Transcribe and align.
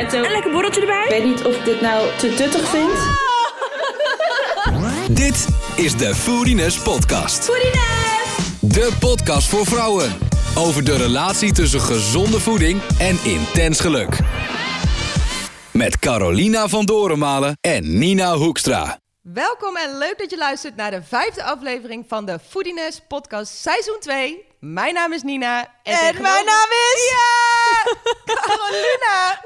petto. 0.00 0.22
Een 0.22 0.30
lekker 0.30 0.50
borreltje 0.50 0.80
erbij. 0.80 1.04
Ik 1.04 1.10
weet 1.10 1.24
niet 1.24 1.44
of 1.44 1.56
ik 1.56 1.64
dit 1.64 1.80
nou 1.80 2.08
te 2.18 2.34
tuttig 2.34 2.68
vind. 2.68 2.92
Dit 5.18 5.46
is 5.76 5.96
de 5.96 6.14
Foodiness 6.14 6.78
Podcast. 6.78 7.46
De 8.60 8.92
podcast 9.00 9.48
voor 9.48 9.66
vrouwen. 9.66 10.18
Over 10.58 10.84
de 10.84 10.96
relatie 10.96 11.52
tussen 11.52 11.80
gezonde 11.80 12.40
voeding 12.40 12.80
en 12.98 13.18
intens 13.24 13.80
geluk. 13.80 14.18
Met 15.72 15.98
Carolina 15.98 16.68
van 16.68 16.84
Dorenmalen 16.84 17.56
en 17.60 17.98
Nina 17.98 18.34
Hoekstra. 18.34 18.98
Welkom 19.22 19.76
en 19.76 19.98
leuk 19.98 20.18
dat 20.18 20.30
je 20.30 20.36
luistert 20.36 20.76
naar 20.76 20.90
de 20.90 21.02
vijfde 21.02 21.42
aflevering 21.44 22.04
van 22.08 22.24
de 22.26 22.38
Foodiness 22.48 23.00
Podcast 23.08 23.52
Seizoen 23.56 23.96
2. 24.00 24.44
Mijn 24.60 24.94
naam 24.94 25.12
is 25.12 25.22
Nina. 25.22 25.60
En, 25.60 25.68
tegenover- 25.98 26.22
mijn 26.22 26.44
naam 26.44 26.68
is- 26.70 27.10
Ja! 27.10 27.63
Carolina! 28.24 29.40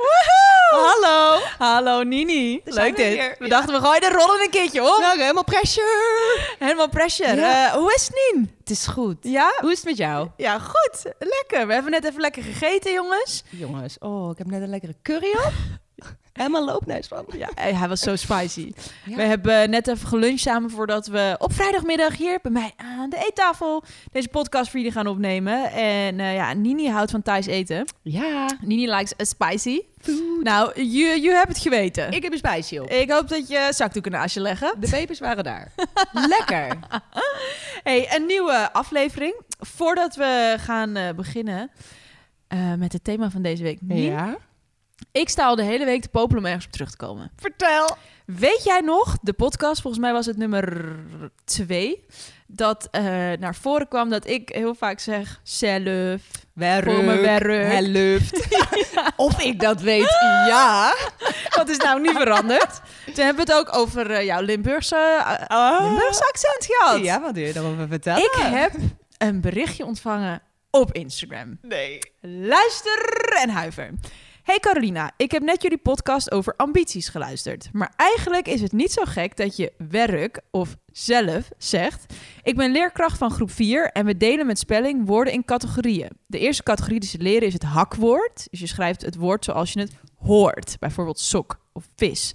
Hallo. 0.70 1.40
Hallo 1.58 2.02
Nini. 2.02 2.60
Daar 2.64 2.74
Leuk 2.74 2.96
we 2.96 3.02
dit. 3.02 3.12
weer. 3.12 3.36
We 3.38 3.48
dachten 3.48 3.74
we 3.74 3.80
gooien 3.80 4.00
de 4.00 4.10
rollen 4.10 4.40
een 4.42 4.50
keertje 4.50 4.82
op. 4.82 4.98
Nou, 5.00 5.18
helemaal 5.20 5.44
pressure. 5.44 6.38
Helemaal 6.58 6.88
pressure. 6.88 7.36
Ja. 7.36 7.66
Eh, 7.66 7.72
hoe 7.72 7.94
is 7.94 8.06
het 8.06 8.32
Nien? 8.32 8.56
Het 8.58 8.70
is 8.70 8.86
goed. 8.86 9.16
Ja? 9.20 9.52
Hoe 9.60 9.70
is 9.70 9.76
het 9.76 9.86
met 9.86 9.96
jou? 9.96 10.28
Ja, 10.36 10.58
goed. 10.58 11.02
Lekker. 11.18 11.66
We 11.66 11.72
hebben 11.72 11.90
net 11.90 12.04
even 12.04 12.20
lekker 12.20 12.42
gegeten, 12.42 12.92
jongens. 12.92 13.42
Jongens, 13.50 13.96
oh, 13.98 14.30
ik 14.30 14.38
heb 14.38 14.46
net 14.46 14.62
een 14.62 14.70
lekkere 14.70 14.94
curry 15.02 15.30
op. 15.30 15.52
Helemaal 16.38 16.64
loopneus 16.64 17.06
van. 17.06 17.24
Ja, 17.36 17.48
hij 17.54 17.88
was 17.88 18.00
zo 18.00 18.16
spicy. 18.16 18.72
Ja. 19.04 19.16
We 19.16 19.22
hebben 19.22 19.70
net 19.70 19.88
even 19.88 20.08
geluncht 20.08 20.40
samen 20.40 20.70
voordat 20.70 21.06
we 21.06 21.36
op 21.38 21.52
vrijdagmiddag 21.52 22.16
hier 22.16 22.38
bij 22.42 22.50
mij 22.50 22.72
aan 22.76 23.10
de 23.10 23.24
eettafel 23.26 23.84
deze 24.12 24.28
podcast 24.28 24.70
voor 24.70 24.78
jullie 24.78 24.94
gaan 24.94 25.06
opnemen. 25.06 25.70
En 25.72 26.20
eh, 26.20 26.34
ja, 26.34 26.52
Nini 26.52 26.88
houdt 26.88 27.10
van 27.10 27.22
Thais 27.22 27.46
eten. 27.46 27.86
Ja. 28.02 28.50
Nini 28.60 28.90
likes 28.90 29.12
a 29.20 29.24
spicy. 29.24 29.80
Nou, 30.42 30.82
je, 30.82 31.20
je 31.20 31.30
hebt 31.30 31.48
het 31.48 31.58
geweten. 31.58 32.10
Ik 32.10 32.22
heb 32.22 32.32
een 32.32 32.38
spijsje 32.38 32.82
op. 32.82 32.90
Ik 32.90 33.10
hoop 33.10 33.28
dat 33.28 33.48
je 33.48 33.68
zakdoeken 33.70 34.12
naast 34.12 34.34
je 34.34 34.40
leggen. 34.40 34.74
De 34.80 34.88
pepers 34.88 35.18
waren 35.18 35.44
daar. 35.44 35.72
Lekker. 36.36 36.78
Hey, 37.82 38.16
een 38.16 38.26
nieuwe 38.26 38.72
aflevering. 38.72 39.40
Voordat 39.58 40.16
we 40.16 40.54
gaan 40.58 40.96
eh, 40.96 41.14
beginnen 41.14 41.70
eh, 42.48 42.74
met 42.74 42.92
het 42.92 43.04
thema 43.04 43.30
van 43.30 43.42
deze 43.42 43.62
week. 43.62 43.78
Nien, 43.80 44.36
Ik 45.12 45.28
sta 45.28 45.46
al 45.46 45.56
de 45.56 45.62
hele 45.62 45.84
week 45.84 46.02
te 46.02 46.08
popelen 46.08 46.38
om 46.42 46.46
ergens 46.46 46.66
op 46.66 46.72
terug 46.72 46.90
te 46.90 46.96
komen. 46.96 47.30
Vertel. 47.36 47.96
Weet 48.26 48.64
jij 48.64 48.80
nog, 48.80 49.18
de 49.22 49.32
podcast, 49.32 49.80
volgens 49.80 50.02
mij 50.02 50.12
was 50.12 50.26
het 50.26 50.36
nummer 50.36 50.96
twee, 51.44 52.04
dat 52.46 52.88
eh, 52.90 53.02
naar 53.38 53.54
voren 53.54 53.88
kwam 53.88 54.10
dat 54.10 54.26
ik 54.26 54.48
heel 54.48 54.74
vaak 54.74 55.00
zeg 55.00 55.40
zelf. 55.42 56.20
Voor 56.84 57.04
me 57.04 57.20
werk. 57.20 57.42
Of 59.16 59.42
ik 59.42 59.60
dat 59.60 59.80
weet, 59.80 60.16
ja. 60.46 60.94
Wat 61.56 61.68
is 61.68 61.76
nou 61.76 62.00
niet 62.00 62.16
veranderd? 62.16 62.80
Toen 63.04 63.24
hebben 63.24 63.46
we 63.46 63.52
het 63.52 63.60
ook 63.60 63.76
over 63.76 64.10
eh, 64.10 64.24
jouw 64.24 64.40
Limburgse, 64.40 64.96
eh, 65.48 65.78
Limburgse 65.80 66.24
accent 66.28 66.66
gehad. 66.66 67.04
Ja, 67.04 67.20
wat 67.20 67.34
wil 67.34 67.44
je 67.44 67.52
daarover 67.52 67.88
vertellen? 67.88 68.22
Ik 68.22 68.34
heb 68.34 68.72
een 69.18 69.40
berichtje 69.40 69.84
ontvangen 69.84 70.42
op 70.70 70.92
Instagram. 70.92 71.58
Nee. 71.62 71.98
Luister 72.20 73.32
en 73.42 73.50
huiver. 73.50 73.90
Hey 74.48 74.58
Carolina, 74.58 75.12
ik 75.16 75.30
heb 75.30 75.42
net 75.42 75.62
jullie 75.62 75.78
podcast 75.78 76.32
over 76.32 76.54
ambities 76.56 77.08
geluisterd. 77.08 77.68
Maar 77.72 77.92
eigenlijk 77.96 78.48
is 78.48 78.60
het 78.60 78.72
niet 78.72 78.92
zo 78.92 79.02
gek 79.04 79.36
dat 79.36 79.56
je 79.56 79.72
werk 79.90 80.40
of 80.50 80.76
zelf 80.92 81.48
zegt. 81.58 82.14
Ik 82.42 82.56
ben 82.56 82.72
leerkracht 82.72 83.18
van 83.18 83.30
groep 83.30 83.50
4 83.50 83.90
en 83.90 84.04
we 84.04 84.16
delen 84.16 84.46
met 84.46 84.58
spelling 84.58 85.06
woorden 85.06 85.32
in 85.32 85.44
categorieën. 85.44 86.10
De 86.26 86.38
eerste 86.38 86.62
categorie 86.62 87.00
die 87.00 87.08
ze 87.08 87.18
leren 87.18 87.46
is 87.46 87.52
het 87.52 87.62
hakwoord. 87.62 88.46
Dus 88.50 88.60
je 88.60 88.66
schrijft 88.66 89.02
het 89.02 89.16
woord 89.16 89.44
zoals 89.44 89.72
je 89.72 89.80
het 89.80 89.92
hoort. 90.18 90.76
Bijvoorbeeld 90.78 91.18
sok 91.18 91.60
of 91.72 91.88
vis. 91.96 92.34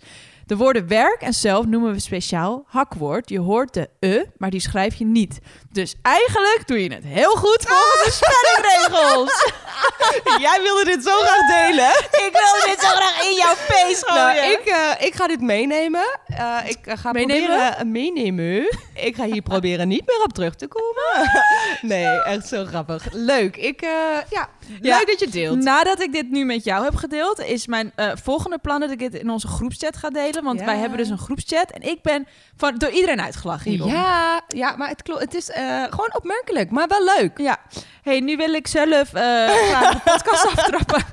De 0.53 0.59
woorden 0.59 0.87
werk 0.87 1.21
en 1.21 1.33
zelf 1.33 1.65
noemen 1.65 1.93
we 1.93 1.99
speciaal 1.99 2.63
hakwoord. 2.67 3.29
Je 3.29 3.39
hoort 3.39 3.73
de 3.73 3.89
e, 3.99 4.23
maar 4.37 4.49
die 4.49 4.59
schrijf 4.59 4.95
je 4.95 5.05
niet. 5.05 5.39
Dus 5.71 5.95
eigenlijk 6.01 6.63
doe 6.65 6.83
je 6.83 6.93
het 6.93 7.03
heel 7.03 7.35
goed 7.35 7.65
volgens 7.67 8.19
de 8.19 8.25
spellingregels. 8.25 9.51
Jij 10.45 10.59
wilde 10.61 10.85
dit 10.85 11.03
zo 11.03 11.11
graag 11.19 11.47
delen. 11.47 11.89
Ik 12.27 12.31
wil 12.31 12.71
dit 12.71 12.79
zo 12.79 12.87
graag 12.87 13.23
in 13.29 13.35
jouw 13.35 13.53
face 13.55 14.03
Nou, 14.07 14.37
ik, 14.37 14.65
eh, 14.65 15.07
ik 15.07 15.15
ga 15.15 15.27
dit 15.27 15.41
meenemen. 15.41 16.19
Eh, 16.27 16.57
ik 16.65 16.85
eh, 16.85 16.97
ga 16.97 17.11
Meenemen? 17.11 17.47
proberen... 17.47 17.91
meenemen? 17.91 18.77
Ik 18.93 19.15
ga 19.15 19.25
hier 19.25 19.41
proberen 19.41 19.87
niet 19.87 20.05
meer 20.05 20.23
op 20.23 20.33
terug 20.33 20.55
te 20.55 20.67
komen. 20.67 21.31
nee, 21.95 22.21
echt 22.21 22.47
zo 22.47 22.65
grappig. 22.65 23.07
Leuk. 23.11 23.57
Ik, 23.57 23.81
ja, 23.81 24.23
Ja. 24.29 24.49
leuk 24.81 25.07
dat 25.07 25.19
je 25.19 25.27
deelt. 25.29 25.57
Nadat 25.63 26.01
ik 26.01 26.11
dit 26.13 26.29
nu 26.29 26.45
met 26.45 26.63
jou 26.63 26.83
heb 26.83 26.95
gedeeld, 26.95 27.39
is 27.39 27.67
mijn 27.67 27.93
volgende 28.23 28.57
plan 28.57 28.79
dat 28.79 28.91
ik 28.91 28.99
dit 28.99 29.13
in 29.13 29.29
onze 29.29 29.47
groepschat 29.47 29.97
ga 29.97 30.09
delen. 30.09 30.42
Want 30.43 30.59
Ja. 30.59 30.65
wij 30.65 30.77
hebben 30.77 30.97
dus 30.97 31.09
een 31.09 31.17
groepschat 31.17 31.71
en 31.71 31.81
ik 31.81 32.01
ben 32.01 32.27
van, 32.57 32.75
door 32.77 32.89
iedereen 32.89 33.21
uitgelachen 33.21 33.71
hierom. 33.71 33.89
ja, 33.91 34.41
ja, 34.47 34.75
maar 34.75 34.89
het, 34.89 35.01
het 35.19 35.33
is 35.33 35.49
eh, 35.49 35.83
gewoon 35.83 36.09
opmerkelijk, 36.15 36.71
maar 36.71 36.87
wel 36.87 37.03
leuk. 37.17 37.37
Ja. 37.37 37.57
hey, 38.01 38.19
nu 38.19 38.35
wil 38.35 38.53
ik 38.53 38.67
zelf 38.67 39.13
eh, 39.13 39.13
de 39.91 39.99
podcast 40.03 40.45
aftrappen. 40.45 41.01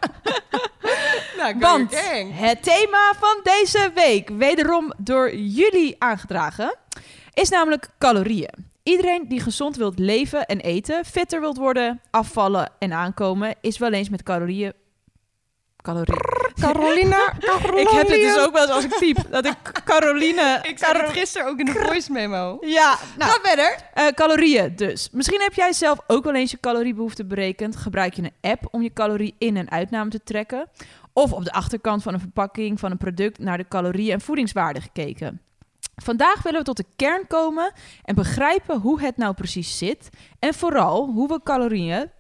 Nou, 1.37 1.59
Want 1.59 1.95
het 2.33 2.63
thema 2.63 3.13
van 3.19 3.41
deze 3.43 3.91
week, 3.95 4.29
wederom 4.29 4.93
door 4.99 5.35
jullie 5.37 5.97
aangedragen, 5.99 6.77
is 7.35 7.49
namelijk 7.49 7.89
calorieën. 7.99 8.69
Iedereen 8.83 9.29
die 9.29 9.41
gezond 9.41 9.77
wilt 9.77 9.99
leven 9.99 10.47
en 10.47 10.61
eten, 10.61 11.05
fitter 11.05 11.41
wilt 11.41 11.57
worden, 11.57 12.01
afvallen 12.11 12.71
en 12.79 12.93
aankomen, 12.93 13.55
is 13.61 13.79
wel 13.79 13.93
eens 13.93 14.09
met 14.09 14.23
calorieën. 14.23 14.73
Calorieën. 15.83 16.19
Carolina, 16.61 17.33
Ik 17.83 17.89
heb 17.89 18.07
dit 18.09 18.21
dus 18.21 18.39
ook 18.39 18.53
wel 18.53 18.63
eens 18.63 18.71
als 18.71 18.85
ik 18.85 18.93
typ, 18.93 19.17
dat 19.31 19.47
ik 19.47 19.57
Caroline... 19.85 20.59
Ik 20.71 20.79
zei 20.79 20.99
het 20.99 21.11
gisteren 21.11 21.49
ook 21.49 21.59
in 21.59 21.65
de 21.65 21.73
voice 21.73 22.13
memo. 22.13 22.59
Ja, 22.61 22.99
nou, 23.19 23.31
Ga 23.31 23.39
verder. 23.43 23.77
eh, 23.95 24.07
calorieën 24.07 24.77
dus. 24.77 25.09
Misschien 25.13 25.41
heb 25.41 25.55
jij 25.55 25.73
zelf 25.73 25.99
ook 26.07 26.25
wel 26.25 26.35
eens 26.35 26.51
je 26.51 26.61
caloriebehoefte 26.61 27.25
berekend. 27.25 27.77
Gebruik 27.77 28.15
je 28.15 28.23
een 28.23 28.51
app 28.51 28.69
om 28.71 28.83
je 28.83 28.93
calorie 28.93 29.35
in- 29.39 29.57
en 29.57 29.71
uitname 29.71 30.11
te 30.11 30.23
trekken? 30.25 30.69
Of 31.13 31.33
op 31.33 31.45
de 31.45 31.53
achterkant 31.53 32.03
van 32.03 32.15
een 32.15 32.21
verpakking 32.21 32.81
van 32.81 32.91
een 32.91 32.97
product 32.99 33.39
naar 33.39 33.57
de 33.59 33.69
calorieën 33.69 34.13
en 34.13 34.21
voedingswaarde 34.21 34.81
gekeken? 34.81 35.41
Vandaag 35.97 36.43
willen 36.43 36.59
we 36.59 36.65
tot 36.65 36.77
de 36.77 36.85
kern 36.97 37.27
komen 37.27 37.73
en 38.05 38.15
begrijpen 38.15 38.79
hoe 38.81 39.01
het 39.01 39.17
nou 39.17 39.35
precies 39.35 39.79
zit. 39.79 40.09
En 40.39 40.55
vooral 40.55 41.07
hoe 41.07 41.29
we 41.29 41.41
calorieën, 41.45 42.11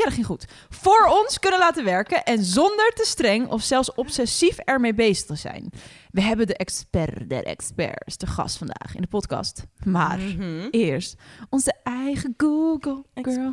ja 0.00 0.06
dat 0.06 0.14
ging 0.14 0.26
goed, 0.26 0.44
voor 0.68 1.08
ons 1.24 1.38
kunnen 1.38 1.58
laten 1.60 1.84
werken 1.84 2.24
en 2.24 2.44
zonder 2.44 2.92
te 2.94 3.04
streng 3.06 3.48
of 3.48 3.62
zelfs 3.62 3.94
obsessief 3.94 4.58
ermee 4.58 4.94
bezig 4.94 5.26
te 5.26 5.34
zijn. 5.34 5.70
We 6.10 6.20
hebben 6.22 6.46
de 6.46 6.56
expert 6.56 7.28
der 7.28 7.44
experts, 7.44 8.16
de 8.16 8.26
gast 8.26 8.56
vandaag 8.58 8.94
in 8.94 9.00
de 9.00 9.06
podcast. 9.06 9.64
Maar 9.84 10.18
Mhm. 10.18 10.68
eerst 10.70 11.14
onze 11.50 11.74
eigen 11.82 12.34
Google 12.36 13.04
girl. 13.14 13.52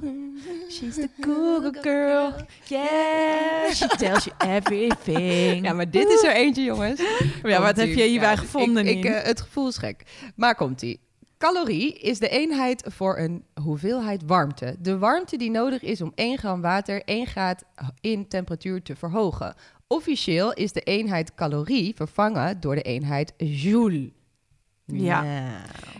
She's 0.69 0.96
the 0.96 1.09
Google 1.22 1.78
girl. 1.81 2.34
Yeah, 2.66 3.72
she 3.74 3.88
tells 3.97 4.24
you 4.25 4.52
everything. 4.56 5.66
Ja, 5.66 5.74
maar 5.74 5.90
dit 5.91 6.09
is 6.09 6.24
er 6.24 6.34
eentje, 6.34 6.64
jongens. 6.64 7.02
Ja, 7.44 7.62
wat 7.62 7.75
heb 7.78 7.88
je 7.88 8.03
hierbij 8.03 8.38
gevonden, 8.38 8.88
Ik, 8.88 8.97
ik, 8.97 9.06
eh, 9.06 9.24
het 9.24 9.41
gevoel 9.41 9.68
is 9.68 9.78
gek. 9.78 10.03
Maar 10.35 10.56
komt-ie. 10.56 11.00
Calorie 11.37 11.93
is 11.93 12.19
de 12.19 12.29
eenheid 12.29 12.83
voor 12.87 13.17
een 13.17 13.43
hoeveelheid 13.61 14.23
warmte. 14.25 14.75
De 14.79 14.97
warmte 14.97 15.37
die 15.37 15.51
nodig 15.51 15.81
is 15.81 16.01
om 16.01 16.11
1 16.15 16.37
gram 16.37 16.61
water 16.61 17.01
1 17.03 17.25
graad 17.25 17.63
in 18.01 18.27
temperatuur 18.27 18.81
te 18.81 18.95
verhogen. 18.95 19.55
Officieel 19.87 20.53
is 20.53 20.71
de 20.71 20.81
eenheid 20.81 21.35
calorie 21.35 21.95
vervangen 21.95 22.59
door 22.59 22.75
de 22.75 22.81
eenheid 22.81 23.33
joule. 23.37 24.11
Ja. 24.93 25.23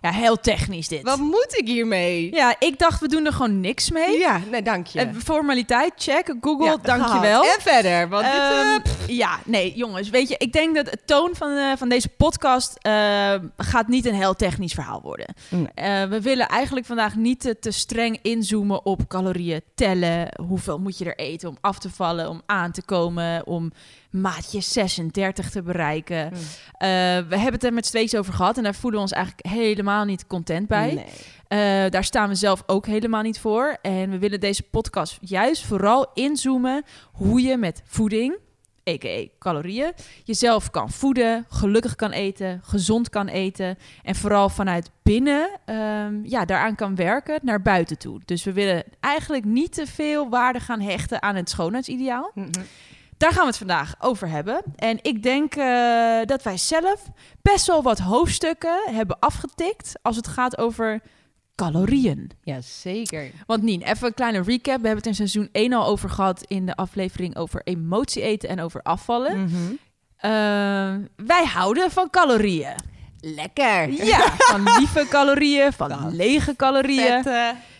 Ja, 0.02 0.12
heel 0.12 0.40
technisch 0.40 0.88
dit. 0.88 1.02
Wat 1.02 1.18
moet 1.20 1.56
ik 1.58 1.68
hiermee? 1.68 2.34
Ja, 2.36 2.56
ik 2.60 2.80
dacht 2.80 3.00
we 3.00 3.08
doen 3.08 3.26
er 3.26 3.34
gewoon 3.34 3.60
niks 3.62 3.92
mee. 3.92 4.18
Ja, 4.20 4.42
nee, 4.52 4.62
dank 4.62 4.88
je. 4.88 5.00
Eh, 5.00 5.08
Formaliteit, 5.24 5.92
check. 5.96 6.34
Google, 6.42 6.66
Ja, 6.66 6.78
dankjewel. 6.82 7.42
gehad. 7.42 7.56
En 7.58 7.62
verder, 7.62 8.10
want 8.10 8.26
dit... 8.26 8.34
eh, 8.34 8.74
Ehm, 8.74 8.82
ja, 9.08 9.40
nee, 9.46 9.74
jongens, 9.76 10.10
weet 10.10 10.30
je, 10.30 10.36
ik 10.38 10.54
denk 10.54 10.76
dat 10.76 10.90
het 10.90 11.02
toon 11.08 11.30
van, 11.36 11.58
eh, 11.58 11.72
van 11.78 11.90
deze 11.90 12.10
podcast 12.10 12.78
eh, 12.82 13.34
gaat 13.58 13.88
niet 13.88 14.06
een 14.06 14.14
heel 14.16 14.34
technisch 14.34 14.74
verhaal 14.74 15.02
worden. 15.02 15.34
Nee. 15.50 15.68
Eh, 15.74 16.04
we 16.10 16.22
willen 16.22 16.48
eigenlijk 16.48 16.86
vandaag 16.86 17.16
niet 17.16 17.40
te, 17.40 17.60
te 17.60 17.72
streng 17.72 18.20
inzoomen 18.22 18.86
op 18.86 19.08
calorieën 19.08 19.62
tellen. 19.76 20.30
Hoeveel 20.48 20.80
moet 20.80 20.98
je 20.98 21.06
er 21.06 21.18
eten 21.18 21.50
om 21.50 21.58
af 21.62 21.80
te 21.80 21.90
vallen, 21.90 22.30
om 22.30 22.42
aan 22.46 22.72
te 22.72 22.82
komen, 22.84 23.48
om 23.48 23.72
maatje 24.10 24.62
36 24.62 25.50
te 25.50 25.62
bereiken. 25.62 26.26
Mm. 26.26 26.34
Eh, 26.34 26.90
we 27.30 27.36
hebben 27.36 27.54
het 27.54 27.64
er 27.64 27.74
met 27.74 27.84
tweeën 27.84 28.18
over 28.18 28.34
gehad 28.34 28.58
en 28.58 28.64
daar 28.64 28.76
voelen 28.76 29.00
we 29.00 29.06
ons 29.06 29.16
eigenlijk 29.16 29.48
helemaal 29.48 30.06
niet 30.06 30.28
content 30.28 30.68
bij. 30.68 30.94
Nee. 30.94 31.06
Eh, 31.48 31.92
daar 31.92 32.04
staan 32.04 32.30
we 32.30 32.36
zelf 32.36 32.64
ook 32.66 32.86
helemaal 32.86 33.22
niet 33.22 33.40
voor. 33.40 33.78
En 33.82 34.10
we 34.10 34.18
willen 34.18 34.40
deze 34.40 34.64
podcast 34.64 35.18
juist 35.22 35.66
vooral 35.66 36.12
inzoomen 36.14 36.84
hoe 37.12 37.42
je 37.42 37.58
met 37.58 37.82
voeding, 37.86 38.38
a.k.a. 38.90 39.28
calorieën, 39.40 39.94
jezelf 40.24 40.72
kan 40.72 40.90
voeden, 40.90 41.46
gelukkig 41.50 41.96
kan 41.96 42.12
eten, 42.12 42.62
gezond 42.64 43.10
kan 43.10 43.28
eten. 43.28 43.78
En 44.04 44.16
vooral 44.16 44.50
vanuit 44.50 44.92
binnen 45.04 45.50
ehm, 45.66 46.20
ja, 46.24 46.46
daaraan 46.46 46.76
kan 46.76 46.96
werken 46.96 47.40
naar 47.42 47.62
buiten 47.62 47.98
toe. 47.98 48.20
Dus 48.26 48.44
we 48.44 48.54
willen 48.54 48.84
eigenlijk 49.00 49.46
niet 49.46 49.74
te 49.74 49.88
veel 49.88 50.30
waarde 50.30 50.60
gaan 50.60 50.82
hechten 50.82 51.22
aan 51.22 51.36
het 51.36 51.50
schoonheidsideaal. 51.50 52.32
Mhm. 52.34 52.50
Daar 53.18 53.32
gaan 53.32 53.42
we 53.42 53.48
het 53.48 53.58
vandaag 53.58 53.96
over 54.00 54.30
hebben. 54.30 54.62
En 54.76 55.00
ik 55.02 55.24
denk 55.24 55.56
eh, 55.56 56.20
dat 56.26 56.44
wij 56.44 56.58
zelf 56.58 57.10
best 57.42 57.68
wel 57.68 57.82
wat 57.84 58.00
hoofdstukken 58.00 58.80
hebben 58.86 59.20
afgetikt 59.20 59.94
als 60.02 60.16
het 60.16 60.28
gaat 60.28 60.58
over 60.58 61.02
calorieën. 61.56 62.32
Ja, 62.42 62.62
zeker. 62.62 63.32
Want 63.46 63.64
Nien, 63.64 63.82
even 63.82 64.08
een 64.08 64.14
kleine 64.14 64.42
recap. 64.42 64.82
We 64.82 64.88
hebben 64.88 64.96
het 64.98 65.06
in 65.06 65.16
seizoen 65.16 65.50
1 65.52 65.74
al 65.74 65.86
over 65.86 66.10
gehad 66.10 66.44
in 66.44 66.66
de 66.66 66.76
aflevering 66.76 67.36
over 67.36 67.62
emotie 67.64 68.22
eten 68.22 68.50
en 68.50 68.60
over 68.60 68.82
afvallen. 68.82 69.44
Mhm. 69.44 69.74
Eh, 70.18 70.32
wij 71.16 71.46
houden 71.46 71.92
van 71.92 72.10
calorieën. 72.10 72.76
Lekker. 73.20 74.06
Ja, 74.06 74.34
van 74.38 74.64
lieve 74.78 75.06
calorieën, 75.10 75.74
van 75.74 76.16
lege 76.16 76.56
calorieën. 76.56 77.24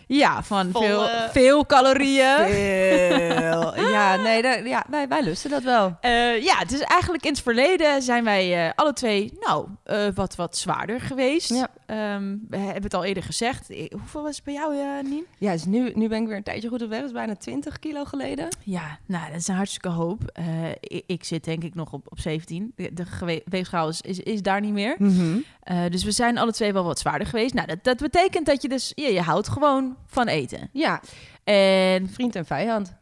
Ja, 0.08 0.42
van 0.42 0.70
volle- 0.72 0.86
veel, 0.86 1.06
veel 1.42 1.66
calorieën. 1.66 2.36
Veel. 2.46 3.56
Ja, 3.98 4.16
nee, 4.16 4.42
daar- 4.42 4.66
ja, 4.66 4.84
wij, 4.88 5.08
wij 5.08 5.22
lusten 5.22 5.50
dat 5.50 5.62
wel. 5.62 5.96
Eh, 6.00 6.42
ja, 6.42 6.64
dus 6.64 6.80
eigenlijk 6.80 7.24
in 7.24 7.30
het 7.32 7.42
verleden 7.42 8.02
zijn 8.02 8.24
wij 8.24 8.66
eh, 8.66 8.72
alle 8.74 8.92
twee, 8.92 9.32
nou, 9.40 9.66
eh, 9.84 10.06
wat, 10.14 10.36
wat 10.36 10.56
zwaarder 10.56 11.00
geweest. 11.00 11.48
Ja. 11.50 11.68
Ehm, 11.86 12.36
we 12.48 12.56
hebben 12.56 12.82
het 12.82 12.94
al 12.94 13.04
eerder 13.04 13.22
gezegd. 13.22 13.68
Hoeveel 13.90 14.22
was 14.22 14.36
het 14.36 14.44
bij 14.44 14.54
jou, 14.54 14.74
Nien? 15.02 15.26
Ja, 15.38 15.52
dus 15.52 15.64
nu, 15.64 15.92
nu 15.94 16.08
ben 16.08 16.20
ik 16.22 16.26
weer 16.28 16.36
een 16.36 16.42
tijdje 16.42 16.68
goed 16.68 16.82
op 16.82 16.88
weg. 16.88 16.98
Dat 16.98 17.08
is 17.08 17.14
bijna 17.14 17.34
20 17.36 17.78
kilo 17.78 18.04
geleden. 18.04 18.48
Ja, 18.64 18.98
nou, 19.06 19.26
dat 19.30 19.40
is 19.40 19.48
een 19.48 19.54
hartstikke 19.54 19.88
hoop. 19.88 20.20
Ik, 20.80 21.02
ik 21.06 21.24
zit 21.24 21.44
denk 21.44 21.64
ik 21.64 21.74
nog 21.74 21.92
op, 21.92 22.06
op 22.08 22.18
17. 22.20 22.72
De, 22.76 23.42
weegschaal 23.44 23.88
is, 23.88 24.00
is, 24.00 24.18
is 24.20 24.42
daar 24.42 24.60
niet 24.60 24.72
meer. 24.72 24.96
Eh, 25.68 25.86
dus 25.88 26.04
we 26.04 26.10
zijn 26.10 26.38
alle 26.38 26.52
twee 26.52 26.72
wel 26.72 26.84
wat 26.84 26.98
zwaarder 26.98 27.26
geweest. 27.26 27.54
Nou, 27.54 27.66
dat, 27.66 27.84
dat 27.84 27.98
betekent 27.98 28.46
dat 28.46 28.62
je 28.62 28.68
dus, 28.68 28.92
ja, 28.94 29.08
je 29.08 29.20
houdt 29.20 29.48
gewoon 29.48 29.96
van 30.06 30.26
eten. 30.26 30.70
Ja, 30.72 31.00
En 31.44 32.10
vriend 32.10 32.36
en 32.36 32.46
vijand. 32.46 32.94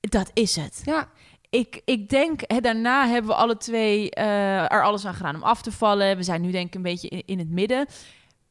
dat 0.00 0.30
is 0.34 0.56
het. 0.56 0.82
Ja. 0.84 1.08
Ik, 1.50 1.82
ik 1.84 2.08
denk, 2.08 2.40
hè, 2.46 2.60
daarna 2.60 3.08
hebben 3.08 3.30
we 3.30 3.36
alle 3.36 3.56
twee 3.56 4.10
eh, 4.10 4.72
er 4.72 4.82
alles 4.84 5.04
aan 5.04 5.14
gedaan 5.14 5.34
om 5.34 5.42
af 5.42 5.62
te 5.62 5.72
vallen. 5.72 6.16
We 6.16 6.22
zijn 6.22 6.40
nu 6.40 6.50
denk 6.50 6.66
ik 6.66 6.74
een 6.74 6.82
beetje 6.82 7.08
in, 7.08 7.22
in 7.26 7.38
het 7.38 7.50
midden. 7.50 7.86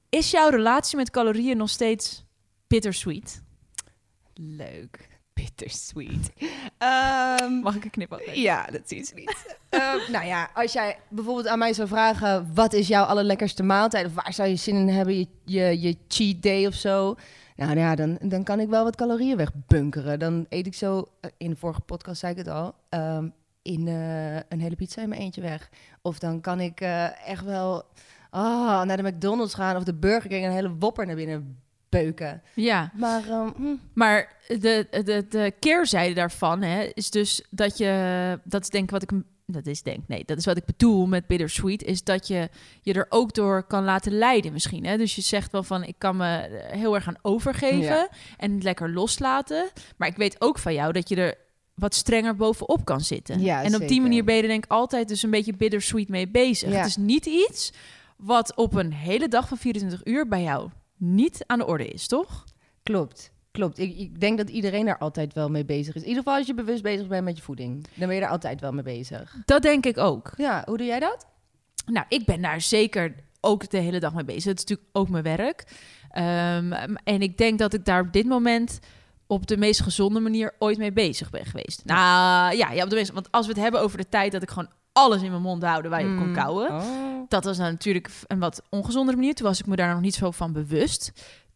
Is 0.10 0.32
jouw 0.32 0.50
relatie 0.50 0.98
met 0.98 1.10
calorieën 1.12 1.58
nog 1.58 1.70
steeds 1.70 2.26
bittersweet? 2.68 3.44
Leuk. 4.34 5.09
Bittersweet. 5.40 6.32
Ehm 6.78 7.54
Mag 7.54 7.76
ik 7.76 7.84
een 7.84 7.90
knip 7.90 8.22
ja, 8.34 8.66
dat 8.66 8.82
zie 8.86 8.98
je 8.98 9.12
niet. 9.16 9.58
Ehm, 9.70 9.98
nou 10.16 10.26
ja, 10.26 10.50
als 10.54 10.74
jij 10.74 10.98
bijvoorbeeld 11.10 11.48
aan 11.48 11.60
mij 11.60 11.74
zou 11.74 11.88
vragen... 11.88 12.52
wat 12.54 12.74
is 12.74 12.88
jouw 12.88 13.04
allerlekkerste 13.04 13.64
maaltijd? 13.64 14.06
Of 14.06 14.14
waar 14.14 14.34
zou 14.34 14.50
je 14.50 14.56
zin 14.56 14.76
in 14.76 14.88
hebben? 14.90 15.18
Je, 15.18 15.28
je, 15.46 15.82
je 15.82 15.96
cheat 16.08 16.42
day 16.42 16.66
of 16.68 16.74
zo? 16.74 17.16
Nou 17.56 17.78
ja, 17.78 17.96
dan, 17.96 18.18
dan 18.22 18.44
kan 18.44 18.60
ik 18.60 18.70
wel 18.70 18.84
wat 18.84 18.96
calorieën 18.96 19.38
wegbunkeren. 19.38 20.20
Dan 20.20 20.46
eet 20.50 20.66
ik 20.68 20.74
zo... 20.76 21.06
eh, 21.22 21.30
In 21.38 21.50
de 21.50 21.56
vorige 21.56 21.82
podcast 21.82 22.20
zei 22.20 22.32
ik 22.32 22.38
het 22.38 22.48
al... 22.48 22.74
ehm, 22.90 23.30
in 23.62 23.88
eh, 23.88 24.36
een 24.36 24.62
hele 24.62 24.76
pizza 24.76 25.02
in 25.02 25.10
mijn 25.10 25.22
eentje 25.22 25.42
weg. 25.42 25.70
Of 26.02 26.20
dan 26.20 26.42
kan 26.42 26.60
ik 26.60 26.82
eh, 26.82 27.28
echt 27.28 27.44
wel... 27.44 27.84
ah, 28.30 28.82
naar 28.84 28.98
de 28.98 29.04
McDonald's 29.04 29.54
gaan 29.54 29.76
of 29.76 29.84
de 29.84 29.94
Burger 29.94 30.30
King... 30.30 30.44
en 30.44 30.50
een 30.50 30.56
hele 30.56 30.76
wopper 30.80 31.06
naar 31.06 31.16
binnen 31.16 31.60
beuken. 31.90 32.42
Ja, 32.54 32.92
Maar 32.94 33.24
ehm, 33.30 33.50
hm, 33.56 33.76
maar 33.94 34.36
de, 34.48 34.88
de, 35.04 35.26
de 35.30 35.54
keerzijde 35.60 36.14
daarvan 36.14 36.62
hè, 36.62 36.90
is 36.94 37.10
dus 37.10 37.46
dat 37.50 37.78
je... 37.78 38.40
Dat 38.44 38.62
is 38.62 38.70
denk 38.70 38.84
ik 38.84 38.90
wat 38.90 39.04
ik... 39.04 39.12
Dat 39.46 39.66
is 39.66 39.82
denk 39.82 40.08
nee, 40.08 40.24
dat 40.26 40.38
is 40.38 40.46
wat 40.46 40.58
ik 40.58 40.66
bedoel 40.66 41.08
met 41.08 41.28
bittersweet... 41.28 41.84
is 41.84 42.04
dat 42.04 42.28
je 42.28 42.50
je 42.82 42.94
er 42.94 43.06
ook 43.10 43.34
door 43.34 43.64
kan 43.64 43.84
laten 43.84 44.12
leiden 44.12 44.54
misschien. 44.54 44.86
Hè? 44.86 44.98
Dus 44.98 45.16
je 45.16 45.22
zegt 45.22 45.52
wel 45.52 45.64
van, 45.64 45.84
ik 45.84 45.96
kan 45.98 46.18
me 46.18 46.62
heel 46.72 46.96
erg 46.96 47.08
aan 47.08 47.18
overgeven... 47.22 47.82
Ja. 47.82 48.10
en 48.38 48.54
het 48.54 48.64
lekker 48.64 48.90
loslaten. 48.90 49.70
Maar 49.98 50.08
ik 50.08 50.18
weet 50.18 50.36
ook 50.42 50.60
van 50.60 50.74
jou 50.74 50.92
dat 50.92 51.10
je 51.10 51.16
er 51.16 51.36
wat 51.74 51.96
strenger 51.96 52.36
bovenop 52.36 52.86
kan 52.86 53.02
zitten. 53.02 53.42
Ja, 53.42 53.64
en 53.64 53.76
op 53.76 53.88
die 53.88 54.02
manier 54.02 54.24
ben 54.24 54.36
je 54.36 54.42
er 54.42 54.48
denk 54.48 54.64
ik 54.64 54.72
altijd 54.72 55.08
dus 55.08 55.24
een 55.24 55.30
beetje 55.30 55.54
bittersweet 55.54 56.10
mee 56.10 56.28
bezig. 56.28 56.72
Ja. 56.72 56.78
Het 56.78 56.88
is 56.88 56.98
niet 56.98 57.26
iets 57.26 57.74
wat 58.18 58.56
op 58.56 58.74
een 58.74 58.94
hele 58.94 59.28
dag 59.28 59.48
van 59.48 59.58
24 59.58 60.06
uur 60.06 60.28
bij 60.28 60.42
jou 60.42 60.70
niet 61.00 61.44
aan 61.46 61.60
de 61.60 61.66
orde 61.66 61.88
is, 61.88 62.08
toch? 62.08 62.44
Klopt, 62.84 63.32
klopt. 63.52 63.78
Ik, 63.78 63.98
ik 63.98 64.20
denk 64.20 64.38
dat 64.38 64.50
iedereen 64.50 64.86
daar 64.86 64.98
altijd 64.98 65.34
wel 65.34 65.50
mee 65.50 65.66
bezig 65.66 65.96
is. 65.96 66.02
In 66.02 66.08
ieder 66.08 66.24
geval 66.24 66.38
als 66.38 66.48
je 66.48 66.54
bewust 66.54 66.84
bezig 66.84 67.08
bent 67.08 67.24
met 67.24 67.38
je 67.38 67.44
voeding. 67.44 67.88
Dan 67.96 68.08
ben 68.08 68.16
je 68.16 68.22
er 68.22 68.30
altijd 68.30 68.62
wel 68.62 68.72
mee 68.72 68.84
bezig. 68.84 69.36
Dat 69.46 69.62
denk 69.62 69.86
ik 69.86 69.98
ook. 69.98 70.32
Ja, 70.38 70.64
hoe 70.66 70.78
doe 70.78 70.88
jij 70.88 71.00
dat? 71.00 71.28
Nou, 71.86 72.06
ik 72.10 72.26
ben 72.26 72.42
daar 72.42 72.62
zeker 72.62 73.16
ook 73.42 73.70
de 73.70 73.78
hele 73.78 74.00
dag 74.00 74.14
mee 74.14 74.26
bezig. 74.26 74.44
Het 74.44 74.58
is 74.58 74.66
natuurlijk 74.66 74.90
ook 74.92 75.10
mijn 75.10 75.24
werk. 75.24 75.64
Ehm, 76.10 76.72
en 77.04 77.22
ik 77.22 77.38
denk 77.38 77.60
dat 77.60 77.74
ik 77.74 77.86
daar 77.86 78.02
op 78.02 78.14
dit 78.14 78.26
moment 78.26 78.80
op 79.28 79.48
de 79.48 79.58
meest 79.58 79.82
gezonde 79.82 80.20
manier 80.20 80.54
ooit 80.60 80.78
mee 80.78 80.92
bezig 80.92 81.30
ben 81.30 81.46
geweest. 81.46 81.86
Nou 81.86 82.56
ja, 82.56 82.72
ja 82.72 82.84
op 82.84 82.90
de 82.90 82.96
meest, 82.96 83.12
want 83.12 83.32
als 83.32 83.46
we 83.46 83.52
het 83.52 83.62
hebben 83.62 83.82
over 83.82 83.98
de 83.98 84.10
tijd 84.10 84.32
dat 84.32 84.42
ik 84.42 84.50
gewoon 84.50 84.70
alles 84.94 85.22
in 85.22 85.30
mijn 85.30 85.42
mond 85.42 85.64
houden 85.64 85.92
waar 85.92 86.02
je 86.04 86.12
op 86.12 86.18
kon 86.18 86.28
Mm. 86.28 86.34
kauwen. 86.34 86.70
Oh. 86.70 86.82
Dat 87.28 87.44
was 87.44 87.58
nou 87.58 87.72
natuurlijk 87.72 88.10
een 88.28 88.40
wat 88.40 88.62
ongezondere 88.70 89.18
manier. 89.18 89.34
Toen 89.36 89.48
was 89.48 89.60
ik 89.60 89.66
me 89.66 89.76
daar 89.76 89.92
nog 89.94 90.02
niet 90.02 90.16
zo 90.16 90.32
van 90.32 90.54
bewust. 90.54 91.12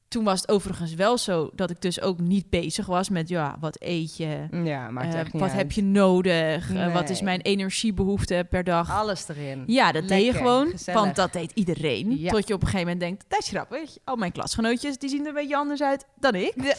Toen 0.08 0.24
was 0.24 0.42
het 0.42 0.50
overigens 0.52 0.94
wel 0.94 1.18
zo 1.18 1.50
dat 1.56 1.70
ik 1.70 1.82
dus 1.82 2.02
ook 2.02 2.20
niet 2.20 2.50
bezig 2.50 2.86
was 2.86 3.10
met, 3.10 3.30
ja, 3.30 3.58
wat 3.60 3.76
eet 3.82 4.18
je? 4.18 4.48
Ja, 4.64 4.90
maakt 4.92 5.14
Eh, 5.14 5.20
echt 5.20 5.34
niet 5.34 5.42
wat 5.42 5.52
uit. 5.52 5.60
heb 5.60 5.72
je 5.72 5.84
nodig? 5.84 6.74
Eh, 6.74 6.94
wat 6.94 7.10
is 7.10 7.22
mijn 7.22 7.42
energiebehoefte 7.42 8.46
per 8.50 8.64
dag? 8.64 8.92
Alles 8.92 9.28
erin. 9.28 9.64
Ja, 9.68 9.92
dat 9.92 10.08
deed 10.08 10.26
je 10.26 10.34
gewoon. 10.34 10.68
gezellig. 10.70 11.02
Want 11.02 11.16
dat 11.16 11.34
deed 11.34 11.52
iedereen. 11.54 12.20
Ja. 12.20 12.30
Tot 12.32 12.48
je 12.48 12.54
op 12.54 12.62
een 12.62 12.68
gegeven 12.68 12.92
moment 12.92 13.00
denkt, 13.00 13.26
dat 13.28 13.40
is 13.40 13.48
grappig. 13.50 13.98
Al 14.04 14.16
mijn 14.16 14.32
klasgenootjes, 14.32 14.98
die 14.98 15.10
zien 15.10 15.22
er 15.22 15.28
een 15.28 15.34
beetje 15.34 15.58
anders 15.58 15.82
uit 15.82 16.06
dan 16.20 16.36
ik. 16.36 16.76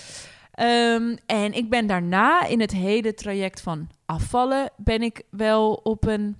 Ehm, 0.53 1.17
en 1.27 1.53
ik 1.53 1.71
ben 1.71 1.87
daarna 1.87 2.47
in 2.47 2.61
het 2.61 2.71
hele 2.73 3.15
traject 3.15 3.61
van 3.61 3.89
afvallen... 4.07 4.71
ben 4.77 5.03
ik 5.03 5.23
wel 5.31 5.73
op 5.73 6.07
een 6.07 6.37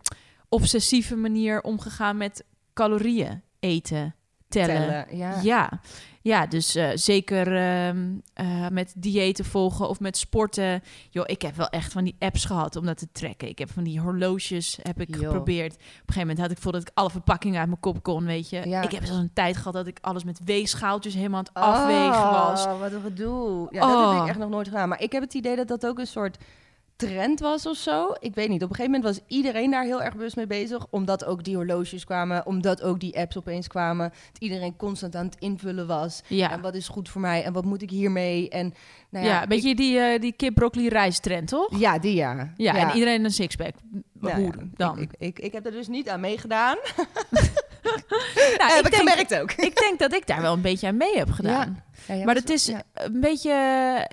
obsessieve 0.55 1.17
manier 1.17 1.61
omgegaan 1.63 2.17
met 2.17 2.45
calorieën 2.75 3.43
eten, 3.61 4.15
tellen. 4.49 4.77
Tellen, 4.77 5.17
ja. 5.17 5.41
Ja, 5.43 5.81
ja 6.23 6.47
dus 6.47 6.75
eh, 6.75 6.89
zeker 6.95 7.57
ehm, 7.57 8.19
eh, 8.35 8.69
met 8.69 8.93
diëten 8.97 9.45
volgen 9.45 9.89
of 9.89 10.01
met 10.01 10.17
sporten. 10.17 10.83
Joh, 11.11 11.25
ik 11.27 11.43
heb 11.43 11.57
wel 11.57 11.69
echt 11.69 11.93
van 11.93 12.05
die 12.05 12.17
apps 12.19 12.45
gehad 12.45 12.77
om 12.77 12.87
dat 12.87 12.99
te 12.99 13.09
trekken. 13.13 13.49
Ik 13.49 13.59
heb 13.59 13.71
van 13.73 13.85
die 13.85 14.01
horloges 14.01 14.79
heb 14.83 15.01
ik 15.01 15.17
geprobeerd. 15.17 15.73
Op 15.75 15.81
een 15.81 15.89
gegeven 15.97 16.21
moment 16.21 16.39
had 16.39 16.51
ik 16.51 16.59
voelde 16.59 16.79
dat 16.79 16.89
ik 16.89 16.95
alle 16.95 17.11
verpakkingen 17.11 17.59
uit 17.59 17.69
mijn 17.69 17.81
kop 17.81 18.03
kon, 18.03 18.25
weet 18.25 18.51
je. 18.51 18.69
Ja. 18.69 18.83
Ik 18.83 18.91
heb 18.91 19.05
zelfs 19.05 19.21
een 19.21 19.33
tijd 19.33 19.57
gehad 19.57 19.73
dat 19.73 19.87
ik 19.87 19.99
alles 20.01 20.25
met 20.25 20.41
weegschaaltjes 20.45 21.15
helemaal 21.15 21.39
aan 21.39 21.45
het 21.45 21.55
afwegen 21.55 22.31
was. 22.31 22.67
Oh, 22.67 22.81
wat 22.81 22.93
een 22.93 23.03
gedoe. 23.03 23.69
Ja, 23.71 23.81
dat 23.81 23.89
heb 23.89 23.99
Oh. 23.99 24.23
ik 24.23 24.29
echt 24.29 24.39
nog 24.39 24.51
nooit 24.51 24.69
gedaan. 24.69 24.89
Maar 24.89 25.03
ik 25.03 25.13
heb 25.13 25.23
het 25.23 25.35
idee 25.35 25.57
dat 25.57 25.69
dat 25.69 25.87
ook 25.87 25.99
een 25.99 26.07
soort 26.07 26.37
trend 27.07 27.41
was 27.41 27.67
of 27.67 27.77
zo. 27.77 28.15
Ik 28.21 28.35
weet 28.35 28.49
niet. 28.49 28.63
Op 28.63 28.71
een 28.71 28.77
gegeven 28.77 29.01
moment 29.01 29.17
was 29.17 29.37
iedereen 29.37 29.71
daar 29.71 29.85
heel 29.85 30.03
erg 30.03 30.15
bewust 30.15 30.37
mee 30.37 30.47
bezig. 30.47 30.87
Omdat 30.91 31.25
ook 31.25 31.45
die 31.45 31.57
horloges 31.57 32.05
kwamen. 32.05 32.47
Omdat 32.47 32.83
ook 32.83 33.01
die 33.01 33.19
apps 33.19 33.37
opeens 33.37 33.67
kwamen. 33.69 34.09
Dat 34.33 34.43
iedereen 34.43 34.77
constant 34.77 35.17
aan 35.17 35.25
het 35.25 35.37
invullen 35.39 35.87
was. 35.87 36.23
Ja, 36.27 36.51
En 36.51 36.61
wat 36.61 36.75
is 36.75 36.89
goed 36.89 37.09
voor 37.09 37.21
mij? 37.21 37.45
En 37.45 37.53
wat 37.53 37.65
moet 37.65 37.83
ik 37.83 37.91
hiermee? 37.91 38.49
En 38.49 38.75
nou 39.11 39.25
ja, 39.25 39.33
ja, 39.33 39.43
een 39.43 39.49
beetje 39.49 39.75
die, 39.75 39.99
eh, 39.99 40.21
die 40.21 40.33
kip 40.33 40.55
broccoli 40.55 40.89
rijst 40.89 41.23
trend, 41.23 41.49
toch? 41.49 41.79
ja, 41.79 41.99
die 41.99 42.15
ja. 42.15 42.53
Ja, 42.57 42.75
en 42.75 42.95
iedereen 42.95 43.25
een 43.25 43.31
sixpack. 43.31 43.75
Ja, 44.21 44.37
Hoe 44.37 44.53
dan? 44.77 44.99
Ik, 44.99 45.11
ik, 45.19 45.39
ik 45.39 45.53
heb 45.53 45.67
er 45.67 45.73
dus 45.73 45.89
niet 45.89 46.09
aan 46.09 46.21
meegedaan. 46.21 46.77
Nou, 48.59 48.73
heb 48.77 48.87
ik, 48.87 48.87
ik 48.87 48.91
denk, 48.91 49.09
gemerkt 49.09 49.35
ook. 49.41 49.53
ik 49.53 49.77
denk 49.77 49.99
dat 49.99 50.15
ik 50.15 50.27
daar 50.27 50.41
wel 50.41 50.53
een 50.53 50.61
beetje 50.61 50.87
aan 50.87 50.97
mee 50.97 51.17
heb 51.17 51.31
gedaan. 51.31 51.83
Ja, 52.09 52.25
Maar 52.25 52.35
het 52.35 52.51
is 52.51 52.67
ja. 52.67 52.83
een 52.95 53.21
beetje, 53.21 53.51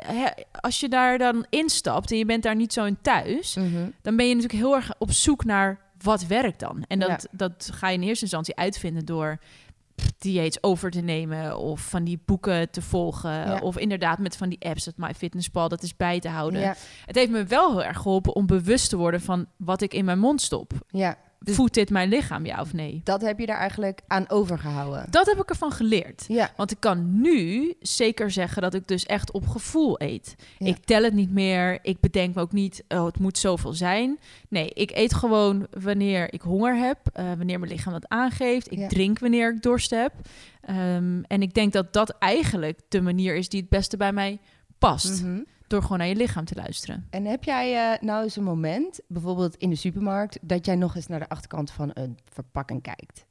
hè, 0.03 0.27
als 0.62 0.79
je 0.79 0.89
daar 0.89 1.17
dan 1.17 1.45
instapt 1.50 2.12
en 2.12 2.17
je 2.17 2.25
bent 2.25 2.43
daar 2.43 2.55
niet 2.55 2.74
zo 2.74 2.86
in 2.86 2.98
thuis, 3.01 3.55
Mhm. 3.55 3.89
dan 4.01 4.15
ben 4.15 4.27
je 4.27 4.36
natuurlijk 4.36 4.62
heel 4.63 4.75
erg 4.75 4.91
op 4.98 5.12
zoek 5.12 5.45
naar 5.45 5.79
wat 6.01 6.25
werkt 6.25 6.60
dan. 6.60 6.83
En 6.88 7.00
dat, 7.00 7.10
Ja. 7.10 7.19
dat 7.31 7.69
ga 7.74 7.89
je 7.89 7.98
in 7.98 8.03
eerste 8.03 8.24
instantie 8.24 8.55
uitvinden 8.55 9.05
door 9.05 9.38
dieets 10.17 10.63
over 10.63 10.91
te 10.91 11.00
nemen 11.01 11.57
of 11.57 11.81
van 11.81 12.03
die 12.03 12.19
boeken 12.25 12.69
te 12.71 12.81
volgen 12.81 13.62
of 13.62 13.77
inderdaad 13.77 14.19
met 14.19 14.38
van 14.38 14.50
die 14.50 14.60
apps, 14.62 14.86
het 14.86 14.98
MyFitnessPal, 14.98 15.69
dat 15.69 15.83
is 15.83 15.95
bij 15.95 16.19
te 16.19 16.29
houden. 16.29 16.62
Het 17.05 17.15
heeft 17.15 17.31
me 17.31 17.43
wel 17.43 17.69
heel 17.71 17.83
erg 17.83 17.98
geholpen 17.98 18.36
om 18.36 18.45
bewust 18.45 18.89
te 18.89 18.98
worden 18.98 19.21
van 19.21 19.45
wat 19.57 19.81
ik 19.81 19.93
in 19.93 20.05
mijn 20.05 20.19
mond 20.19 20.41
stop. 20.41 20.71
ja, 20.88 21.17
Dus- 21.43 21.55
Voedt 21.55 21.74
dit 21.74 21.89
mijn 21.89 22.10
lichaam, 22.10 22.45
ja 22.45 22.60
of 22.62 22.74
nee? 22.74 23.01
dat 23.03 23.21
heb 23.21 23.39
je 23.39 23.45
daar 23.45 23.57
eigenlijk 23.57 24.01
aan 24.07 24.29
overgehouden. 24.29 25.05
Dat 25.10 25.25
heb 25.25 25.38
ik 25.38 25.50
ervan 25.50 25.71
geleerd. 25.71 26.25
Ja, 26.27 26.51
Want 26.55 26.71
ik 26.71 26.79
kan 26.79 27.21
nu 27.21 27.74
zeker 27.79 28.31
zeggen 28.31 28.62
dat 28.62 28.74
ik 28.74 28.88
dus 28.88 29.05
echt 29.05 29.31
op 29.31 29.48
gevoel 29.48 30.01
eet. 30.01 30.36
Ja. 30.57 30.67
Ik 30.67 30.77
tel 30.86 31.03
het 31.03 31.13
niet 31.13 31.31
meer. 31.31 31.79
Ik 31.81 32.00
bedenk 32.00 32.36
me 32.36 32.41
ook 32.41 32.51
niet, 32.51 32.83
oh, 32.88 33.05
het 33.05 33.19
moet 33.19 33.38
zoveel 33.38 33.74
zijn. 33.74 34.19
Nee, 34.50 34.69
ik 34.69 34.91
eet 34.91 35.13
gewoon 35.13 35.67
wanneer 35.79 36.33
ik 36.33 36.41
honger 36.41 36.75
heb. 36.75 36.98
eh, 37.13 37.25
wanneer 37.38 37.60
mijn 37.60 37.71
lichaam 37.71 37.93
dat 37.93 38.10
aangeeft. 38.10 38.71
Ik 38.71 38.77
Ja. 38.77 38.88
drink 38.88 39.19
wanneer 39.19 39.53
ik 39.53 39.62
dorst 39.62 39.89
heb. 39.89 40.13
Ehm, 40.62 41.21
en 41.27 41.41
ik 41.41 41.53
denk 41.53 41.74
dat 41.74 41.93
dat 41.93 42.10
eigenlijk 42.19 42.79
de 42.89 43.01
manier 43.01 43.36
is 43.36 43.50
die 43.50 43.60
het 43.62 43.69
beste 43.69 43.98
bij 43.98 44.13
mij 44.13 44.39
past. 44.79 45.24
Mhm. 45.24 45.39
Door 45.71 45.81
gewoon 45.81 45.97
naar 45.97 46.07
je 46.07 46.15
lichaam 46.15 46.45
te 46.45 46.55
luisteren. 46.55 47.07
En 47.09 47.25
heb 47.25 47.43
jij 47.43 47.93
eh, 47.93 48.01
nou 48.01 48.23
eens 48.23 48.35
een 48.35 48.43
moment, 48.43 48.99
bijvoorbeeld 49.07 49.55
in 49.55 49.69
de 49.69 49.75
supermarkt, 49.75 50.37
dat 50.41 50.65
jij 50.65 50.75
nog 50.75 50.95
eens 50.95 51.07
naar 51.07 51.19
de 51.19 51.29
achterkant 51.29 51.71
van 51.71 51.91
een 51.93 52.17
verpakking 52.25 52.81
kijkt? 52.81 53.25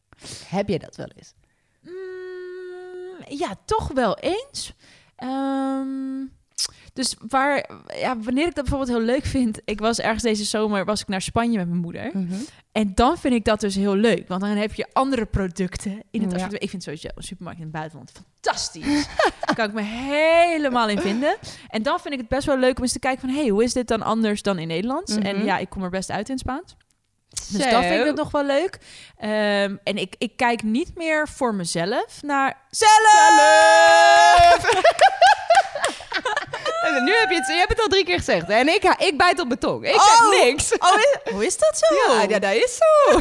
Heb 0.47 0.69
je 0.69 0.79
dat 0.79 0.97
wel 0.97 1.09
eens? 1.17 1.35
Mm, 1.81 3.39
ja, 3.39 3.55
toch 3.65 3.89
wel 3.93 4.19
eens. 4.19 4.75
Ehm, 5.17 6.27
Dus 6.93 7.17
waar, 7.29 7.71
ja, 8.01 8.19
wanneer 8.19 8.47
ik 8.47 8.55
dat 8.55 8.65
bijvoorbeeld 8.65 8.99
heel 8.99 9.07
leuk 9.07 9.25
vind, 9.25 9.61
ik 9.65 9.81
was 9.81 9.99
ergens 10.01 10.23
deze 10.23 10.45
zomer 10.45 10.85
was 10.85 11.01
ik 11.01 11.09
naar 11.09 11.23
Spanje 11.23 11.57
met 11.59 11.69
mijn 11.69 11.81
moeder. 11.81 12.11
Mhm. 12.13 12.35
En 12.73 12.93
dan 12.95 13.19
vind 13.19 13.35
ik 13.35 13.45
dat 13.45 13.61
dus 13.61 13.75
heel 13.75 13.95
leuk, 13.95 14.29
want 14.29 14.41
dan 14.41 14.51
heb 14.51 14.73
je 14.75 14.87
andere 14.93 15.27
producten 15.27 15.91
in 16.11 16.21
het 16.21 16.31
Ja. 16.31 16.37
assortiment. 16.37 16.63
Ik 16.63 16.71
vind 16.71 16.83
sowieso 16.83 17.09
een 17.15 17.23
supermarkt 17.23 17.59
in 17.61 17.67
het 17.67 17.75
buitenland 17.75 18.13
fantastisch. 18.13 19.07
Daar 19.45 19.55
kan 19.55 19.69
ik 19.69 19.73
me 19.75 19.83
helemaal 19.83 20.89
in 20.89 20.99
vinden. 20.99 21.37
En 21.69 21.83
dan 21.83 22.01
vind 22.01 22.15
ik 22.15 22.21
het 22.21 22.29
best 22.29 22.47
wel 22.47 22.59
leuk 22.59 22.77
om 22.77 22.83
eens 22.83 22.93
te 22.93 22.99
kijken 22.99 23.21
van, 23.21 23.29
hey, 23.39 23.49
hoe 23.49 23.63
is 23.63 23.73
dit 23.73 23.89
dan 23.89 24.03
anders 24.03 24.43
dan 24.43 24.59
in 24.59 24.69
Nederlands? 24.69 25.17
Mhm. 25.17 25.27
En 25.27 25.45
ja, 25.45 25.59
ik 25.59 25.69
kom 25.71 25.83
er 25.83 25.91
best 25.91 26.11
uit 26.11 26.29
in 26.29 26.39
Spaans. 26.39 26.77
Dus 27.31 27.63
Zo. 27.63 27.71
dat 27.71 27.83
vind 27.85 28.07
ik 28.07 28.15
nog 28.15 28.31
wel 28.31 28.45
leuk. 28.45 28.79
Ehm, 29.19 29.77
en 29.85 29.97
ik, 29.97 30.15
ik 30.19 30.37
kijk 30.37 30.63
niet 30.63 30.91
meer 30.97 31.29
voor 31.29 31.55
mezelf 31.55 32.07
naar 32.23 32.57
zelf. 32.71 32.93
Nu 37.05 37.13
heb 37.17 37.31
je 37.31 37.37
het, 37.37 37.47
je 37.47 37.55
hebt 37.55 37.69
het 37.71 37.81
al 37.81 37.87
drie 37.87 38.05
keer 38.05 38.19
gezegd. 38.19 38.47
hè? 38.47 38.55
En 38.55 38.69
ik, 38.69 38.83
ik 38.99 39.17
bijt 39.19 39.41
op 39.41 39.47
mijn 39.47 39.59
tong. 39.59 39.87
Ik 39.89 39.95
Oh. 39.95 40.07
zeg 40.07 40.45
niks. 40.45 40.73
Oh, 40.79 40.97
is- 40.99 41.33
hoe 41.33 41.47
is 41.47 41.59
dat 41.59 41.79
zo? 41.79 41.95
Ja, 42.13 42.23
ja, 42.29 42.39
dat 42.39 42.53
is 42.55 42.77
zo. 42.77 43.21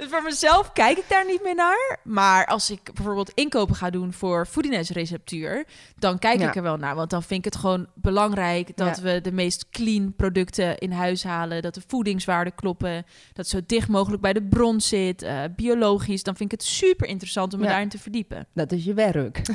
Dus 0.00 0.08
voor 0.08 0.22
mezelf 0.22 0.72
kijk 0.72 0.98
ik 0.98 1.04
daar 1.08 1.26
niet 1.26 1.42
meer 1.42 1.54
naar. 1.54 1.98
Maar 2.04 2.46
als 2.46 2.70
ik 2.70 2.80
bijvoorbeeld 2.94 3.30
inkopen 3.34 3.74
ga 3.74 3.90
doen 3.90 4.12
voor 4.12 4.46
voedingsreceptuur, 4.46 5.64
dan 5.98 6.18
kijk 6.18 6.40
Ja. 6.40 6.48
ik 6.48 6.56
er 6.56 6.62
wel 6.62 6.76
naar. 6.76 6.94
Want 6.94 7.10
dan 7.10 7.22
vind 7.22 7.38
ik 7.46 7.52
het 7.52 7.60
gewoon 7.60 7.86
belangrijk 7.94 8.76
dat 8.76 8.96
Ja. 8.96 9.02
we 9.02 9.20
de 9.20 9.32
meest 9.32 9.68
clean 9.70 10.14
producten 10.16 10.78
in 10.78 10.92
huis 10.92 11.24
halen. 11.24 11.62
Dat 11.62 11.74
de 11.74 11.82
voedingswaarden 11.86 12.54
kloppen. 12.54 12.94
Dat 12.94 13.06
het 13.36 13.48
zo 13.48 13.60
dicht 13.66 13.88
mogelijk 13.88 14.22
bij 14.22 14.32
de 14.32 14.42
bron 14.42 14.80
zit. 14.80 15.22
eh, 15.22 15.42
biologisch. 15.56 16.22
Dan 16.22 16.36
vind 16.36 16.52
ik 16.52 16.58
het 16.60 16.68
super 16.68 17.06
interessant 17.08 17.54
om 17.54 17.60
me 17.60 17.66
daarin 17.66 17.88
te 17.88 17.98
verdiepen. 17.98 18.46
Dat 18.54 18.72
is 18.72 18.84
je 18.84 18.94
werk. 18.94 19.40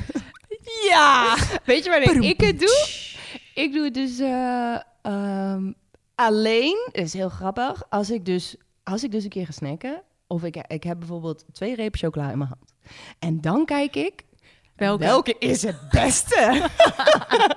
Ja! 0.90 1.36
Weet 1.66 1.84
je 1.84 1.90
wanneer 1.90 2.30
ik 2.30 2.42
het 2.42 2.60
doe? 2.60 2.88
Ik 3.54 3.74
doe 3.74 3.84
het 3.84 3.94
dus 3.94 4.20
eh, 4.20 4.76
ehm, 5.02 5.72
alleen. 6.16 6.90
Dat 6.92 7.04
is 7.04 7.14
heel 7.14 7.30
grappig. 7.30 7.84
Als 7.90 8.10
ik 8.10 8.26
dus, 8.26 8.56
als 8.84 9.04
ik 9.04 9.12
dus 9.12 9.24
een 9.24 9.30
keer 9.30 9.46
ga 9.46 9.52
snacken. 9.52 10.02
Of 10.28 10.44
ik, 10.44 10.56
ik 10.68 10.84
heb 10.84 11.00
bijvoorbeeld 11.00 11.46
twee 11.52 11.76
repen 11.76 12.00
chocola 12.00 12.32
in 12.32 12.38
mijn 12.38 12.50
hand. 12.50 12.74
En 13.20 13.42
dan 13.42 13.66
kijk 13.66 13.96
ik. 13.96 14.24
Welke? 14.76 15.36
is 15.40 15.62
het 15.62 15.90
beste? 15.90 16.52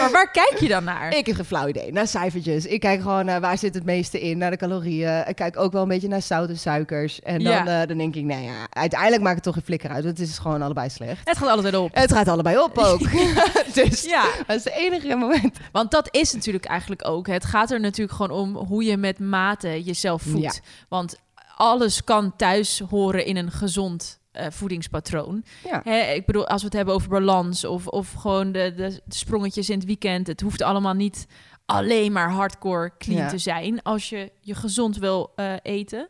Maar 0.00 0.10
waar 0.10 0.30
kijk 0.30 0.56
je 0.60 0.68
dan 0.68 0.84
naar? 0.84 1.16
ik 1.16 1.26
heb 1.26 1.34
geen 1.36 1.44
flauw 1.44 1.68
idee. 1.68 1.92
Naar 1.92 2.06
cijfertjes. 2.06 2.66
Ik 2.66 2.80
kijk 2.80 3.00
gewoon 3.02 3.24
naar 3.24 3.40
waar 3.40 3.58
zit 3.58 3.74
het 3.74 3.84
meeste 3.84 4.20
in. 4.20 4.38
Naar 4.38 4.50
de 4.50 4.56
calorieën. 4.56 5.24
Ik 5.28 5.36
kijk 5.36 5.58
ook 5.58 5.72
wel 5.72 5.82
een 5.82 5.88
beetje 5.88 6.08
naar 6.08 6.22
zout 6.22 6.48
en 6.48 6.58
suikers. 6.58 7.20
En 7.20 7.42
dan, 7.44 7.52
Ja. 7.52 7.80
eh, 7.82 7.88
dan 7.88 7.98
denk 7.98 8.14
ik, 8.14 8.24
nou 8.24 8.42
ja, 8.42 8.66
uiteindelijk 8.70 9.22
maakt 9.22 9.34
het 9.34 9.44
toch 9.44 9.54
geen 9.54 9.62
flikker 9.62 9.90
uit. 9.90 10.04
Want 10.04 10.18
het 10.18 10.28
is 10.28 10.38
gewoon 10.38 10.62
allebei 10.62 10.90
slecht. 10.90 11.28
Het 11.28 11.36
gaat 11.38 11.48
altijd 11.48 11.76
op. 11.76 11.94
Het 11.94 12.12
gaat 12.12 12.28
allebei 12.28 12.58
op 12.58 12.78
ook. 12.78 13.00
dus 13.74 14.04
Ja, 14.04 14.24
dat 14.46 14.56
is 14.56 14.64
het 14.64 14.72
enige 14.72 15.14
moment. 15.16 15.58
want 15.72 15.90
dat 15.90 16.08
is 16.10 16.32
natuurlijk 16.32 16.64
eigenlijk 16.64 17.08
ook. 17.08 17.26
Het 17.26 17.44
gaat 17.44 17.70
er 17.70 17.80
natuurlijk 17.80 18.16
gewoon 18.16 18.38
om 18.40 18.56
hoe 18.56 18.84
je 18.84 18.96
met 18.96 19.18
mate 19.18 19.82
jezelf 19.82 20.22
voedt. 20.22 20.54
Ja. 20.54 20.60
Want 20.88 21.16
alles 21.60 22.04
kan 22.04 22.36
thuis 22.36 22.78
horen 22.78 23.24
in 23.24 23.36
een 23.36 23.50
gezond 23.50 24.20
eh, 24.32 24.46
voedingspatroon. 24.50 25.44
Ja. 25.64 25.80
Hè, 25.84 26.12
ik 26.12 26.26
bedoel, 26.26 26.46
als 26.46 26.60
we 26.60 26.66
het 26.66 26.76
hebben 26.76 26.94
over 26.94 27.08
balans 27.08 27.64
of, 27.64 27.86
of 27.86 28.12
gewoon 28.12 28.52
de, 28.52 28.72
de, 28.76 29.00
sprongetjes 29.08 29.70
in 29.70 29.78
het 29.78 29.86
weekend. 29.86 30.26
Het 30.26 30.40
hoeft 30.40 30.62
allemaal 30.62 30.94
niet 30.94 31.26
alleen 31.66 32.12
maar 32.12 32.30
hardcore 32.30 32.92
clean 32.98 33.20
Ja. 33.20 33.28
te 33.28 33.38
zijn 33.38 33.82
als 33.82 34.08
je 34.08 34.32
je 34.40 34.54
gezond 34.54 34.96
wil 34.96 35.32
eh, 35.36 35.54
eten. 35.62 36.08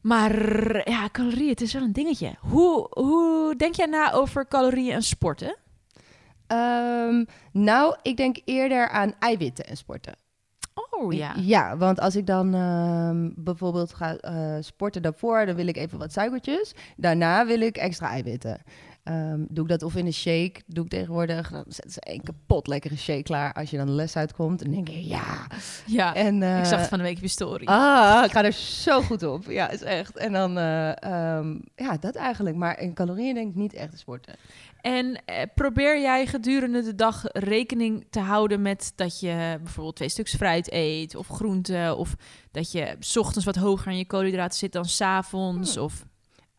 Maar 0.00 0.90
ja, 0.90 1.08
calorieën, 1.12 1.48
het 1.48 1.60
is 1.60 1.72
wel 1.72 1.82
een 1.82 1.92
dingetje. 1.92 2.34
Hoe, 2.40 2.86
hoe 2.90 3.56
denk 3.56 3.74
jij 3.74 3.86
na 3.86 4.12
over 4.12 4.48
calorieën 4.48 4.94
en 4.94 5.02
sporten? 5.02 5.56
Ehm, 6.46 7.24
nou, 7.52 7.96
ik 8.02 8.16
denk 8.16 8.36
eerder 8.44 8.88
aan 8.88 9.14
eiwitten 9.18 9.66
en 9.66 9.76
sporten. 9.76 10.14
Oh 11.00 11.12
ja. 11.12 11.34
Ja, 11.36 11.76
want 11.76 12.00
als 12.00 12.16
ik 12.16 12.26
dan 12.26 12.54
ehm, 12.54 13.30
bijvoorbeeld 13.34 13.94
ga 13.94 14.16
eh, 14.16 14.56
sporten 14.60 15.02
daarvoor, 15.02 15.46
dan 15.46 15.54
wil 15.54 15.66
ik 15.66 15.76
even 15.76 15.98
wat 15.98 16.12
suikertjes. 16.12 16.74
Daarna 16.96 17.46
wil 17.46 17.60
ik 17.60 17.76
extra 17.76 18.08
eiwitten. 18.08 18.62
Ehm, 19.02 19.44
doe 19.48 19.64
ik 19.64 19.70
dat 19.70 19.82
of 19.82 19.96
in 19.96 20.06
een 20.06 20.12
shake, 20.12 20.62
doe 20.66 20.84
ik 20.84 20.90
tegenwoordig. 20.90 21.50
Dan 21.50 21.64
zetten 21.68 21.90
ze 21.90 22.00
een 22.00 22.22
kapot 22.22 22.66
lekkere 22.66 22.96
shake 22.96 23.22
klaar. 23.22 23.52
Als 23.52 23.70
je 23.70 23.76
dan 23.76 23.86
de 23.86 23.92
les 23.92 24.16
uitkomt, 24.16 24.62
dan 24.62 24.70
denk 24.70 24.88
je 24.88 25.06
ja. 25.06 25.46
Ja, 25.86 26.14
En, 26.14 26.42
eh, 26.42 26.58
ik 26.58 26.64
zag 26.64 26.78
het 26.78 26.88
van 26.88 26.98
de 26.98 27.04
week 27.04 27.16
op 27.16 27.22
je 27.22 27.28
story. 27.28 27.64
Ah, 27.66 28.22
ik 28.24 28.30
ga 28.30 28.44
er 28.44 28.52
zo 28.52 29.02
goed 29.02 29.22
op. 29.22 29.44
Ja, 29.44 29.70
is 29.70 29.82
echt. 29.82 30.16
En 30.16 30.32
dan, 30.32 30.58
eh, 30.58 31.02
ehm, 31.02 31.58
ja, 31.74 31.96
dat 32.00 32.14
eigenlijk. 32.14 32.56
Maar 32.56 32.80
in 32.80 32.94
calorieën 32.94 33.34
denk 33.34 33.48
ik 33.48 33.54
niet 33.54 33.74
echt 33.74 33.90
te 33.90 33.98
sporten. 33.98 34.34
En 34.82 35.22
eh, 35.24 35.42
probeer 35.54 36.00
jij 36.00 36.26
gedurende 36.26 36.82
de 36.82 36.94
dag 36.94 37.22
rekening 37.32 38.06
te 38.10 38.20
houden 38.20 38.62
met 38.62 38.92
dat 38.96 39.20
je 39.20 39.58
bijvoorbeeld 39.62 39.96
twee 39.96 40.08
stuks 40.08 40.34
fruit 40.34 40.72
eet 40.72 41.14
of 41.14 41.26
groente 41.28 41.94
of 41.96 42.14
dat 42.50 42.72
je 42.72 42.96
's 43.00 43.16
ochtends 43.16 43.44
wat 43.44 43.56
hoger 43.56 43.90
in 43.92 43.98
je 43.98 44.06
koolhydraten 44.06 44.58
zit 44.58 44.72
dan 44.72 44.84
's 44.84 45.00
avonds 45.00 45.74
Hmm. 45.74 45.84
of 45.84 46.04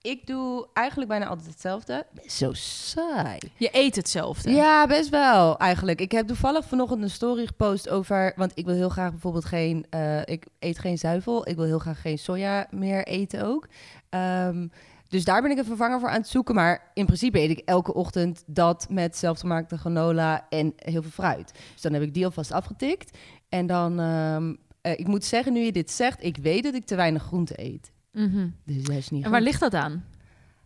Ik 0.01 0.27
doe 0.27 0.67
eigenlijk 0.73 1.09
bijna 1.09 1.25
altijd 1.27 1.47
hetzelfde. 1.47 2.05
Zo 2.25 2.53
saai. 2.53 3.37
je 3.57 3.69
eet 3.71 3.95
hetzelfde. 3.95 4.51
Ja, 4.51 4.87
best 4.87 5.09
wel 5.09 5.57
eigenlijk. 5.57 6.01
Ik 6.01 6.11
heb 6.11 6.27
toevallig 6.27 6.65
vanochtend 6.65 7.01
een 7.01 7.09
story 7.09 7.45
gepost 7.45 7.89
over... 7.89 8.33
Want 8.35 8.51
ik 8.55 8.65
wil 8.65 8.75
heel 8.75 8.89
graag 8.89 9.11
bijvoorbeeld 9.11 9.45
geen... 9.45 9.85
eh, 9.89 10.19
ik 10.25 10.45
eet 10.59 10.79
geen 10.79 10.97
zuivel. 10.97 11.49
Ik 11.49 11.55
wil 11.55 11.65
heel 11.65 11.79
graag 11.79 12.01
geen 12.01 12.17
soja 12.19 12.67
meer 12.71 13.05
eten 13.07 13.45
ook. 13.45 13.67
Ehm, 14.09 14.67
dus 15.12 15.24
daar 15.24 15.41
ben 15.41 15.51
ik 15.51 15.58
een 15.58 15.65
vervanger 15.65 16.00
voor 16.00 16.10
aan 16.10 16.20
het 16.20 16.27
zoeken. 16.27 16.56
Maar 16.56 16.91
in 16.94 17.06
principe 17.06 17.39
eet 17.39 17.50
ik 17.50 17.62
elke 17.65 17.94
ochtend 17.94 18.44
dat 18.46 18.88
met 18.89 19.18
zelfgemaakte 19.18 19.77
granola 19.77 20.46
en 20.50 20.74
heel 20.75 21.01
veel 21.01 21.12
fruit. 21.12 21.51
Dus 21.74 21.82
dan 21.82 21.94
heb 21.94 22.01
ik 22.01 22.13
die 22.13 22.25
alvast 22.25 22.51
afgetikt. 22.51 23.18
En 23.50 23.68
dan... 23.68 24.00
ehm, 24.00 24.53
eh, 24.82 25.00
ik 25.00 25.08
moet 25.08 25.25
zeggen, 25.25 25.53
nu 25.53 25.60
je 25.60 25.72
dit 25.72 25.91
zegt, 25.91 26.24
ik 26.24 26.38
weet 26.38 26.63
dat 26.63 26.74
ik 26.74 26.86
te 26.86 26.96
weinig 26.96 27.24
groente 27.24 27.53
eet. 27.63 27.91
Mhm. 28.12 28.48
Dus 28.65 28.84
dat 28.84 28.96
is 28.96 29.10
niet 29.10 29.25
En 29.25 29.32
waar 29.32 29.41
ligt 29.41 29.60
dat 29.60 29.74
aan? 29.74 30.06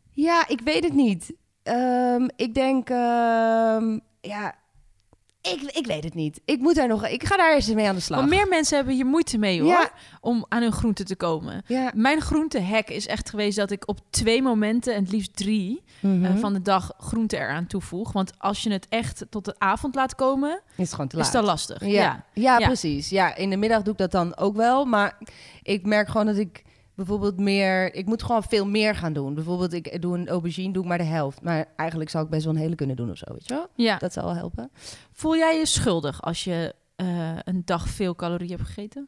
Ja, 0.09 0.47
ik 0.47 0.61
weet 0.61 0.83
het 0.83 0.93
niet. 0.93 1.33
Ehm, 1.63 2.27
ik 2.35 2.53
denk, 2.53 2.89
ehm, 2.89 3.99
ja, 4.21 4.55
ik, 5.53 5.61
ik 5.71 5.85
weet 5.85 6.03
het 6.03 6.13
niet. 6.13 6.41
Ik 6.45 6.59
moet 6.59 6.75
daar 6.75 6.87
nog, 6.87 7.07
ik 7.07 7.23
ga 7.23 7.37
daar 7.37 7.53
eens 7.53 7.67
mee 7.73 7.87
aan 7.87 7.95
de 7.95 8.01
slag. 8.01 8.17
Want 8.19 8.29
meer 8.31 8.47
mensen 8.47 8.75
hebben 8.75 8.93
hier 8.95 9.05
moeite 9.05 9.37
mee 9.37 9.59
hoor, 9.61 9.69
Ja. 9.69 9.89
om 10.21 10.45
aan 10.49 10.61
hun 10.61 10.71
groente 10.71 11.03
te 11.03 11.15
komen. 11.15 11.63
Ja. 11.67 11.91
Mijn 11.95 12.21
groentehack 12.21 12.87
is 12.89 13.07
echt 13.07 13.29
geweest 13.29 13.57
dat 13.57 13.71
ik 13.71 13.87
op 13.87 13.99
twee 14.09 14.41
momenten, 14.41 14.93
en 14.95 15.03
het 15.03 15.11
liefst 15.11 15.35
drie, 15.35 15.83
Mhm. 15.99 16.25
eh, 16.25 16.35
van 16.35 16.53
de 16.53 16.61
dag 16.61 16.91
groente 16.97 17.37
eraan 17.37 17.67
toevoeg. 17.67 18.11
Want 18.11 18.31
als 18.37 18.63
je 18.63 18.71
het 18.71 18.85
echt 18.89 19.25
tot 19.29 19.45
de 19.45 19.55
avond 19.57 19.95
laat 19.95 20.15
komen, 20.15 20.51
is 20.51 20.61
het 20.77 20.91
gewoon 20.91 21.07
te 21.07 21.17
is 21.17 21.23
laat. 21.23 21.33
dat 21.33 21.43
lastig. 21.43 21.81
ja. 21.81 21.87
ja. 21.87 22.25
Ja. 22.33 22.59
Ja. 22.59 22.65
precies. 22.67 23.09
Ja, 23.09 23.35
in 23.35 23.49
de 23.49 23.57
middag 23.57 23.81
doe 23.81 23.93
ik 23.93 23.99
dat 23.99 24.11
dan 24.11 24.37
ook 24.37 24.55
wel. 24.55 24.85
Maar 24.85 25.17
ik 25.63 25.85
merk 25.85 26.07
gewoon 26.07 26.25
dat 26.25 26.37
ik 26.37 26.63
bijvoorbeeld 26.95 27.39
meer... 27.39 27.93
Ik 27.93 28.05
moet 28.05 28.23
gewoon 28.23 28.43
veel 28.43 28.65
meer 28.65 28.95
gaan 28.95 29.13
doen. 29.13 29.33
Bijvoorbeeld, 29.33 29.73
ik 29.73 30.01
doe 30.01 30.17
een 30.17 30.27
aubergine, 30.27 30.73
doe 30.73 30.83
ik 30.83 30.89
maar 30.89 30.97
de 30.97 31.03
helft. 31.03 31.41
Maar 31.41 31.65
eigenlijk 31.75 32.09
zou 32.09 32.23
ik 32.23 32.29
best 32.29 32.45
wel 32.45 32.53
een 32.53 32.59
hele 32.59 32.75
kunnen 32.75 32.95
doen 32.95 33.11
of 33.11 33.17
zo, 33.17 33.25
weet 33.27 33.47
je 33.47 33.53
wel? 33.53 33.67
ja. 33.75 33.97
Dat 33.97 34.13
zou 34.13 34.25
wel 34.25 34.35
helpen. 34.35 34.71
Voel 35.11 35.35
jij 35.35 35.57
je 35.57 35.65
schuldig 35.65 36.21
als 36.21 36.43
je 36.43 36.75
eh, 36.95 37.37
een 37.43 37.61
dag 37.65 37.87
veel 37.87 38.15
calorieën 38.15 38.51
hebt 38.51 38.67
gegeten? 38.67 39.07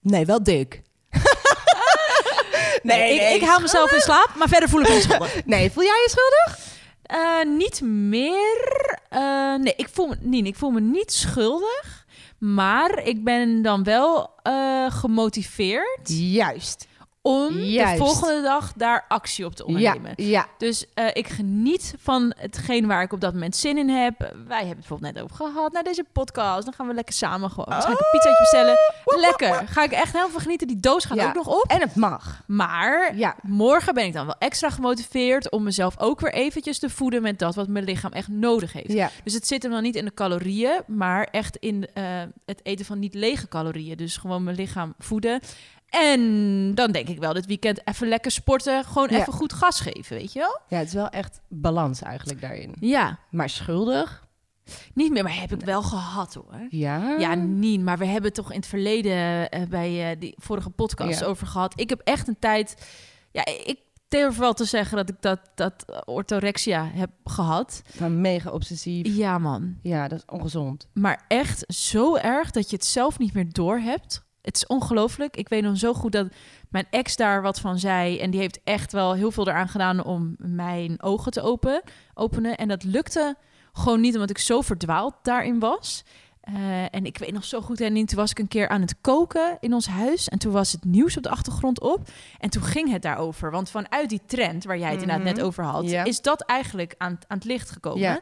Nee, 0.00 0.26
wel 0.26 0.42
dik. 0.42 0.82
ik, 2.82 3.32
ik 3.34 3.42
haal 3.42 3.60
mezelf 3.60 3.92
in 3.92 4.00
slaap, 4.00 4.30
maar 4.36 4.48
verder 4.48 4.68
voel 4.68 4.80
ik 4.80 4.88
me 4.88 5.00
schuldig. 5.00 5.44
Nee, 5.46 5.70
voel 5.70 5.84
jij 5.84 5.92
je 6.06 6.10
schuldig? 6.10 6.72
Eh, 7.02 7.56
niet 7.56 7.80
meer. 7.80 8.98
Eh, 9.08 9.54
nee, 9.54 9.74
ik 9.76 9.88
voel, 9.92 10.06
me, 10.06 10.16
Nien, 10.20 10.46
ik 10.46 10.56
voel 10.56 10.70
me 10.70 10.80
niet 10.80 11.12
schuldig. 11.12 12.03
Maar 12.52 13.02
ik 13.04 13.24
ben 13.24 13.62
dan 13.62 13.82
wel 13.82 14.30
eh, 14.42 14.90
gemotiveerd 14.90 16.08
Juist. 16.08 16.86
Om 17.26 17.58
Juist. 17.58 17.92
de 17.98 18.04
volgende 18.04 18.42
dag 18.42 18.72
daar 18.76 19.04
actie 19.08 19.44
op 19.44 19.54
te 19.54 19.66
ondernemen. 19.66 20.12
ja. 20.16 20.46
Dus 20.58 20.84
eh, 20.94 21.06
ik 21.12 21.28
geniet 21.28 21.94
van 21.98 22.32
hetgeen 22.36 22.86
waar 22.86 23.02
ik 23.02 23.12
op 23.12 23.20
dat 23.20 23.32
moment 23.32 23.56
zin 23.56 23.78
in 23.78 23.88
heb. 23.88 24.18
Wij 24.18 24.32
hebben 24.58 24.68
het 24.68 24.76
bijvoorbeeld 24.76 25.14
net 25.14 25.22
over 25.22 25.36
gehad 25.36 25.72
naar 25.72 25.82
deze 25.82 26.04
podcast. 26.12 26.64
Dan 26.64 26.72
gaan 26.74 26.86
we 26.86 26.94
lekker 26.94 27.14
samen 27.14 27.50
gewoon. 27.50 27.72
Een 27.72 27.96
pizzaatje 28.10 28.36
bestellen. 28.38 28.76
Lekker. 29.04 29.68
Ga 29.68 29.82
ik 29.82 29.92
echt 29.92 30.12
heel 30.12 30.28
veel 30.28 30.40
genieten. 30.40 30.66
Die 30.66 30.80
doos 30.80 31.04
gaat 31.04 31.16
Ja. 31.16 31.26
ook 31.28 31.34
nog 31.34 31.46
op. 31.46 31.64
En 31.70 31.80
het 31.80 31.94
mag. 31.94 32.42
Maar 32.46 33.16
Ja. 33.16 33.36
morgen 33.42 33.94
ben 33.94 34.04
ik 34.04 34.12
dan 34.12 34.26
wel 34.26 34.36
extra 34.38 34.70
gemotiveerd 34.70 35.50
om 35.50 35.62
mezelf 35.62 35.98
ook 36.00 36.20
weer 36.20 36.32
eventjes 36.32 36.78
te 36.78 36.90
voeden 36.90 37.22
met 37.22 37.38
dat 37.38 37.54
wat 37.54 37.68
mijn 37.68 37.84
lichaam 37.84 38.12
echt 38.12 38.28
nodig 38.28 38.72
heeft. 38.72 38.92
Ja. 38.92 39.10
Dus 39.24 39.34
het 39.34 39.46
zit 39.46 39.62
hem 39.62 39.72
dan 39.72 39.82
niet 39.82 39.96
in 39.96 40.04
de 40.04 40.14
calorieën, 40.14 40.82
maar 40.86 41.28
echt 41.30 41.56
in 41.56 41.86
eh, 41.94 42.04
het 42.46 42.60
eten 42.62 42.84
van 42.84 42.98
niet 42.98 43.14
lege 43.14 43.48
calorieën. 43.48 43.96
Dus 43.96 44.16
gewoon 44.16 44.42
mijn 44.44 44.56
lichaam 44.56 44.94
voeden. 44.98 45.40
En 45.94 46.74
dan 46.74 46.92
denk 46.92 47.08
ik 47.08 47.18
wel 47.18 47.32
dit 47.32 47.46
weekend 47.46 47.80
even 47.88 48.08
lekker 48.08 48.30
sporten, 48.30 48.84
gewoon 48.84 49.08
Ja. 49.10 49.18
even 49.18 49.32
goed 49.32 49.52
gas 49.52 49.80
geven, 49.80 50.16
weet 50.16 50.32
je 50.32 50.38
wel? 50.38 50.60
Ja, 50.68 50.78
het 50.78 50.86
is 50.88 50.94
wel 50.94 51.08
echt 51.08 51.40
balans 51.48 52.02
eigenlijk 52.02 52.40
daarin. 52.40 52.74
Ja, 52.80 53.18
Maar 53.30 53.48
schuldig? 53.50 54.22
niet 54.94 55.12
meer, 55.12 55.22
maar 55.22 55.40
heb 55.40 55.52
ik 55.52 55.60
wel 55.64 55.82
gehad 55.82 56.34
hoor. 56.34 56.66
Ja. 56.68 57.16
Ja, 57.18 57.34
niet. 57.34 57.80
Maar 57.80 57.98
we 57.98 58.04
hebben 58.04 58.24
het 58.24 58.34
toch 58.34 58.50
in 58.50 58.56
het 58.56 58.66
verleden 58.66 59.48
eh, 59.50 59.62
bij 59.68 60.10
eh, 60.10 60.20
die 60.20 60.34
vorige 60.36 60.70
podcast 60.70 61.20
Ja. 61.20 61.26
over 61.26 61.46
gehad. 61.46 61.80
Ik 61.80 61.88
heb 61.88 62.00
echt 62.04 62.28
een 62.28 62.38
tijd. 62.38 62.86
Ja, 63.30 63.44
ik 63.46 63.78
durf 64.08 64.36
wel 64.36 64.52
te 64.52 64.64
zeggen 64.64 64.96
dat 64.96 65.08
ik 65.08 65.16
dat, 65.20 65.40
dat 65.54 65.84
orthorexia 66.04 66.90
heb 66.94 67.10
gehad. 67.24 67.82
Van 67.86 68.20
mega 68.20 68.50
obsessief. 68.50 69.16
Ja, 69.16 69.38
man. 69.38 69.78
Ja, 69.82 70.08
dat 70.08 70.18
is 70.18 70.24
ongezond. 70.34 70.86
Maar 70.92 71.24
echt 71.28 71.64
zo 71.74 72.16
erg 72.16 72.50
dat 72.50 72.70
je 72.70 72.76
het 72.76 72.84
zelf 72.84 73.18
niet 73.18 73.32
meer 73.34 73.52
door 73.52 73.78
hebt. 73.78 74.24
Het 74.44 74.56
is 74.56 74.66
ongelooflijk. 74.66 75.36
Ik 75.36 75.48
weet 75.48 75.62
nog 75.62 75.76
zo 75.76 75.94
goed 75.94 76.12
dat 76.12 76.28
mijn 76.68 76.86
ex 76.90 77.16
daar 77.16 77.42
wat 77.42 77.60
van 77.60 77.78
zei. 77.78 78.18
En 78.18 78.30
die 78.30 78.40
heeft 78.40 78.60
echt 78.64 78.92
wel 78.92 79.12
heel 79.12 79.30
veel 79.30 79.48
eraan 79.48 79.68
gedaan 79.68 80.04
om 80.04 80.34
mijn 80.38 81.02
ogen 81.02 81.32
te 81.32 81.42
open, 81.42 81.82
openen. 82.14 82.56
En 82.56 82.68
dat 82.68 82.84
lukte 82.84 83.36
gewoon 83.72 84.00
niet, 84.00 84.14
omdat 84.14 84.30
ik 84.30 84.38
zo 84.38 84.60
verdwaald 84.60 85.14
daarin 85.22 85.58
was. 85.58 86.04
Uh, 86.48 86.94
en 86.94 87.04
ik 87.04 87.18
weet 87.18 87.32
nog 87.32 87.44
zo 87.44 87.60
goed, 87.60 87.80
en 87.80 87.94
toen 87.94 88.18
was 88.18 88.30
ik 88.30 88.38
een 88.38 88.48
keer 88.48 88.68
aan 88.68 88.80
het 88.80 89.00
koken 89.00 89.56
in 89.60 89.74
ons 89.74 89.86
huis. 89.86 90.28
En 90.28 90.38
toen 90.38 90.52
was 90.52 90.72
het 90.72 90.84
nieuws 90.84 91.16
op 91.16 91.22
de 91.22 91.28
achtergrond 91.28 91.80
op. 91.80 92.08
En 92.38 92.50
toen 92.50 92.62
ging 92.62 92.90
het 92.90 93.02
daarover. 93.02 93.50
Want 93.50 93.70
vanuit 93.70 94.08
die 94.08 94.20
trend 94.26 94.64
waar 94.64 94.78
jij 94.78 94.90
het 94.90 95.00
inderdaad 95.00 95.24
net 95.24 95.40
over 95.42 95.64
had, 95.64 95.84
is 95.84 96.20
dat 96.20 96.40
eigenlijk 96.40 96.94
aan, 96.98 97.18
aan 97.26 97.36
het 97.36 97.46
licht 97.46 97.70
gekomen. 97.70 98.20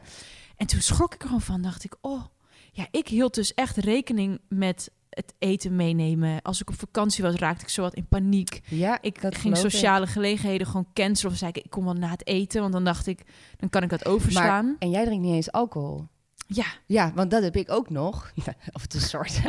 En 0.57 0.67
toen 0.67 0.81
schrok 0.81 1.13
ik 1.13 1.21
er 1.21 1.27
gewoon 1.27 1.41
van. 1.41 1.61
Dacht 1.61 1.83
ik, 1.83 1.95
oh, 2.01 2.23
ja, 2.71 2.87
ik 2.91 3.07
hield 3.07 3.33
dus 3.33 3.53
echt 3.53 3.77
rekening 3.77 4.41
met 4.49 4.91
het 5.15 5.33
eten 5.39 5.75
meenemen. 5.75 6.41
Als 6.41 6.61
ik 6.61 6.69
op 6.69 6.75
vakantie 6.79 7.23
was, 7.23 7.35
raakte 7.35 7.63
ik 7.63 7.69
zo 7.69 7.81
wat 7.81 7.93
in 7.93 8.05
paniek. 8.07 8.61
Ja, 8.69 8.97
Ik 9.01 9.17
ging 9.19 9.53
ik. 9.55 9.59
sociale 9.61 10.07
gelegenheden 10.07 10.67
gewoon 10.67 10.87
cancelen. 10.93 11.31
Of 11.31 11.37
zei 11.37 11.51
ik, 11.53 11.63
ik 11.63 11.69
kom 11.71 11.83
wel 11.83 11.93
na 11.93 12.09
het 12.09 12.27
eten. 12.27 12.61
Want 12.61 12.73
dan 12.73 12.83
dacht 12.83 13.07
ik, 13.07 13.21
dan 13.57 13.69
kan 13.69 13.83
ik 13.83 13.89
dat 13.89 14.05
overslaan. 14.05 14.65
Maar, 14.65 14.75
en 14.79 14.89
jij 14.89 15.05
drinkt 15.05 15.23
niet 15.25 15.33
eens 15.33 15.51
alcohol. 15.51 16.07
Ja, 16.47 16.65
Ja, 16.85 17.11
want 17.15 17.31
dat 17.31 17.43
heb 17.43 17.55
ik 17.55 17.71
ook 17.71 17.89
nog. 17.89 18.31
Of 18.73 18.81
het 18.81 18.93
een 18.93 18.99
soort. 19.01 19.41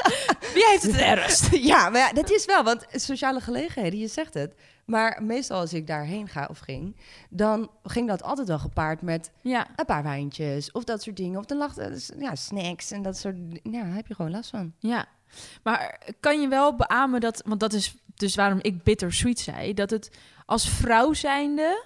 wie 0.54 0.66
heeft 0.70 0.82
het 0.82 0.96
ergst? 1.16 1.54
ja, 1.54 1.88
maar 1.90 2.00
ja, 2.00 2.12
dat 2.12 2.30
is 2.30 2.44
wel, 2.44 2.64
want 2.64 2.86
sociale 2.90 3.40
gelegenheden, 3.40 3.98
je 3.98 4.06
zegt 4.08 4.34
het. 4.34 4.54
Maar 4.84 5.22
meestal 5.22 5.58
als 5.60 5.72
ik 5.72 5.86
daarheen 5.86 6.28
ga 6.28 6.46
of 6.50 6.58
ging, 6.58 6.96
dan 7.30 7.70
ging 7.84 8.08
dat 8.08 8.22
altijd 8.22 8.48
wel 8.48 8.58
gepaard 8.58 9.02
met 9.02 9.30
Ja, 9.40 9.66
een 9.76 9.84
paar 9.84 10.02
wijntjes 10.02 10.70
of 10.72 10.84
dat 10.84 11.02
soort 11.02 11.16
dingen. 11.16 11.38
Of 11.38 11.44
dan 11.44 11.58
lag 11.58 11.74
ja, 12.18 12.34
snacks 12.34 12.90
en 12.90 13.02
dat 13.02 13.16
soort 13.16 13.36
Ja, 13.62 13.82
daar 13.82 13.94
heb 13.94 14.06
je 14.06 14.14
gewoon 14.14 14.30
last 14.30 14.50
van. 14.50 14.72
ja. 14.78 15.06
Maar 15.62 15.98
kan 16.20 16.40
je 16.40 16.48
wel 16.48 16.76
beamen 16.76 17.20
dat, 17.20 17.42
want 17.46 17.60
dat 17.60 17.72
is 17.72 17.94
dus 18.14 18.34
waarom 18.34 18.58
ik 18.62 18.82
bittersweet 18.82 19.40
zei, 19.40 19.74
dat 19.74 19.90
het 19.90 20.10
als 20.46 20.68
vrouw 20.68 21.12
zijnde, 21.12 21.84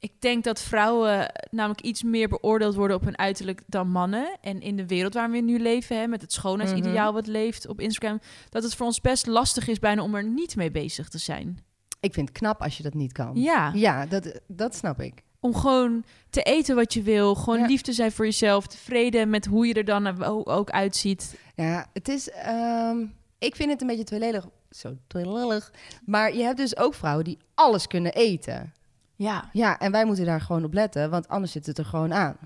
ik 0.00 0.12
denk 0.18 0.44
dat 0.44 0.60
vrouwen 0.60 1.32
namelijk 1.50 1.80
iets 1.80 2.02
meer 2.02 2.28
beoordeeld 2.28 2.74
worden 2.74 2.96
op 2.96 3.04
hun 3.04 3.18
uiterlijk 3.18 3.62
dan 3.66 3.88
mannen. 3.90 4.38
En 4.40 4.60
in 4.60 4.76
de 4.76 4.86
wereld 4.86 5.14
waar 5.14 5.30
we 5.30 5.38
nu 5.38 5.58
leven, 5.58 5.96
hè, 5.98 6.06
met 6.06 6.22
het 6.22 6.32
schoonheidsideaal 6.32 7.12
wat 7.12 7.26
leeft 7.26 7.68
op 7.68 7.80
Instagram, 7.80 8.20
dat 8.48 8.62
het 8.62 8.74
voor 8.74 8.86
ons 8.86 9.00
best 9.00 9.26
lastig 9.26 9.68
is 9.68 9.78
bijna 9.78 10.02
om 10.02 10.14
er 10.14 10.24
niet 10.24 10.56
mee 10.56 10.70
bezig 10.70 11.08
te 11.08 11.18
zijn. 11.18 11.58
Ik 12.00 12.14
vind 12.14 12.28
het 12.28 12.38
knap 12.38 12.62
als 12.62 12.76
je 12.76 12.82
dat 12.82 12.94
niet 12.94 13.12
kan. 13.12 13.30
Ja, 13.34 13.70
Ja, 13.74 14.06
dat, 14.06 14.40
dat 14.46 14.74
snap 14.74 15.00
ik. 15.00 15.22
om 15.40 15.54
gewoon 15.54 16.04
te 16.30 16.42
eten 16.42 16.74
wat 16.74 16.94
je 16.94 17.02
wil, 17.02 17.34
gewoon 17.34 17.58
Ja. 17.58 17.66
lief 17.66 17.80
te 17.80 17.92
zijn 17.92 18.12
voor 18.12 18.24
jezelf, 18.24 18.66
tevreden 18.66 19.30
met 19.30 19.46
hoe 19.46 19.66
je 19.66 19.74
er 19.74 19.84
dan 19.84 20.22
ook 20.24 20.48
ook 20.48 20.70
uitziet. 20.70 21.38
Ja, 21.54 21.86
het 21.92 22.08
is. 22.08 22.30
ehm, 22.30 22.98
ik 23.38 23.56
vind 23.56 23.70
het 23.70 23.80
een 23.80 23.86
beetje 23.86 24.04
tweeledig. 24.04 24.48
Zo 24.70 24.96
tweeledig. 25.06 25.72
Maar 26.04 26.34
je 26.36 26.42
hebt 26.42 26.56
dus 26.56 26.76
ook 26.76 26.94
vrouwen 26.94 27.24
die 27.24 27.38
alles 27.54 27.86
kunnen 27.86 28.12
eten. 28.12 28.72
Ja, 29.22 29.48
Ja, 29.52 29.78
en 29.78 29.92
wij 29.92 30.04
moeten 30.04 30.24
daar 30.24 30.40
gewoon 30.40 30.64
op 30.64 30.72
letten, 30.74 31.10
want 31.10 31.28
anders 31.28 31.52
zit 31.52 31.66
het 31.66 31.78
er 31.78 31.84
gewoon 31.84 32.14
aan. 32.14 32.36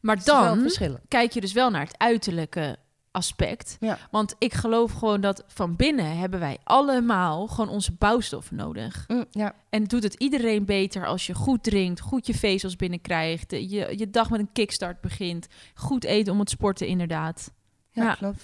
maar 0.00 0.24
dan 0.24 0.70
kijk 1.08 1.32
je 1.32 1.40
dus 1.40 1.52
wel 1.52 1.70
naar 1.70 1.84
het 1.86 1.98
uiterlijke 1.98 2.76
aspect. 3.10 3.76
Ja. 3.80 3.98
Want 4.10 4.34
ik 4.38 4.54
geloof 4.54 4.92
gewoon 4.92 5.20
dat 5.20 5.44
van 5.46 5.76
binnen 5.76 6.18
hebben 6.18 6.40
wij 6.40 6.58
allemaal 6.64 7.46
gewoon 7.46 7.68
onze 7.70 7.92
bouwstoffen 7.92 8.56
nodig. 8.56 9.04
Mm, 9.06 9.24
ja, 9.30 9.54
En 9.70 9.84
doet 9.84 10.02
het 10.02 10.14
iedereen 10.14 10.64
beter 10.64 11.06
als 11.06 11.26
je 11.26 11.34
goed 11.34 11.62
drinkt, 11.64 12.00
goed 12.00 12.26
je 12.26 12.34
vezels 12.34 12.76
binnenkrijgt, 12.76 13.50
de- 13.50 13.68
je, 13.68 13.98
je 13.98 14.10
dag 14.10 14.30
met 14.30 14.40
een 14.40 14.52
kickstart 14.52 15.00
begint, 15.00 15.46
goed 15.74 16.04
eten 16.04 16.32
om 16.32 16.38
het 16.38 16.50
sporten 16.50 16.86
inderdaad. 16.86 17.52
ja, 17.90 18.02
Ja. 18.04 18.14
klopt. 18.14 18.42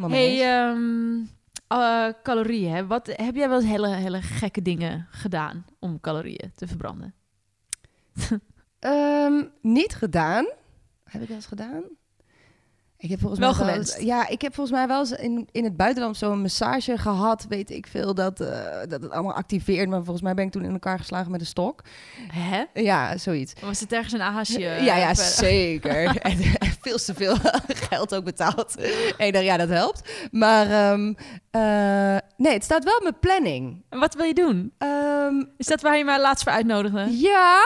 Hey, 0.00 0.40
ehm, 0.58 1.18
eh, 1.68 2.06
calorieën. 2.22 2.72
Hè? 2.74 2.86
Wat, 2.86 3.06
heb 3.06 3.34
jij 3.34 3.48
wel 3.48 3.60
eens 3.60 3.68
hele, 3.70 3.88
hele 3.88 4.22
gekke 4.22 4.62
dingen 4.62 5.06
gedaan 5.10 5.64
om 5.78 6.00
calorieën 6.00 6.52
te 6.54 6.66
verbranden? 6.66 7.14
Ehm, 8.78 9.44
niet 9.60 9.94
gedaan. 9.94 10.46
Heb 11.04 11.22
ik 11.22 11.28
dat 11.28 11.36
eens 11.36 11.46
gedaan? 11.46 11.82
Ik 13.02 13.10
heb 13.10 13.18
volgens 13.20 13.40
Wel 13.40 13.54
mij 13.54 13.66
wel 13.66 13.74
eens- 13.74 13.96
ja, 14.00 14.28
ik 14.28 14.42
heb 14.42 14.54
volgens 14.54 14.76
mij 14.76 14.86
wel 14.86 14.98
eens 14.98 15.10
in, 15.12 15.48
in 15.52 15.64
het 15.64 15.76
buitenland 15.76 16.16
zo'n 16.16 16.40
massage 16.42 16.98
gehad. 16.98 17.46
Weet 17.48 17.70
ik 17.70 17.86
veel 17.86 18.14
dat, 18.14 18.40
eh, 18.40 18.48
dat 18.88 19.02
het 19.02 19.10
allemaal 19.10 19.32
activeert. 19.34 19.88
Maar 19.88 19.98
volgens 20.02 20.22
mij 20.22 20.34
ben 20.34 20.44
ik 20.44 20.50
toen 20.52 20.64
in 20.64 20.72
elkaar 20.72 20.98
geslagen 20.98 21.30
met 21.30 21.40
een 21.40 21.46
stok. 21.46 21.80
Hè? 22.32 22.64
Ja, 22.74 23.16
zoiets. 23.16 23.52
Was 23.60 23.80
het 23.80 23.92
ergens 23.92 24.12
een 24.12 24.22
aasje? 24.22 24.60
ja, 24.60 24.74
ja, 24.76 24.94
hebben? 24.94 25.24
zeker. 25.48 26.16
en 26.16 26.36
veel 26.80 26.96
te 26.96 27.14
veel 27.14 27.36
geld 27.90 28.14
ook 28.14 28.24
betaald. 28.24 28.76
En 29.16 29.32
dacht, 29.32 29.44
ja, 29.44 29.56
dat 29.56 29.68
helpt. 29.68 30.10
Maar 30.30 30.66
ehm, 30.70 31.12
eh, 31.50 32.16
nee, 32.36 32.52
het 32.52 32.64
staat 32.64 32.84
wel 32.84 32.96
op 32.96 33.02
mijn 33.02 33.18
planning. 33.20 33.84
En 33.88 33.98
wat 33.98 34.14
wil 34.14 34.24
je 34.24 34.34
doen? 34.34 34.72
Ehm, 34.78 35.34
Is 35.56 35.66
dat 35.66 35.80
waar 35.80 35.96
je 35.96 36.04
mij 36.04 36.20
laatst 36.20 36.42
voor 36.44 36.52
uitnodigde? 36.52 37.06
ja. 37.18 37.56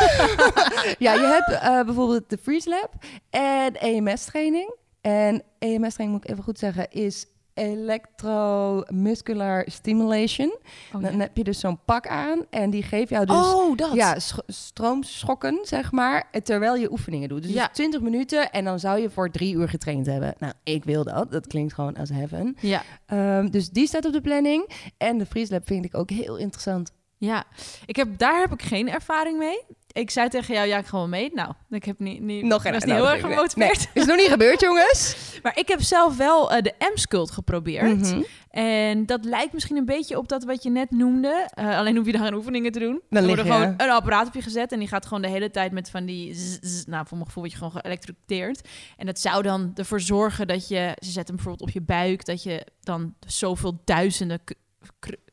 ja, 1.06 1.12
je 1.12 1.42
hebt 1.46 1.62
eh, 1.62 1.82
bijvoorbeeld 1.84 2.30
de 2.30 2.38
Freeze 2.42 2.68
Lab 2.68 2.94
en 3.30 3.74
EMS-training. 3.80 4.74
En 5.00 5.42
EMS-training, 5.58 6.18
moet 6.18 6.24
ik 6.24 6.30
even 6.30 6.44
goed 6.44 6.58
zeggen, 6.58 6.90
is 6.90 7.26
electromuscular 7.54 9.64
stimulation. 9.66 10.56
Oh, 10.94 11.02
Dan 11.02 11.20
heb 11.20 11.36
je 11.36 11.44
dus 11.44 11.60
zo'n 11.60 11.78
pak 11.84 12.06
aan 12.06 12.44
en 12.50 12.70
die 12.70 12.82
geeft 12.82 13.08
jou 13.10 13.26
dus... 13.26 13.36
oh, 13.36 13.76
dat. 13.76 13.92
Ja, 13.92 14.18
sch- 14.18 14.38
stroomschokken, 14.46 15.58
zeg 15.62 15.92
maar, 15.92 16.28
terwijl 16.42 16.76
je 16.76 16.90
oefeningen 16.92 17.28
doet. 17.28 17.42
Dus 17.42 17.52
Ja. 17.52 17.68
20 17.68 18.00
minuten 18.00 18.50
en 18.50 18.64
dan 18.64 18.78
zou 18.78 19.00
je 19.00 19.10
voor 19.10 19.30
drie 19.30 19.54
uur 19.54 19.68
getraind 19.68 20.06
hebben. 20.06 20.34
Nou, 20.38 20.52
ik 20.64 20.84
wil 20.84 21.04
dat. 21.04 21.32
Dat 21.32 21.46
klinkt 21.46 21.74
gewoon 21.74 21.96
als 21.96 22.08
heaven. 22.08 22.56
Ja. 22.60 22.82
Ehm, 23.06 23.48
dus 23.48 23.70
die 23.70 23.86
staat 23.86 24.04
op 24.04 24.12
de 24.12 24.20
planning. 24.20 24.68
En 24.98 25.18
de 25.18 25.26
Freeze 25.26 25.52
Lab 25.52 25.66
vind 25.66 25.84
ik 25.84 25.96
ook 25.96 26.10
heel 26.10 26.36
interessant. 26.36 26.92
Ja, 27.16 27.44
ik 27.86 27.96
heb, 27.96 28.18
daar 28.18 28.40
heb 28.40 28.52
ik 28.52 28.62
geen 28.62 28.90
ervaring 28.90 29.38
mee. 29.38 29.62
Ik 29.92 30.10
zei 30.10 30.28
tegen 30.28 30.54
jou, 30.54 30.66
ja, 30.68 30.78
ik 30.78 30.86
ga 30.86 30.96
wel 30.96 31.08
mee. 31.08 31.30
Nou, 31.34 31.52
ik 31.70 31.84
heb 31.84 31.98
niet, 31.98 32.20
niet, 32.20 32.44
Nog 32.44 32.62
geen 32.62 32.72
was 32.72 32.84
niet 32.84 32.94
heel 32.94 33.10
erg 33.10 33.20
gemotiveerd. 33.20 33.78
Nee, 33.78 34.02
is 34.02 34.06
nog 34.06 34.16
niet 34.16 34.28
gebeurd, 34.28 34.60
jongens. 34.70 35.16
Maar 35.42 35.58
ik 35.58 35.68
heb 35.68 35.80
zelf 35.82 36.16
wel 36.16 36.52
eh, 36.52 36.62
de 36.62 36.74
M-Sculpt 36.94 37.30
geprobeerd. 37.30 38.00
Mhm. 38.00 38.22
En 38.50 39.06
dat 39.06 39.24
lijkt 39.24 39.52
misschien 39.52 39.76
een 39.76 39.84
beetje 39.84 40.18
op 40.18 40.28
dat 40.28 40.44
wat 40.44 40.62
je 40.62 40.70
net 40.70 40.90
noemde. 40.90 41.48
Eh, 41.54 41.78
alleen 41.78 41.96
hoef 41.96 42.06
je 42.06 42.12
daar 42.12 42.22
geen 42.24 42.34
oefeningen 42.34 42.72
te 42.72 42.78
doen. 42.78 43.00
Dan 43.10 43.22
er 43.22 43.26
wordt 43.28 43.42
je- 43.42 43.52
gewoon 43.52 43.74
een 43.76 43.90
apparaat 43.90 44.26
op 44.26 44.34
je 44.34 44.42
gezet 44.42 44.72
en 44.72 44.78
die 44.78 44.88
gaat 44.88 45.06
gewoon 45.06 45.22
de 45.22 45.28
hele 45.28 45.50
tijd 45.50 45.72
met 45.72 45.90
van 45.90 46.04
die... 46.06 46.34
zzz, 46.34 46.58
zzz, 46.60 46.84
nou, 46.84 47.06
voor 47.06 47.16
mijn 47.16 47.26
gevoel 47.26 47.42
word 47.42 47.54
je 47.54 47.58
gewoon 47.64 47.80
geëlektrocuteerd. 47.80 48.68
En 48.96 49.06
dat 49.06 49.18
zou 49.20 49.42
dan 49.42 49.72
ervoor 49.74 50.00
zorgen 50.00 50.46
dat 50.46 50.68
je... 50.68 50.92
Ze 50.98 51.10
zetten 51.10 51.24
hem 51.26 51.36
bijvoorbeeld 51.36 51.68
op 51.68 51.74
je 51.74 51.80
buik, 51.80 52.24
dat 52.24 52.42
je 52.42 52.66
dan 52.80 53.14
zoveel 53.26 53.80
duizenden... 53.84 54.40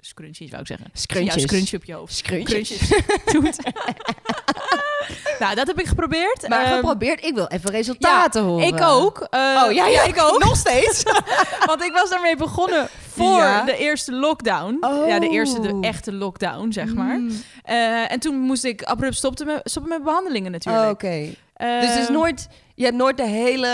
Scrunchies, 0.01 0.49
wou 0.49 0.61
ik 0.61 0.67
zeggen. 0.67 0.87
Scrunchies. 0.93 1.33
Ja, 1.41 1.47
scrunchie 1.47 1.77
op 1.77 1.83
je 1.85 1.93
hoofd. 1.93 2.15
Scrunchies. 2.15 2.79
Doet. 3.33 3.57
nou, 5.39 5.55
dat 5.55 5.67
heb 5.67 5.79
ik 5.79 5.85
geprobeerd. 5.85 6.47
Maar 6.47 6.63
Ehm, 6.65 6.73
geprobeerd, 6.75 7.25
ik 7.25 7.33
wil 7.35 7.47
even 7.47 7.71
resultaten 7.71 8.43
horen. 8.43 8.67
ik 8.67 8.81
ook. 8.81 9.27
Eh, 9.29 9.63
Oh, 9.65 9.71
ja, 9.71 9.87
ja, 9.87 10.03
ik 10.03 10.21
ook. 10.21 10.43
Nog 10.43 10.55
steeds? 10.55 11.03
Want 11.65 11.83
ik 11.83 11.91
was 11.91 12.09
daarmee 12.09 12.35
begonnen 12.35 12.87
voor 13.09 13.37
Ja. 13.37 13.63
de 13.63 13.77
eerste 13.77 14.11
lockdown. 14.11 14.77
Oh. 14.81 15.07
Ja, 15.07 15.19
de 15.19 15.29
eerste, 15.29 15.59
de 15.59 15.77
echte 15.81 16.13
lockdown, 16.13 16.71
zeg 16.71 16.93
maar. 16.93 17.17
Mm. 17.19 17.41
Eh, 17.63 18.11
en 18.11 18.19
toen 18.19 18.35
moest 18.39 18.63
ik 18.63 18.83
abrupt 18.83 19.15
stoppen 19.15 19.45
met, 19.45 19.59
stoppen 19.63 19.91
met 19.91 20.03
behandelingen 20.03 20.51
natuurlijk. 20.51 20.91
Oké. 20.91 21.33
Eh, 21.53 21.79
Dus 21.81 21.89
het 21.89 21.99
is 21.99 22.09
nooit... 22.09 22.47
Je 22.79 22.85
hebt 22.85 22.97
nooit 22.97 23.17
de 23.17 23.25
hele... 23.27 23.67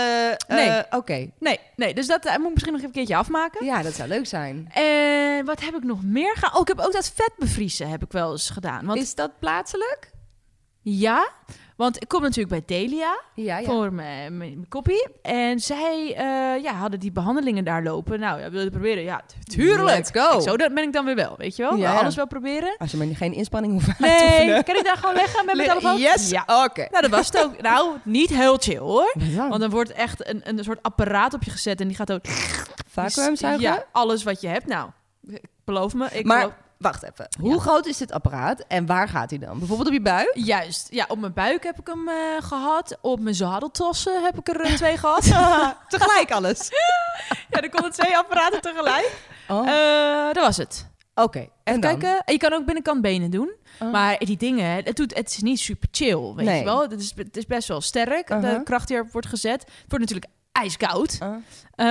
eh, 0.46 0.56
Nee. 0.56 0.82
Oké. 0.90 1.30
Nee, 1.38 1.60
nee, 1.76 1.94
dus 1.94 2.06
dat 2.06 2.24
eh, 2.24 2.36
moet 2.36 2.46
ik 2.46 2.52
misschien 2.52 2.72
nog 2.72 2.82
even 2.82 2.84
een 2.94 3.06
keertje 3.06 3.16
afmaken. 3.16 3.64
Ja, 3.66 3.82
dat 3.82 3.94
zou 3.94 4.08
leuk 4.08 4.26
zijn. 4.26 4.68
En 4.72 5.44
wat 5.44 5.60
heb 5.60 5.74
ik 5.74 5.84
nog 5.84 6.02
meer 6.02 6.34
gedaan? 6.34 6.54
Oh, 6.54 6.60
ik 6.60 6.68
heb 6.68 6.80
ook 6.80 6.92
dat 6.92 7.12
vet 7.14 7.30
bevriezen 7.38 7.88
heb 7.88 8.02
ik 8.04 8.12
wel 8.12 8.32
eens 8.32 8.50
gedaan. 8.50 8.86
Want 8.86 9.00
Is 9.00 9.14
dat 9.14 9.38
plaatselijk? 9.38 10.10
ja, 10.82 11.28
want 11.76 12.02
ik 12.02 12.08
kom 12.08 12.22
natuurlijk 12.22 12.48
bij 12.66 12.78
Delia. 12.78 13.20
Ja, 13.34 13.58
ja. 13.58 13.64
voor 13.66 13.92
mijn, 13.92 14.66
koppie. 14.68 15.08
En 15.22 15.60
zij 15.60 16.14
eh, 16.16 16.62
ja, 16.62 16.72
hadden 16.72 17.00
die 17.00 17.12
behandelingen 17.12 17.64
daar 17.64 17.82
lopen. 17.82 18.20
Nou, 18.20 18.40
ja, 18.40 18.44
wil 18.50 18.58
je 18.58 18.64
het 18.64 18.72
proberen? 18.74 19.02
Ja, 19.02 19.22
tu- 19.26 19.56
tuurlijk. 19.56 19.96
Let's 19.96 20.10
go. 20.12 20.40
Zo, 20.40 20.56
dat 20.56 20.74
ben 20.74 20.84
ik 20.84 20.92
dan 20.92 21.04
weer 21.04 21.14
wel, 21.14 21.34
weet 21.36 21.56
je 21.56 21.62
wel? 21.62 21.76
Ja. 21.76 21.94
Alles 21.94 22.14
wel 22.14 22.26
proberen. 22.26 22.74
Als 22.78 22.90
je 22.90 22.96
maar 22.96 23.06
geen 23.06 23.32
inspanning 23.32 23.72
hoeft 23.72 23.86
uit 23.86 24.18
te 24.18 24.24
Nee, 24.44 24.62
kan 24.62 24.76
ik 24.76 24.84
daar 24.84 24.96
gewoon 24.96 25.14
leggen 25.14 25.46
met 25.46 25.56
mijn 25.56 25.68
telefoon? 25.68 25.96
Yes, 25.96 26.30
Ja. 26.30 26.42
oké. 26.64 26.86
Nou, 26.90 27.02
dat 27.02 27.10
was 27.10 27.26
het 27.26 27.44
ook. 27.44 27.60
Nou, 27.62 27.90
niet 28.04 28.30
heel 28.30 28.56
chill 28.56 28.78
hoor. 28.78 29.12
Want 29.36 29.60
dan 29.60 29.70
wordt 29.70 29.92
echt 29.92 30.28
een, 30.28 30.40
een 30.44 30.64
soort 30.64 30.82
apparaat 30.82 31.34
op 31.34 31.42
je 31.42 31.50
gezet 31.50 31.80
en 31.80 31.86
die 31.88 31.96
gaat 31.96 32.12
ook... 32.12 32.24
vacuümzuigen? 32.88 33.60
Ja, 33.62 33.84
alles 33.92 34.22
wat 34.22 34.40
je 34.40 34.48
hebt. 34.48 34.66
Nou, 34.66 34.90
beloof 35.64 35.94
me. 35.94 36.08
Ik 36.12 36.24
Maar 36.24 36.40
geloof- 36.40 36.54
wacht 36.78 37.02
even. 37.02 37.28
Hoe 37.40 37.60
groot 37.60 37.86
is 37.86 37.96
dit 37.96 38.12
apparaat 38.12 38.64
en 38.68 38.86
waar 38.86 39.08
gaat 39.08 39.30
hij 39.30 39.38
dan? 39.38 39.58
Bijvoorbeeld 39.58 39.88
op 39.88 39.94
je 39.94 40.00
buik? 40.00 40.30
Juist. 40.34 40.86
Ja, 40.90 41.04
op 41.08 41.18
mijn 41.18 41.32
buik 41.32 41.64
heb 41.64 41.78
ik 41.78 41.86
hem 41.86 42.08
eh, 42.08 42.14
gehad. 42.40 42.98
Op 43.00 43.20
mijn 43.20 43.34
zadeltassen 43.34 44.22
heb 44.24 44.38
ik 44.38 44.48
er 44.48 44.60
eh, 44.60 44.74
twee 44.74 44.96
gehad. 44.96 45.22
Tegelijk 45.88 46.30
alles. 46.32 46.68
ja, 47.50 47.60
er 47.60 47.70
konden 47.70 47.92
twee 47.92 48.16
apparaten 48.16 48.60
tegelijk. 48.60 49.12
Oh. 49.48 49.68
Eh, 49.68 50.34
dat 50.34 50.44
was 50.44 50.56
het. 50.56 50.86
Oké, 51.14 51.38
en 51.38 51.48
Even 51.64 51.80
dan? 51.80 51.98
kijken. 51.98 52.22
En 52.24 52.32
je 52.32 52.38
kan 52.38 52.52
ook 52.52 52.64
binnenkant 52.64 53.00
benen 53.02 53.30
doen. 53.30 53.50
Oh. 53.80 53.92
Maar 53.92 54.18
die 54.18 54.36
dingen, 54.36 54.84
het, 54.84 54.96
doet, 54.96 55.14
het 55.14 55.28
is 55.30 55.38
niet 55.42 55.58
super 55.60 55.88
chill, 55.90 56.32
weet 56.34 56.46
Nee. 56.46 56.58
je 56.58 56.64
wel. 56.64 56.82
Het 56.82 57.00
is, 57.00 57.12
het 57.16 57.36
is 57.36 57.46
best 57.46 57.68
wel 57.68 57.80
sterk, 57.80 58.26
de 58.28 58.34
Uh-huh. 58.34 58.64
kracht 58.64 58.88
die 58.88 58.96
erop 58.96 59.12
wordt 59.12 59.26
gezet. 59.26 59.60
Het 59.60 59.70
wordt 59.88 60.04
natuurlijk 60.04 60.32
ijskoud. 60.60 61.18
Uh, 61.22 61.86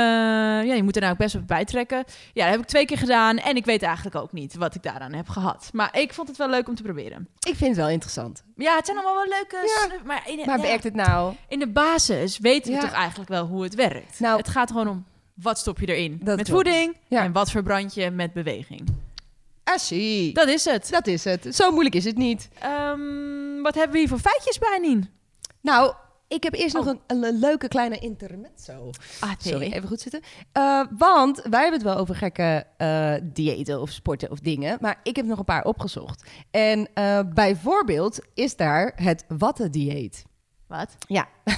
ja, 0.65 0.73
je 0.73 0.83
moet 0.83 0.95
er 0.95 1.01
nou 1.01 1.13
ook 1.13 1.19
best 1.19 1.33
wel 1.33 1.43
bij 1.43 1.65
trekken. 1.65 2.03
Ja, 2.33 2.43
dat 2.43 2.51
heb 2.51 2.61
ik 2.61 2.67
twee 2.67 2.85
keer 2.85 2.97
gedaan. 2.97 3.37
En 3.37 3.55
ik 3.55 3.65
weet 3.65 3.83
eigenlijk 3.83 4.15
ook 4.15 4.31
niet 4.31 4.55
wat 4.55 4.75
ik 4.75 4.83
daaraan 4.83 5.13
heb 5.13 5.29
gehad. 5.29 5.69
Maar 5.73 5.97
ik 5.99 6.13
vond 6.13 6.27
het 6.27 6.37
wel 6.37 6.49
leuk 6.49 6.67
om 6.67 6.75
te 6.75 6.83
proberen. 6.83 7.27
ik 7.39 7.55
vind 7.55 7.69
het 7.69 7.77
wel 7.77 7.89
interessant. 7.89 8.43
Ja, 8.55 8.75
het 8.75 8.85
zijn 8.85 8.97
allemaal 8.97 9.15
wel 9.15 9.27
leuke... 9.27 9.55
Ja. 9.89 9.95
maar 10.05 10.21
in, 10.29 10.37
Maar 10.45 10.57
ja, 10.57 10.61
werkt 10.63 10.83
het 10.83 10.93
nou? 10.95 11.35
in 11.47 11.59
de 11.59 11.67
basis 11.67 12.37
weten 12.37 12.71
we 12.71 12.75
Ja. 12.77 12.81
toch 12.83 12.91
eigenlijk 12.91 13.29
wel 13.29 13.45
hoe 13.45 13.63
het 13.63 13.75
werkt. 13.75 14.19
Nou- 14.19 14.37
het 14.37 14.47
gaat 14.49 14.71
gewoon 14.71 14.87
om 14.87 15.05
wat 15.33 15.57
stop 15.57 15.79
je 15.79 15.87
erin 15.95 16.19
Dat 16.23 16.35
met 16.37 16.45
klopt. 16.47 16.49
voeding 16.49 16.97
Ja. 17.07 17.23
en 17.23 17.31
wat 17.31 17.51
verbrand 17.51 17.93
je 17.93 18.09
met 18.11 18.33
beweging. 18.33 18.81
Dat, 19.63 19.89
Dat 20.33 20.47
is 20.47 20.65
het. 20.65 20.87
dat 20.91 21.07
is 21.07 21.23
het. 21.23 21.55
Zo 21.55 21.71
moeilijk 21.71 21.95
is 21.95 22.05
het 22.05 22.17
niet. 22.17 22.49
Ehm, 22.59 23.61
wat 23.61 23.75
hebben 23.75 23.91
we 23.91 23.97
hier 23.97 24.07
voor 24.07 24.19
feitjes 24.19 24.57
bij, 24.59 24.77
Nien? 24.81 25.09
Nou, 25.61 25.93
ik 26.27 26.43
heb 26.43 26.53
eerst 26.53 26.75
Oh. 26.75 26.85
nog 26.85 26.95
een, 27.07 27.21
een 27.23 27.39
leuke 27.39 27.67
kleine 27.67 27.97
intermezzo. 27.99 28.89
Ah, 29.19 29.31
Sorry, 29.37 29.71
even 29.71 29.87
goed 29.87 30.01
zitten. 30.01 30.21
Eh, 30.51 30.81
want 30.97 31.41
wij 31.49 31.61
hebben 31.61 31.79
het 31.79 31.89
wel 31.89 31.97
over 31.97 32.15
gekke 32.15 32.65
eh 32.77 33.13
diëten 33.23 33.81
of 33.81 33.89
sporten 33.89 34.31
of 34.31 34.39
dingen. 34.39 34.77
Maar 34.81 34.99
ik 35.03 35.15
heb 35.15 35.25
nog 35.25 35.37
een 35.39 35.45
paar 35.45 35.63
opgezocht. 35.65 36.29
En 36.51 36.87
eh, 36.93 37.19
bijvoorbeeld 37.33 38.19
is 38.33 38.55
daar 38.55 38.91
het 38.95 39.25
wattendieet. 39.27 40.23
Wat? 40.67 40.95
Ja. 41.07 41.27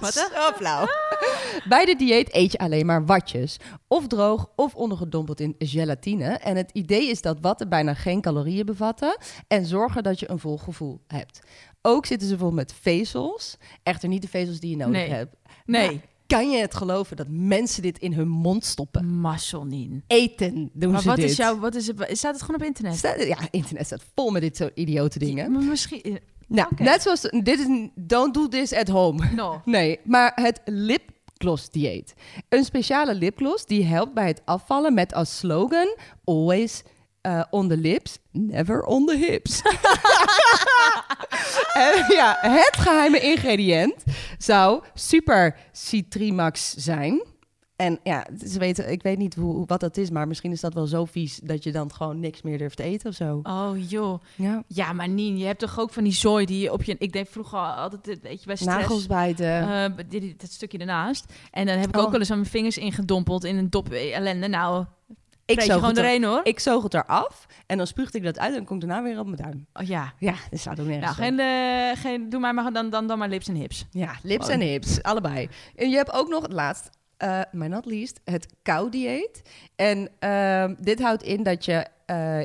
Wat, 0.00 0.12
Zo 0.12 0.52
flauw. 0.54 0.86
Bij 1.68 1.84
de 1.84 1.94
dieet 1.96 2.34
eet 2.34 2.52
je 2.52 2.58
alleen 2.58 2.86
maar 2.86 3.06
watjes. 3.06 3.56
Of 3.88 4.06
droog 4.06 4.50
of 4.56 4.74
ondergedompeld 4.74 5.40
in 5.40 5.54
gelatine. 5.58 6.24
En 6.26 6.56
het 6.56 6.70
idee 6.72 7.08
is 7.10 7.22
dat 7.22 7.40
watten 7.40 7.68
bijna 7.68 7.94
geen 7.94 8.20
calorieën 8.20 8.66
bevatten. 8.66 9.16
En 9.48 9.66
zorgen 9.66 10.02
dat 10.02 10.20
je 10.20 10.30
een 10.30 10.38
vol 10.38 10.58
gevoel 10.58 11.00
hebt. 11.06 11.40
Ook 11.82 12.06
zitten 12.06 12.28
ze 12.28 12.38
vol 12.38 12.50
met 12.50 12.74
vezels. 12.80 13.56
Echter 13.82 14.08
niet 14.08 14.22
de 14.22 14.28
vezels 14.28 14.60
die 14.60 14.70
je 14.70 14.76
nodig 14.76 14.92
Nee. 15.00 15.08
hebt. 15.10 15.36
Nee. 15.66 15.90
Maar 15.90 16.00
kan 16.26 16.50
je 16.50 16.58
het 16.58 16.74
geloven 16.74 17.16
dat 17.16 17.26
mensen 17.30 17.82
dit 17.82 17.98
in 17.98 18.12
hun 18.12 18.28
mond 18.28 18.64
stoppen? 18.64 19.06
Mazzel, 19.20 19.64
Nien. 19.64 20.04
Eten 20.06 20.70
doen 20.72 20.90
Maar 20.92 21.00
ze 21.00 21.08
wat 21.08 21.16
dit. 21.16 21.30
is 21.30 21.36
jouw... 21.36 21.58
Wat 21.58 21.74
is 21.74 21.86
het, 21.86 21.96
staat 22.18 22.32
het 22.34 22.42
gewoon 22.42 22.60
op 22.60 22.66
internet? 22.66 22.96
Staat- 22.96 23.24
Ja, 23.26 23.38
internet 23.50 23.86
staat 23.86 24.04
vol 24.14 24.30
met 24.30 24.42
dit 24.42 24.56
soort 24.56 24.72
idiote 24.76 25.18
dingen. 25.18 25.52
Maar 25.52 25.62
Misschien... 25.62 26.18
Nou, 26.46 26.68
net 26.76 27.02
zoals... 27.02 27.20
Dit 27.20 27.58
is... 27.58 27.88
Don't 27.94 28.34
do 28.34 28.48
this 28.48 28.72
at 28.72 28.88
home. 28.88 29.28
No. 29.34 29.60
Nee, 29.64 30.00
maar 30.04 30.32
het 30.34 30.60
lipgloss 30.64 31.70
dieet. 31.70 32.14
Een 32.48 32.64
speciale 32.64 33.14
lipgloss 33.14 33.66
die 33.66 33.84
helpt 33.84 34.14
bij 34.14 34.26
het 34.26 34.42
afvallen 34.44 34.94
met 34.94 35.14
als 35.14 35.38
slogan 35.38 35.96
always 36.24 36.82
uh, 37.26 37.42
on 37.50 37.68
the 37.68 37.76
lips, 37.76 38.18
never 38.30 38.82
on 38.84 39.06
the 39.06 39.16
hips. 39.16 39.62
en 41.72 42.04
ja, 42.08 42.36
het 42.40 42.76
geheime 42.78 43.20
ingrediënt 43.20 44.04
zou 44.38 44.82
super 44.94 45.56
citrimax 45.72 46.74
zijn. 46.74 47.22
En 47.76 47.98
ja, 48.02 48.26
ze 48.46 48.58
weten, 48.58 48.90
ik 48.90 49.02
weet 49.02 49.18
niet 49.18 49.34
hoe, 49.34 49.66
wat 49.66 49.80
dat 49.80 49.96
is, 49.96 50.10
maar 50.10 50.28
misschien 50.28 50.52
is 50.52 50.60
dat 50.60 50.74
wel 50.74 50.86
zo 50.86 51.04
vies 51.04 51.40
dat 51.44 51.64
je 51.64 51.72
dan 51.72 51.92
gewoon 51.92 52.20
niks 52.20 52.42
meer 52.42 52.58
durft 52.58 52.76
te 52.76 52.82
eten 52.82 53.08
of 53.10 53.14
zo. 53.16 53.40
Oh, 53.42 53.90
joh. 53.90 54.22
Ja. 54.36 54.62
Ja, 54.66 54.92
maar 54.92 55.08
Nien, 55.08 55.38
je 55.38 55.44
hebt 55.44 55.58
toch 55.58 55.80
ook 55.80 55.92
van 55.92 56.04
die 56.04 56.12
zooi 56.12 56.46
die 56.46 56.60
je 56.60 56.72
op 56.72 56.82
je... 56.82 56.96
Ik 56.98 57.12
deed 57.12 57.28
vroeger 57.28 57.58
altijd, 57.58 58.08
eh, 58.08 58.16
weet 58.22 58.40
je, 58.40 58.46
bij 58.46 58.56
stress... 58.56 58.76
Nagels 58.78 59.06
bijten. 59.06 59.62
eh, 59.62 60.32
dat 60.36 60.50
stukje 60.50 60.78
ernaast. 60.78 61.32
En 61.50 61.66
dan 61.66 61.78
heb 61.78 61.88
ik 61.88 61.96
Oh. 61.96 62.02
ook 62.02 62.10
wel 62.10 62.20
eens 62.20 62.30
aan 62.30 62.38
mijn 62.38 62.50
vingers 62.50 62.78
ingedompeld 62.78 63.44
in 63.44 63.56
een 63.56 63.70
dop 63.70 63.90
ellende. 63.92 64.48
Nou, 64.48 64.84
ik 65.44 65.58
ik 65.58 65.60
zoog 65.60 65.74
gewoon 65.74 65.88
het 65.88 65.98
er- 65.98 66.04
erheen 66.04 66.24
hoor. 66.24 66.40
Ik 66.44 66.60
zoog 66.60 66.82
het 66.82 66.94
eraf 66.94 67.46
en 67.66 67.76
dan 67.76 67.86
spuugde 67.86 68.18
ik 68.18 68.24
dat 68.24 68.38
uit 68.38 68.50
en 68.50 68.56
dan 68.56 68.64
komt 68.64 68.80
daarna 68.80 69.02
weer 69.02 69.18
op 69.18 69.26
mijn 69.26 69.42
duim. 69.42 69.66
Oh, 69.74 69.86
ja. 69.86 70.12
Ja, 70.18 70.34
dat 70.50 70.58
staat 70.60 70.80
ook 70.80 70.86
nergens 70.86 71.16
Nou, 71.18 71.34
geen, 71.34 71.38
eh, 71.40 72.00
geen, 72.00 72.28
doe 72.28 72.40
maar, 72.40 72.54
maar 72.54 72.72
dan, 72.72 72.90
dan, 72.90 73.06
dan 73.06 73.18
maar 73.18 73.28
lips 73.28 73.48
en 73.48 73.54
hips. 73.54 73.86
Ja, 73.90 74.14
lips 74.22 74.46
Oh. 74.46 74.52
en 74.52 74.60
hips, 74.60 75.02
allebei. 75.02 75.48
En 75.76 75.90
je 75.90 75.96
hebt 75.96 76.12
ook 76.12 76.28
nog 76.28 76.42
het 76.42 76.52
laatst, 76.52 76.90
eh 77.16 77.40
maar 77.52 77.68
not 77.68 77.86
least, 77.86 78.20
het 78.24 78.46
koudieet. 78.62 79.42
En 79.76 80.08
ehm, 80.18 80.74
dit 80.78 81.02
houdt 81.02 81.22
in 81.22 81.42
dat 81.42 81.64
je 81.64 81.86
eh, 82.06 82.40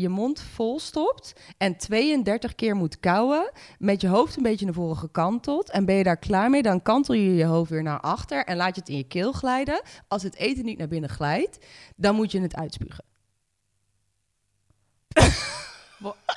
je 0.00 0.08
mond 0.08 0.40
vol 0.40 0.78
stopt 0.80 1.32
en 1.56 1.76
32 1.76 2.54
keer 2.54 2.76
moet 2.76 3.00
kauwen 3.00 3.50
met 3.78 4.00
je 4.00 4.08
hoofd 4.08 4.36
een 4.36 4.42
beetje 4.42 4.64
naar 4.64 4.74
voren 4.74 4.96
gekanteld. 4.96 5.70
En 5.70 5.84
ben 5.84 5.94
je 5.94 6.02
daar 6.02 6.16
klaar 6.16 6.50
mee, 6.50 6.62
dan 6.62 6.82
kantel 6.82 7.14
je 7.14 7.34
je 7.34 7.44
hoofd 7.44 7.70
weer 7.70 7.82
naar 7.82 8.00
achter 8.00 8.44
en 8.44 8.56
laat 8.56 8.74
je 8.74 8.80
het 8.80 8.90
in 8.90 8.96
je 8.96 9.04
keel 9.06 9.32
glijden. 9.32 9.82
Als 10.08 10.22
het 10.22 10.34
eten 10.36 10.64
niet 10.64 10.78
naar 10.78 10.88
binnen 10.88 11.10
glijdt, 11.10 11.58
dan 11.96 12.14
moet 12.14 12.32
je 12.32 12.40
het 12.40 12.54
uitspugen. 12.56 13.04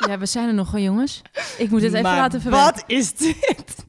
Ja, 0.07 0.17
we 0.17 0.25
zijn 0.25 0.47
er 0.47 0.53
nog 0.53 0.71
wel, 0.71 0.81
jongens. 0.81 1.21
Ik 1.57 1.69
moet 1.69 1.81
het 1.81 1.91
even 1.91 2.03
Maar 2.03 2.15
laten 2.17 2.41
verwerken. 2.41 2.73
Wat 2.73 2.83
is 2.87 3.13
dit? 3.13 3.85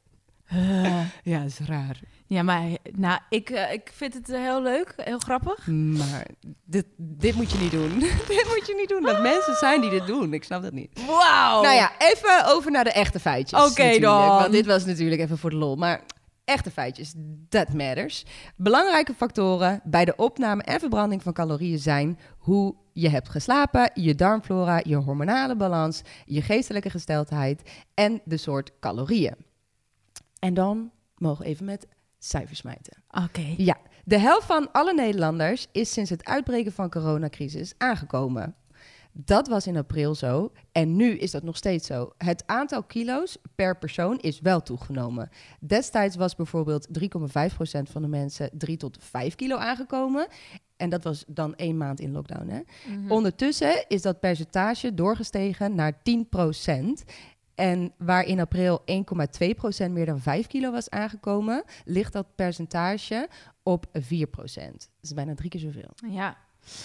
Eh, 0.46 1.06
Ja, 1.22 1.38
dat 1.38 1.46
is 1.46 1.58
raar. 1.58 2.00
Ja, 2.32 2.42
maar 2.42 2.62
nou, 2.92 3.20
ik, 3.28 3.50
eh, 3.50 3.72
ik 3.72 3.90
vind 3.94 4.14
het 4.14 4.30
eh, 4.30 4.40
heel 4.40 4.62
leuk, 4.62 4.92
heel 4.96 5.18
grappig. 5.18 5.66
Maar 5.66 6.26
dit, 6.64 6.86
dit 6.96 7.34
moet 7.34 7.50
je 7.50 7.58
niet 7.58 7.70
doen. 7.70 7.98
dit 8.36 8.46
moet 8.48 8.66
je 8.66 8.74
niet 8.76 8.88
doen. 8.88 9.02
Dat 9.02 9.22
mensen 9.22 9.54
zijn 9.54 9.80
die 9.80 9.90
dit 9.90 10.06
doen. 10.06 10.32
Ik 10.32 10.44
snap 10.44 10.62
dat 10.62 10.72
niet. 10.72 11.06
Wauw! 11.06 11.62
Nou 11.62 11.74
ja, 11.74 11.92
even 11.98 12.46
over 12.46 12.70
naar 12.70 12.84
de 12.84 12.92
echte 12.92 13.20
feitjes. 13.20 13.70
Oké 13.70 13.98
dan. 13.98 14.26
Want 14.26 14.52
dit 14.52 14.66
was 14.66 14.84
natuurlijk 14.84 15.20
even 15.20 15.38
voor 15.38 15.50
de 15.50 15.56
lol. 15.56 15.76
Maar 15.76 16.02
echte 16.44 16.70
feitjes, 16.70 17.14
that 17.48 17.72
matters. 17.72 18.24
Belangrijke 18.56 19.14
factoren 19.14 19.80
bij 19.84 20.04
de 20.04 20.16
opname 20.16 20.62
en 20.62 20.80
verbranding 20.80 21.22
van 21.22 21.32
calorieën 21.32 21.78
zijn 21.78 22.18
hoe 22.38 22.74
je 22.92 23.08
hebt 23.08 23.28
geslapen, 23.28 23.90
je 23.94 24.14
darmflora, 24.14 24.80
je 24.84 24.96
hormonale 24.96 25.56
balans, 25.56 26.02
je 26.24 26.42
geestelijke 26.42 26.90
gesteldheid 26.90 27.70
en 27.94 28.20
de 28.24 28.36
soort 28.36 28.72
calorieën. 28.80 29.36
En 30.38 30.54
dan 30.54 30.90
mogen 31.16 31.44
we 31.44 31.50
even 31.50 31.64
met 31.64 31.86
cijfers 32.24 32.58
smijten. 32.58 33.02
Oké. 33.24 33.54
Ja, 33.56 33.76
de 34.04 34.18
helft 34.18 34.46
van 34.46 34.72
alle 34.72 34.94
Nederlanders 34.94 35.66
is 35.72 35.92
sinds 35.92 36.10
het 36.10 36.24
uitbreken 36.24 36.72
van 36.72 36.90
coronacrisis 36.90 37.74
aangekomen. 37.78 38.54
Dat 39.14 39.48
was 39.48 39.66
in 39.66 39.76
april 39.76 40.14
zo 40.14 40.52
en 40.72 40.96
nu 40.96 41.18
is 41.18 41.30
dat 41.30 41.42
nog 41.42 41.56
steeds 41.56 41.86
zo. 41.86 42.12
Het 42.18 42.42
aantal 42.46 42.82
kilo's 42.82 43.36
per 43.54 43.78
persoon 43.78 44.18
is 44.18 44.40
wel 44.40 44.62
toegenomen. 44.62 45.28
Destijds 45.60 46.16
was 46.16 46.34
bijvoorbeeld 46.34 46.88
3,5% 47.00 47.90
van 47.90 48.02
de 48.02 48.08
mensen 48.08 48.50
3 48.52 48.76
tot 48.76 48.98
5 49.00 49.34
kilo 49.34 49.56
aangekomen. 49.56 50.26
En 50.76 50.90
dat 50.90 51.04
was 51.04 51.24
dan 51.26 51.54
één 51.54 51.76
maand 51.76 52.00
in 52.00 52.12
lockdown. 52.12 52.48
Hè? 52.48 52.60
Mhm. 52.96 53.12
Ondertussen 53.12 53.84
is 53.88 54.02
dat 54.02 54.20
percentage 54.20 54.94
doorgestegen 54.94 55.74
naar 55.74 56.02
10%. 56.02 57.04
En 57.54 57.92
waar 57.98 58.24
in 58.24 58.40
april 58.40 58.82
1,2% 59.86 59.90
meer 59.90 60.06
dan 60.06 60.20
5 60.20 60.46
kilo 60.46 60.70
was 60.70 60.90
aangekomen, 60.90 61.64
ligt 61.84 62.12
dat 62.12 62.26
percentage 62.34 63.28
op 63.62 63.86
4%. 63.86 63.92
Dat 63.92 64.88
is 65.00 65.14
bijna 65.14 65.34
drie 65.34 65.50
keer 65.50 65.60
zoveel. 65.60 65.90
Ja. 66.10 66.36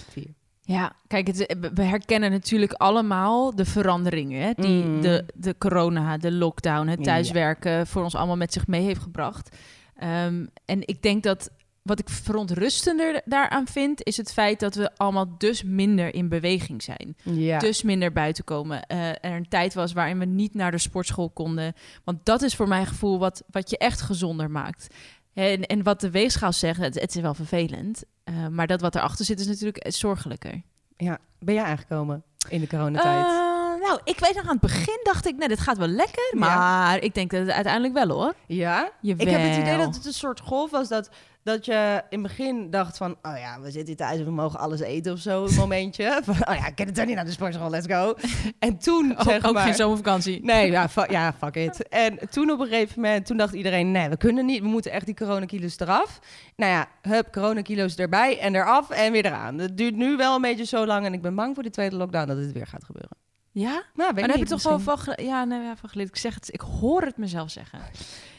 Vier. 0.09 0.33
Ja, 0.61 0.91
kijk, 1.07 1.27
het, 1.27 1.55
we 1.73 1.83
herkennen 1.83 2.31
natuurlijk 2.31 2.73
allemaal 2.73 3.55
de 3.55 3.65
veranderingen 3.65 4.41
hè, 4.41 4.51
die 4.55 4.83
Mm. 4.83 5.01
de, 5.01 5.25
de 5.35 5.55
corona, 5.57 6.17
de 6.17 6.31
lockdown, 6.31 6.87
het 6.87 6.99
Ja. 6.99 7.05
thuiswerken 7.05 7.87
voor 7.87 8.03
ons 8.03 8.15
allemaal 8.15 8.37
met 8.37 8.53
zich 8.53 8.67
mee 8.67 8.81
heeft 8.83 9.01
gebracht. 9.01 9.55
Ehm, 9.95 10.45
en 10.65 10.87
ik 10.87 11.01
denk 11.01 11.23
dat 11.23 11.49
wat 11.87 11.99
ik 11.99 12.09
verontrustender 12.09 13.21
daaraan 13.25 13.67
vind, 13.67 14.03
is 14.03 14.17
het 14.17 14.33
feit 14.33 14.59
dat 14.59 14.75
we 14.75 14.91
allemaal 14.97 15.37
dus 15.37 15.63
minder 15.63 16.13
in 16.13 16.29
beweging 16.29 16.83
zijn. 16.83 17.15
Ja. 17.23 17.59
Dus 17.59 17.81
minder 17.83 18.11
buiten 18.11 18.43
komen. 18.43 18.81
Eh, 18.85 19.09
er 19.09 19.17
een 19.35 19.47
tijd 19.49 19.73
was 19.73 19.93
waarin 19.93 20.19
we 20.19 20.25
niet 20.25 20.53
naar 20.53 20.71
de 20.71 20.77
sportschool 20.77 21.29
konden. 21.29 21.73
Want 22.03 22.25
dat 22.25 22.41
is 22.41 22.55
voor 22.55 22.67
mijn 22.67 22.85
gevoel 22.85 23.19
wat, 23.19 23.43
wat 23.51 23.69
je 23.69 23.77
echt 23.77 24.01
gezonder 24.01 24.51
maakt. 24.51 24.87
En, 25.33 25.61
en 25.65 25.83
wat 25.83 26.01
de 26.01 26.11
weegschaal 26.11 26.53
zegt, 26.53 26.79
het, 26.79 26.99
het 26.99 27.15
is 27.15 27.21
wel 27.21 27.33
vervelend. 27.33 28.03
eh, 28.23 28.47
maar 28.47 28.67
dat 28.67 28.81
wat 28.81 28.95
erachter 28.95 29.25
zit 29.25 29.39
is 29.39 29.47
natuurlijk 29.47 29.85
zorgelijker. 29.87 30.61
ja. 30.97 31.17
Ben 31.39 31.53
jij 31.53 31.63
aangekomen 31.63 32.23
in 32.49 32.59
de 32.59 32.67
coronatijd? 32.67 33.25
Eh, 33.25 33.87
nou, 33.87 33.99
ik 34.03 34.19
weet 34.19 34.35
nog 34.35 34.43
aan 34.43 34.51
het 34.51 34.59
begin 34.59 34.99
dacht 35.03 35.27
ik, 35.27 35.37
nee, 35.37 35.47
dit 35.47 35.59
gaat 35.59 35.77
wel 35.77 35.87
lekker. 35.87 36.33
Maar 36.37 37.03
ik 37.03 37.13
denk 37.13 37.31
dat 37.31 37.39
het 37.39 37.49
uiteindelijk 37.51 37.93
wel 37.93 38.09
hoor. 38.09 38.33
ja? 38.47 38.91
Jawel. 39.01 39.25
Ik 39.27 39.31
heb 39.31 39.41
het 39.41 39.57
idee 39.57 39.77
dat 39.77 39.95
het 39.95 40.05
een 40.05 40.13
soort 40.13 40.39
golf 40.39 40.71
was 40.71 40.87
dat, 40.87 41.09
dat 41.47 41.65
je 41.65 42.03
in 42.09 42.23
het 42.23 42.27
begin 42.27 42.69
dacht 42.69 42.97
van... 42.97 43.17
oh 43.21 43.37
ja, 43.37 43.59
we 43.59 43.71
zitten 43.71 43.85
hier 43.85 43.95
thuis 43.95 44.19
en 44.19 44.25
we 44.25 44.31
mogen 44.31 44.59
alles 44.59 44.79
eten 44.79 45.13
of 45.13 45.19
zo, 45.19 45.45
een 45.45 45.55
momentje. 45.55 46.19
Van, 46.23 46.35
oh 46.35 46.55
ja, 46.55 46.67
ik 46.67 46.75
ken 46.75 46.87
het 46.87 47.05
niet 47.05 47.15
naar 47.15 47.25
de 47.25 47.31
sportschool, 47.31 47.69
let's 47.69 47.87
go. 47.87 48.15
En 48.59 48.77
toen, 48.77 49.15
zeg 49.19 49.45
ook 49.45 49.53
maar... 49.53 49.63
geen 49.63 49.73
zomervakantie. 49.73 50.43
Nee, 50.43 50.71
ja, 50.71 50.89
fu- 50.95 51.11
ja, 51.11 51.33
fuck 51.33 51.55
it. 51.55 51.87
En 51.87 52.29
toen 52.29 52.51
op 52.51 52.59
een 52.59 52.67
gegeven 52.67 53.01
moment, 53.01 53.25
toen 53.25 53.37
dacht 53.37 53.53
iedereen, 53.53 53.91
nee, 53.91 54.09
we 54.09 54.17
kunnen 54.17 54.45
niet, 54.45 54.61
we 54.61 54.67
moeten 54.67 54.91
echt 54.91 55.05
die 55.05 55.15
coronakilo's 55.15 55.79
eraf. 55.79 56.19
Nou 56.55 56.71
ja, 56.71 56.87
hup, 57.01 57.31
coronakilo's 57.31 57.95
erbij 57.95 58.39
en 58.39 58.55
eraf 58.55 58.89
en 58.89 59.11
weer 59.11 59.25
eraan. 59.25 59.57
Het 59.57 59.77
duurt 59.77 59.95
nu 59.95 60.15
wel 60.17 60.35
een 60.35 60.41
beetje 60.41 60.65
zo 60.65 60.85
lang 60.85 61.05
en 61.05 61.13
ik 61.13 61.21
ben 61.21 61.35
bang 61.35 61.53
voor 61.53 61.63
de 61.63 61.69
tweede 61.69 61.95
lockdown 61.95 62.27
dat 62.27 62.37
het 62.37 62.51
weer 62.51 62.67
gaat 62.67 62.83
gebeuren. 62.83 63.17
Ja? 63.51 63.83
Nou, 63.93 64.13
dan 64.13 64.29
heb 64.29 64.37
je 64.37 64.45
toch 64.45 64.63
wel 64.63 64.79
van, 64.79 64.97
ja, 65.15 65.43
nee, 65.43 65.61
ja, 65.61 65.75
van 65.75 65.89
geleerd. 65.89 66.09
Ik 66.09 66.17
zeg 66.17 66.33
het, 66.33 66.53
ik 66.53 66.61
hoor 66.61 67.01
het 67.01 67.17
mezelf 67.17 67.49
zeggen. 67.51 67.79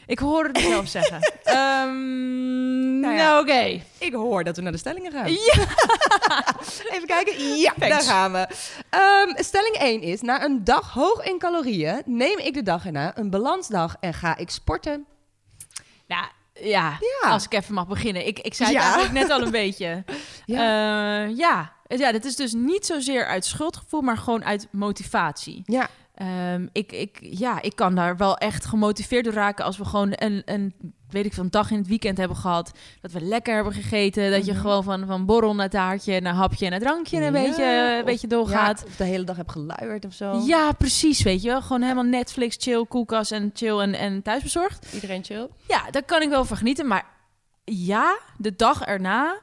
Ik 0.09 0.19
hoor 0.19 0.43
het 0.43 0.53
mezelf 0.53 0.87
zeggen. 0.97 1.19
Ehm, 1.43 2.99
Nou 2.99 3.15
Nou, 3.15 3.41
oké. 3.41 3.81
Ik 3.97 4.13
hoor 4.13 4.43
dat 4.43 4.55
we 4.55 4.61
naar 4.61 4.71
de 4.71 4.77
stellingen 4.77 5.11
gaan. 5.11 5.31
Ja. 5.31 5.53
Even 6.93 7.05
kijken. 7.07 7.55
Ja, 7.57 7.73
Thanks. 7.79 7.95
daar 7.95 8.15
gaan 8.15 8.31
we. 8.31 8.47
Ehm, 8.89 9.43
stelling 9.43 9.75
1 9.75 10.01
is: 10.01 10.21
Na 10.21 10.43
een 10.43 10.63
dag 10.63 10.93
hoog 10.93 11.23
in 11.25 11.39
calorieën 11.39 12.01
neem 12.05 12.37
ik 12.37 12.53
de 12.53 12.63
dag 12.63 12.85
erna 12.85 13.17
een 13.17 13.29
balansdag 13.29 13.95
en 13.99 14.13
ga 14.13 14.37
ik 14.37 14.49
sporten. 14.49 15.05
Nou, 16.07 16.25
ja, 16.53 16.97
Ja. 17.21 17.29
als 17.29 17.45
ik 17.45 17.53
even 17.53 17.73
mag 17.73 17.87
beginnen. 17.87 18.27
Ik, 18.27 18.39
ik 18.39 18.53
zei 18.53 18.69
het 18.69 18.77
Ja. 18.77 18.83
eigenlijk 18.83 19.13
net 19.13 19.29
al 19.29 19.41
een 19.41 19.51
beetje. 19.51 20.03
Ja. 20.45 20.63
Ja. 20.63 21.23
ja. 21.25 21.73
ja, 21.87 22.11
dit 22.11 22.25
is 22.25 22.35
dus 22.35 22.53
niet 22.53 22.85
zozeer 22.85 23.25
uit 23.25 23.45
schuldgevoel, 23.45 24.01
maar 24.01 24.17
gewoon 24.17 24.45
uit 24.45 24.67
motivatie. 24.71 25.61
Ja, 25.65 25.89
Ehm, 26.19 26.67
ik, 26.71 26.91
ik, 26.91 27.17
ja, 27.21 27.61
ik 27.61 27.75
kan 27.75 27.95
daar 27.95 28.17
wel 28.17 28.37
echt 28.37 28.65
gemotiveerd 28.65 29.23
door 29.25 29.33
raken 29.33 29.65
als 29.65 29.77
we 29.77 29.85
gewoon 29.85 30.11
een, 30.15 30.41
een, 30.45 30.73
weet 31.09 31.25
ik 31.25 31.37
een 31.37 31.49
dag 31.49 31.71
in 31.71 31.77
het 31.77 31.87
weekend 31.87 32.17
hebben 32.17 32.37
gehad. 32.37 32.71
Dat 33.01 33.11
we 33.11 33.21
lekker 33.21 33.55
hebben 33.55 33.73
gegeten. 33.73 34.31
Dat 34.31 34.45
je 34.45 34.51
Mhm. 34.51 34.61
gewoon 34.61 34.83
van, 34.83 35.05
van 35.07 35.25
borrel 35.25 35.55
naar 35.55 35.69
taartje, 35.69 36.21
naar 36.21 36.33
hapje, 36.33 36.69
naar 36.69 36.79
drankje 36.79 37.17
een 37.17 37.23
Ja, 37.23 37.31
beetje, 37.31 37.63
een 37.93 37.99
of- 37.99 38.05
beetje 38.05 38.27
doorgaat. 38.27 38.79
Ja, 38.79 38.85
of 38.87 38.95
de 38.95 39.03
hele 39.03 39.23
dag 39.23 39.35
heb 39.37 39.49
geluierd 39.49 40.05
of 40.05 40.13
zo. 40.13 40.41
Ja, 40.45 40.71
precies, 40.71 41.21
weet 41.23 41.41
je 41.41 41.47
wel. 41.49 41.61
Gewoon 41.61 41.81
helemaal 41.81 42.03
Netflix, 42.03 42.55
chill, 42.59 42.85
koelkast 42.85 43.31
en 43.31 43.51
chill 43.53 43.77
en, 43.79 43.93
en 43.93 44.21
thuisbezorgd. 44.21 44.93
Iedereen 44.93 45.23
chill. 45.23 45.47
Ja, 45.67 45.89
daar 45.91 46.03
kan 46.03 46.21
ik 46.21 46.29
wel 46.29 46.45
van 46.45 46.57
genieten. 46.57 46.87
Maar 46.87 47.05
ja, 47.63 48.17
de 48.37 48.55
dag 48.55 48.81
erna 48.81 49.39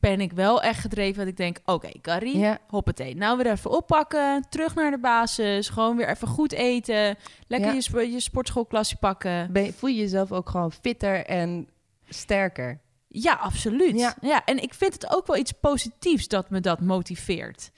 ben 0.00 0.20
ik 0.20 0.32
wel 0.32 0.62
echt 0.62 0.80
gedreven 0.80 1.18
dat 1.18 1.26
ik 1.28 1.36
denk... 1.36 1.58
Oké, 1.64 1.88
Carrie, 2.02 2.38
Ja. 2.38 2.58
hoppatee. 2.68 3.16
Nou 3.16 3.36
weer 3.36 3.50
even 3.52 3.70
oppakken. 3.70 4.44
Terug 4.48 4.74
naar 4.74 4.90
de 4.90 4.98
basis. 4.98 5.68
Gewoon 5.68 5.96
weer 5.96 6.08
even 6.08 6.28
goed 6.28 6.52
eten. 6.52 7.16
Lekker 7.46 7.68
Ja. 7.68 7.74
je, 7.74 7.80
sp- 7.82 8.00
je 8.12 8.20
sportschoolklasje 8.20 8.96
pakken. 8.96 9.52
Ben, 9.52 9.72
voel 9.74 9.90
je 9.90 9.96
jezelf 9.96 10.32
ook 10.32 10.48
gewoon 10.50 10.72
fitter 10.72 11.24
en 11.26 11.68
sterker? 12.08 12.80
Ja, 13.08 13.32
absoluut. 13.32 13.98
Ja. 13.98 14.14
Ja. 14.20 14.44
en 14.44 14.62
ik 14.62 14.74
vind 14.74 14.92
het 14.92 15.12
ook 15.14 15.26
wel 15.26 15.36
iets 15.36 15.52
positiefs 15.52 16.28
dat 16.28 16.50
me 16.50 16.60
dat 16.60 16.80
motiveert. 16.80 17.70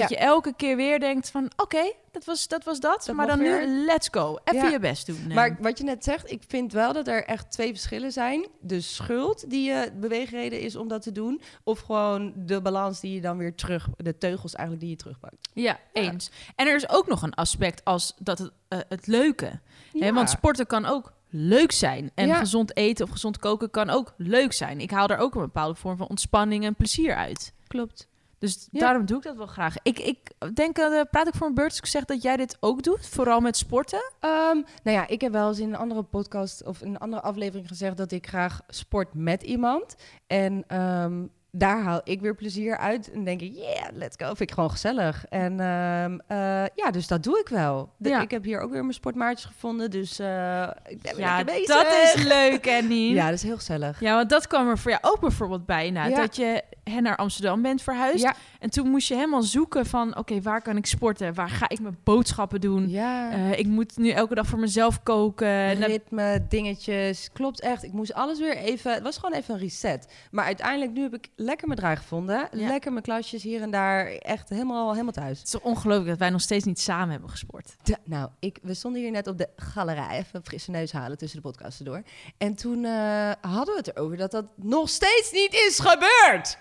Dat 0.00 0.02
Ja. 0.10 0.16
je 0.18 0.24
elke 0.24 0.54
keer 0.56 0.76
weer 0.76 1.00
denkt 1.00 1.30
van... 1.30 1.50
Oké, 1.56 1.92
dat, 2.10 2.24
was, 2.24 2.48
dat 2.48 2.64
was 2.64 2.80
dat. 2.80 3.04
Dat 3.06 3.16
maar 3.16 3.26
dan 3.26 3.38
weer. 3.38 3.66
nu, 3.68 3.84
let's 3.84 4.08
go. 4.10 4.38
Even 4.44 4.66
Ja. 4.66 4.72
je 4.72 4.78
best 4.78 5.06
doen. 5.06 5.26
Nee. 5.26 5.34
Maar 5.34 5.56
wat 5.60 5.78
je 5.78 5.84
net 5.84 6.04
zegt, 6.04 6.30
ik 6.30 6.42
vind 6.48 6.72
wel 6.72 6.92
dat 6.92 7.08
er 7.08 7.24
echt 7.24 7.50
twee 7.50 7.68
verschillen 7.70 8.12
zijn. 8.12 8.48
De 8.60 8.80
schuld 8.80 9.50
die 9.50 9.68
je 9.70 9.90
beweegreden 10.00 10.60
is 10.60 10.76
om 10.76 10.88
dat 10.88 11.02
te 11.02 11.12
doen. 11.12 11.40
Of 11.64 11.80
gewoon 11.80 12.32
de 12.36 12.60
balans 12.60 13.00
die 13.00 13.14
je 13.14 13.20
dan 13.20 13.36
weer 13.36 13.54
terug, 13.54 13.88
de 13.96 14.18
teugels 14.18 14.52
eigenlijk 14.52 14.80
die 14.86 14.90
je 14.96 15.02
terugpakt. 15.02 15.36
Ja, 15.52 15.78
Ja. 15.92 16.00
eens. 16.00 16.30
En 16.56 16.66
er 16.66 16.74
is 16.74 16.88
ook 16.88 17.06
nog 17.06 17.22
een 17.22 17.34
aspect 17.34 17.84
als 17.84 18.14
dat 18.18 18.38
het, 18.38 18.50
eh, 18.68 18.78
het 18.88 19.06
leuke. 19.06 19.60
Hè, 19.92 20.12
want 20.12 20.30
sporten 20.30 20.66
kan 20.66 20.84
ook 20.84 21.12
leuk 21.28 21.72
zijn. 21.72 22.10
En 22.14 22.26
Ja. 22.26 22.34
gezond 22.38 22.76
eten 22.76 23.04
of 23.04 23.10
gezond 23.10 23.38
koken 23.38 23.70
kan 23.70 23.90
ook 23.90 24.14
leuk 24.16 24.52
zijn. 24.52 24.80
Ik 24.80 24.90
haal 24.90 25.08
er 25.08 25.18
ook 25.18 25.34
een 25.34 25.40
bepaalde 25.40 25.74
vorm 25.74 25.96
van 25.96 26.08
ontspanning 26.08 26.64
en 26.64 26.74
plezier 26.74 27.14
uit. 27.14 27.52
klopt. 27.66 28.08
Dus 28.44 28.68
Ja. 28.70 28.80
daarom 28.80 29.06
doe 29.06 29.16
ik 29.16 29.22
dat 29.22 29.36
wel 29.36 29.46
graag. 29.46 29.74
Ik, 29.82 29.98
ik 29.98 30.18
denk, 30.54 30.78
eh, 30.78 31.00
praat 31.10 31.26
ik 31.28 31.34
voor 31.34 31.46
een 31.46 31.54
beurt 31.54 31.80
zeg 31.82 32.04
dat 32.04 32.22
jij 32.22 32.36
dit 32.36 32.56
ook 32.60 32.82
doet? 32.82 33.08
Vooral 33.08 33.40
met 33.40 33.56
sporten? 33.56 34.12
Ehm, 34.20 34.54
nou 34.82 34.96
ja, 34.96 35.06
ik 35.08 35.20
heb 35.20 35.32
wel 35.32 35.48
eens 35.48 35.58
in 35.58 35.68
een 35.68 35.76
andere 35.76 36.02
podcast 36.02 36.64
of 36.64 36.80
in 36.82 36.88
een 36.88 36.98
andere 36.98 37.22
aflevering 37.22 37.68
gezegd 37.68 37.96
dat 37.96 38.12
ik 38.12 38.26
graag 38.26 38.60
sport 38.68 39.14
met 39.14 39.42
iemand. 39.42 39.94
En 40.26 40.64
ehm, 40.66 41.26
daar 41.50 41.82
haal 41.82 42.00
ik 42.04 42.20
weer 42.20 42.34
plezier 42.34 42.76
uit. 42.78 43.10
En 43.10 43.24
denk 43.24 43.40
ik, 43.40 43.54
yeah, 43.54 43.88
let's 43.92 44.16
go. 44.18 44.26
Vind 44.26 44.40
ik 44.40 44.50
gewoon 44.52 44.70
gezellig. 44.70 45.24
En 45.28 45.60
ehm, 45.60 46.18
eh, 46.26 46.64
ja, 46.74 46.90
dus 46.90 47.06
dat 47.06 47.22
doe 47.22 47.38
ik 47.38 47.48
wel. 47.48 47.92
De- 47.98 48.08
Ja. 48.08 48.20
Ik 48.20 48.30
heb 48.30 48.44
hier 48.44 48.60
ook 48.60 48.70
weer 48.70 48.80
mijn 48.82 48.94
sportmaatjes 48.94 49.44
gevonden. 49.44 49.90
Dus 49.90 50.18
eh, 50.18 50.68
ik 50.86 51.02
ben 51.02 51.16
Ja, 51.16 51.44
bezig. 51.44 51.66
dat 51.66 51.86
is 51.86 52.22
leuk, 52.36 52.68
Annie. 52.68 53.14
Ja, 53.14 53.24
dat 53.24 53.34
is 53.34 53.42
heel 53.42 53.56
gezellig. 53.56 54.00
Ja, 54.00 54.14
want 54.14 54.30
dat 54.30 54.46
kwam 54.46 54.68
er 54.68 54.78
voor 54.78 54.90
jou 54.90 55.02
ook 55.04 55.20
bijvoorbeeld 55.20 55.66
bij. 55.66 55.90
Nou, 55.90 56.10
Ja. 56.10 56.16
Dat 56.16 56.36
je 56.36 56.62
hè, 56.84 57.00
naar 57.00 57.16
Amsterdam 57.16 57.62
bent 57.62 57.82
verhuisd. 57.82 58.22
Ja, 58.22 58.34
En 58.60 58.70
toen 58.70 58.88
moest 58.90 59.08
je 59.08 59.14
helemaal 59.14 59.42
zoeken 59.42 59.86
van... 59.86 60.16
oké, 60.16 60.40
waar 60.42 60.62
kan 60.62 60.76
ik 60.76 60.86
sporten? 60.86 61.34
Waar 61.34 61.48
ga 61.50 61.68
ik 61.68 61.80
mijn 61.80 61.98
boodschappen 62.04 62.60
doen? 62.60 62.88
ja. 62.88 63.30
Eh, 63.30 63.58
ik 63.58 63.66
moet 63.66 63.96
nu 63.96 64.10
elke 64.10 64.34
dag 64.34 64.46
voor 64.46 64.58
mezelf 64.58 65.02
koken. 65.02 65.74
Ritme, 65.74 66.46
dingetjes. 66.48 67.30
Klopt 67.32 67.60
echt. 67.60 67.82
Ik 67.82 67.92
moest 67.92 68.14
alles 68.14 68.38
weer 68.38 68.56
even... 68.56 68.92
Het 68.92 69.02
was 69.02 69.18
gewoon 69.18 69.34
even 69.38 69.54
een 69.54 69.60
reset. 69.60 70.08
Maar 70.30 70.44
uiteindelijk, 70.44 70.92
nu 70.92 71.02
heb 71.02 71.14
ik 71.14 71.28
lekker 71.36 71.66
mijn 71.66 71.78
draai 71.78 71.96
gevonden. 71.96 72.48
Ja. 72.52 72.68
Lekker 72.68 72.90
mijn 72.92 73.04
klasjes 73.04 73.42
hier 73.42 73.62
en 73.62 73.70
daar. 73.70 74.06
Echt 74.06 74.48
helemaal, 74.48 74.90
helemaal 74.92 75.12
thuis. 75.12 75.38
Het 75.38 75.46
is 75.48 75.60
ongelooflijk 75.60 76.08
dat 76.08 76.18
wij 76.18 76.30
nog 76.30 76.40
steeds 76.40 76.64
niet 76.64 76.80
samen 76.80 77.10
hebben 77.10 77.30
gesport. 77.30 77.74
De- 77.82 77.96
nou, 78.04 78.28
ik, 78.38 78.58
we 78.62 78.74
stonden 78.74 79.00
hier 79.00 79.10
net 79.10 79.26
op 79.26 79.38
de 79.38 79.48
galerij. 79.56 80.18
Even 80.18 80.28
een 80.32 80.44
frisse 80.44 80.70
neus 80.70 80.92
halen 80.92 81.18
tussen 81.18 81.42
de 81.42 81.48
podcasten 81.48 81.84
door. 81.84 82.02
En 82.38 82.54
toen 82.54 82.84
eh, 82.84 83.30
hadden 83.40 83.74
we 83.74 83.80
het 83.84 83.96
erover 83.96 84.16
dat 84.16 84.30
dat 84.30 84.44
nog 84.56 84.88
steeds 84.88 85.30
niet 85.32 85.52
is 85.68 85.78
gebeurd. 85.82 86.58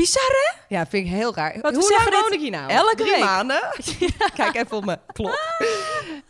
Bizarre? 0.00 0.52
Ja, 0.68 0.86
vind 0.86 1.06
ik 1.06 1.12
heel 1.12 1.34
raar. 1.34 1.58
Want 1.60 1.76
we 1.76 1.80
Hoe 1.82 1.90
lang 1.90 2.10
woon 2.22 2.32
ik 2.32 2.40
hier 2.40 2.50
nou? 2.50 2.70
elke 2.70 2.96
drie 2.96 3.10
week. 3.10 3.20
maanden. 3.24 3.60
Kijk 4.36 4.54
even 4.54 4.76
op 4.76 4.84
mijn 4.84 5.00
klok. 5.12 5.38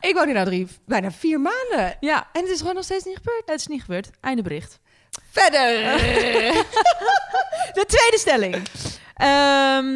ik 0.01 0.15
woon 0.15 0.25
hier 0.25 0.35
nou 0.35 0.47
drie, 0.47 0.67
bijna 0.87 1.11
vier 1.11 1.41
maanden. 1.41 1.97
Ja, 2.01 2.29
En 2.33 2.41
het 2.43 2.51
is 2.51 2.59
gewoon 2.59 2.75
nog 2.75 2.85
steeds 2.85 3.05
niet 3.05 3.17
gebeurd. 3.17 3.43
het 3.47 3.61
is 3.61 3.67
niet 3.67 3.81
gebeurd. 3.81 4.11
Einde 4.21 4.43
bericht. 4.43 4.79
Verder. 5.31 5.73
De 7.79 7.85
tweede 7.87 8.19
stelling. 8.19 8.55
Ehm, 9.15 9.87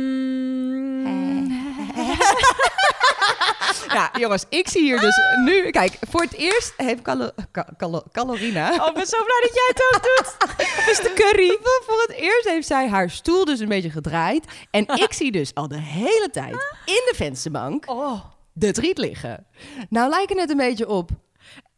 ja, 3.95 4.11
jongens, 4.19 4.45
ik 4.49 4.69
zie 4.69 4.83
hier 4.83 5.01
dus 5.01 5.17
nu... 5.45 5.71
Kijk, 5.71 5.99
voor 6.11 6.21
het 6.21 6.33
eerst 6.33 6.73
heeft 6.77 7.03
Calo, 7.03 7.31
Ca- 7.53 7.69
Calo- 7.77 8.03
Calorina... 8.13 8.71
Oh, 8.81 8.87
ik 8.89 8.95
ben 8.95 9.07
zo 9.07 9.17
blij 9.25 9.41
dat 9.41 9.55
jij 9.55 9.65
het 9.69 9.83
ook 9.95 10.03
doet. 10.03 10.35
Het 10.77 10.89
is 10.91 11.01
de 11.07 11.13
curry. 11.15 11.59
Voor, 11.87 12.01
het 12.07 12.17
eerst 12.17 12.49
heeft 12.49 12.67
zij 12.67 12.89
haar 12.89 13.11
stoel 13.11 13.45
dus 13.45 13.61
een 13.61 13.69
beetje 13.69 13.91
gedraaid. 13.91 14.45
En 14.71 14.87
ik 14.89 15.13
zie 15.13 15.33
dus 15.33 15.55
al 15.55 15.69
de 15.69 15.79
hele 15.81 16.29
tijd 16.33 16.53
in 16.85 17.03
de 17.11 17.13
vensterbank 17.17 17.91
Oh. 17.91 18.21
de 18.53 18.73
triet 18.73 18.99
liggen. 18.99 19.47
Nou 19.89 20.09
lijken 20.11 20.39
het 20.39 20.51
een 20.51 20.57
beetje 20.57 20.89
op 20.89 21.11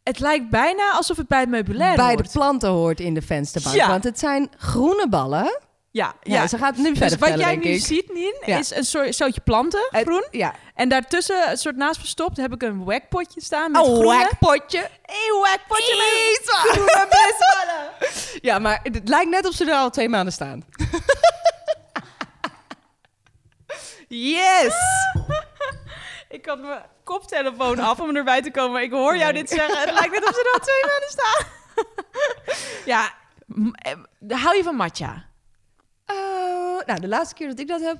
Het 0.03 0.19
lijkt 0.19 0.49
bijna 0.49 0.91
alsof 0.91 1.17
het 1.17 1.27
bij 1.27 1.39
het 1.39 1.49
meubilair 1.49 1.95
bij 1.95 2.13
hoort. 2.13 2.25
de 2.25 2.31
planten 2.39 2.69
hoort 2.69 2.99
in 2.99 3.13
de 3.13 3.21
vensterbank. 3.21 3.75
Ja. 3.75 3.87
Want 3.87 4.03
het 4.03 4.19
zijn 4.19 4.49
groene 4.57 5.07
ballen. 5.09 5.59
Ja, 5.97 6.13
Ja, 6.23 6.35
ja. 6.41 6.47
ze 6.47 6.57
gaat 6.57 6.75
nu 6.75 6.89
Dus 6.89 6.97
verder 6.97 7.19
wat 7.19 7.39
jij 7.39 7.55
nu 7.55 7.61
ik. 7.63 7.83
ziet, 7.85 8.13
Nien, 8.13 8.35
Ja. 8.45 8.57
is 8.57 8.75
een 8.75 8.83
soort 8.85 9.15
zootje 9.15 9.41
planten, 9.41 9.87
groen. 9.91 10.27
Ja. 10.31 10.53
En 10.75 10.89
daartussen, 10.89 11.49
een 11.49 11.57
soort 11.57 11.75
naast 11.75 11.99
verstopt, 11.99 12.37
heb 12.37 12.53
ik 12.53 12.61
een 12.61 12.83
wackpotje 12.83 13.41
staan 13.41 13.71
met 13.71 13.81
Een 13.85 13.95
groene. 13.95 14.17
wackpotje. 14.17 14.89
Een 15.05 15.39
wackpotje 15.41 15.95
met 15.97 16.49
groene. 16.49 17.05
Ja, 18.41 18.59
maar 18.59 18.79
het 18.83 19.09
lijkt 19.09 19.29
net 19.29 19.45
of 19.47 19.53
ze 19.53 19.65
er 19.65 19.73
al 19.73 19.89
twee 19.89 20.09
maanden 20.09 20.33
staan. 20.33 20.63
Yes! 24.07 24.73
Ik 26.29 26.45
had 26.45 26.59
mijn 26.61 26.81
koptelefoon 27.03 27.79
af 27.79 27.99
om 27.99 28.15
erbij 28.15 28.41
te 28.41 28.51
komen. 28.51 28.71
maar 28.71 28.81
Ik 28.83 28.91
hoor 28.91 29.17
jou 29.17 29.33
dit 29.33 29.49
zeggen. 29.49 29.79
Het 29.79 29.91
lijkt 29.91 30.11
net 30.11 30.23
of 30.29 30.35
ze 30.35 30.39
er 30.41 30.51
al 30.53 30.59
twee 30.59 30.85
maanden 30.85 31.09
staan. 31.09 31.45
ja, 32.85 33.11
eh, 34.27 34.37
hou 34.43 34.55
je 34.57 34.63
van 34.63 34.75
matcha? 34.75 35.25
Oh, 36.11 36.81
nou, 36.85 36.99
de 36.99 37.07
laatste 37.07 37.35
keer 37.35 37.47
dat 37.47 37.59
ik 37.59 37.67
dat 37.67 37.81
heb 37.81 37.97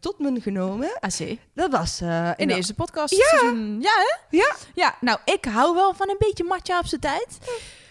tot 0.00 0.18
me 0.18 0.40
genomen, 0.40 0.88
AC. 1.00 1.36
dat 1.54 1.70
was 1.70 2.00
eh, 2.00 2.30
In 2.36 2.48
de- 2.48 2.54
eerste 2.54 2.74
podcast. 2.74 3.14
Ja. 3.16 3.24
seizoen- 3.38 3.80
Ja, 3.80 3.90
hè? 3.94 4.36
Ja. 4.36 4.54
Ja, 4.74 4.94
nou, 5.00 5.18
ik 5.24 5.44
hou 5.44 5.74
wel 5.74 5.94
van 5.94 6.08
een 6.08 6.16
beetje 6.18 6.44
matcha 6.44 6.78
op 6.78 6.86
zijn 6.86 7.00
tijd. 7.00 7.38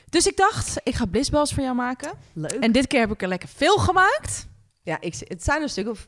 Dus 0.10 0.27
ik 0.27 0.38
dacht, 0.38 0.75
ik 0.84 0.95
ga 0.95 1.05
blissballs 1.05 1.53
voor 1.53 1.63
jou 1.63 1.75
maken. 1.75 2.12
Leuk. 2.34 2.51
En 2.51 2.71
dit 2.71 2.88
keer 2.88 2.99
heb 2.99 3.12
ik 3.12 3.21
er 3.21 3.27
lekker 3.27 3.49
veel 3.55 3.77
gemaakt. 3.77 4.47
ja, 4.84 4.97
ik, 4.99 5.15
het 5.27 5.43
zijn 5.43 5.62
een 5.62 5.69
stuk 5.69 5.88
of 5.89 6.05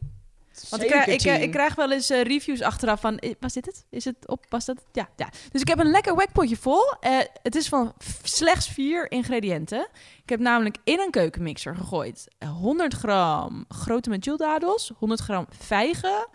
Want 0.69 0.81
ik, 0.83 0.87
krijg- 0.89 1.05
ik, 1.05 1.13
eh, 1.13 1.19
17. 1.19 1.43
ik 1.47 1.51
krijg 1.51 1.75
wel 1.75 1.91
eens 1.91 2.09
eh, 2.09 2.21
reviews 2.21 2.61
achteraf 2.61 2.99
van... 3.01 3.17
eh, 3.17 3.33
Was 3.39 3.53
dit 3.53 3.65
het? 3.65 3.85
Is 3.89 4.05
het 4.05 4.27
op? 4.27 4.45
Was 4.49 4.65
dat? 4.65 4.77
Ja, 4.91 5.09
ja. 5.15 5.29
Dus 5.51 5.61
ik 5.61 5.67
heb 5.67 5.79
een 5.79 5.91
lekker 5.91 6.15
wackpotje 6.15 6.57
vol. 6.57 6.91
Eh, 6.99 7.17
het 7.43 7.55
is 7.55 7.67
van 7.67 7.93
slechts 8.23 8.67
vier 8.67 9.11
ingrediënten. 9.11 9.87
Ik 10.23 10.29
heb 10.29 10.39
namelijk 10.39 10.77
in 10.83 10.99
een 10.99 11.11
keukenmixer 11.11 11.75
gegooid... 11.75 12.27
eh, 12.37 12.49
100 12.49 12.93
gram 12.93 13.65
grote 13.69 14.09
metjieldadels, 14.09 14.91
100 14.97 15.19
gram 15.21 15.45
vijgen... 15.59 16.27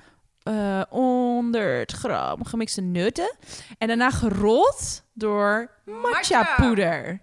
eh 0.43 0.83
100 0.89 1.93
gram 1.93 2.45
gemixte 2.45 2.81
nutten. 2.81 3.37
En 3.79 3.89
daarna 3.89 4.11
gerold 4.11 5.03
door 5.13 5.71
matcha 5.85 6.55
poeder. 6.57 7.21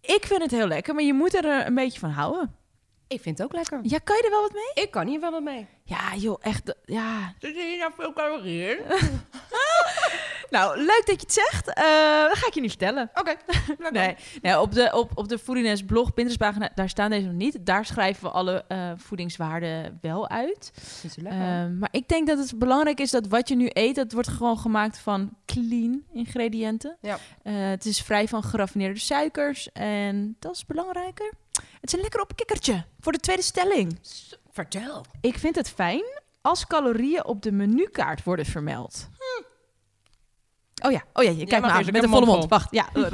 Ik 0.00 0.24
vind 0.26 0.42
het 0.42 0.50
heel 0.50 0.66
lekker, 0.66 0.94
maar 0.94 1.04
je 1.04 1.14
moet 1.14 1.34
er 1.34 1.44
eh, 1.44 1.66
een 1.66 1.74
beetje 1.74 1.98
van 2.00 2.10
houden. 2.10 2.54
Ik 3.08 3.20
vind 3.20 3.38
het 3.38 3.46
ook 3.46 3.52
lekker. 3.52 3.78
Ja, 3.82 3.98
kan 4.04 4.16
je 4.16 4.22
er 4.22 4.30
wel 4.30 4.40
wat 4.42 4.52
mee? 4.52 4.84
Ik 4.84 4.90
kan 4.90 5.06
hier 5.06 5.20
wel 5.20 5.30
wat 5.30 5.42
mee. 5.42 5.66
Ja, 5.90 6.16
joh, 6.16 6.38
echt. 6.40 6.74
Ja, 6.84 7.34
Zit 7.38 7.54
hier 7.54 7.78
nou 7.78 7.92
veel 7.96 8.12
calorieën? 8.12 8.78
Nou, 10.50 10.76
leuk 10.76 11.02
dat 11.04 11.20
je 11.20 11.26
het 11.26 11.32
zegt. 11.32 11.68
Eh, 11.68 12.28
dat 12.28 12.38
ga 12.38 12.46
ik 12.46 12.54
je 12.54 12.60
niet 12.60 12.70
vertellen. 12.70 13.10
Oké. 13.14 13.34
Nee, 13.90 14.16
nee 14.42 14.60
op, 14.60 14.72
de, 14.72 14.92
op, 14.94 15.10
op 15.14 15.28
de 15.28 15.38
Foodiness 15.38 15.84
blog, 15.84 16.14
Pinterest-pagina, 16.14 16.70
daar 16.74 16.88
staan 16.88 17.10
deze 17.10 17.26
nog 17.26 17.34
niet. 17.34 17.58
Daar 17.60 17.84
schrijven 17.86 18.22
we 18.22 18.30
alle 18.30 18.64
eh, 18.68 18.90
voedingswaarden 18.96 19.98
wel 20.00 20.28
uit. 20.28 20.72
Is 21.02 21.14
het 21.14 21.22
lekker? 21.22 21.40
Eh, 21.40 21.66
maar 21.78 21.88
ik 21.90 22.08
denk 22.08 22.26
dat 22.26 22.38
het 22.38 22.58
belangrijk 22.58 23.00
is 23.00 23.10
dat 23.10 23.26
wat 23.26 23.48
je 23.48 23.54
nu 23.54 23.68
eet, 23.72 23.94
dat 23.94 24.12
wordt 24.12 24.28
gewoon 24.28 24.58
gemaakt 24.58 24.98
van 24.98 25.36
clean 25.46 26.02
ingrediënten. 26.12 26.96
Ja. 27.00 27.18
Eh, 27.42 27.52
het 27.54 27.86
is 27.86 28.02
vrij 28.02 28.28
van 28.28 28.42
geraffineerde 28.42 29.00
suikers 29.00 29.72
en 29.72 30.36
dat 30.38 30.54
is 30.54 30.66
belangrijker. 30.66 31.32
Het 31.52 31.88
is 31.88 31.92
een 31.92 32.00
lekker 32.00 32.20
opkikkertje 32.20 32.84
voor 33.00 33.12
de 33.12 33.18
tweede 33.18 33.42
stelling. 33.42 33.98
Vertel. 34.50 35.04
Ik 35.20 35.38
vind 35.38 35.54
het 35.56 35.70
fijn 35.70 36.04
als 36.40 36.66
calorieën 36.66 37.24
op 37.24 37.42
de 37.42 37.52
menukaart 37.52 38.24
worden 38.24 38.46
vermeld. 38.46 39.08
Oh 40.82 40.92
ja, 40.92 41.04
oh 41.12 41.24
ja, 41.24 41.30
je 41.30 41.46
kijkt 41.46 41.66
me 41.66 41.72
aan 41.72 41.84
met 41.84 42.02
een 42.02 42.08
volle 42.08 42.26
mond. 42.26 42.48
Wacht, 42.48 42.70
ja. 42.70 42.88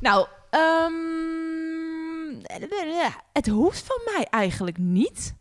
nou, 0.00 0.26
ehm, 0.50 0.92
het 3.32 3.46
hoeft 3.46 3.84
van 3.86 4.00
mij 4.04 4.26
eigenlijk 4.30 4.78
niet. 4.78 5.34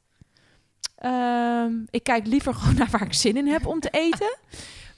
Ehm, 0.96 1.74
ik 1.90 2.04
kijk 2.04 2.28
liever 2.28 2.54
gewoon 2.60 2.76
naar 2.76 2.90
waar 2.90 3.02
ik 3.02 3.14
zin 3.14 3.38
in 3.38 3.48
heb 3.48 3.66
om 3.66 3.80
te 3.80 3.90
eten. 3.90 4.38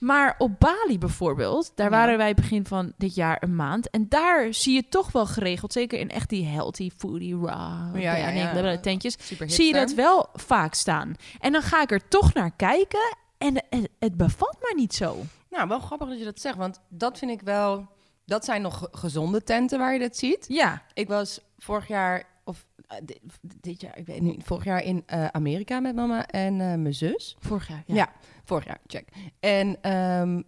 Maar 0.03 0.35
op 0.37 0.59
Bali 0.59 0.97
bijvoorbeeld, 0.97 1.71
daar 1.75 1.91
Ja. 1.91 1.97
waren 1.97 2.17
wij 2.17 2.33
begin 2.33 2.65
van 2.65 2.93
dit 2.97 3.15
jaar 3.15 3.37
een 3.43 3.55
maand. 3.55 3.89
En 3.89 4.05
daar 4.09 4.53
zie 4.53 4.73
je 4.73 4.87
toch 4.89 5.11
wel 5.11 5.25
geregeld, 5.25 5.73
zeker 5.73 5.99
in 5.99 6.09
echt 6.09 6.29
die 6.29 6.45
healthy, 6.45 6.89
foodie, 6.97 7.35
raw, 7.35 7.99
Ja, 7.99 8.15
ja, 8.15 8.29
ja. 8.29 8.77
tentjes, 8.77 9.17
zie 9.45 9.65
je 9.65 9.73
dat 9.73 9.93
wel 9.93 10.27
vaak 10.33 10.73
staan. 10.73 11.15
En 11.39 11.51
dan 11.51 11.61
ga 11.61 11.81
ik 11.81 11.91
er 11.91 12.07
toch 12.07 12.33
naar 12.33 12.51
kijken 12.55 13.15
en 13.37 13.55
het, 13.69 13.89
het 13.99 14.17
bevalt 14.17 14.57
me 14.61 14.73
niet 14.75 14.93
zo. 14.93 15.17
Nou, 15.49 15.67
wel 15.67 15.79
grappig 15.79 16.07
dat 16.07 16.17
je 16.19 16.23
dat 16.25 16.39
zegt, 16.41 16.57
want 16.57 16.79
dat 16.89 17.17
vind 17.17 17.31
ik 17.31 17.41
wel... 17.41 17.87
Dat 18.25 18.45
zijn 18.45 18.61
nog 18.61 18.77
ge- 18.77 18.87
gezonde 18.91 19.43
tenten 19.43 19.79
waar 19.79 19.93
je 19.93 19.99
dat 19.99 20.17
ziet. 20.17 20.45
Ja, 20.47 20.81
Ik 20.93 21.07
was 21.07 21.39
vorig 21.57 21.87
jaar, 21.87 22.23
of 22.43 22.65
eh, 22.87 22.97
dit, 23.03 23.19
dit 23.41 23.81
jaar, 23.81 23.97
ik 23.97 24.05
weet 24.05 24.21
niet, 24.21 24.43
vorig 24.43 24.63
jaar 24.63 24.83
in 24.83 25.03
eh, 25.05 25.25
Amerika 25.27 25.79
met 25.79 25.95
mama 25.95 26.27
en 26.27 26.61
eh, 26.61 26.77
mijn 26.77 26.93
zus. 26.93 27.35
vorig 27.39 27.67
jaar. 27.67 27.83
Ja. 27.85 28.11
vorig 28.43 28.65
jaar, 28.65 28.79
check. 28.87 29.07
En 29.39 29.77
ehm, 29.81 30.41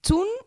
toen 0.00 0.42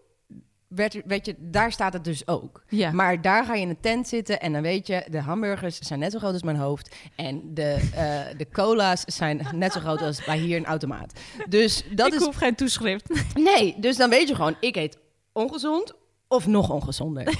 werd, 0.67 1.01
weet 1.05 1.25
je, 1.25 1.35
daar 1.39 1.71
staat 1.71 1.93
het 1.93 2.03
dus 2.03 2.27
ook. 2.27 2.63
ja. 2.67 2.91
Maar 2.91 3.21
daar 3.21 3.45
ga 3.45 3.53
je 3.53 3.61
in 3.61 3.69
een 3.69 3.79
tent 3.79 4.07
zitten 4.07 4.39
en 4.39 4.53
dan 4.53 4.61
weet 4.61 4.87
je, 4.87 5.05
de 5.09 5.19
hamburgers 5.19 5.79
zijn 5.79 5.99
net 5.99 6.11
zo 6.11 6.19
groot 6.19 6.33
als 6.33 6.43
mijn 6.43 6.57
hoofd. 6.57 6.95
En 7.15 7.53
de, 7.53 7.89
de 8.37 8.49
cola's 8.49 9.03
zijn 9.05 9.47
net 9.55 9.73
zo 9.73 9.79
groot 9.79 10.01
als 10.01 10.25
bij 10.25 10.37
hier 10.37 10.57
een 10.57 10.65
automaat. 10.65 11.19
Dus 11.49 11.83
dat 11.95 12.07
ik 12.07 12.13
is. 12.13 12.25
hoef 12.25 12.35
geen 12.35 12.55
toeschrift. 12.55 13.33
Nee, 13.35 13.79
dus 13.79 13.97
dan 13.97 14.09
weet 14.09 14.27
je 14.27 14.35
gewoon, 14.35 14.55
ik 14.59 14.75
eet 14.75 14.97
ongezond 15.31 15.93
of 16.33 16.47
nog 16.47 16.69
ongezonder. 16.69 17.23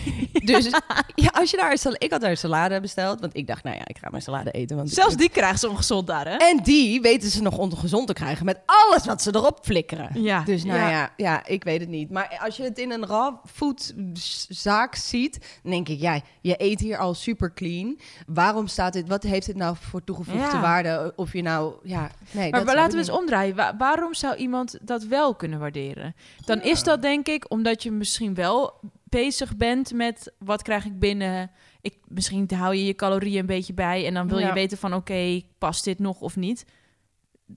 dus 0.46 0.70
ja, 1.16 1.30
als 1.34 1.52
je 1.52 1.58
daar 1.58 1.72
een 1.72 1.78
salade. 1.78 2.06
Ik 2.06 2.12
had 2.12 2.22
daar 2.22 2.30
een 2.30 2.38
salade 2.38 2.80
besteld, 2.80 3.20
want 3.20 3.36
ik 3.38 3.48
dacht, 3.48 3.64
nou 3.64 3.76
ja, 3.76 3.82
ik 3.88 3.98
ga 3.98 4.08
mijn 4.10 4.22
salade 4.24 4.52
eten. 4.52 4.76
Want 4.78 4.90
Zelfs 4.90 5.16
die 5.16 5.30
krijgen 5.30 5.60
ze 5.60 5.70
ongezond 5.70 6.08
daar, 6.08 6.28
hè? 6.28 6.36
En 6.36 6.58
die 6.64 7.02
weten 7.02 7.30
ze 7.30 7.42
nog 7.42 7.58
ongezond 7.58 8.08
te 8.08 8.14
krijgen 8.14 8.46
met 8.46 8.60
alles 8.66 9.06
wat 9.06 9.22
ze 9.22 9.36
erop 9.36 9.60
flikkeren. 9.62 10.22
Ja, 10.24 10.42
Dus 10.44 10.64
nou 10.64 10.80
ja. 10.80 10.90
ja. 10.90 11.14
ja, 11.18 11.46
ik 11.46 11.64
weet 11.64 11.80
het 11.80 11.90
niet. 11.90 12.12
Maar 12.12 12.40
als 12.44 12.58
je 12.58 12.64
het 12.64 12.78
in 12.78 12.92
een 12.92 13.06
raw 13.06 13.36
food 13.54 13.94
z- 14.14 14.46
zaak 14.50 14.96
ziet, 14.96 15.60
dan 15.64 15.72
denk 15.72 15.90
ik, 15.90 16.00
ja, 16.00 16.22
je 16.42 16.56
eet 16.58 16.80
hier 16.80 16.98
al 16.98 17.14
super 17.14 17.54
clean. 17.54 18.00
Waarom 18.28 18.68
staat 18.68 18.94
dit? 18.94 19.08
Wat 19.08 19.24
heeft 19.24 19.46
dit 19.46 19.56
nou 19.56 19.76
voor 19.80 20.04
toegevoegde 20.04 20.56
Ja. 20.56 20.62
waarde? 20.62 21.14
Of 21.16 21.34
je 21.34 21.42
nou, 21.42 21.74
ja, 21.84 22.10
nee. 22.32 22.52
Maar 22.52 22.66
dat 22.66 22.76
laten 22.76 22.92
we 22.92 22.98
eens 22.98 23.10
omdraaien. 23.10 23.56
Wa- 23.56 23.76
waarom 23.78 24.14
zou 24.14 24.36
iemand 24.36 24.78
dat 24.82 25.04
wel 25.04 25.36
kunnen 25.36 25.60
waarderen? 25.60 26.16
Dan 26.46 26.62
is 26.62 26.84
dat 26.84 27.02
denk 27.02 27.28
ik 27.28 27.46
omdat 27.52 27.84
je 27.84 27.92
misschien 27.92 28.34
wel 28.34 28.74
bezig 29.04 29.58
bent 29.58 29.94
met 29.94 30.34
wat 30.40 30.62
krijg 30.62 30.86
ik 30.86 31.00
binnen. 31.00 31.52
Ik, 31.82 31.98
misschien 32.08 32.50
hou 32.56 32.76
je 32.76 32.86
je 32.86 32.96
calorieën 32.96 33.40
een 33.40 33.46
beetje 33.46 33.74
bij 33.74 34.06
en 34.06 34.14
dan 34.14 34.28
wil 34.28 34.40
je 34.40 34.54
weten 34.54 34.78
van 34.78 34.94
oké, 34.94 35.42
past 35.58 35.84
dit 35.84 36.00
nog 36.00 36.22
of 36.22 36.36
niet? 36.36 36.66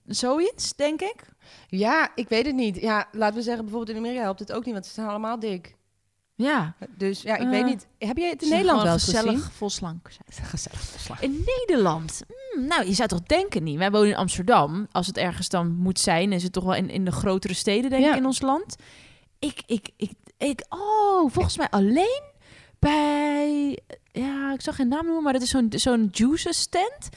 Zoiets, 0.06 0.74
denk 0.76 1.00
ik. 1.00 1.16
Ja, 1.68 2.10
ik 2.14 2.28
weet 2.28 2.46
het 2.46 2.54
niet. 2.54 2.76
Ja, 2.80 3.08
laten 3.12 3.36
we 3.36 3.42
zeggen, 3.42 3.64
bijvoorbeeld 3.64 3.96
in 3.96 4.02
Amerika 4.02 4.22
helpt 4.22 4.40
het 4.40 4.52
ook 4.52 4.64
niet, 4.64 4.72
want 4.74 4.86
ze 4.86 4.92
zijn 4.92 5.06
allemaal 5.08 5.38
dik. 5.38 5.74
Ja. 6.34 6.74
Dus 6.96 7.22
ja, 7.22 7.34
ik 7.36 7.42
Eh, 7.42 7.48
weet 7.50 7.64
niet. 7.64 7.86
Heb 7.98 8.16
jij 8.16 8.28
het 8.30 8.42
in 8.42 8.48
Nederland 8.48 8.82
wel 8.82 8.92
gezellig, 8.92 9.32
gezien? 9.32 9.50
vol 9.50 9.70
slank 9.70 10.08
zijn. 10.10 10.48
Gezellig 10.48 10.80
verslag. 10.80 11.20
In 11.22 11.44
Nederland? 11.46 12.22
Hmm, 12.52 12.66
nou, 12.66 12.86
je 12.86 12.92
zou 12.92 13.08
toch 13.08 13.22
denken 13.22 13.62
niet. 13.62 13.78
Wij 13.78 13.90
wonen 13.90 14.08
in 14.08 14.16
Amsterdam. 14.16 14.86
Als 14.92 15.06
het 15.06 15.16
ergens 15.16 15.48
dan 15.48 15.74
moet 15.76 15.98
zijn, 15.98 16.32
is 16.32 16.42
het 16.42 16.52
toch 16.52 16.64
wel 16.64 16.74
in, 16.74 16.90
in 16.90 17.04
de 17.04 17.12
grotere 17.12 17.54
steden, 17.54 17.90
denk 17.90 18.04
Ja. 18.04 18.10
ik, 18.10 18.16
in 18.16 18.26
ons 18.26 18.40
land. 18.40 18.76
Ik, 19.38 19.62
ik, 19.66 19.88
ik, 19.96 20.10
ik, 20.38 20.64
oh, 20.68 21.30
volgens 21.32 21.56
mij 21.56 21.68
alleen 21.70 22.22
bij, 22.78 23.78
ja, 24.12 24.52
ik 24.52 24.60
zag 24.60 24.76
geen 24.76 24.88
naam 24.88 25.04
noemen, 25.04 25.22
maar 25.22 25.32
dat 25.32 25.42
is 25.42 25.50
zo'n 25.50 25.72
zo'n 25.74 26.08
juices 26.12 26.58
stand. 26.60 27.08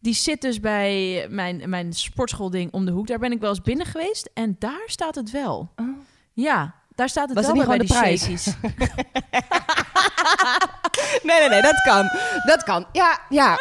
Die 0.00 0.14
zit 0.14 0.40
dus 0.40 0.60
bij 0.60 1.26
mijn, 1.30 1.68
mijn 1.70 1.92
sportschoolding 1.92 2.72
om 2.72 2.84
de 2.84 2.90
hoek. 2.92 3.06
Daar 3.06 3.18
ben 3.18 3.32
ik 3.32 3.40
wel 3.40 3.48
eens 3.50 3.62
binnen 3.62 3.86
geweest 3.86 4.30
en 4.34 4.56
daar 4.58 4.82
staat 4.86 5.14
het 5.14 5.30
wel. 5.30 5.70
Oh. 5.76 5.86
Ja, 6.32 6.74
daar 6.94 7.08
staat 7.08 7.28
het 7.28 7.36
Was 7.38 7.46
wel 7.46 7.54
het 7.56 7.80
niet 7.80 7.88
bij, 7.88 7.96
gewoon 7.96 8.08
bij 8.08 8.16
de 8.18 8.26
die 8.26 8.40
prijs? 8.42 8.54
Nee, 11.22 11.38
nee, 11.40 11.48
nee, 11.48 11.62
dat 11.62 11.82
kan. 11.82 12.10
Dat 12.46 12.62
kan. 12.62 12.86
Ja, 12.92 13.20
ja. 13.28 13.52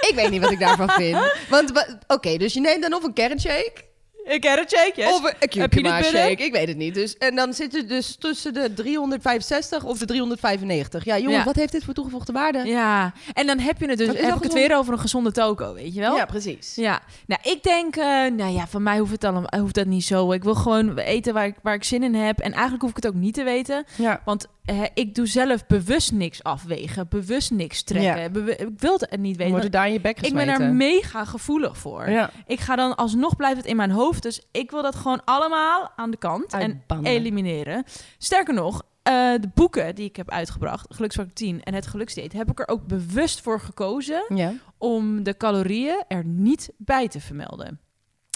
Ik 0.00 0.12
weet 0.14 0.30
niet 0.30 0.40
wat 0.42 0.50
ik 0.50 0.58
daarvan 0.58 0.90
vind. 0.90 1.18
Want, 1.48 1.70
wa- 1.72 1.98
oké, 2.06 2.36
dus 2.36 2.54
je 2.54 2.60
neemt 2.60 2.82
dan 2.82 2.92
of 2.94 3.02
een 3.04 3.12
kernshake... 3.12 3.86
Ik 4.28 4.42
heb 4.42 4.58
het 4.58 4.70
shake, 4.70 4.92
yes. 4.94 5.12
Of 5.12 5.34
een 5.40 5.68
binnen? 5.70 6.04
shake, 6.04 6.44
ik 6.44 6.52
weet 6.52 6.68
het 6.68 6.76
niet. 6.76 6.94
Dus, 6.94 7.16
en 7.16 7.34
dan 7.34 7.52
zit 7.54 7.72
het 7.72 7.88
dus 7.88 8.16
tussen 8.16 8.54
de 8.54 8.74
365 8.74 9.84
of 9.84 9.98
de 9.98 10.04
395. 10.06 11.04
Ja, 11.04 11.16
jongens, 11.18 11.36
Ja. 11.36 11.44
wat 11.44 11.56
heeft 11.56 11.72
dit 11.72 11.84
voor 11.84 11.94
toegevoegde 11.94 12.32
waarde? 12.32 12.64
Ja, 12.64 13.12
en 13.32 13.46
dan 13.46 13.58
heb 13.58 13.80
je 13.80 13.88
het 13.88 13.98
dus. 13.98 14.06
Heb 14.06 14.36
ik 14.36 14.42
het 14.42 14.52
weer 14.52 14.76
over 14.76 14.92
een 14.92 14.98
gezonde 14.98 15.32
toko, 15.32 15.74
weet 15.74 15.94
je 15.94 16.00
wel? 16.00 16.16
Ja, 16.16 16.24
precies. 16.24 16.74
Ja, 16.74 17.00
nou 17.26 17.40
ik 17.44 17.62
denk, 17.62 17.96
eh, 17.96 18.04
nou 18.06 18.52
ja, 18.52 18.66
van 18.66 18.82
mij 18.82 18.98
hoeft 18.98 19.12
het 19.12 19.24
allemaal, 19.24 19.60
hoeft 19.60 19.74
dat 19.74 19.86
niet 19.86 20.04
zo. 20.04 20.32
Ik 20.32 20.44
wil 20.44 20.54
gewoon 20.54 20.98
eten 20.98 21.34
waar 21.34 21.46
ik, 21.46 21.54
waar 21.62 21.74
ik 21.74 21.84
zin 21.84 22.02
in 22.02 22.14
heb. 22.14 22.38
En 22.38 22.52
eigenlijk 22.52 22.80
hoef 22.82 22.90
ik 22.90 22.96
het 22.96 23.06
ook 23.06 23.14
niet 23.14 23.34
te 23.34 23.42
weten. 23.42 23.84
Ja. 23.96 24.20
Want 24.24 24.46
eh, 24.68 24.82
ik 24.94 25.14
doe 25.14 25.26
zelf 25.26 25.66
bewust 25.66 26.12
niks 26.12 26.42
afwegen, 26.42 27.08
bewust 27.08 27.50
niks 27.50 27.82
trekken. 27.82 28.44
Ja. 28.44 28.58
Ik 28.66 28.68
wil 28.76 28.98
het 28.98 29.20
niet 29.20 29.36
weten. 29.36 29.48
Wordt 29.50 29.64
het 29.64 29.72
daar 29.72 29.86
in 29.86 29.92
je 29.92 30.00
bek 30.00 30.16
ik 30.16 30.24
gesmeten? 30.24 30.58
ben 30.58 30.66
er 30.66 30.72
mega 30.72 31.24
gevoelig 31.24 31.78
voor. 31.78 32.10
Ja. 32.10 32.30
Ik 32.46 32.60
ga 32.60 32.76
dan 32.76 32.96
alsnog 32.96 33.36
blijft 33.36 33.56
het 33.56 33.66
in 33.66 33.76
mijn 33.76 33.90
hoofd. 33.90 34.22
Dus 34.22 34.42
ik 34.52 34.70
wil 34.70 34.82
dat 34.82 34.94
gewoon 34.94 35.24
allemaal 35.24 35.92
aan 35.96 36.10
de 36.10 36.16
kant 36.16 36.52
en 36.52 36.82
elimineren. 37.02 37.84
Sterker 38.18 38.54
nog, 38.54 38.82
eh, 39.02 39.12
de 39.40 39.50
boeken 39.54 39.94
die 39.94 40.04
ik 40.04 40.16
heb 40.16 40.30
uitgebracht, 40.30 40.94
Geluksfactor 40.94 41.34
10 41.34 41.62
en 41.62 41.74
het 41.74 41.86
Geluksdieet, 41.86 42.32
heb 42.32 42.50
ik 42.50 42.58
er 42.60 42.68
ook 42.68 42.86
bewust 42.86 43.40
voor 43.40 43.60
gekozen 43.60 44.24
Ja. 44.34 44.52
om 44.78 45.22
de 45.22 45.36
calorieën 45.36 46.04
er 46.08 46.24
niet 46.24 46.70
bij 46.76 47.08
te 47.08 47.20
vermelden. 47.20 47.80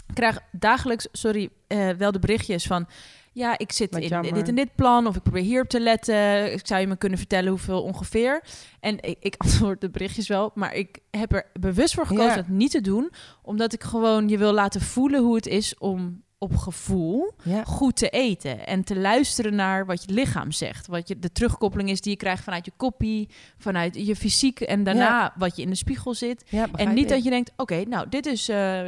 Ik 0.09 0.15
krijg 0.15 0.39
dagelijks, 0.53 1.09
sorry, 1.13 1.49
eh, 1.67 1.89
wel 1.91 2.13
de 2.13 2.19
berichtjes 2.19 2.67
van... 2.67 2.87
Ja, 3.35 3.59
ik 3.59 3.73
zit 3.73 3.93
Wat 3.93 4.03
in 4.03 4.09
jammer. 4.09 4.35
dit 4.35 4.49
en 4.49 4.55
dit 4.55 4.75
plan 4.75 5.07
of 5.07 5.17
ik 5.17 5.23
probeer 5.23 5.43
hierop 5.43 5.69
te 5.69 5.81
letten. 5.81 6.53
Ik 6.53 6.67
zou 6.67 6.81
je 6.81 6.87
me 6.87 6.97
kunnen 6.97 7.19
vertellen 7.19 7.51
hoeveel 7.51 7.83
ongeveer. 7.83 8.43
En 8.81 8.97
ik, 9.03 9.17
ik 9.21 9.35
antwoord 9.45 9.81
de 9.81 9.91
berichtjes 9.91 10.29
wel, 10.29 10.51
maar 10.55 10.75
ik 10.75 10.99
heb 11.11 11.33
er 11.33 11.47
bewust 11.61 11.95
voor 11.95 12.07
gekozen 12.07 12.29
Ja. 12.31 12.37
dat 12.37 12.49
niet 12.49 12.71
te 12.71 12.81
doen. 12.81 13.11
Omdat 13.43 13.73
ik 13.73 13.83
gewoon 13.83 14.29
je 14.29 14.39
wil 14.39 14.53
laten 14.53 14.81
voelen 14.81 15.23
hoe 15.23 15.35
het 15.35 15.47
is 15.47 15.79
om 15.79 16.23
op 16.43 16.57
gevoel 16.57 17.33
Ja. 17.43 17.65
goed 17.65 17.97
te 17.97 18.09
eten. 18.09 18.67
En 18.67 18.85
te 18.85 18.97
luisteren 18.99 19.55
naar 19.55 19.87
wat 19.87 20.05
je 20.05 20.13
lichaam 20.13 20.53
zegt. 20.53 20.87
Wat 20.87 21.09
je, 21.09 21.19
de 21.19 21.33
terugkoppeling 21.33 21.91
is 21.91 22.01
die 22.01 22.11
je 22.13 22.17
krijgt 22.19 22.45
vanuit 22.45 22.65
je 22.65 22.73
koppie, 22.77 23.29
vanuit 23.59 24.07
je 24.07 24.17
fysiek 24.17 24.61
en 24.61 24.85
daarna 24.85 25.33
wat 25.37 25.57
je 25.57 25.63
in 25.63 25.69
de 25.71 25.75
spiegel 25.77 26.15
zit. 26.15 26.45
Ja, 26.49 26.67
En 26.75 26.95
niet 26.95 27.09
dat 27.09 27.25
je 27.25 27.31
denkt, 27.31 27.53
oké, 27.57 27.83
nou, 27.89 28.09
dit 28.09 28.27
is, 28.27 28.45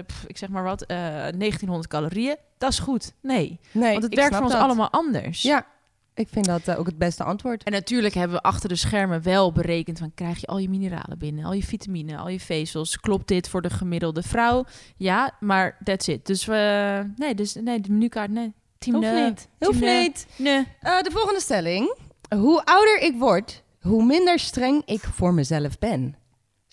pff, 0.06 0.24
ik 0.26 0.36
zeg 0.36 0.48
maar 0.48 0.62
wat, 0.64 0.82
eh 0.82 0.96
1900 0.96 1.88
calorieën. 1.88 2.36
Dat 2.58 2.70
is 2.72 2.78
goed. 2.78 3.12
Nee, 3.22 3.58
Nee, 3.72 3.90
want 3.92 4.02
het 4.02 4.14
werkt 4.14 4.34
voor 4.34 4.44
ons 4.44 4.52
dat. 4.52 4.62
allemaal 4.62 4.90
anders. 4.90 5.42
Ja, 5.42 5.66
ik 6.14 6.28
vind 6.30 6.44
dat 6.46 6.68
eh, 6.68 6.78
ook 6.78 6.86
het 6.86 6.98
beste 6.98 7.24
antwoord. 7.24 7.62
En 7.62 7.72
natuurlijk 7.72 8.14
hebben 8.14 8.36
we 8.36 8.42
achter 8.42 8.68
de 8.68 8.76
schermen 8.76 9.22
wel 9.22 9.52
berekend 9.52 9.98
van 9.98 10.14
krijg 10.14 10.40
je 10.40 10.46
al 10.46 10.58
je 10.58 10.68
mineralen 10.68 11.18
binnen, 11.18 11.44
al 11.44 11.52
je 11.52 11.62
vitamine, 11.62 12.16
al 12.16 12.28
je 12.28 12.40
vezels. 12.40 13.00
Klopt 13.00 13.28
dit 13.28 13.48
voor 13.48 13.62
de 13.62 13.70
gemiddelde 13.70 14.22
vrouw? 14.22 14.64
Ja, 14.96 15.36
maar 15.40 15.78
that's 15.84 16.06
it. 16.06 16.26
Dus 16.26 16.44
we, 16.44 17.12
nee, 17.16 17.34
dus 17.34 17.54
nee, 17.54 17.80
de 17.80 17.92
menukaart, 17.92 18.30
nee. 18.30 18.52
Team 18.78 18.96
Hoeft 18.96 19.10
nee. 19.10 19.24
niet. 19.24 19.48
Hoeft 19.58 19.80
nee. 19.80 20.02
niet. 20.02 20.26
Nee. 20.36 20.66
Eh, 20.80 21.00
de 21.00 21.10
volgende 21.10 21.40
stelling. 21.40 21.96
Hoe 22.28 22.64
ouder 22.64 23.00
ik 23.00 23.14
word, 23.18 23.62
hoe 23.80 24.04
minder 24.04 24.38
streng 24.38 24.82
ik 24.84 25.00
voor 25.00 25.34
mezelf 25.34 25.78
ben. 25.78 26.16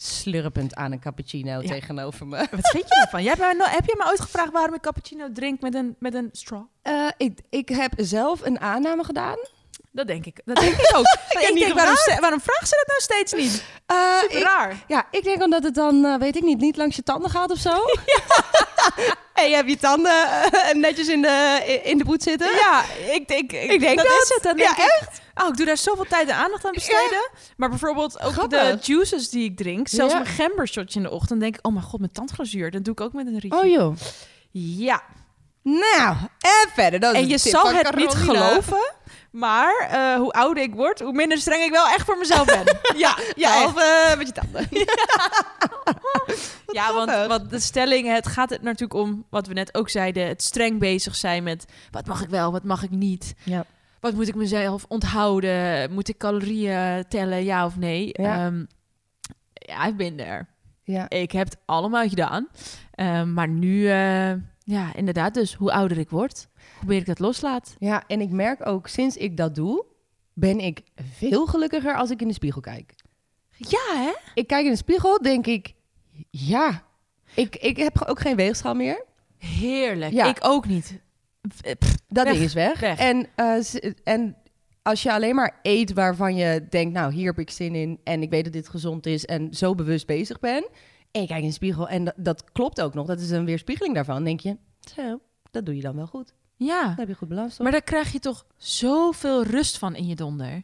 Slurpend 0.03 0.75
aan 0.75 0.91
een 0.91 0.99
cappuccino 0.99 1.61
Ja. 1.61 1.67
tegenover 1.67 2.27
me. 2.27 2.37
Wat 2.37 2.69
vind 2.69 2.87
je 2.87 3.01
ervan? 3.01 3.23
Jij 3.27 3.33
hebt 3.37 3.71
heb 3.71 3.85
je 3.85 3.95
me 3.97 4.05
ooit 4.09 4.19
gevraagd 4.19 4.51
waarom 4.51 4.73
ik 4.75 4.81
cappuccino 4.81 5.31
drink 5.33 5.61
met 5.61 5.75
een, 5.75 5.95
met 5.99 6.13
een 6.13 6.29
straw? 6.31 6.63
Eh, 6.81 7.07
ik, 7.17 7.39
ik 7.49 7.69
heb 7.69 7.93
zelf 7.97 8.45
een 8.45 8.59
aanname 8.59 9.03
gedaan. 9.03 9.37
Dat 9.91 10.07
denk 10.07 10.25
ik. 10.25 10.41
Dat 10.45 10.55
denk 10.55 10.73
ik 10.73 10.91
ook. 10.95 11.05
Ik 11.49 11.59
denk, 11.59 11.73
waarom, 11.73 11.95
waarom 12.19 12.41
vraagt 12.41 12.67
ze 12.67 12.75
dat 12.75 12.87
nou 12.87 13.01
steeds 13.01 13.33
niet? 13.33 13.51
Super 14.21 14.37
ik- 14.37 14.43
raar. 14.43 14.83
ja, 14.87 15.07
ik 15.11 15.23
denk 15.23 15.43
omdat 15.43 15.63
het 15.63 15.73
dan, 15.75 16.05
eh, 16.05 16.15
weet 16.15 16.35
ik 16.35 16.43
niet, 16.43 16.59
niet 16.59 16.77
langs 16.77 16.95
je 16.95 17.03
tanden 17.03 17.29
gaat 17.31 17.51
of 17.51 17.57
zo. 17.57 17.69
en 19.41 19.49
je 19.49 19.55
hebt 19.55 19.69
je 19.69 19.77
tanden 19.77 20.11
eh, 20.51 20.73
netjes 20.73 21.07
in 21.07 21.21
de, 21.21 21.79
in 21.83 21.97
de 21.97 22.03
boet 22.03 22.23
zitten. 22.23 22.47
Ja, 22.55 22.83
ik 23.13 23.27
denk, 23.27 23.51
ik, 23.51 23.79
denk 23.79 23.97
dat, 23.97 24.05
dat. 24.07 24.21
is 24.23 24.29
het. 24.33 24.43
Dan 24.43 24.57
Ja, 24.57 24.75
denk 24.75 24.89
ik, 24.89 25.07
Oh, 25.41 25.47
ik 25.47 25.55
doe 25.57 25.65
daar 25.65 25.77
zoveel 25.77 26.05
tijd 26.09 26.27
en 26.29 26.35
aandacht 26.35 26.65
aan 26.65 26.71
besteden. 26.71 27.29
Maar 27.57 27.69
bijvoorbeeld 27.69 28.21
ook 28.21 28.49
de 28.49 28.77
juices 28.81 29.29
die 29.29 29.43
ik 29.43 29.57
drink. 29.57 29.87
Zelfs 29.87 30.13
Ja. 30.13 30.19
mijn 30.19 30.31
gembershotje 30.31 30.99
in 30.99 31.05
de 31.05 31.11
ochtend. 31.11 31.39
denk 31.39 31.57
ik, 31.57 31.65
oh 31.67 31.73
mijn 31.73 31.85
god, 31.85 31.99
mijn 31.99 32.11
tandglazuur. 32.11 32.71
Dat 32.71 32.83
doe 32.83 32.93
ik 32.93 33.01
ook 33.01 33.13
met 33.13 33.27
een 33.27 33.39
rietje. 33.39 33.59
Oh 33.59 33.65
joh. 33.69 33.95
Ja. 34.51 35.01
Nou, 35.63 36.15
en 36.39 36.69
verder. 36.73 36.99
Dat 36.99 37.13
En 37.15 37.27
je 37.27 37.37
zal 37.37 37.71
het 37.73 37.95
niet 37.95 38.13
geloven. 38.13 38.93
Maar 39.31 39.87
eh, 39.89 40.15
hoe 40.15 40.31
ouder 40.31 40.63
ik 40.63 40.73
word, 40.73 40.99
hoe 40.99 41.13
minder 41.13 41.37
streng 41.37 41.63
ik 41.63 41.71
wel 41.71 41.87
echt 41.87 42.05
voor 42.05 42.17
mezelf 42.17 42.45
ben. 42.45 42.63
ja, 42.97 43.17
ja, 43.35 43.63
echt. 43.63 43.73
Behalve 43.73 44.09
eh, 44.11 44.17
met 44.17 44.27
je 44.27 44.33
tanden. 44.33 44.67
Ja, 46.71 46.93
want, 47.27 47.49
de 47.49 47.59
stelling, 47.59 48.07
het 48.07 48.27
gaat 48.27 48.49
het 48.49 48.61
natuurlijk 48.61 48.99
om, 48.99 49.25
wat 49.29 49.47
we 49.47 49.53
net 49.53 49.75
ook 49.75 49.89
zeiden, 49.89 50.27
het 50.27 50.41
streng 50.41 50.79
bezig 50.79 51.15
zijn 51.15 51.43
met 51.43 51.65
wat 51.91 52.05
mag 52.05 52.21
ik 52.21 52.29
wel, 52.29 52.51
wat 52.51 52.63
mag 52.63 52.83
ik 52.83 52.89
niet. 52.89 53.35
Ja. 53.43 53.65
Wat 53.99 54.13
moet 54.13 54.27
ik 54.27 54.35
mezelf 54.35 54.85
onthouden? 54.87 55.91
Moet 55.93 56.09
ik 56.09 56.17
calorieën 56.17 57.05
tellen, 57.09 57.43
ja 57.43 57.65
of 57.65 57.77
nee? 57.77 58.09
Ja. 58.11 58.51
Ja, 59.53 59.85
ik 59.85 59.97
ben 59.97 60.19
er. 60.19 60.47
Ja. 60.83 61.09
Ik 61.09 61.31
heb 61.31 61.45
het 61.49 61.57
allemaal 61.65 62.07
gedaan. 62.07 62.47
Ehm, 62.91 63.33
maar 63.33 63.47
nu, 63.47 63.87
eh, 63.87 64.31
ja, 64.63 64.93
inderdaad, 64.95 65.33
dus 65.33 65.53
hoe 65.53 65.71
ouder 65.71 65.97
ik 65.97 66.09
word, 66.09 66.47
meer 66.85 66.99
ik 66.99 67.07
het 67.07 67.19
loslaat. 67.19 67.75
ja, 67.79 68.03
en 68.07 68.21
ik 68.21 68.29
merk 68.29 68.65
ook, 68.67 68.87
sinds 68.87 69.17
ik 69.17 69.37
dat 69.37 69.55
doe, 69.55 69.85
ben 70.33 70.59
ik 70.59 70.81
veel 71.17 71.45
gelukkiger 71.45 71.95
als 71.95 72.09
ik 72.09 72.21
in 72.21 72.27
de 72.27 72.33
spiegel 72.33 72.61
kijk. 72.61 72.95
Ja, 73.57 73.95
hè? 73.95 74.11
Ik 74.33 74.47
kijk 74.47 74.65
in 74.65 74.71
de 74.71 74.77
spiegel, 74.77 75.21
denk 75.21 75.47
ik, 75.47 75.73
ja. 76.29 76.83
Ik, 77.35 77.55
ik 77.55 77.77
heb 77.77 78.03
ook 78.07 78.19
geen 78.19 78.35
weegschaal 78.35 78.73
meer. 78.73 79.05
Heerlijk. 79.37 80.13
Ja. 80.13 80.25
Ik 80.29 80.37
ook 80.41 80.67
niet. 80.67 80.99
Pff, 81.47 81.95
Dat 82.07 82.23
Weg, 82.23 82.33
ding 82.33 82.45
is 82.45 82.53
weg. 82.53 82.79
weg. 82.79 82.99
En, 82.99 83.27
eh, 83.35 83.59
z- 83.61 83.75
en 84.03 84.35
als 84.81 85.03
je 85.03 85.13
alleen 85.13 85.35
maar 85.35 85.59
eet 85.61 85.93
waarvan 85.93 86.35
je 86.35 86.67
denkt, 86.69 86.93
nou, 86.93 87.13
hier 87.13 87.25
heb 87.25 87.39
ik 87.39 87.49
zin 87.49 87.75
in 87.75 87.99
en 88.03 88.21
ik 88.21 88.29
weet 88.29 88.43
dat 88.43 88.53
dit 88.53 88.69
gezond 88.69 89.05
is 89.05 89.25
en 89.25 89.53
zo 89.53 89.75
bewust 89.75 90.05
bezig 90.07 90.39
ben. 90.39 90.67
En 91.11 91.21
je 91.21 91.27
kijkt 91.27 91.41
in 91.41 91.47
de 91.47 91.53
spiegel 91.53 91.89
en 91.89 92.03
dat, 92.03 92.13
dat 92.17 92.51
klopt 92.51 92.81
ook 92.81 92.93
nog. 92.93 93.07
Dat 93.07 93.19
is 93.19 93.29
een 93.29 93.45
weerspiegeling 93.45 93.95
daarvan. 93.95 94.15
Dan 94.15 94.23
denk 94.23 94.39
je, 94.39 94.57
zo, 94.95 95.19
dat 95.51 95.65
doe 95.65 95.75
je 95.75 95.81
dan 95.81 95.95
wel 95.95 96.07
goed. 96.07 96.33
Ja, 96.65 96.93
heb 96.97 97.07
je 97.07 97.15
goed 97.15 97.27
balans. 97.27 97.49
toch? 97.55 97.63
maar 97.63 97.71
daar 97.71 97.81
krijg 97.81 98.11
je 98.11 98.19
toch 98.19 98.45
zoveel 98.57 99.43
rust 99.43 99.77
van 99.77 99.95
in 99.95 100.07
je 100.07 100.15
donder. 100.15 100.61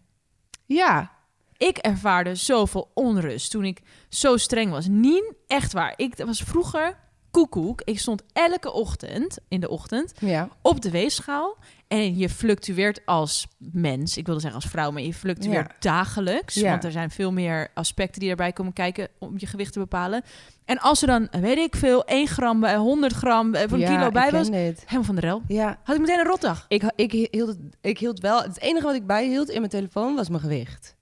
ja, 0.66 1.12
Ik 1.58 1.78
ervaarde 1.78 2.36
zoveel 2.36 2.92
onrust 2.94 3.52
toen 3.52 3.66
ik 3.66 3.82
zo 4.10 4.38
streng 4.38 4.72
was. 4.72 4.88
Niet 4.88 5.34
echt 5.48 5.74
waar. 5.74 5.94
Ik 5.96 6.18
was 6.26 6.42
vroeger 6.42 6.98
koekoek. 7.32 7.82
Ik 7.84 8.00
stond 8.00 8.24
elke 8.34 8.72
ochtend, 8.72 9.38
in 9.48 9.60
de 9.60 9.70
ochtend, 9.70 10.14
ja, 10.20 10.50
op 10.62 10.82
de 10.82 10.92
weegschaal. 10.92 11.58
En 11.88 12.18
je 12.18 12.30
fluctueert 12.30 13.02
als 13.06 13.48
mens, 13.58 14.18
ik 14.18 14.26
wilde 14.26 14.42
zeggen 14.42 14.62
als 14.62 14.70
vrouw, 14.72 14.92
maar 14.92 15.02
je 15.02 15.14
fluctueert 15.14 15.68
Ja. 15.70 15.76
dagelijks. 15.80 16.54
Ja. 16.54 16.70
Want 16.70 16.84
er 16.84 16.92
zijn 16.92 17.10
veel 17.12 17.32
meer 17.32 17.68
aspecten 17.74 18.20
die 18.20 18.30
erbij 18.30 18.52
komen 18.54 18.74
kijken 18.74 19.08
om 19.20 19.34
je 19.38 19.46
gewicht 19.46 19.74
te 19.74 19.80
bepalen. 19.80 20.24
En 20.66 20.80
als 20.80 21.02
er 21.02 21.08
dan, 21.08 21.28
weet 21.42 21.58
ik 21.58 21.76
veel, 21.76 22.06
1 22.06 22.28
gram, 22.28 22.60
bij 22.60 22.76
100 22.76 23.14
gram, 23.14 23.54
eh, 23.56 23.70
van 23.70 23.80
ja, 23.80 23.96
kilo 23.96 24.12
bij 24.12 24.32
was, 24.32 24.50
dit. 24.50 24.80
helemaal 24.86 25.04
van 25.04 25.16
de 25.16 25.22
rel. 25.22 25.42
Ja, 25.48 25.80
Had 25.84 25.96
ik 25.96 26.02
meteen 26.02 26.20
een 26.20 26.26
rotdag. 26.26 26.66
ik, 26.68 26.84
ik, 26.96 27.12
hield 27.32 27.48
het, 27.48 27.60
ik 27.82 27.98
hield 28.00 28.20
wel... 28.20 28.42
Het 28.44 28.62
enige 28.62 28.86
wat 28.86 28.96
ik 28.96 29.06
bijhield 29.08 29.50
in 29.50 29.60
mijn 29.60 29.72
telefoon 29.72 30.16
was 30.16 30.30
mijn 30.30 30.42
gewicht. 30.42 30.96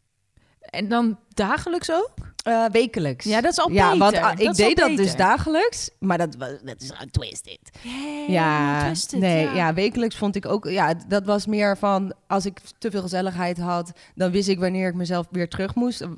En 0.59 0.87
dan 0.89 1.19
dagelijks 1.33 1.91
ook? 1.91 2.13
Eh, 2.45 2.65
wekelijks. 2.71 3.25
Ja, 3.25 3.41
dat 3.41 3.51
is 3.51 3.59
al 3.59 3.71
ja, 3.71 3.83
beter. 3.91 3.99
want 3.99 4.15
ah, 4.15 4.29
Dat 4.29 4.39
ik 4.39 4.53
deed 4.55 4.77
dat 4.77 4.97
dus 4.97 5.15
dagelijks, 5.15 5.89
maar 5.99 6.17
dat, 6.17 6.35
was, 6.35 6.49
dat 6.63 6.81
is 6.81 6.89
gewoon 6.91 7.09
twisted. 7.11 7.59
Hey, 7.79 8.25
Ja, 8.27 8.85
twisted, 8.85 9.19
nee, 9.19 9.45
ja. 9.45 9.53
ja. 9.53 9.73
wekelijks 9.73 10.15
vond 10.15 10.35
ik 10.35 10.45
ook, 10.45 10.69
ja, 10.69 10.93
dat 11.07 11.25
was 11.25 11.45
meer 11.45 11.77
van 11.77 12.13
als 12.27 12.45
ik 12.45 12.59
te 12.77 12.91
veel 12.91 13.01
gezelligheid 13.01 13.57
had, 13.57 13.91
dan 14.15 14.31
wist 14.31 14.47
ik 14.47 14.59
wanneer 14.59 14.87
ik 14.87 14.93
mezelf 14.95 15.27
weer 15.31 15.49
terug 15.49 15.75
moest 15.75 16.01
eh, 16.01 16.09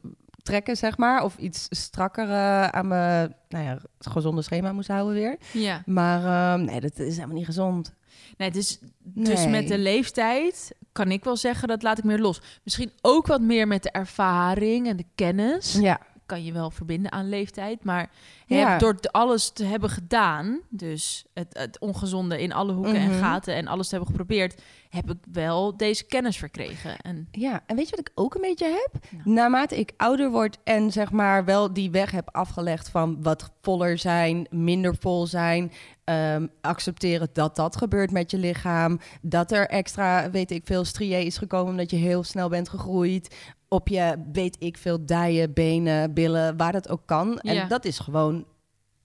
trekken, 0.43 0.77
zeg 0.77 0.97
maar, 0.97 1.23
of 1.23 1.37
iets 1.37 1.67
strakker 1.69 2.29
eh, 2.29 2.67
aan 2.67 2.87
mijn, 2.87 3.35
nou 3.49 3.63
ja, 3.65 3.77
gezonde 3.99 4.41
schema 4.41 4.71
moest 4.73 4.87
houden 4.87 5.13
weer. 5.13 5.37
Ja. 5.53 5.81
Maar 5.85 6.53
ehm, 6.53 6.65
nee, 6.65 6.79
dat 6.79 6.99
is 6.99 7.15
helemaal 7.15 7.35
niet 7.37 7.45
gezond. 7.45 7.93
Nee, 8.37 8.51
dus, 8.51 8.79
dus 8.99 9.39
Nee. 9.39 9.47
met 9.47 9.67
de 9.67 9.77
leeftijd 9.77 10.71
kan 10.91 11.11
ik 11.11 11.23
wel 11.23 11.35
zeggen, 11.37 11.67
dat 11.67 11.83
laat 11.83 11.97
ik 11.97 12.03
meer 12.03 12.19
los. 12.19 12.41
Misschien 12.63 12.91
ook 13.01 13.27
wat 13.27 13.41
meer 13.41 13.67
met 13.67 13.83
de 13.83 13.91
ervaring 13.91 14.87
en 14.87 14.97
de 14.97 15.05
kennis. 15.15 15.73
Ja, 15.73 15.99
Kan 16.27 16.43
je 16.43 16.51
wel 16.51 16.71
verbinden 16.71 17.11
aan 17.11 17.29
leeftijd. 17.29 17.83
Maar 17.83 18.09
Ja. 18.45 18.77
door 18.77 18.95
alles 19.11 19.49
te 19.51 19.63
hebben 19.63 19.89
gedaan, 19.89 20.59
dus 20.69 21.25
het, 21.33 21.47
het 21.51 21.79
ongezonde 21.79 22.41
in 22.41 22.53
alle 22.53 22.73
hoeken 22.73 22.95
en 22.95 23.09
Mhm. 23.09 23.19
gaten 23.19 23.55
en 23.55 23.67
alles 23.67 23.87
te 23.87 23.95
hebben 23.95 24.11
geprobeerd, 24.15 24.61
heb 24.89 25.09
ik 25.11 25.17
wel 25.31 25.77
deze 25.77 26.03
kennis 26.05 26.37
verkregen. 26.37 26.97
En 26.97 27.27
ja. 27.31 27.63
En 27.65 27.75
weet 27.75 27.85
je 27.89 27.95
wat 27.95 28.07
ik 28.07 28.11
ook 28.15 28.35
een 28.35 28.41
beetje 28.41 28.65
heb? 28.65 29.03
Nou. 29.11 29.29
Naarmate 29.29 29.77
ik 29.79 29.93
ouder 29.97 30.29
word 30.31 30.57
en 30.63 30.91
zeg 30.91 31.11
maar 31.11 31.45
wel 31.45 31.73
die 31.73 31.91
weg 31.91 32.11
heb 32.11 32.29
afgelegd 32.31 32.89
van 32.89 33.21
wat 33.23 33.51
voller 33.61 33.97
zijn, 33.97 34.47
minder 34.49 34.95
vol 34.99 35.27
zijn, 35.27 35.71
ehm, 36.03 36.47
accepteren 36.61 37.29
dat 37.33 37.55
dat 37.55 37.75
gebeurt 37.77 38.11
met 38.11 38.31
je 38.31 38.37
lichaam, 38.37 38.99
dat 39.21 39.51
er 39.51 39.67
extra, 39.67 40.29
weet 40.31 40.51
ik 40.51 40.61
veel, 40.65 40.85
strié 40.85 41.17
is 41.17 41.37
gekomen 41.37 41.71
omdat 41.71 41.89
je 41.89 41.97
heel 41.97 42.23
snel 42.23 42.49
bent 42.49 42.69
gegroeid, 42.69 43.35
op 43.67 43.87
je, 43.87 44.15
weet 44.31 44.55
ik 44.59 44.77
veel, 44.77 45.05
dijen, 45.05 45.53
benen, 45.53 46.13
billen, 46.13 46.57
waar 46.57 46.71
dat 46.71 46.89
ook 46.89 47.01
kan. 47.05 47.39
Ja. 47.41 47.51
En 47.51 47.67
dat 47.67 47.85
is 47.85 47.99
gewoon 47.99 48.45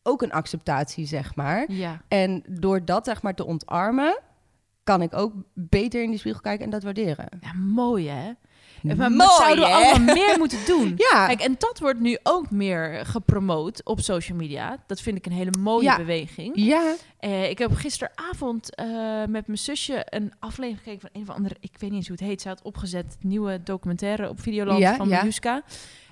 ook 0.03 0.23
een 0.23 0.33
acceptatie, 0.33 1.07
zeg 1.07 1.35
maar. 1.35 1.73
ja, 1.73 2.03
En 2.09 2.43
door 2.49 2.85
dat 2.85 3.05
zeg 3.05 3.23
maar 3.23 3.35
te 3.35 3.45
ontarmen, 3.47 4.21
kan 4.85 5.03
ik 5.03 5.15
ook 5.15 5.33
beter 5.55 6.03
in 6.03 6.11
die 6.11 6.19
spiegel 6.19 6.41
kijken 6.41 6.65
en 6.65 6.71
dat 6.71 6.83
waarderen. 6.83 7.29
ja 7.41 7.53
mooi 7.53 8.09
hè? 8.09 8.33
Maar 8.83 9.11
Mooi, 9.13 9.31
zouden 9.39 9.65
we 9.65 9.71
hè? 9.71 9.75
allemaal 9.91 10.15
meer 10.15 10.39
moeten 10.39 10.59
doen. 10.73 10.95
Ja, 10.97 11.27
Kijk, 11.27 11.41
en 11.41 11.55
dat 11.59 11.79
wordt 11.79 12.01
nu 12.01 12.19
ook 12.23 12.51
meer 12.51 13.07
gepromoot 13.07 13.85
op 13.85 14.01
social 14.01 14.39
media. 14.39 14.77
Dat 14.87 15.01
vind 15.01 15.17
ik 15.17 15.27
een 15.27 15.33
hele 15.33 15.59
mooie 15.59 15.83
Ja. 15.85 15.97
beweging. 15.97 16.53
ja, 16.55 16.95
Eh, 17.19 17.51
ik 17.51 17.59
heb 17.59 17.75
gisteravond 17.75 18.75
eh, 18.75 18.87
met 19.29 19.47
mijn 19.47 19.59
zusje 19.59 20.03
een 20.09 20.33
aflevering 20.39 20.79
gekeken 20.83 21.01
van 21.01 21.11
een 21.13 21.29
of 21.29 21.35
andere, 21.37 21.57
ik 21.61 21.71
weet 21.73 21.91
niet 21.91 21.93
eens 21.99 22.09
hoe 22.09 22.17
het 22.17 22.27
heet. 22.27 22.43
Ze 22.43 22.49
had 22.49 22.63
opgezet, 22.63 23.17
nieuwe 23.21 23.63
documentaire 23.63 24.29
op 24.29 24.41
Videoland 24.41 24.79
Ja, 24.79 24.97
van 24.97 25.09
ja. 25.09 25.63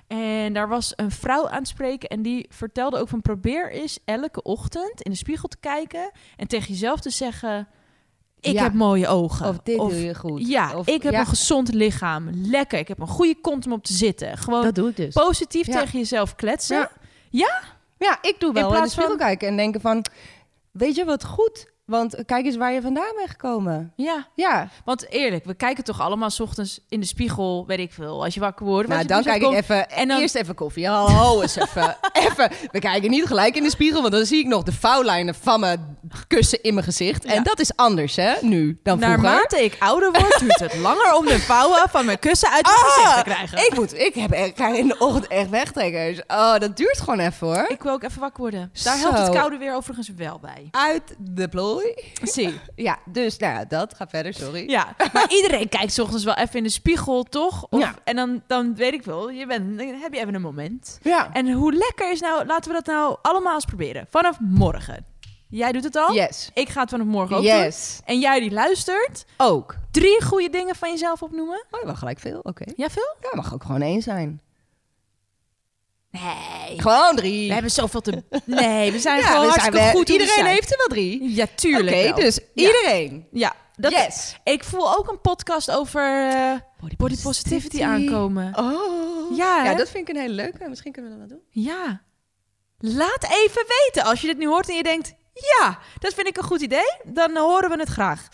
En 0.07 0.53
daar 0.53 0.67
was 0.67 0.93
een 0.95 1.11
vrouw 1.11 1.47
aan 1.49 1.57
het 1.57 1.67
spreken 1.67 2.09
en 2.09 2.21
die 2.21 2.45
vertelde 2.49 2.97
ook 2.99 3.07
van 3.09 3.21
probeer 3.21 3.71
eens 3.71 3.99
elke 4.05 4.41
ochtend 4.43 5.01
in 5.01 5.11
de 5.11 5.17
spiegel 5.17 5.47
te 5.47 5.57
kijken 5.59 6.11
en 6.37 6.47
tegen 6.47 6.67
jezelf 6.67 6.99
te 6.99 7.09
zeggen, 7.09 7.67
ik 8.41 8.53
Ja. 8.53 8.63
heb 8.63 8.73
mooie 8.73 9.07
ogen. 9.07 9.47
of 9.47 9.57
dit 9.63 9.77
doe 9.77 10.03
je 10.03 10.15
goed. 10.15 10.47
Ja, 10.47 10.75
Of- 10.77 10.87
ik 10.87 11.03
heb 11.03 11.13
ja, 11.13 11.19
een 11.19 11.25
gezond 11.25 11.73
lichaam. 11.73 12.29
Lekker. 12.33 12.79
Ik 12.79 12.87
heb 12.87 12.99
een 12.99 13.07
goede 13.07 13.35
kont 13.41 13.65
om 13.65 13.71
op 13.71 13.83
te 13.83 13.93
zitten. 13.93 14.37
Gewoon 14.37 14.63
Dat 14.63 14.75
doe 14.75 14.89
ik 14.89 14.95
dus. 14.95 15.13
positief 15.13 15.67
Ja. 15.67 15.79
tegen 15.79 15.99
jezelf 15.99 16.35
kletsen. 16.35 16.89
Ja. 17.29 17.59
Ja? 17.97 18.17
Ik 18.21 18.35
doe 18.39 18.53
wel 18.53 18.63
in, 18.63 18.75
plaats 18.75 18.95
de 18.95 19.01
van- 19.01 19.17
kijken 19.17 19.47
en 19.47 19.55
denken 19.57 19.81
van... 19.81 20.05
Weet 20.71 20.95
je 20.95 21.05
wat 21.05 21.25
goed? 21.25 21.70
Want 21.85 22.15
kijk 22.25 22.45
eens 22.45 22.55
waar 22.55 22.73
je 22.73 22.81
vandaan 22.81 23.11
bent 23.15 23.29
gekomen. 23.29 23.93
Ja. 23.95 24.27
Ja, 24.35 24.69
Want 24.85 25.09
eerlijk, 25.09 25.45
we 25.45 25.53
kijken 25.53 25.83
toch 25.83 26.01
allemaal 26.01 26.29
's 26.29 26.39
ochtends 26.39 26.79
in 26.89 26.99
de 26.99 27.05
spiegel, 27.05 27.63
weet 27.67 27.79
ik 27.79 27.93
veel, 27.93 28.23
als 28.23 28.33
je 28.33 28.39
wakker 28.39 28.65
wordt. 28.65 28.89
nou 28.89 29.05
dan 29.05 29.23
kijk 29.23 29.41
ik 29.41 29.51
even... 29.51 29.89
en 29.89 30.07
dan- 30.07 30.19
Eerst 30.21 30.35
even 30.35 30.55
koffie. 30.55 30.87
Hallo 30.87 31.41
eens 31.41 31.55
even. 31.55 31.97
even. 32.27 32.51
We 32.71 32.79
kijken 32.79 33.09
niet 33.09 33.25
gelijk 33.25 33.55
in 33.55 33.63
de 33.63 33.69
spiegel, 33.69 34.01
want 34.01 34.13
dan 34.13 34.25
zie 34.25 34.39
ik 34.39 34.47
nog 34.47 34.63
de 34.63 34.71
vouwlijnen 34.71 35.35
van 35.35 35.59
mijn 35.59 35.97
kussen 36.27 36.61
in 36.63 36.73
mijn 36.73 36.85
gezicht. 36.85 37.23
Ja. 37.23 37.33
En 37.33 37.43
dat 37.43 37.59
is 37.59 37.75
anders, 37.75 38.15
hè, 38.15 38.33
nu 38.41 38.79
dan 38.83 38.99
vroeger. 38.99 39.21
Naarmate 39.21 39.63
ik 39.63 39.75
ouder 39.79 40.11
word, 40.11 40.39
duurt 40.39 40.59
het 40.59 40.75
langer 40.77 41.13
om 41.17 41.25
de 41.25 41.39
vouwen 41.39 41.89
van 41.89 42.05
mijn 42.05 42.19
kussen 42.19 42.49
uit 42.49 42.63
mijn 42.65 42.75
Ah, 42.75 42.83
gezicht 42.93 43.15
te 43.17 43.23
krijgen. 43.23 43.57
Ik, 43.57 43.71
moet, 43.75 43.93
ik 43.99 44.13
heb 44.15 44.55
krijg 44.55 44.77
in 44.77 44.87
de 44.87 44.95
ochtend 44.99 45.27
echt 45.27 45.49
wegtrekkers. 45.49 46.21
Oh, 46.27 46.57
dat 46.57 46.77
duurt 46.77 46.99
gewoon 46.99 47.19
even, 47.19 47.47
hoor. 47.47 47.65
Ik 47.67 47.83
wil 47.83 47.91
ook 47.93 48.03
even 48.03 48.19
wakker 48.19 48.41
worden. 48.41 48.71
Daar 48.83 48.97
helpt 48.97 49.17
het 49.17 49.29
koude 49.29 49.57
weer 49.57 49.75
overigens 49.75 50.09
wel 50.17 50.39
bij. 50.39 50.67
Uit 50.71 51.15
de 51.19 51.47
Zie. 52.23 52.59
Ja, 52.75 52.99
dus 53.05 53.37
nou 53.37 53.53
ja, 53.53 53.65
dat. 53.65 53.93
Ga 53.95 54.07
verder, 54.07 54.33
sorry. 54.33 54.69
Ja, 54.69 54.95
maar 55.13 55.29
iedereen 55.29 55.69
kijkt 55.69 55.93
's 55.93 55.99
ochtends 55.99 56.23
wel 56.23 56.33
even 56.35 56.55
in 56.55 56.63
de 56.63 56.69
spiegel, 56.69 57.23
toch? 57.23 57.65
Of, 57.69 57.79
Ja. 57.79 57.95
En 58.03 58.15
dan, 58.15 58.43
dan 58.47 58.75
weet 58.75 58.93
ik 58.93 59.03
wel, 59.03 59.29
je 59.29 59.45
bent, 59.45 59.77
dan 59.77 59.87
heb 59.87 60.13
je 60.13 60.19
even 60.19 60.33
een 60.33 60.41
moment. 60.41 60.99
Ja. 61.01 61.33
En 61.33 61.51
hoe 61.51 61.73
lekker 61.73 62.11
is 62.11 62.19
nou, 62.19 62.45
laten 62.45 62.71
we 62.71 62.77
dat 62.83 62.85
nou 62.95 63.17
allemaal 63.21 63.53
eens 63.53 63.65
proberen. 63.65 64.05
Vanaf 64.09 64.37
morgen. 64.39 65.05
Jij 65.49 65.71
doet 65.71 65.83
het 65.83 65.95
al? 65.95 66.13
Yes. 66.13 66.49
Ik 66.53 66.69
ga 66.69 66.81
het 66.81 66.89
vanaf 66.89 67.05
morgen 67.05 67.35
ook 67.35 67.41
doen. 67.43 67.51
Yes. 67.51 67.99
En 68.05 68.19
jij 68.19 68.39
die 68.39 68.51
luistert, 68.51 69.25
Ook. 69.37 69.75
drie 69.91 70.23
goede 70.23 70.49
dingen 70.49 70.75
van 70.75 70.89
jezelf 70.89 71.21
opnoemen. 71.21 71.63
Oh, 71.71 71.83
wel 71.83 71.95
gelijk 71.95 72.19
veel. 72.19 72.39
Oké. 72.43 72.63
Ja, 72.75 72.89
veel? 72.89 73.15
Ja, 73.21 73.29
mag 73.33 73.53
ook 73.53 73.63
gewoon 73.63 73.81
één 73.81 74.01
zijn. 74.01 74.41
Nee. 76.11 76.79
Gewoon 76.81 77.15
drie. 77.15 77.47
We 77.47 77.53
hebben 77.53 77.71
zoveel 77.71 78.01
te... 78.01 78.23
Nee, 78.45 78.91
we 78.91 78.99
zijn 78.99 79.19
Ja, 79.19 79.25
gewoon 79.25 79.41
we 79.41 79.47
hartstikke 79.47 79.77
zijn- 79.77 79.91
goed 79.95 80.09
Iedereen 80.09 80.33
zijn. 80.33 80.45
heeft 80.45 80.71
er 80.71 80.77
wel 80.77 80.87
drie. 80.87 81.35
Ja, 81.35 81.45
tuurlijk 81.55 82.09
Oké, 82.09 82.21
dus 82.21 82.35
Ja. 82.53 82.67
iedereen. 82.67 83.27
Ja, 83.31 83.53
dat, 83.75 83.91
yes. 83.91 84.35
ik 84.43 84.63
voel 84.63 84.97
ook 84.97 85.09
een 85.09 85.21
podcast 85.21 85.71
over 85.71 86.29
eh, 86.29 86.53
body 86.97 87.21
positivity 87.23 87.83
aankomen. 87.83 88.57
Oh. 88.57 89.37
Ja, 89.37 89.63
Ja, 89.63 89.75
dat 89.75 89.89
vind 89.89 90.09
ik 90.09 90.15
een 90.15 90.21
hele 90.21 90.33
leuke. 90.33 90.69
Misschien 90.69 90.91
kunnen 90.91 91.11
we 91.11 91.17
dat 91.19 91.27
wel 91.29 91.37
doen. 91.37 91.63
Ja. 91.63 92.01
Laat 92.77 93.23
even 93.23 93.65
weten 93.67 94.03
als 94.09 94.21
je 94.21 94.27
dit 94.27 94.37
nu 94.37 94.47
hoort 94.47 94.69
en 94.69 94.75
je 94.75 94.83
denkt... 94.83 95.13
Ja, 95.33 95.79
dat 95.99 96.13
vind 96.13 96.27
ik 96.27 96.37
een 96.37 96.43
goed 96.43 96.61
idee. 96.61 96.93
Dan 97.03 97.37
horen 97.37 97.69
we 97.69 97.77
het 97.79 97.89
graag. 97.89 98.27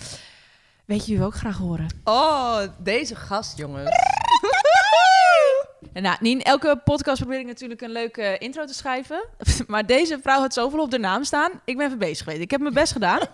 Weet 0.87 1.05
je 1.05 1.11
wie 1.11 1.19
we 1.19 1.25
ook 1.25 1.35
graag 1.35 1.57
horen? 1.57 1.87
Oh, 2.03 2.61
deze 2.79 3.15
gast, 3.15 3.57
jongens. 3.57 3.89
En 5.93 6.01
nou, 6.03 6.17
niet 6.19 6.33
in 6.33 6.41
elke 6.41 6.81
podcast 6.83 7.19
probeer 7.19 7.39
ik 7.39 7.45
natuurlijk 7.45 7.81
een 7.81 7.91
leuke 7.91 8.37
intro 8.37 8.65
te 8.65 8.73
schrijven. 8.73 9.23
Maar 9.67 9.85
deze 9.85 10.19
vrouw 10.21 10.39
had 10.39 10.53
zoveel 10.53 10.79
op 10.79 10.91
de 10.91 10.99
naam 10.99 11.23
staan. 11.23 11.51
Ik 11.65 11.77
ben 11.77 11.85
even 11.85 11.97
bezig 11.97 12.23
geweest. 12.23 12.41
Ik 12.41 12.51
heb 12.51 12.61
mijn 12.61 12.73
best 12.73 12.91
gedaan. 12.91 13.19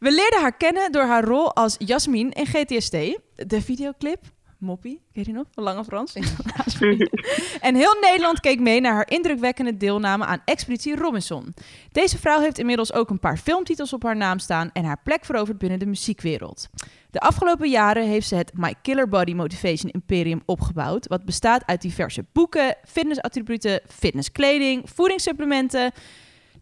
We 0.00 0.10
leerden 0.12 0.40
haar 0.40 0.56
kennen 0.56 0.92
door 0.92 1.04
haar 1.04 1.24
rol 1.24 1.54
als 1.54 1.76
Jasmine 1.78 2.30
in 2.30 2.46
GTST. 2.46 2.92
De 3.34 3.62
videoclip, 3.62 4.20
Moppie, 4.58 5.00
weet 5.12 5.26
je 5.26 5.32
nog? 5.32 5.46
Lange 5.54 5.84
Frans. 5.84 6.12
en 7.60 7.74
heel 7.74 7.96
Nederland 8.00 8.40
keek 8.40 8.60
mee 8.60 8.80
naar 8.80 8.92
haar 8.92 9.10
indrukwekkende 9.10 9.76
deelname 9.76 10.24
aan 10.24 10.42
Expeditie 10.44 10.96
Robinson. 10.96 11.54
Deze 11.92 12.18
vrouw 12.18 12.40
heeft 12.40 12.58
inmiddels 12.58 12.92
ook 12.92 13.10
een 13.10 13.18
paar 13.18 13.36
filmtitels 13.36 13.92
op 13.92 14.02
haar 14.02 14.16
naam 14.16 14.38
staan 14.38 14.70
en 14.72 14.84
haar 14.84 15.00
plek 15.04 15.24
veroverd 15.24 15.58
binnen 15.58 15.78
de 15.78 15.86
muziekwereld. 15.86 16.68
De 17.10 17.20
afgelopen 17.20 17.70
jaren 17.70 18.06
heeft 18.06 18.28
ze 18.28 18.34
het 18.34 18.52
My 18.54 18.74
Killer 18.82 19.08
Body 19.08 19.32
Motivation 19.32 19.90
Imperium 19.90 20.42
opgebouwd, 20.44 21.06
wat 21.06 21.24
bestaat 21.24 21.66
uit 21.66 21.82
diverse 21.82 22.24
boeken, 22.32 22.76
fitnessattributen, 22.84 23.80
fitnesskleding, 23.88 24.90
voedingssupplementen, 24.90 25.92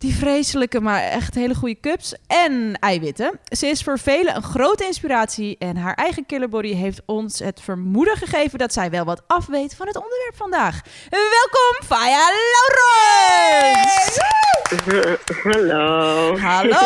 die 0.02 0.14
vreselijke, 0.14 0.80
maar 0.80 1.02
echt 1.02 1.34
hele 1.34 1.54
goede 1.54 1.80
cups 1.80 2.14
en 2.26 2.76
eiwitten. 2.80 3.40
Ze 3.44 3.66
is 3.66 3.82
voor 3.82 3.98
velen 3.98 4.36
een 4.36 4.42
grote 4.42 4.84
inspiratie 4.84 5.56
en 5.58 5.76
haar 5.76 5.94
eigen 5.94 6.26
killerbody 6.26 6.74
heeft 6.74 7.02
ons 7.06 7.38
het 7.38 7.60
vermoeden 7.60 8.16
gegeven 8.16 8.58
dat 8.58 8.72
zij 8.72 8.90
wel 8.90 9.04
wat 9.04 9.22
afweet 9.26 9.74
van 9.76 9.86
het 9.86 9.96
onderwerp 9.96 10.36
vandaag. 10.36 10.80
Welkom, 11.10 11.86
Faya 11.86 12.26
Laurens! 12.52 14.18
Hallo. 15.42 16.36
Hallo, 16.38 16.76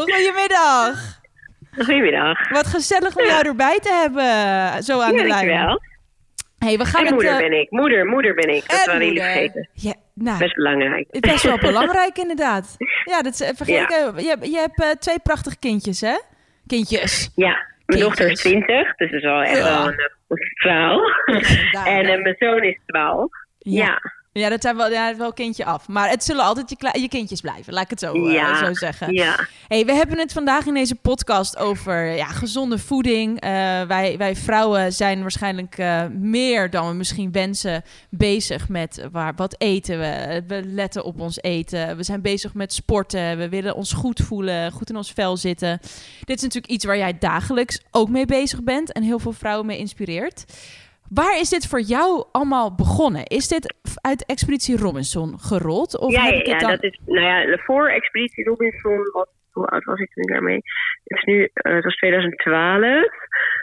goedemiddag. 0.12 1.18
Goedemiddag. 1.74 2.48
Wat 2.50 2.66
gezellig 2.66 3.16
om 3.16 3.24
jou 3.24 3.46
erbij 3.46 3.78
te 3.82 3.92
hebben, 3.92 4.82
zo 4.84 5.00
aan 5.00 5.12
Ja, 5.14 5.22
de 5.22 5.28
lijn. 5.28 5.46
dankjewel. 5.48 5.80
Hey, 6.58 6.78
we 6.78 6.84
gaan 6.84 7.06
En 7.06 7.12
moeder 7.14 7.32
het... 7.32 7.40
eh, 7.42 7.48
ben 7.48 7.60
ik. 7.60 7.70
Moeder, 7.70 8.06
moeder 8.06 8.34
ben 8.34 8.54
ik. 8.54 8.68
Dat 8.68 8.78
en 8.80 8.86
waren 8.86 9.06
jullie 9.06 9.22
vergeten. 9.22 9.68
Ja, 9.72 9.94
nou, 10.22 10.38
Best 10.38 10.54
belangrijk. 10.54 11.20
Best 11.20 11.42
wel 11.42 11.58
belangrijk, 11.70 12.16
inderdaad. 12.18 12.74
Ja, 13.04 13.22
dat 13.22 13.32
is, 13.32 13.40
eh, 13.40 13.48
vergeet 13.54 13.74
Ja. 13.76 13.82
ik, 14.12 14.20
je, 14.20 14.28
hebt- 14.28 14.46
je 14.46 14.56
hebt 14.58 14.82
eh, 14.82 14.88
twee 14.90 15.18
prachtige 15.22 15.58
kindjes, 15.58 16.00
hè? 16.00 16.16
Kindjes. 16.66 17.30
Ja, 17.34 17.66
mijn 17.86 18.00
dochter 18.00 18.30
is 18.30 18.42
Kindjes. 18.42 18.64
20, 18.66 18.96
dus 18.96 19.10
dat 19.10 19.18
is 19.18 19.24
wel 19.24 19.42
echt 19.42 19.56
Ja. 19.56 19.64
wel 19.84 19.86
een 19.88 20.52
vrouw. 20.54 21.00
En 21.84 22.04
eh, 22.06 22.22
mijn 22.22 22.34
zoon 22.38 22.62
is 22.62 22.78
12. 22.86 23.30
Ja. 23.58 24.00
Ja. 24.40 24.48
Dat 24.48 24.62
zijn 24.62 24.76
wel, 24.76 24.90
ja, 24.90 25.16
wel 25.16 25.32
kindje 25.32 25.64
af. 25.64 25.88
Maar 25.88 26.08
het 26.08 26.24
zullen 26.24 26.44
altijd 26.44 26.70
je, 26.70 27.00
je 27.00 27.08
kindjes 27.08 27.40
blijven, 27.40 27.72
laat 27.72 27.84
ik 27.84 27.90
het 27.90 27.98
zo, 28.00 28.12
eh, 28.12 28.64
zo 28.64 28.74
zeggen. 28.74 29.14
Ja. 29.14 29.46
Hey, 29.68 29.84
we 29.84 29.92
hebben 29.92 30.18
het 30.18 30.32
vandaag 30.32 30.66
in 30.66 30.74
deze 30.74 30.94
podcast 30.94 31.56
over 31.56 32.16
ja, 32.16 32.26
gezonde 32.26 32.78
voeding. 32.78 33.40
Eh, 33.40 33.50
wij, 33.82 34.14
wij 34.18 34.36
vrouwen 34.36 34.92
zijn 34.92 35.20
waarschijnlijk 35.20 35.78
eh, 35.78 36.06
meer 36.06 36.70
dan 36.70 36.88
we 36.88 36.94
misschien 36.94 37.32
wensen 37.32 37.82
bezig 38.10 38.68
met 38.68 39.08
waar, 39.12 39.32
wat 39.36 39.54
eten 39.58 39.98
we. 39.98 40.42
We 40.46 40.62
letten 40.64 41.04
op 41.04 41.20
ons 41.20 41.42
eten. 41.42 41.96
We 41.96 42.02
zijn 42.02 42.22
bezig 42.22 42.54
met 42.54 42.72
sporten. 42.72 43.38
We 43.38 43.48
willen 43.48 43.74
ons 43.74 43.92
goed 43.92 44.20
voelen, 44.20 44.72
goed 44.72 44.90
in 44.90 44.96
ons 44.96 45.12
vel 45.12 45.36
zitten. 45.36 45.78
Dit 46.24 46.36
is 46.36 46.42
natuurlijk 46.42 46.72
iets 46.72 46.84
waar 46.84 46.96
jij 46.96 47.18
dagelijks 47.18 47.80
ook 47.90 48.08
mee 48.08 48.26
bezig 48.26 48.62
bent 48.62 48.92
en 48.92 49.02
heel 49.02 49.18
veel 49.18 49.32
vrouwen 49.32 49.66
mee 49.66 49.78
inspireert. 49.78 50.44
Waar 51.14 51.38
is 51.38 51.48
dit 51.48 51.66
voor 51.66 51.80
jou 51.80 52.24
allemaal 52.32 52.74
begonnen? 52.74 53.24
Is 53.24 53.48
dit 53.48 53.74
uit 54.00 54.26
Expeditie 54.26 54.76
Robinson 54.76 55.38
gerold? 55.38 55.98
Of 55.98 56.12
ja, 56.12 56.24
heb 56.24 56.34
ik 56.34 56.46
ja, 56.46 56.52
het 56.52 56.60
dan... 56.60 56.70
dat 56.70 56.82
is, 56.82 57.00
nou 57.06 57.26
ja, 57.26 57.58
voor 57.58 57.88
Expeditie 57.88 58.44
Robinson, 58.44 59.10
wat, 59.12 59.28
hoe 59.52 59.66
oud 59.66 59.84
was 59.84 59.98
ik 59.98 60.12
toen 60.12 60.32
daarmee? 60.32 60.60
Het 61.04 61.18
is 61.18 61.24
nu, 61.24 61.50
eh, 61.52 61.74
het 61.74 61.84
was 61.84 61.96
2012. 61.96 63.04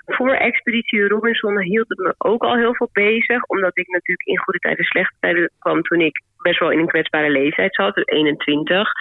Voor 0.08 0.34
Expeditie 0.34 1.08
Robinson 1.08 1.62
hield 1.62 1.90
het 1.90 1.98
me 1.98 2.16
ook 2.18 2.44
al 2.44 2.56
heel 2.56 2.76
veel 2.76 2.90
bezig, 2.92 3.44
omdat 3.44 3.78
ik 3.78 3.88
natuurlijk 3.88 4.28
in 4.28 4.38
goede 4.38 4.60
tijden, 4.60 4.86
slechte 4.86 5.16
tijden 5.20 5.52
kwam 5.60 5.82
toen 5.82 6.02
ik 6.02 6.22
best 6.42 6.60
wel 6.60 6.72
in 6.72 6.80
een 6.80 6.88
kwetsbare 6.88 7.30
leeftijd 7.30 7.76
zat, 7.76 7.96
dus 7.96 8.06
21. 8.06 8.92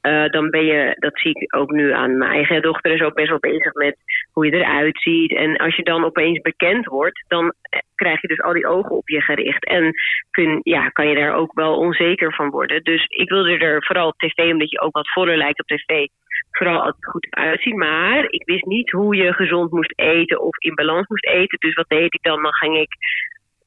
Eh, 0.00 0.26
dan 0.26 0.50
ben 0.50 0.64
je, 0.64 0.96
dat 0.98 1.18
zie 1.18 1.40
ik 1.40 1.54
ook 1.56 1.70
nu 1.70 1.92
aan 1.92 2.18
mijn 2.18 2.30
eigen 2.30 2.62
dochter, 2.62 2.92
is 2.92 3.00
ook 3.00 3.14
best 3.14 3.28
wel 3.28 3.38
bezig 3.38 3.72
met 3.74 3.96
hoe 4.32 4.46
je 4.46 4.52
eruit 4.52 4.98
ziet. 5.00 5.34
En 5.34 5.56
als 5.56 5.76
je 5.76 5.82
dan 5.82 6.04
opeens 6.04 6.40
bekend 6.40 6.86
wordt, 6.86 7.24
dan 7.28 7.52
eh, 7.62 7.80
krijg 7.94 8.20
je 8.20 8.28
dus 8.28 8.40
al 8.40 8.52
die 8.52 8.66
ogen 8.66 8.90
op 8.90 9.08
je 9.08 9.20
gericht. 9.20 9.64
En 9.64 9.92
kun, 10.30 10.60
ja, 10.62 10.88
kan 10.88 11.08
je 11.08 11.14
daar 11.14 11.34
ook 11.34 11.52
wel 11.52 11.76
onzeker 11.76 12.34
van 12.34 12.50
worden. 12.50 12.82
Dus 12.82 13.04
ik 13.04 13.28
wilde 13.28 13.58
er 13.58 13.84
vooral 13.84 14.08
op 14.08 14.18
tv, 14.18 14.52
omdat 14.52 14.70
je 14.70 14.80
ook 14.80 14.94
wat 14.94 15.12
voller 15.12 15.36
lijkt 15.36 15.60
op 15.60 15.66
tv, 15.66 16.06
vooral 16.56 16.78
altijd 16.82 17.06
goed 17.06 17.26
uitzien. 17.30 17.78
Maar 17.78 18.24
ik 18.28 18.42
wist 18.44 18.64
niet 18.64 18.90
hoe 18.90 19.16
je 19.16 19.32
gezond 19.32 19.70
moest 19.70 19.92
eten 19.96 20.40
of 20.40 20.56
in 20.58 20.74
balans 20.74 21.06
moest 21.08 21.26
eten. 21.26 21.58
Dus 21.58 21.74
wat 21.74 21.88
deed 21.88 22.14
ik 22.14 22.22
dan? 22.22 22.42
Dan 22.42 22.52
ging 22.54 22.76
ik 22.76 22.88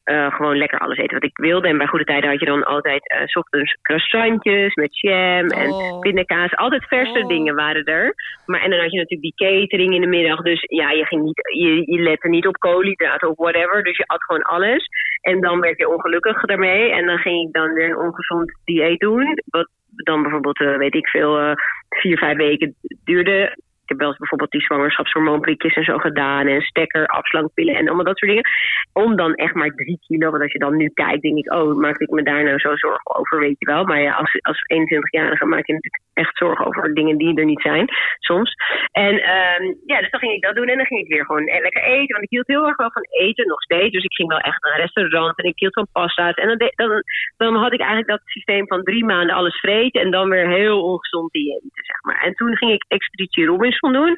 eh, 0.04 0.34
gewoon 0.36 0.58
lekker 0.58 0.80
alles 0.80 0.98
eten 0.98 1.14
wat 1.14 1.30
ik 1.30 1.38
wilde. 1.38 1.68
En 1.68 1.78
bij 1.78 1.88
goede 1.88 2.06
tijden 2.06 2.30
had 2.30 2.40
je 2.40 2.46
dan 2.46 2.64
altijd 2.64 3.10
eh 3.10 3.26
's 3.26 3.36
ochtends 3.36 3.78
croissantjes 3.82 4.74
met 4.74 5.00
jam 5.00 5.48
en 5.48 5.70
Oh. 5.72 6.00
pindakaas. 6.00 6.56
Altijd 6.56 6.88
verse 6.88 7.20
Oh. 7.20 7.28
dingen 7.28 7.56
waren 7.56 7.84
er. 7.84 8.14
Maar, 8.46 8.62
en 8.62 8.70
dan 8.70 8.80
had 8.80 8.92
je 8.92 8.98
natuurlijk 8.98 9.36
die 9.36 9.48
catering 9.48 9.94
in 9.94 10.02
de 10.02 10.08
middag. 10.08 10.42
Dus 10.42 10.62
ja, 10.68 10.90
je, 10.92 11.06
ging 11.06 11.24
niet, 11.24 11.42
je, 11.54 11.92
je 11.92 12.00
lette 12.00 12.28
niet 12.30 12.48
op 12.48 12.58
koolhydraten 12.58 13.30
of 13.30 13.38
whatever. 13.38 13.84
Dus 13.84 13.98
je 13.98 14.08
at 14.08 14.24
gewoon 14.24 14.42
alles. 14.42 14.86
En 15.22 15.42
dan 15.42 15.60
werd 15.60 15.78
je 15.78 15.90
ongelukkig 15.90 16.42
daarmee. 16.42 16.92
En 16.92 17.06
dan 17.06 17.18
ging 17.18 17.48
ik 17.48 17.54
dan 17.54 17.74
weer 17.74 17.90
een 17.90 17.98
ongezond 17.98 18.60
dieet 18.66 19.00
doen. 19.00 19.42
Wat 19.46 19.70
dan 20.04 20.22
bijvoorbeeld, 20.22 20.60
eh, 20.60 20.78
weet 20.78 20.96
ik 20.96 21.08
veel, 21.08 21.56
vier, 22.00 22.18
vijf 22.18 22.38
weken 22.38 22.76
duurde. 23.04 23.58
Ik 23.90 23.96
heb 23.96 24.08
wel 24.08 24.14
eens 24.14 24.24
bijvoorbeeld 24.26 24.52
die 24.52 24.70
zwangerschapshormoonprikjes 24.70 25.76
en 25.76 25.84
zo 25.84 25.98
gedaan. 25.98 26.48
En 26.48 26.62
stekker, 26.62 27.08
afslankpillen 27.08 27.76
en 27.76 27.88
allemaal 27.88 28.06
dat 28.06 28.18
soort 28.18 28.32
dingen. 28.32 28.50
Om 28.94 29.16
dan 29.16 29.34
echt 29.34 29.54
maar 29.54 29.70
drie 29.70 30.00
kilo. 30.08 30.30
Want 30.30 30.44
als 30.44 30.52
je 30.52 30.60
dan 30.60 30.76
nu 30.78 30.90
kijkt, 30.94 31.22
denk 31.22 31.38
ik, 31.38 31.54
oh, 31.54 31.76
maak 31.76 31.98
ik 31.98 32.10
me 32.10 32.24
daar 32.24 32.44
nou 32.44 32.60
zo 32.60 32.76
zorgen 32.76 33.16
over, 33.16 33.40
weet 33.40 33.60
je 33.60 33.66
wel. 33.66 33.84
Maar 33.84 34.02
ja, 34.02 34.14
als, 34.14 34.38
als 34.42 34.60
21-jarige 34.74 35.46
maak 35.46 35.66
je 35.66 35.74
natuurlijk 35.74 36.04
echt 36.14 36.38
zorgen 36.38 36.66
over 36.66 36.94
dingen 36.94 37.18
die 37.18 37.38
er 37.38 37.46
niet 37.46 37.62
zijn, 37.62 37.88
soms. 38.20 38.54
En 38.92 39.16
ehm, 39.22 39.64
ja, 39.86 40.00
dus 40.00 40.10
dan 40.10 40.20
ging 40.20 40.34
ik 40.34 40.42
dat 40.42 40.56
doen. 40.56 40.68
En 40.68 40.78
dan 40.78 40.86
ging 40.86 41.02
ik 41.02 41.14
weer 41.14 41.26
gewoon 41.26 41.48
eh, 41.48 41.62
lekker 41.62 41.84
eten. 41.84 42.16
Want 42.16 42.24
ik 42.24 42.30
hield 42.30 42.48
heel 42.48 42.68
erg 42.68 42.78
wel 42.78 42.92
van 42.92 43.08
eten, 43.10 43.48
nog 43.48 43.62
steeds. 43.62 43.94
Dus 43.94 44.04
ik 44.04 44.14
ging 44.14 44.30
wel 44.30 44.40
echt 44.50 44.64
naar 44.64 44.74
een 44.74 44.86
restaurant 44.86 45.38
en 45.38 45.46
ik 45.46 45.60
hield 45.60 45.74
van 45.74 45.88
pasta's. 45.92 46.34
En 46.34 46.48
dan, 46.48 46.72
dan, 46.76 47.04
dan 47.38 47.56
had 47.56 47.74
ik 47.74 47.80
eigenlijk 47.80 48.10
dat 48.10 48.22
systeem 48.24 48.68
van 48.68 48.84
drie 48.84 49.06
maanden 49.06 49.36
alles 49.36 49.60
vreten. 49.60 50.02
En 50.02 50.12
dan 50.12 50.30
weer 50.30 50.50
heel 50.50 50.84
ongezond 50.84 51.36
eten, 51.36 51.70
zeg 51.74 52.02
maar. 52.02 52.22
En 52.24 52.34
toen 52.34 52.58
ging 52.58 52.72
ik 52.72 52.86
Expeditie 52.88 53.46
Robinson 53.46 53.79
doen. 53.80 54.16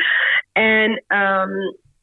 En 0.51 1.03
ehm, 1.07 1.59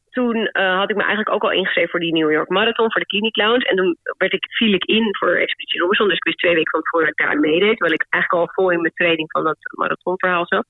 toen 0.09 0.35
eh, 0.45 0.77
had 0.77 0.89
ik 0.89 0.95
me 0.95 1.03
eigenlijk 1.03 1.35
ook 1.35 1.43
al 1.43 1.51
ingeschreven 1.51 1.89
voor 1.89 1.99
die 1.99 2.13
New 2.13 2.31
York 2.31 2.49
Marathon, 2.49 2.91
voor 2.91 3.01
de 3.01 3.07
Clinic 3.07 3.35
Lounge. 3.35 3.65
En 3.65 3.75
toen 3.75 3.97
werd 4.17 4.33
ik, 4.33 4.45
viel 4.49 4.73
ik 4.73 4.83
in 4.83 5.15
voor 5.19 5.35
Expeditie 5.35 5.79
Robinson. 5.79 6.07
Dus 6.07 6.17
ik 6.17 6.23
wist 6.23 6.37
twee 6.37 6.53
weken 6.53 6.71
van 6.71 6.81
tevoren 6.81 7.05
dat 7.05 7.19
ik 7.19 7.25
daar 7.25 7.39
meedeed. 7.39 7.77
Terwijl 7.77 7.93
ik 7.93 8.05
eigenlijk 8.09 8.43
al 8.43 8.53
vol 8.53 8.71
in 8.71 8.81
mijn 8.81 8.93
training 8.93 9.31
van 9.31 9.43
dat 9.43 9.57
marathonverhaal 9.77 10.45
zat. 10.47 10.65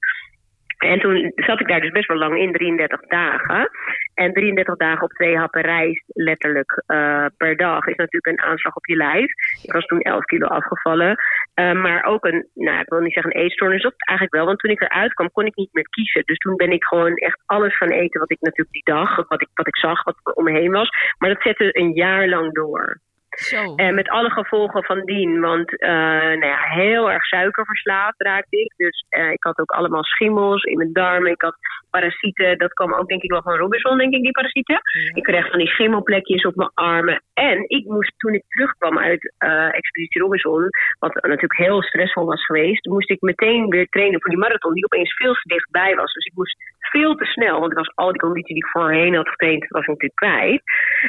En 0.79 0.99
toen 0.99 1.31
zat 1.35 1.59
ik 1.59 1.67
daar 1.67 1.81
dus 1.81 1.91
best 1.91 2.07
wel 2.07 2.17
lang 2.17 2.37
in, 2.37 2.51
33 2.53 3.01
dagen. 3.01 3.69
En 4.13 4.33
33 4.33 4.75
dagen 4.75 5.03
op 5.03 5.11
twee 5.11 5.37
happen 5.37 5.61
rijst, 5.61 6.03
letterlijk 6.07 6.83
eh, 6.85 7.25
per 7.37 7.57
dag, 7.57 7.85
is 7.87 7.95
natuurlijk 7.95 8.25
een 8.25 8.47
aanslag 8.47 8.75
op 8.75 8.85
je 8.85 8.95
lijf. 8.95 9.31
Ik 9.63 9.71
was 9.71 9.85
toen 9.85 10.01
11 10.01 10.23
kilo 10.23 10.47
afgevallen. 10.47 11.15
Eh, 11.53 11.71
maar 11.71 12.03
ook 12.03 12.25
een, 12.25 12.47
nou 12.53 12.79
ik 12.79 12.89
wil 12.89 12.99
niet 12.99 13.13
zeggen 13.13 13.35
een 13.35 13.41
eetstoornis, 13.41 13.81
dat 13.81 13.93
eigenlijk 13.97 14.37
wel. 14.37 14.45
Want 14.45 14.59
toen 14.59 14.71
ik 14.71 14.81
eruit 14.81 15.13
kwam, 15.13 15.31
kon 15.31 15.45
ik 15.45 15.55
niet 15.55 15.73
meer 15.73 15.89
kiezen. 15.89 16.21
Dus 16.25 16.37
toen 16.37 16.55
ben 16.55 16.71
ik 16.71 16.83
gewoon 16.83 17.13
echt 17.15 17.41
alles 17.45 17.77
gaan 17.77 17.91
eten 17.91 18.19
wat 18.19 18.31
ik 18.31 18.41
natuurlijk 18.41 18.71
die 18.71 18.93
dag, 18.93 19.15
wat 19.27 19.41
ik, 19.41 19.49
wat 19.53 19.67
ik 19.67 19.77
zag, 19.77 20.03
wat 20.03 20.15
er 20.23 20.33
om 20.33 20.43
me 20.43 20.51
heen 20.51 20.71
was. 20.71 20.89
Maar 21.17 21.29
dat 21.29 21.41
zette 21.41 21.79
een 21.79 21.93
jaar 21.93 22.27
lang 22.27 22.53
door. 22.53 22.99
Zo. 23.29 23.75
En 23.75 23.95
met 23.95 24.09
alle 24.09 24.29
gevolgen 24.29 24.83
van 24.83 25.01
dien. 25.05 25.39
Want 25.39 25.79
eh, 25.79 25.89
nou 25.89 26.45
ja, 26.45 26.57
heel 26.59 27.11
erg 27.11 27.25
suikerverslaafd 27.25 28.21
raakte 28.21 28.61
ik. 28.61 28.73
Dus 28.77 29.05
eh, 29.09 29.31
ik 29.31 29.43
had 29.43 29.59
ook 29.59 29.71
allemaal 29.71 30.03
schimmels 30.03 30.63
in 30.63 30.77
mijn 30.77 30.93
darmen. 30.93 31.31
Ik 31.31 31.41
had 31.41 31.55
parasieten. 31.89 32.57
Dat 32.57 32.73
kwam 32.73 32.93
ook 32.93 33.07
denk 33.07 33.21
ik 33.21 33.31
wel 33.31 33.41
van 33.41 33.57
Robinson, 33.57 33.97
denk 33.97 34.13
ik, 34.13 34.21
die 34.21 34.31
parasieten. 34.31 34.79
Ik 35.13 35.23
kreeg 35.23 35.49
van 35.49 35.59
die 35.59 35.67
schimmelplekjes 35.67 36.45
op 36.45 36.55
mijn 36.55 36.71
armen. 36.73 37.21
En 37.33 37.63
ik 37.67 37.85
moest, 37.85 38.13
toen 38.17 38.33
ik 38.33 38.43
terugkwam 38.47 38.99
uit 38.99 39.33
eh, 39.37 39.75
Expeditie 39.75 40.21
Robinson... 40.21 40.69
wat 40.99 41.13
natuurlijk 41.13 41.57
heel 41.57 41.83
stressvol 41.83 42.25
was 42.25 42.45
geweest... 42.45 42.85
moest 42.85 43.09
ik 43.09 43.21
meteen 43.21 43.69
weer 43.69 43.87
trainen 43.89 44.21
voor 44.21 44.29
die 44.29 44.39
marathon... 44.39 44.73
die 44.73 44.85
opeens 44.85 45.13
veel 45.13 45.33
te 45.33 45.47
dichtbij 45.47 45.95
was. 45.95 46.13
Dus 46.13 46.25
ik 46.25 46.35
moest 46.35 46.57
veel 46.79 47.15
te 47.15 47.25
snel... 47.25 47.59
want 47.59 47.71
ik 47.71 47.77
was 47.77 47.95
al 47.95 48.11
die 48.11 48.21
conditie 48.21 48.53
die 48.53 48.63
ik 48.63 48.69
voorheen 48.69 49.15
had 49.15 49.29
getraind... 49.29 49.67
was 49.67 49.81
ik 49.81 49.87
natuurlijk 49.87 50.15
kwijt. 50.15 50.61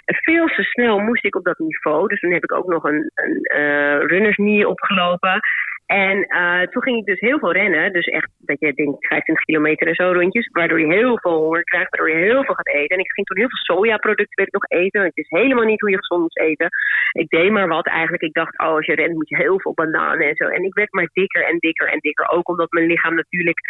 En 0.05 0.15
veel 0.15 0.47
te 0.47 0.63
snel 0.63 0.99
moest 0.99 1.25
ik 1.25 1.37
op 1.37 1.45
dat 1.45 1.59
niveau. 1.59 2.09
Dus 2.11 2.21
toen 2.21 2.33
heb 2.33 2.45
ik 2.45 2.53
ook 2.53 2.67
nog 2.67 2.85
een, 2.85 3.11
een 3.15 3.43
eh, 3.43 4.69
opgelopen. 4.69 5.41
En 5.87 6.23
eh, 6.23 6.63
toen 6.63 6.83
ging 6.83 6.99
ik 6.99 7.05
dus 7.05 7.21
heel 7.21 7.39
veel 7.39 7.53
rennen. 7.53 7.93
Dus 7.93 8.07
echt, 8.07 8.31
dat 8.39 8.61
je 8.61 8.73
denkt 8.73 9.07
25 9.07 9.45
kilometer 9.45 9.87
en 9.87 9.95
zo 9.95 10.13
rondjes. 10.13 10.49
Waardoor 10.53 10.81
je 10.81 10.93
heel 10.93 11.19
veel 11.19 11.37
honger 11.37 11.65
krijgt, 11.65 11.91
waardoor 11.91 12.17
je 12.17 12.25
heel 12.25 12.45
veel 12.45 12.55
gaat 12.55 12.75
eten. 12.75 12.97
En 12.97 13.03
ik 13.05 13.13
ging 13.13 13.27
toen 13.27 13.39
heel 13.39 13.49
veel 13.49 13.77
sojaproducten 13.77 14.37
weet 14.37 14.47
ik 14.47 14.53
nog 14.53 14.81
eten. 14.81 15.03
Het 15.03 15.17
is 15.17 15.29
helemaal 15.29 15.65
niet 15.65 15.81
hoe 15.81 15.91
je 15.91 15.97
gezond 15.97 16.21
moet 16.21 16.39
eten. 16.39 16.69
Ik 17.13 17.29
deed 17.29 17.51
maar 17.51 17.69
wat 17.69 17.87
eigenlijk. 17.87 18.23
Ik 18.23 18.33
dacht, 18.33 18.59
oh, 18.59 18.67
als 18.67 18.87
je 18.87 18.95
rent 18.95 19.15
moet 19.15 19.29
je 19.29 19.37
heel 19.37 19.61
veel 19.61 19.75
bananen 19.75 20.29
en 20.29 20.37
zo. 20.37 20.45
En 20.45 20.65
ik 20.65 20.75
werd 20.75 20.93
maar 20.93 21.09
dikker 21.13 21.45
en 21.45 21.59
dikker 21.59 21.89
en 21.89 21.99
dikker. 21.99 22.31
Ook 22.31 22.49
omdat 22.49 22.71
mijn 22.71 22.87
lichaam 22.87 23.15
natuurlijk 23.15 23.61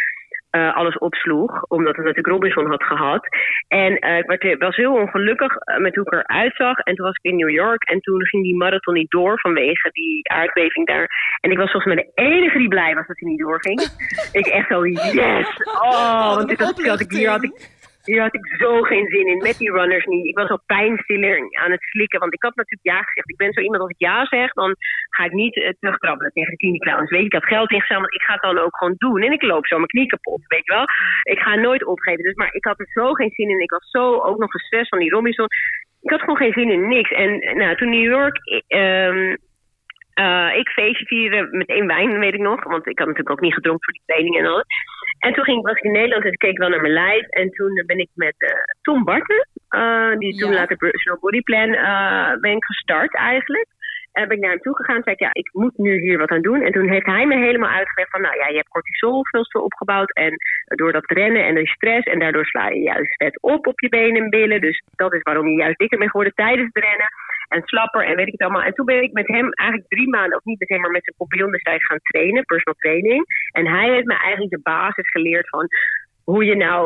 eh, 0.51 0.75
alles 0.75 0.97
opsloeg. 0.97 1.63
Omdat 1.67 1.95
het 1.95 2.05
natuurlijk 2.05 2.33
Robinson 2.33 2.69
had 2.69 2.83
gehad. 2.83 3.27
En 3.67 3.99
eh, 3.99 4.17
ik 4.17 4.25
werd, 4.25 4.59
was 4.59 4.75
heel 4.75 4.93
ongelukkig 4.93 5.55
eh, 5.55 5.77
met 5.77 5.95
hoe 5.95 6.05
ik 6.05 6.13
eruit 6.13 6.55
zag. 6.55 6.77
En 6.77 6.95
toen 6.95 7.05
was 7.05 7.15
ik 7.21 7.31
in 7.31 7.37
New 7.37 7.49
York. 7.49 7.83
En 7.83 7.99
toen 7.99 8.25
ging 8.25 8.43
die 8.43 8.55
marathon 8.55 8.93
niet 8.93 9.11
door 9.11 9.39
vanwege 9.39 9.89
die 9.91 10.29
aardbeving 10.29 10.87
daar. 10.87 11.09
En 11.39 11.51
ik 11.51 11.57
was 11.57 11.71
volgens 11.71 11.93
mij 11.93 12.03
de 12.03 12.21
enige 12.23 12.57
die 12.57 12.67
blij 12.67 12.95
was 12.95 13.07
dat 13.07 13.19
hij 13.19 13.29
niet 13.29 13.39
doorging. 13.39 13.79
ik 14.41 14.45
echt 14.45 14.67
zo, 14.67 14.85
yes! 14.87 15.47
Oh, 15.81 16.35
want 16.35 16.49
dit 16.49 16.59
had, 16.59 16.85
had 16.85 16.99
ik, 16.99 17.11
hier 17.11 17.29
had 17.29 17.43
ik 17.43 17.79
hier 18.03 18.21
had 18.21 18.35
ik 18.35 18.45
zo 18.57 18.81
geen 18.81 19.07
zin 19.07 19.27
in. 19.27 19.37
Met 19.37 19.57
die 19.57 19.71
runners 19.71 20.05
niet. 20.05 20.25
Ik 20.25 20.37
was 20.37 20.49
al 20.49 20.61
pijnstiller 20.65 21.37
aan 21.51 21.71
het 21.71 21.81
slikken. 21.81 22.19
Want 22.19 22.33
ik 22.33 22.43
had 22.43 22.55
natuurlijk 22.55 22.97
ja 22.97 23.01
gezegd. 23.01 23.29
Ik 23.29 23.37
ben 23.37 23.53
zo 23.53 23.61
iemand, 23.61 23.81
als 23.81 23.91
ik 23.91 23.99
ja 23.99 24.25
zeg, 24.25 24.53
dan 24.53 24.75
ga 25.09 25.23
ik 25.23 25.31
niet 25.31 25.55
uh, 25.55 25.69
terugkrabbelen 25.79 26.31
tegen 26.31 26.51
de 26.51 26.57
klinieclowns. 26.57 27.09
Weet 27.09 27.19
je, 27.19 27.25
ik 27.25 27.33
had 27.33 27.45
geld 27.45 27.71
ingezameld. 27.71 28.13
Ik 28.13 28.21
ga 28.21 28.33
het 28.33 28.41
dan 28.41 28.57
ook 28.57 28.77
gewoon 28.77 28.95
doen. 28.97 29.21
En 29.21 29.31
ik 29.31 29.41
loop 29.41 29.67
zo 29.67 29.75
mijn 29.75 29.87
knie 29.87 30.07
kapot, 30.07 30.41
weet 30.47 30.65
je 30.65 30.73
wel. 30.73 30.85
Ik 31.23 31.39
ga 31.39 31.55
nooit 31.55 31.85
opgeven. 31.85 32.23
Dus, 32.23 32.35
maar 32.35 32.53
ik 32.53 32.65
had 32.65 32.79
er 32.79 32.89
zo 32.93 33.13
geen 33.13 33.31
zin 33.31 33.49
in. 33.49 33.59
Ik 33.59 33.71
was 33.71 33.89
zo 33.89 34.19
ook 34.19 34.39
nog 34.39 34.51
gestrest 34.51 34.89
van 34.89 34.99
die 34.99 35.11
Robinson. 35.11 35.47
Ik 36.01 36.09
had 36.09 36.19
gewoon 36.19 36.37
geen 36.37 36.53
zin 36.53 36.71
in 36.71 36.87
niks. 36.87 37.11
En 37.11 37.57
nou, 37.57 37.75
toen 37.75 37.89
New 37.89 38.09
York... 38.09 38.37
Um, 38.67 39.37
uh, 40.19 40.55
ik 40.55 40.69
feestje 40.69 41.05
vieren 41.05 41.57
met 41.57 41.67
één 41.67 41.87
wijn, 41.87 42.19
weet 42.19 42.33
ik 42.33 42.39
nog. 42.39 42.63
Want 42.63 42.87
ik 42.87 42.97
had 42.97 43.07
natuurlijk 43.07 43.35
ook 43.35 43.45
niet 43.45 43.53
gedronken 43.53 43.83
voor 43.83 43.93
die 43.93 44.03
training 44.05 44.37
en 44.37 44.45
alles. 44.45 44.65
En 45.25 45.33
toen 45.33 45.43
ging, 45.43 45.61
was 45.61 45.77
ik 45.77 45.83
in 45.83 45.91
Nederland 45.91 46.25
en 46.25 46.37
keek 46.37 46.57
wel 46.57 46.69
naar 46.69 46.81
mijn 46.81 46.93
lijf. 46.93 47.25
En 47.27 47.49
toen 47.49 47.83
ben 47.85 47.97
ik 47.97 48.09
met 48.13 48.35
uh, 48.37 48.49
Tom 48.81 49.03
Barton, 49.03 49.45
uh, 49.75 50.17
die 50.17 50.37
toen 50.37 50.51
ja. 50.51 50.57
later 50.59 50.77
Personal 50.77 51.19
Body 51.19 51.41
Plan, 51.41 51.69
ben 52.41 52.55
ik 52.55 52.63
gestart 52.63 53.15
eigenlijk. 53.15 53.67
En 54.11 54.27
ben 54.27 54.37
ik 54.37 54.43
naar 54.43 54.51
hem 54.51 54.61
toe 54.61 54.75
gegaan 54.75 54.95
en 54.95 55.03
zei 55.03 55.15
ik, 55.15 55.21
ja, 55.21 55.29
ik 55.33 55.49
moet 55.53 55.77
nu 55.77 55.99
hier 55.99 56.17
wat 56.17 56.29
aan 56.29 56.41
doen. 56.41 56.61
En 56.61 56.71
toen 56.71 56.89
heeft 56.89 57.05
hij 57.05 57.25
me 57.25 57.35
helemaal 57.35 57.69
uitgelegd 57.69 58.11
van, 58.11 58.21
nou 58.21 58.35
ja, 58.37 58.47
je 58.47 58.55
hebt 58.55 58.67
cortisol 58.67 59.25
veel 59.25 59.43
te 59.43 59.61
opgebouwd. 59.61 60.11
En 60.13 60.33
door 60.65 60.91
dat 60.91 61.11
rennen 61.11 61.45
en 61.45 61.55
de 61.55 61.67
stress, 61.67 62.07
en 62.07 62.19
daardoor 62.19 62.45
sla 62.45 62.67
je 62.67 62.81
juist 62.81 63.15
vet 63.15 63.41
op 63.41 63.67
op 63.67 63.79
je 63.79 63.89
benen 63.89 64.23
en 64.23 64.29
billen. 64.29 64.61
Dus 64.61 64.83
dat 64.95 65.13
is 65.13 65.21
waarom 65.21 65.47
je 65.47 65.55
juist 65.55 65.77
dikker 65.77 65.97
bent 65.97 66.09
geworden 66.09 66.35
tijdens 66.35 66.69
het 66.73 66.83
rennen. 66.83 67.09
En 67.55 67.61
slapper 67.63 68.05
en 68.05 68.15
weet 68.15 68.27
ik 68.27 68.37
het 68.37 68.41
allemaal. 68.41 68.67
En 68.67 68.73
toen 68.73 68.85
ben 68.85 69.03
ik 69.03 69.11
met 69.11 69.27
hem 69.27 69.53
eigenlijk 69.53 69.89
drie 69.89 70.09
maanden, 70.09 70.37
of 70.37 70.43
niet 70.43 70.59
met 70.59 70.69
hem, 70.69 70.81
maar 70.81 70.91
met 70.91 71.03
zijn 71.03 71.17
compagnon 71.17 71.51
destijds 71.51 71.85
gaan 71.85 71.99
trainen, 72.03 72.45
personal 72.45 72.79
training. 72.79 73.25
En 73.51 73.67
hij 73.67 73.89
heeft 73.93 74.05
me 74.05 74.17
eigenlijk 74.19 74.51
de 74.51 74.69
basis 74.71 75.09
geleerd 75.09 75.49
van 75.49 75.67
hoe 76.31 76.45
je 76.45 76.55
nou 76.55 76.81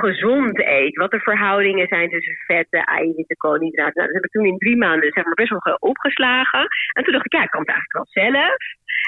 gezond 0.00 0.58
eet. 0.58 0.96
Wat 0.96 1.10
de 1.10 1.18
verhoudingen 1.18 1.86
zijn 1.86 2.08
tussen 2.08 2.36
vetten, 2.46 2.82
eiwitten, 2.84 3.36
koolhydraten. 3.36 3.92
Nou, 3.94 4.06
dat 4.06 4.14
heb 4.14 4.24
ik 4.24 4.30
toen 4.30 4.52
in 4.52 4.58
drie 4.58 4.76
maanden 4.76 5.12
zeg 5.12 5.24
maar, 5.24 5.34
best 5.34 5.50
wel 5.50 5.76
opgeslagen. 5.78 6.66
En 6.92 7.02
toen 7.02 7.12
dacht 7.12 7.24
ik, 7.24 7.32
ja, 7.32 7.42
ik 7.42 7.50
kan 7.50 7.60
het 7.60 7.74
eigenlijk 7.74 7.98
wel 8.00 8.24
zelf. 8.24 8.56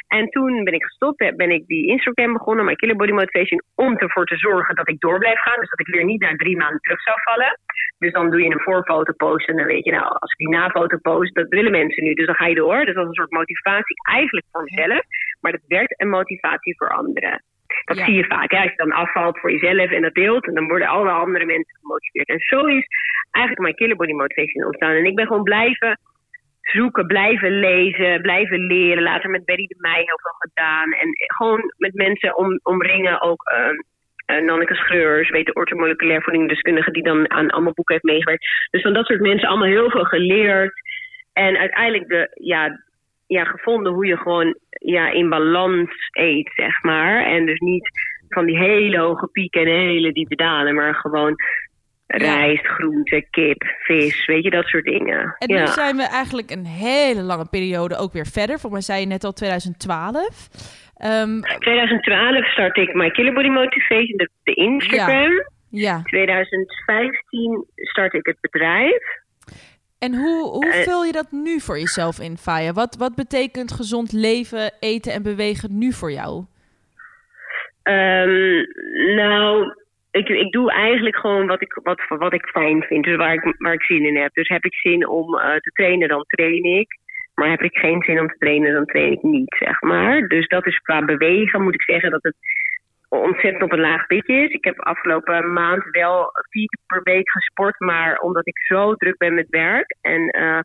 En 0.09 0.29
toen 0.29 0.65
ben 0.65 0.75
ik 0.75 0.85
gestopt, 0.85 1.37
ben 1.37 1.51
ik 1.51 1.67
die 1.67 1.87
Instagram 1.87 2.33
begonnen, 2.33 2.65
mijn 2.65 2.77
Killer 2.77 2.97
Body 2.97 3.13
Motivation, 3.13 3.63
om 3.75 3.97
ervoor 3.97 4.27
te 4.27 4.37
zorgen 4.37 4.75
dat 4.75 4.89
ik 4.89 5.01
door 5.01 5.19
blijf 5.19 5.41
gaan. 5.41 5.61
Dus 5.61 5.71
dat 5.71 5.81
ik 5.81 5.95
weer 5.95 6.05
niet 6.05 6.21
naar 6.21 6.37
drie 6.37 6.57
maanden 6.57 6.81
terug 6.81 7.03
zou 7.03 7.17
vallen. 7.23 7.59
Dus 7.99 8.13
dan 8.13 8.31
doe 8.31 8.43
je 8.43 8.51
een 8.51 8.69
voorfoto 8.69 9.13
post 9.13 9.49
en 9.49 9.57
dan 9.57 9.67
weet 9.67 9.85
je, 9.85 9.91
nou, 9.91 10.07
als 10.07 10.31
ik 10.31 10.37
die 10.37 10.57
nafoto 10.59 10.97
post, 10.97 11.35
dat 11.35 11.49
willen 11.49 11.71
mensen 11.71 12.05
nu. 12.05 12.15
Dus 12.15 12.27
dan 12.27 12.35
ga 12.35 12.47
je 12.47 12.55
door. 12.55 12.85
Dus 12.85 12.95
dat 12.95 13.03
is 13.03 13.09
een 13.09 13.15
soort 13.15 13.31
motivatie 13.31 13.97
eigenlijk 14.11 14.47
voor 14.53 14.63
mezelf, 14.65 15.03
maar 15.41 15.53
dat 15.53 15.65
werd 15.67 16.01
een 16.01 16.09
motivatie 16.09 16.77
voor 16.77 16.91
anderen. 16.91 17.43
Dat 17.85 17.97
zie 17.97 18.15
je 18.15 18.25
vaak. 18.25 18.51
Hè? 18.51 18.59
Als 18.59 18.71
je 18.71 18.77
dan 18.77 18.93
afvalt 18.93 19.39
voor 19.39 19.53
jezelf 19.53 19.91
en 19.91 20.03
dat 20.03 20.15
deelt, 20.15 20.47
en 20.47 20.55
dan 20.55 20.67
worden 20.67 20.89
alle 20.89 21.11
andere 21.11 21.45
mensen 21.45 21.79
gemotiveerd. 21.81 22.29
En 22.29 22.41
zo 22.41 22.67
is 22.67 22.87
eigenlijk 23.31 23.65
mijn 23.65 23.75
Killer 23.75 23.97
Body 23.97 24.13
Motivation 24.13 24.65
ontstaan. 24.65 24.95
En 24.95 25.05
ik 25.05 25.15
ben 25.15 25.27
gewoon 25.27 25.43
blijven 25.43 25.99
zoeken, 26.61 27.07
blijven 27.07 27.59
lezen, 27.59 28.21
blijven 28.21 28.67
leren. 28.67 29.03
Later 29.03 29.31
met 29.31 29.45
Betty 29.45 29.67
de 29.67 29.77
Meij 29.79 30.03
heel 30.03 30.21
veel 30.23 30.37
gedaan. 30.39 30.93
En 30.93 31.09
gewoon 31.37 31.73
met 31.79 31.95
mensen 31.95 32.37
om, 32.37 32.61
omringen 32.63 33.21
ook. 33.21 33.53
Uh, 33.53 33.79
uh, 34.27 34.45
Nanneke 34.45 34.75
Schreurs, 34.75 35.31
weet 35.31 35.47
de 35.47 35.55
orthomoleculair 35.55 36.23
voedingdeskundige 36.23 36.91
die 36.91 37.03
dan 37.03 37.31
aan 37.31 37.51
allemaal 37.51 37.73
boeken 37.73 37.95
heeft 37.95 38.07
meegewerkt. 38.07 38.47
Dus 38.71 38.83
van 38.83 38.93
dat 38.93 39.07
soort 39.07 39.21
mensen 39.21 39.49
allemaal 39.49 39.69
heel 39.69 39.91
veel 39.91 40.05
geleerd. 40.05 40.73
En 41.33 41.57
uiteindelijk 41.57 42.09
de, 42.09 42.29
ja, 42.35 42.86
ja, 43.27 43.45
gevonden 43.45 43.93
hoe 43.93 44.07
je 44.07 44.17
gewoon 44.17 44.59
ja, 44.71 45.13
in 45.13 45.29
balans 45.29 45.91
eet, 46.13 46.53
zeg 46.55 46.83
maar. 46.83 47.25
En 47.27 47.47
dus 47.47 47.59
niet 47.59 47.91
van 48.29 48.47
die 48.47 48.59
hele 48.59 48.99
hoge 48.99 49.27
pieken 49.27 49.61
en 49.61 49.89
hele 49.89 50.13
diepe 50.13 50.37
dalen, 50.37 50.75
maar 50.75 50.95
gewoon 50.95 51.35
rijst, 52.07 52.67
groente, 52.67 53.27
kip, 53.31 53.65
vis, 53.79 54.27
weet 54.27 54.45
je, 54.45 54.51
dat 54.51 54.67
soort 54.67 54.85
dingen. 54.85 55.37
En 55.39 55.49
nu 55.49 55.67
zijn 55.67 55.97
we 55.97 56.09
eigenlijk 56.09 56.51
een 56.51 56.65
hele 56.67 57.23
lange 57.23 57.47
periode 57.51 57.97
ook 57.97 58.13
weer 58.13 58.27
verder. 58.27 58.59
Voor 58.59 58.71
mij 58.71 58.81
zei 58.81 59.01
je 59.01 59.07
net 59.07 59.25
al 59.25 59.33
2012. 59.33 60.49
Um, 61.05 61.41
2012 61.41 62.47
start 62.47 62.77
ik 62.77 62.95
My 62.95 63.11
Killer 63.11 63.35
Body 63.35 63.49
Motivation, 63.49 64.17
de, 64.17 64.31
de 64.43 64.55
Instagram. 64.55 65.33
Ja. 65.71 65.93
ja. 65.95 66.03
2015 66.03 67.65
start 67.75 68.15
ik 68.15 68.27
het 68.27 68.39
bedrijf. 68.41 69.25
En 69.99 70.15
hoe, 70.15 70.49
hoe 70.49 70.67
uh, 70.67 70.73
vul 70.73 71.05
je 71.05 71.13
dat 71.13 71.31
nu 71.31 71.61
voor 71.61 71.79
jezelf 71.79 72.21
in, 72.21 72.37
Faya? 72.37 72.73
Wat, 72.73 72.97
wat 72.99 73.15
betekent 73.15 73.73
gezond 73.73 74.13
leven, 74.13 74.73
eten 74.81 75.13
en 75.13 75.23
bewegen 75.23 75.79
nu 75.79 75.93
voor 75.93 76.13
jou? 76.13 76.45
Um, 77.83 78.67
nou, 79.15 79.75
ik, 80.11 80.29
ik 80.29 80.53
doe 80.53 80.73
eigenlijk 80.73 81.17
gewoon 81.17 81.47
wat 81.47 81.63
ik, 81.63 81.81
wat, 81.83 82.01
wat 82.09 82.33
ik 82.33 82.47
fijn 82.47 82.83
vind. 82.83 83.05
Dus 83.05 83.17
waar 83.17 83.35
ik, 83.35 83.55
waar 83.59 83.73
ik 83.73 83.83
zin 83.83 84.07
in 84.07 84.17
heb. 84.17 84.35
Dus 84.35 84.49
heb 84.49 84.65
ik 84.65 84.75
zin 84.75 85.09
om 85.09 85.35
uh, 85.35 85.55
te 85.55 85.71
trainen, 85.73 86.09
dan 86.09 86.25
train 86.27 86.65
ik. 86.65 86.99
Maar 87.35 87.51
heb 87.51 87.63
ik 87.63 87.77
geen 87.77 88.03
zin 88.03 88.21
om 88.21 88.29
te 88.29 88.39
trainen, 88.39 88.73
dan 88.73 88.87
train 88.87 89.13
ik 89.13 89.23
niet, 89.23 89.57
zeg 89.59 89.81
maar. 89.81 90.29
Dus 90.29 90.49
dat 90.49 90.67
is 90.67 90.79
qua 90.79 91.05
bewegen, 91.05 91.63
moet 91.63 91.75
ik 91.75 91.83
zeggen 91.83 92.11
dat 92.11 92.23
het 92.23 92.37
ontzettend 93.09 93.63
op 93.63 93.73
een 93.73 93.81
laag 93.81 94.07
pitje 94.07 94.35
is. 94.35 94.51
Ik 94.51 94.65
heb 94.65 94.81
afgelopen 94.81 95.53
maand 95.53 95.85
wel 95.91 96.31
vier 96.51 96.69
keer 96.69 96.85
per 96.87 97.03
week 97.03 97.31
gesport, 97.31 97.81
maar 97.81 98.19
omdat 98.19 98.47
ik 98.47 98.59
zo 98.59 98.95
druk 98.95 99.17
ben 99.17 99.35
met 99.35 99.49
werk 99.49 99.97
en 100.01 100.37
uh, 100.39 100.59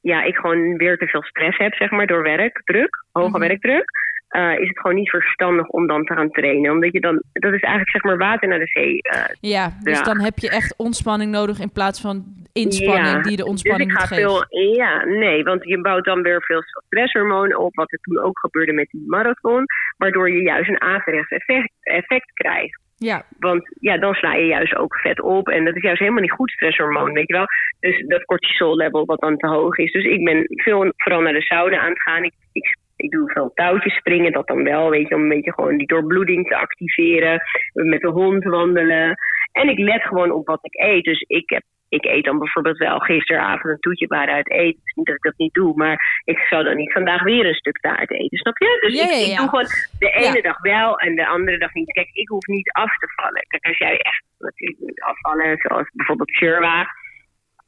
ja, 0.00 0.22
ik 0.22 0.36
gewoon 0.36 0.76
weer 0.76 0.96
te 0.98 1.06
veel 1.06 1.22
stress 1.22 1.58
heb, 1.58 1.74
zeg 1.74 1.90
maar, 1.90 2.06
door 2.06 2.22
werkdruk, 2.22 3.04
hoge 3.12 3.26
mm-hmm. 3.26 3.48
werkdruk 3.48 3.90
uh, 4.36 4.60
is 4.60 4.68
het 4.68 4.80
gewoon 4.80 4.96
niet 4.96 5.10
verstandig 5.10 5.68
om 5.68 5.86
dan 5.86 6.04
te 6.04 6.14
gaan 6.14 6.30
trainen. 6.30 6.70
Omdat 6.70 6.92
je 6.92 7.00
dan, 7.00 7.22
dat 7.32 7.52
is 7.52 7.60
eigenlijk 7.60 7.90
zeg 7.90 8.02
maar 8.02 8.16
water 8.16 8.48
naar 8.48 8.58
de 8.58 8.66
zee. 8.66 9.00
Uh, 9.02 9.24
ja, 9.40 9.72
dus 9.82 10.02
dan 10.02 10.20
heb 10.20 10.38
je 10.38 10.50
echt 10.50 10.74
ontspanning 10.76 11.30
nodig 11.30 11.60
in 11.60 11.72
plaats 11.72 12.00
van 12.00 12.24
inspanning 12.52 13.16
ja, 13.16 13.22
die 13.22 13.36
de 13.36 13.46
ontspanning 13.46 13.92
dus 13.92 14.02
ik 14.02 14.08
ga 14.08 14.14
veel, 14.14 14.44
Ja, 14.74 15.04
nee, 15.04 15.44
want 15.44 15.64
je 15.64 15.80
bouwt 15.80 16.04
dan 16.04 16.22
weer 16.22 16.42
veel 16.42 16.62
stresshormonen 16.86 17.58
op, 17.58 17.74
wat 17.74 17.92
er 17.92 17.98
toen 17.98 18.18
ook 18.18 18.38
gebeurde 18.38 18.72
met 18.72 18.88
die 18.90 19.04
marathon, 19.06 19.64
waardoor 19.96 20.30
je 20.30 20.42
juist 20.42 20.68
een 20.68 20.80
averechts 20.80 21.30
effect, 21.30 21.72
effect 21.80 22.32
krijgt. 22.32 22.84
Ja. 22.98 23.24
Want 23.38 23.76
ja, 23.80 23.98
dan 23.98 24.14
sla 24.14 24.34
je 24.34 24.46
juist 24.46 24.76
ook 24.76 24.96
vet 24.96 25.20
op. 25.20 25.48
En 25.48 25.64
dat 25.64 25.76
is 25.76 25.82
juist 25.82 25.98
helemaal 25.98 26.20
niet 26.20 26.30
goed 26.30 26.50
stresshormoon, 26.50 27.12
weet 27.12 27.26
je 27.26 27.32
wel. 27.32 27.46
Dus 27.80 28.06
dat 28.06 28.24
cortisol 28.24 28.76
level 28.76 29.04
wat 29.04 29.20
dan 29.20 29.36
te 29.36 29.46
hoog 29.46 29.76
is. 29.76 29.92
Dus 29.92 30.04
ik 30.04 30.24
ben 30.24 30.44
veel 30.48 30.92
vooral 30.96 31.20
naar 31.20 31.32
de 31.32 31.42
sauna 31.42 31.78
aan 31.78 31.90
het 31.90 32.02
gaan. 32.02 32.24
Ik, 32.24 32.32
ik 32.52 32.76
ik 32.96 33.10
doe 33.10 33.30
veel 33.32 33.50
touwtjes 33.54 33.96
springen, 33.96 34.32
dat 34.32 34.46
dan 34.46 34.62
wel, 34.64 34.90
weet 34.90 35.08
je, 35.08 35.14
om 35.14 35.22
een 35.22 35.28
beetje 35.28 35.52
gewoon 35.52 35.76
die 35.76 35.86
doorbloeding 35.86 36.48
te 36.48 36.56
activeren. 36.56 37.42
Met 37.72 38.00
de 38.00 38.08
hond 38.08 38.44
wandelen. 38.44 39.14
En 39.52 39.68
ik 39.68 39.78
let 39.78 40.02
gewoon 40.02 40.30
op 40.30 40.46
wat 40.46 40.58
ik 40.62 40.74
eet. 40.74 41.04
Dus 41.04 41.20
ik, 41.20 41.50
heb, 41.50 41.62
ik 41.88 42.04
eet 42.04 42.24
dan 42.24 42.38
bijvoorbeeld 42.38 42.78
wel 42.78 42.98
gisteravond 42.98 43.72
een 43.72 43.80
toetje 43.80 44.06
waaruit 44.06 44.50
eten. 44.50 44.80
Dus 44.82 44.94
niet 44.94 45.06
dat 45.06 45.14
ik 45.14 45.22
dat 45.22 45.36
niet 45.36 45.52
doe, 45.52 45.76
maar 45.76 46.22
ik 46.24 46.38
zou 46.38 46.64
dan 46.64 46.76
niet 46.76 46.92
vandaag 46.92 47.22
weer 47.22 47.46
een 47.46 47.54
stuk 47.54 47.78
taart 47.78 48.10
eten, 48.10 48.38
snap 48.38 48.58
je? 48.58 48.78
Dus 48.80 49.28
ik, 49.28 49.36
doe 49.36 49.48
gewoon 49.48 49.68
de 49.98 50.10
ene 50.10 50.42
dag 50.42 50.60
wel 50.60 50.98
en 50.98 51.14
de 51.14 51.26
andere 51.26 51.58
dag 51.58 51.74
niet. 51.74 51.92
Kijk, 51.92 52.08
ik 52.12 52.28
hoef 52.28 52.46
niet 52.46 52.70
af 52.70 52.98
te 52.98 53.12
vallen. 53.16 53.44
Kijk, 53.48 53.64
als 53.64 53.78
jij 53.78 53.98
echt 53.98 54.22
natuurlijk 54.38 54.80
moet 54.80 55.00
afvallen, 55.00 55.56
zoals 55.56 55.90
bijvoorbeeld 55.92 56.30
Sherwa, 56.30 56.86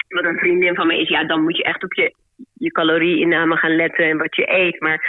wat 0.08 0.24
een 0.24 0.38
vriendin 0.38 0.74
van 0.74 0.86
me 0.86 1.00
is, 1.00 1.08
ja, 1.08 1.24
dan 1.24 1.42
moet 1.42 1.56
je 1.56 1.62
echt 1.62 1.84
op 1.84 1.94
je 1.94 2.14
je 2.52 2.70
calorieinname 2.70 3.56
gaan 3.56 3.76
letten 3.76 4.04
en 4.04 4.18
wat 4.18 4.36
je 4.36 4.52
eet. 4.52 4.80
Maar 4.80 5.00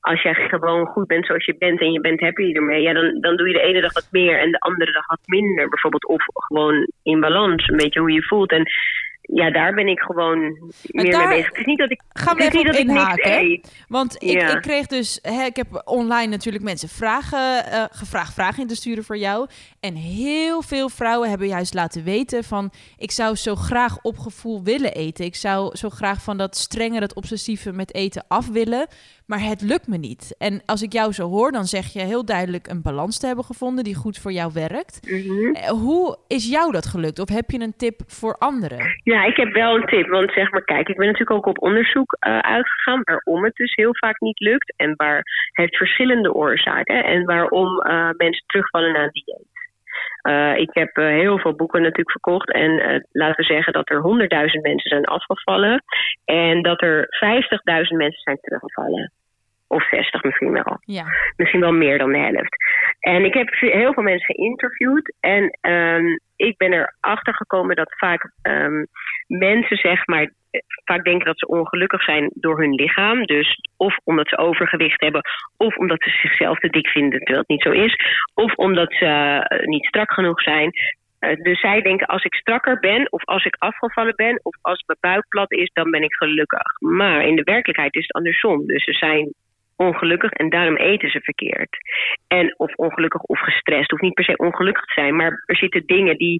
als 0.00 0.22
jij 0.22 0.34
gewoon 0.34 0.86
goed 0.86 1.06
bent 1.06 1.26
zoals 1.26 1.44
je 1.44 1.56
bent 1.58 1.80
en 1.80 1.92
je 1.92 2.00
bent 2.00 2.20
happy 2.20 2.52
ermee, 2.52 2.82
ja, 2.82 2.92
dan, 2.92 3.20
dan 3.20 3.36
doe 3.36 3.46
je 3.46 3.52
de 3.52 3.60
ene 3.60 3.80
dag 3.80 3.92
wat 3.92 4.08
meer 4.10 4.38
en 4.38 4.50
de 4.50 4.58
andere 4.58 4.92
dag 4.92 5.06
wat 5.06 5.26
minder. 5.26 5.68
Bijvoorbeeld, 5.68 6.06
of 6.06 6.22
gewoon 6.34 6.86
in 7.02 7.20
balans, 7.20 7.68
een 7.68 7.76
beetje 7.76 8.00
hoe 8.00 8.12
je 8.12 8.22
voelt. 8.22 8.50
En 8.50 8.66
ja, 9.26 9.50
daar 9.50 9.74
ben 9.74 9.86
ik 9.86 10.00
gewoon 10.00 10.40
meer 10.40 11.18
mee 11.18 11.28
bezig. 11.28 11.46
Het 11.46 11.58
is 11.58 11.64
niet 11.64 11.78
dat 11.78 11.90
ik, 11.90 12.00
Gaan 12.08 12.36
we 12.36 12.44
het 12.44 12.54
is 12.54 12.60
even 12.60 12.86
niet 12.86 12.96
dat 12.96 13.18
ik 13.18 13.24
niks 13.24 13.40
eet. 13.40 13.84
Want 13.88 14.22
ik, 14.22 14.30
Ja. 14.40 14.56
ik 14.56 14.62
kreeg 14.62 14.86
dus, 14.86 15.18
hè, 15.22 15.44
ik 15.44 15.56
heb 15.56 15.82
online 15.84 16.30
natuurlijk 16.30 16.64
mensen 16.64 16.88
vragen, 16.88 17.64
eh, 17.66 17.84
gevraagd 17.90 18.34
vragen 18.34 18.62
in 18.62 18.68
te 18.68 18.76
sturen 18.76 19.04
voor 19.04 19.16
jou. 19.16 19.46
En 19.80 19.94
heel 19.94 20.62
veel 20.62 20.88
vrouwen 20.88 21.28
hebben 21.28 21.48
juist 21.48 21.74
laten 21.74 22.04
weten 22.04 22.44
van, 22.44 22.70
ik 22.96 23.10
zou 23.10 23.34
zo 23.34 23.54
graag 23.54 23.98
op 24.02 24.18
gevoel 24.18 24.62
willen 24.62 24.94
eten. 24.94 25.24
Ik 25.24 25.36
zou 25.36 25.76
zo 25.76 25.88
graag 25.90 26.22
van 26.22 26.36
dat 26.36 26.56
strenge, 26.56 27.00
dat 27.00 27.14
obsessieve 27.14 27.72
met 27.72 27.94
eten 27.94 28.24
af 28.28 28.48
willen. 28.48 28.86
Maar 29.26 29.40
het 29.40 29.60
lukt 29.62 29.88
me 29.88 29.96
niet. 29.96 30.34
En 30.38 30.62
als 30.66 30.82
ik 30.82 30.92
jou 30.92 31.12
zo 31.12 31.28
hoor, 31.28 31.52
dan 31.52 31.64
zeg 31.64 31.92
je 31.92 32.00
heel 32.00 32.24
duidelijk 32.24 32.66
een 32.66 32.82
balans 32.82 33.18
te 33.20 33.26
hebben 33.26 33.44
gevonden 33.44 33.84
die 33.84 33.94
goed 33.94 34.18
voor 34.18 34.32
jou 34.32 34.50
werkt. 34.54 35.00
Mhm. 35.10 35.54
Eh, 35.54 35.68
Hoe 35.68 36.18
is 36.28 36.50
jou 36.50 36.72
dat 36.72 36.86
gelukt? 36.86 37.18
Of 37.18 37.28
heb 37.28 37.50
je 37.50 37.60
een 37.60 37.76
tip 37.76 38.00
voor 38.06 38.34
anderen? 38.38 38.78
Ja, 39.02 39.24
ik 39.24 39.36
heb 39.36 39.52
wel 39.52 39.74
een 39.74 39.86
tip. 39.86 40.08
Want 40.08 40.32
zeg 40.32 40.50
maar, 40.50 40.64
kijk, 40.64 40.88
ik 40.88 40.96
ben 40.96 41.06
natuurlijk 41.06 41.36
ook 41.38 41.46
op 41.46 41.62
onderzoek 41.62 42.16
eh, 42.18 42.38
uitgegaan 42.38 43.00
waarom 43.04 43.44
het 43.44 43.54
dus 43.54 43.74
heel 43.74 43.96
vaak 43.96 44.20
niet 44.20 44.40
lukt. 44.40 44.72
En 44.76 44.94
waar 44.96 45.22
heeft 45.52 45.76
verschillende 45.76 46.34
oorzaken. 46.34 47.04
En 47.04 47.24
waarom 47.24 47.80
eh, 47.80 48.10
mensen 48.16 48.44
terugvallen 48.46 48.92
naar 48.92 49.10
dieet. 49.10 49.54
Eh, 50.26 50.56
ik 50.56 50.70
heb 50.72 50.96
eh, 50.96 51.06
heel 51.06 51.38
veel 51.38 51.54
boeken 51.54 51.82
natuurlijk 51.82 52.10
verkocht. 52.10 52.52
En 52.52 52.78
eh, 52.78 53.00
laten 53.12 53.36
we 53.36 53.52
zeggen 53.52 53.72
dat 53.72 53.90
er 53.90 54.02
100.000 54.02 54.60
mensen 54.60 54.90
zijn 54.90 55.04
afgevallen. 55.04 55.82
En 56.24 56.62
dat 56.62 56.82
er 56.82 57.08
50.000 57.08 57.96
mensen 57.96 58.22
zijn 58.22 58.38
teruggevallen. 58.40 59.12
Of 59.68 59.88
60 59.88 60.22
misschien 60.22 60.52
wel. 60.52 60.78
Ja. 60.80 61.04
Misschien 61.36 61.60
wel 61.60 61.72
meer 61.72 61.98
dan 61.98 62.12
de 62.12 62.18
helft. 62.18 62.56
En 63.00 63.24
ik 63.24 63.34
heb 63.34 63.48
heel 63.54 63.92
veel 63.92 64.02
mensen 64.02 64.34
geïnterviewd. 64.34 65.14
En 65.20 65.58
um, 65.70 66.20
ik 66.36 66.56
ben 66.56 66.72
erachter 66.72 67.34
gekomen 67.34 67.76
dat 67.76 67.94
vaak 67.96 68.30
um, 68.42 68.86
mensen, 69.26 69.76
zeg 69.76 70.06
maar, 70.06 70.30
vaak 70.84 71.04
denken 71.04 71.26
dat 71.26 71.38
ze 71.38 71.46
ongelukkig 71.46 72.02
zijn 72.02 72.30
door 72.34 72.60
hun 72.60 72.74
lichaam. 72.74 73.24
Dus 73.24 73.60
of 73.76 73.96
omdat 74.04 74.28
ze 74.28 74.38
overgewicht 74.38 75.00
hebben, 75.00 75.22
of 75.56 75.76
omdat 75.76 76.02
ze 76.02 76.10
zichzelf 76.10 76.58
te 76.58 76.68
dik 76.68 76.88
vinden, 76.88 77.18
terwijl 77.18 77.38
het 77.38 77.48
niet 77.48 77.62
zo 77.62 77.70
is. 77.70 77.96
Of 78.34 78.54
omdat 78.54 78.92
ze 78.92 79.04
uh, 79.04 79.66
niet 79.66 79.86
strak 79.86 80.12
genoeg 80.12 80.42
zijn. 80.42 80.70
Uh, 81.20 81.34
dus 81.42 81.60
zij 81.60 81.82
denken, 81.82 82.06
als 82.06 82.24
ik 82.24 82.34
strakker 82.34 82.78
ben, 82.78 83.12
of 83.12 83.24
als 83.24 83.44
ik 83.44 83.56
afgevallen 83.58 84.14
ben, 84.16 84.40
of 84.42 84.56
als 84.60 84.82
mijn 84.86 84.98
buik 85.00 85.28
plat 85.28 85.52
is, 85.52 85.70
dan 85.72 85.90
ben 85.90 86.02
ik 86.02 86.14
gelukkig. 86.14 86.80
Maar 86.80 87.26
in 87.26 87.36
de 87.36 87.42
werkelijkheid 87.42 87.94
is 87.94 88.02
het 88.02 88.12
andersom. 88.12 88.66
Dus 88.66 88.84
ze 88.84 88.92
zijn 88.92 89.34
ongelukkig 89.76 90.30
en 90.30 90.48
daarom 90.48 90.76
eten 90.76 91.10
ze 91.10 91.20
verkeerd. 91.20 91.76
En 92.28 92.54
of 92.58 92.74
ongelukkig 92.74 93.22
of 93.22 93.40
gestrest, 93.40 93.90
hoeft 93.90 94.02
niet 94.02 94.14
per 94.14 94.24
se 94.24 94.36
ongelukkig 94.36 94.84
te 94.84 95.00
zijn, 95.00 95.16
maar 95.16 95.42
er 95.46 95.56
zitten 95.56 95.86
dingen 95.86 96.16
die, 96.16 96.38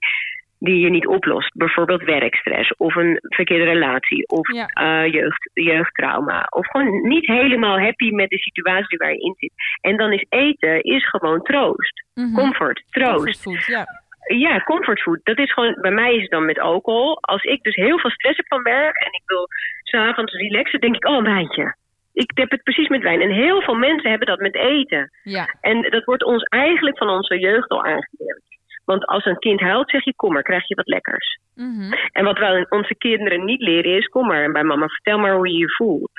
die 0.59 0.79
je 0.79 0.91
niet 0.91 1.07
oplost. 1.07 1.55
Bijvoorbeeld 1.55 2.03
werkstress 2.03 2.75
of 2.77 2.95
een 2.95 3.19
verkeerde 3.21 3.65
relatie 3.65 4.29
of 4.29 4.53
ja. 4.53 4.71
uh, 4.75 5.13
jeugd, 5.13 5.51
jeugdtrauma. 5.53 6.47
Of 6.51 6.67
gewoon 6.67 7.09
niet 7.09 7.27
helemaal 7.27 7.81
happy 7.81 8.11
met 8.11 8.31
de 8.31 8.39
situatie 8.39 8.99
waar 8.99 9.13
je 9.13 9.21
in 9.21 9.35
zit. 9.39 9.53
En 9.81 9.97
dan 9.97 10.13
is 10.13 10.27
eten 10.29 10.83
is 10.83 11.09
gewoon 11.09 11.43
troost. 11.43 12.05
Mm 12.15 12.25
-hmm. 12.25 12.35
Comfort, 12.35 12.85
troost. 12.91 13.15
Comfort 13.15 13.39
food, 13.39 13.65
ja. 13.65 14.05
Ja, 14.37 14.61
comfortfood. 14.61 15.21
Dat 15.23 15.39
is 15.39 15.53
gewoon, 15.53 15.79
bij 15.81 15.91
mij 15.91 16.15
is 16.15 16.23
het 16.23 16.31
dan 16.31 16.45
met 16.45 16.59
alcohol. 16.59 17.19
Als 17.21 17.43
ik 17.43 17.63
dus 17.63 17.75
heel 17.75 17.99
veel 17.99 18.11
stress 18.11 18.37
heb 18.37 18.47
van 18.47 18.63
werk 18.63 18.97
en 18.97 19.13
ik 19.13 19.23
wil 19.27 19.47
s'avonds 19.83 20.33
relaxen, 20.33 20.81
denk 20.81 20.95
ik, 20.95 21.09
oh, 21.09 21.17
een 21.17 21.23
wijntje 21.23 21.75
ik 22.17 22.31
heb 22.35 22.51
het 22.51 22.63
precies 22.63 22.89
met 22.89 23.03
wijn. 23.03 23.21
En 23.21 23.31
heel 23.31 23.63
veel 23.63 23.75
mensen 23.75 24.11
hebben 24.11 24.27
dat 24.27 24.39
met 24.39 24.55
eten. 24.55 25.11
Ja. 25.23 25.55
En 25.61 25.83
dat 25.83 26.05
wordt 26.05 26.25
ons 26.25 26.43
eigenlijk 26.43 26.99
van 26.99 27.09
onze 27.09 27.39
jeugd 27.39 27.69
al 27.69 27.85
aangeleerd. 27.85 28.43
Want 28.87 29.07
als 29.07 29.25
een 29.25 29.39
kind 29.39 29.61
huilt, 29.61 29.91
zeg 29.91 30.05
je 30.05 30.15
kom 30.17 30.33
maar, 30.33 30.43
krijg 30.43 30.69
je 30.69 30.75
wat 30.75 30.89
lekkers. 30.89 31.39
Mm 31.55 31.79
-hmm. 31.79 31.93
En 32.13 32.25
wat 32.25 32.39
wij 32.39 32.67
onze 32.69 32.95
kinderen 32.95 33.45
niet 33.45 33.61
leren 33.61 33.97
is, 33.97 34.07
kom 34.07 34.27
maar 34.27 34.43
en 34.43 34.53
bij 34.53 34.65
mama, 34.65 34.89
vertel 34.89 35.19
maar 35.19 35.35
hoe 35.35 35.49
je 35.49 35.59
je 35.59 35.75
voelt. 35.75 36.11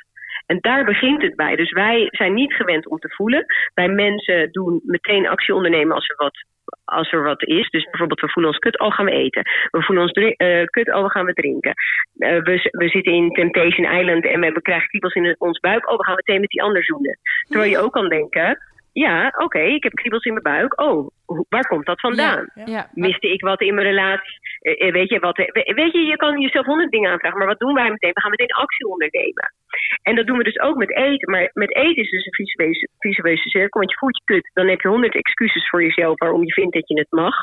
En 0.46 0.58
daar 0.62 0.86
begint 0.86 1.22
het 1.22 1.36
bij. 1.36 1.56
Dus 1.56 1.72
wij 1.72 2.08
zijn 2.12 2.34
niet 2.34 2.54
gewend 2.54 2.88
om 2.88 2.98
te 2.98 3.10
voelen. 3.10 3.46
Wij 3.74 3.88
mensen 3.88 4.52
doen 4.52 4.82
meteen 4.84 5.28
actie 5.28 5.56
ondernemen 5.56 5.96
als 5.96 6.10
er 6.10 6.16
wat 6.16 6.46
als 6.86 7.12
er 7.12 7.24
wat 7.24 7.44
is. 7.44 7.70
Dus 7.70 7.84
bijvoorbeeld, 7.84 8.22
we 8.22 8.30
voelen 8.30 8.52
ons 8.52 8.62
kut, 8.62 8.80
oh 8.80 8.92
gaan 8.92 9.06
we 9.06 9.12
eten. 9.12 9.44
We 9.72 9.84
voelen 9.84 10.04
ons 10.04 10.16
uh, 10.16 10.66
kut, 10.66 10.94
oh 10.94 11.04
we 11.04 11.10
gaan 11.10 11.26
we 11.26 11.34
drinken. 11.34 11.74
Uh, 12.18 12.42
we, 12.44 12.70
we 12.72 12.90
zitten 12.90 13.14
in 13.14 13.32
Temptation 13.32 14.00
Island 14.00 14.26
en 14.26 14.40
we 14.40 14.62
krijgen 14.62 14.88
kriebels 14.88 15.14
in 15.14 15.36
ons 15.38 15.60
buik. 15.60 15.92
Oh, 15.92 15.98
we 15.98 16.04
gaan 16.04 16.16
meteen 16.16 16.42
met 16.42 16.50
die 16.50 16.62
ander 16.62 16.84
zoenen. 16.84 17.20
Terwijl 17.50 17.72
je 17.72 17.80
ook 17.80 17.92
kan 17.92 18.10
denken, 18.10 18.60
ja, 19.06 19.28
oké, 19.28 19.44
okay, 19.44 19.68
ik 19.74 19.84
heb 19.84 19.94
kriebels 19.94 20.24
in 20.24 20.32
mijn 20.32 20.44
buik. 20.44 20.82
Oh, 20.82 21.08
waar 21.50 21.68
komt 21.68 21.86
dat 21.86 22.00
vandaan? 22.00 22.50
Ja, 22.54 22.64
ja. 22.66 22.90
Miste 22.94 23.32
ik 23.32 23.42
wat 23.42 23.62
in 23.62 23.74
mijn 23.76 23.88
relatie? 23.88 24.40
Uh, 24.62 24.92
weet, 24.92 25.10
je, 25.10 25.20
wat, 25.20 25.38
weet 25.38 25.92
je, 25.92 26.00
je 26.00 26.16
kan 26.16 26.42
jezelf 26.42 26.66
honderd 26.66 26.92
dingen 26.92 27.12
aanvragen, 27.12 27.38
maar 27.38 27.48
wat 27.48 27.60
doen 27.60 27.74
wij 27.74 27.90
meteen? 27.90 28.14
We 28.14 28.22
gaan 28.22 28.30
meteen 28.30 28.56
actie 28.64 28.88
ondernemen. 28.88 29.54
En 30.02 30.16
dat 30.16 30.26
doen 30.26 30.38
we 30.38 30.44
dus 30.44 30.60
ook 30.60 30.76
met 30.78 30.96
eten. 30.96 31.32
Maar 31.32 31.50
met 31.54 31.76
eten 31.76 32.04
is 32.04 32.10
dus 32.10 32.26
een 32.26 32.46
visueuze, 32.46 32.88
visueuze 33.00 33.50
cirkel, 33.50 33.80
want 33.80 33.92
je 33.92 33.98
voelt 33.98 34.18
je 34.18 34.34
kut. 34.34 34.50
Dan 34.54 34.68
heb 34.68 34.82
je 34.82 34.88
honderd 34.88 35.16
excuses 35.16 35.70
voor 35.70 35.84
jezelf 35.84 36.20
waarom 36.20 36.44
je 36.44 36.54
vindt 36.54 36.74
dat 36.74 36.88
je 36.88 37.00
het 37.00 37.12
mag. 37.12 37.36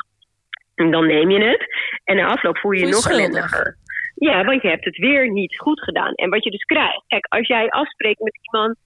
En 0.75 0.91
dan 0.91 1.07
neem 1.07 1.29
je 1.29 1.43
het. 1.43 1.65
En 2.03 2.15
na 2.15 2.25
afloop 2.25 2.57
voel 2.57 2.71
je 2.71 2.79
je, 2.79 2.85
je 2.85 2.91
nog 2.91 3.09
ellendiger. 3.09 3.77
Ja, 4.15 4.43
want 4.43 4.61
je 4.61 4.67
hebt 4.67 4.85
het 4.85 4.97
weer 4.97 5.31
niet 5.31 5.57
goed 5.57 5.81
gedaan. 5.83 6.13
En 6.13 6.29
wat 6.29 6.43
je 6.43 6.51
dus 6.51 6.63
krijgt, 6.63 7.03
kijk, 7.07 7.25
als 7.25 7.47
jij 7.47 7.69
afspreekt 7.69 8.19
met 8.19 8.39
iemand 8.41 8.77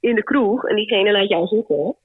in 0.00 0.14
de 0.14 0.22
kroeg 0.22 0.64
en 0.64 0.76
diegene 0.76 1.12
laat 1.12 1.28
jou 1.28 1.46
zitten 1.46 1.96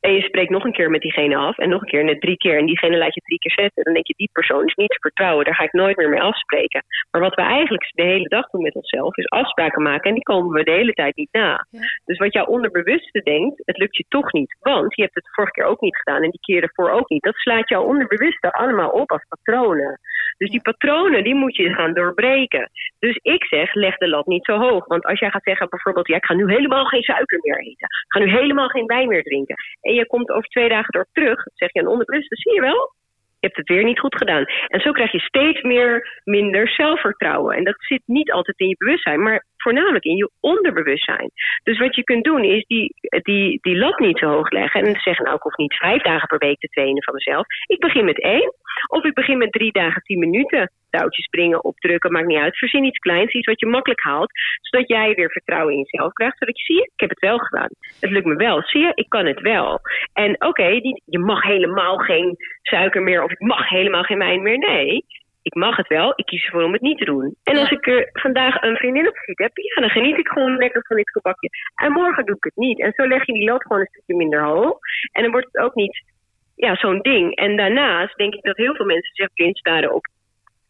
en 0.00 0.12
je 0.12 0.22
spreekt 0.22 0.50
nog 0.50 0.64
een 0.64 0.72
keer 0.72 0.90
met 0.90 1.00
diegene 1.00 1.36
af 1.36 1.58
en 1.58 1.68
nog 1.68 1.80
een 1.80 1.88
keer 1.88 2.04
net 2.04 2.20
drie 2.20 2.36
keer 2.36 2.58
en 2.58 2.66
diegene 2.66 2.96
laat 2.96 3.14
je 3.14 3.20
drie 3.20 3.38
keer 3.38 3.52
zetten, 3.52 3.84
dan 3.84 3.92
denk 3.92 4.06
je 4.06 4.14
die 4.16 4.30
persoon 4.32 4.64
is 4.66 4.74
niet 4.74 4.88
te 4.88 5.00
vertrouwen, 5.00 5.44
daar 5.44 5.54
ga 5.54 5.62
ik 5.62 5.72
nooit 5.72 5.96
meer 5.96 6.08
mee 6.08 6.20
afspreken. 6.20 6.84
Maar 7.10 7.20
wat 7.20 7.34
we 7.34 7.42
eigenlijk 7.42 7.90
de 7.94 8.02
hele 8.02 8.28
dag 8.28 8.50
doen 8.50 8.62
met 8.62 8.74
onszelf 8.74 9.16
is 9.16 9.28
afspraken 9.28 9.82
maken 9.82 10.08
en 10.08 10.14
die 10.14 10.22
komen 10.22 10.52
we 10.52 10.64
de 10.64 10.70
hele 10.70 10.92
tijd 10.92 11.16
niet 11.16 11.32
na. 11.32 11.66
Ja. 11.70 11.80
Dus 12.04 12.18
wat 12.18 12.32
jouw 12.32 12.44
onderbewuste 12.44 13.20
denkt, 13.22 13.62
het 13.64 13.78
lukt 13.78 13.96
je 13.96 14.04
toch 14.08 14.32
niet, 14.32 14.56
want 14.60 14.94
je 14.94 15.02
hebt 15.02 15.14
het 15.14 15.34
vorige 15.34 15.52
keer 15.52 15.64
ook 15.64 15.80
niet 15.80 15.96
gedaan 15.96 16.22
en 16.22 16.30
die 16.30 16.40
keer 16.40 16.62
ervoor 16.62 16.90
ook 16.90 17.08
niet. 17.08 17.22
Dat 17.22 17.36
slaat 17.36 17.68
jouw 17.68 17.84
onderbewuste 17.84 18.52
allemaal 18.52 18.90
op 18.90 19.10
als 19.10 19.26
patronen. 19.28 20.00
Dus 20.38 20.50
die 20.50 20.62
patronen 20.62 21.24
die 21.24 21.34
moet 21.34 21.56
je 21.56 21.74
gaan 21.74 21.94
doorbreken. 21.94 22.70
Dus 22.98 23.18
ik 23.22 23.44
zeg, 23.44 23.74
leg 23.74 23.96
de 23.96 24.08
lat 24.08 24.26
niet 24.26 24.44
zo 24.44 24.58
hoog. 24.58 24.86
Want 24.86 25.04
als 25.04 25.18
jij 25.18 25.30
gaat 25.30 25.42
zeggen 25.42 25.68
bijvoorbeeld, 25.68 26.08
ja, 26.08 26.16
ik 26.16 26.24
ga 26.24 26.34
nu 26.34 26.52
helemaal 26.52 26.84
geen 26.84 27.02
suiker 27.02 27.38
meer 27.42 27.58
eten. 27.58 27.88
Ik 27.88 28.12
ga 28.12 28.18
nu 28.18 28.30
helemaal 28.30 28.68
geen 28.68 28.86
wijn 28.86 29.08
meer 29.08 29.22
drinken. 29.22 29.56
En 29.80 29.94
je 29.94 30.06
komt 30.06 30.30
over 30.30 30.48
twee 30.48 30.68
dagen 30.68 30.92
door 30.92 31.06
terug, 31.12 31.42
zeg 31.54 31.72
je 31.72 31.80
aan 31.80 31.86
onderbewust, 31.86 32.28
zie 32.28 32.54
je 32.54 32.60
wel, 32.60 32.96
je 33.40 33.46
hebt 33.46 33.56
het 33.56 33.68
weer 33.68 33.84
niet 33.84 33.98
goed 33.98 34.16
gedaan. 34.16 34.44
En 34.66 34.80
zo 34.80 34.92
krijg 34.92 35.12
je 35.12 35.20
steeds 35.20 35.62
meer 35.62 36.20
minder 36.24 36.68
zelfvertrouwen. 36.68 37.56
En 37.56 37.64
dat 37.64 37.76
zit 37.78 38.02
niet 38.04 38.32
altijd 38.32 38.58
in 38.58 38.68
je 38.68 38.76
bewustzijn, 38.78 39.22
maar 39.22 39.44
voornamelijk 39.62 40.04
in 40.04 40.16
je 40.16 40.30
onderbewustzijn. 40.40 41.30
Dus 41.62 41.78
wat 41.78 41.94
je 41.94 42.04
kunt 42.04 42.24
doen 42.24 42.44
is 42.44 42.64
die, 42.66 42.94
die, 43.22 43.58
die 43.60 43.76
lat 43.76 43.98
niet 43.98 44.18
zo 44.18 44.26
hoog 44.26 44.50
leggen. 44.50 44.80
En 44.80 45.00
zeggen, 45.00 45.24
nou 45.24 45.36
ik 45.36 45.42
hoef 45.42 45.56
niet 45.56 45.74
vijf 45.74 46.02
dagen 46.02 46.28
per 46.28 46.38
week 46.38 46.58
te 46.58 46.68
trainen 46.68 47.02
van 47.02 47.14
mezelf. 47.14 47.46
Ik 47.66 47.80
begin 47.80 48.04
met 48.04 48.22
één. 48.22 48.52
Of 48.86 49.04
ik 49.04 49.14
begin 49.14 49.38
met 49.38 49.52
drie 49.52 49.72
dagen 49.72 50.02
tien 50.02 50.18
minuten. 50.18 50.70
Touwtjes 50.90 51.24
springen, 51.24 51.64
opdrukken, 51.64 52.12
maakt 52.12 52.26
niet 52.26 52.38
uit. 52.38 52.56
Verzin 52.56 52.84
iets 52.84 52.98
kleins, 52.98 53.32
iets 53.32 53.46
wat 53.46 53.60
je 53.60 53.66
makkelijk 53.66 54.02
haalt. 54.02 54.30
Zodat 54.60 54.88
jij 54.88 55.14
weer 55.14 55.30
vertrouwen 55.30 55.74
in 55.74 55.86
jezelf 55.88 56.12
krijgt. 56.12 56.38
Zodat 56.38 56.58
je 56.58 56.64
zie 56.64 56.76
je, 56.76 56.82
ik 56.82 57.00
heb 57.00 57.10
het 57.10 57.20
wel 57.20 57.38
gedaan. 57.38 57.68
Het 58.00 58.10
lukt 58.10 58.26
me 58.26 58.34
wel. 58.34 58.62
Zie 58.62 58.80
je, 58.80 58.92
ik 58.94 59.08
kan 59.08 59.26
het 59.26 59.40
wel. 59.40 59.80
En 60.12 60.44
oké, 60.44 60.68
je 61.04 61.18
mag 61.18 61.42
helemaal 61.42 61.96
geen 61.96 62.36
suiker 62.62 63.02
meer. 63.02 63.22
Of 63.22 63.30
ik 63.30 63.40
mag 63.40 63.68
helemaal 63.68 64.02
geen 64.02 64.18
wijn 64.18 64.42
meer. 64.42 64.58
Nee, 64.58 65.04
ik 65.48 65.54
mag 65.54 65.76
het 65.76 65.86
wel, 65.88 66.12
ik 66.16 66.26
kies 66.26 66.44
ervoor 66.44 66.62
om 66.62 66.72
het 66.72 66.80
niet 66.88 66.98
te 66.98 67.04
doen. 67.04 67.34
En 67.42 67.56
als 67.58 67.70
ik 67.70 67.86
er 67.86 68.10
vandaag 68.12 68.62
een 68.62 68.76
vriendin 68.76 69.08
op 69.08 69.16
ziet 69.26 69.38
heb, 69.38 69.56
ja, 69.56 69.80
dan 69.80 69.90
geniet 69.90 70.18
ik 70.18 70.28
gewoon 70.28 70.56
lekker 70.56 70.84
van 70.86 70.96
dit 70.96 71.10
gebakje. 71.10 71.48
En 71.74 71.92
morgen 71.92 72.24
doe 72.26 72.36
ik 72.36 72.44
het 72.44 72.56
niet. 72.56 72.80
En 72.80 72.92
zo 72.96 73.08
leg 73.08 73.26
je 73.26 73.32
die 73.32 73.50
lat 73.50 73.62
gewoon 73.62 73.80
een 73.80 73.92
stukje 73.92 74.16
minder 74.16 74.42
hoog. 74.42 74.78
En 75.12 75.22
dan 75.22 75.30
wordt 75.30 75.48
het 75.52 75.62
ook 75.64 75.74
niet 75.74 76.02
ja, 76.56 76.76
zo'n 76.76 77.00
ding. 77.00 77.36
En 77.36 77.56
daarnaast 77.56 78.16
denk 78.16 78.34
ik 78.34 78.42
dat 78.42 78.56
heel 78.56 78.74
veel 78.74 78.86
mensen 78.86 79.14
zich 79.14 79.32
blind 79.34 79.58
staren 79.58 79.94
op 79.94 80.06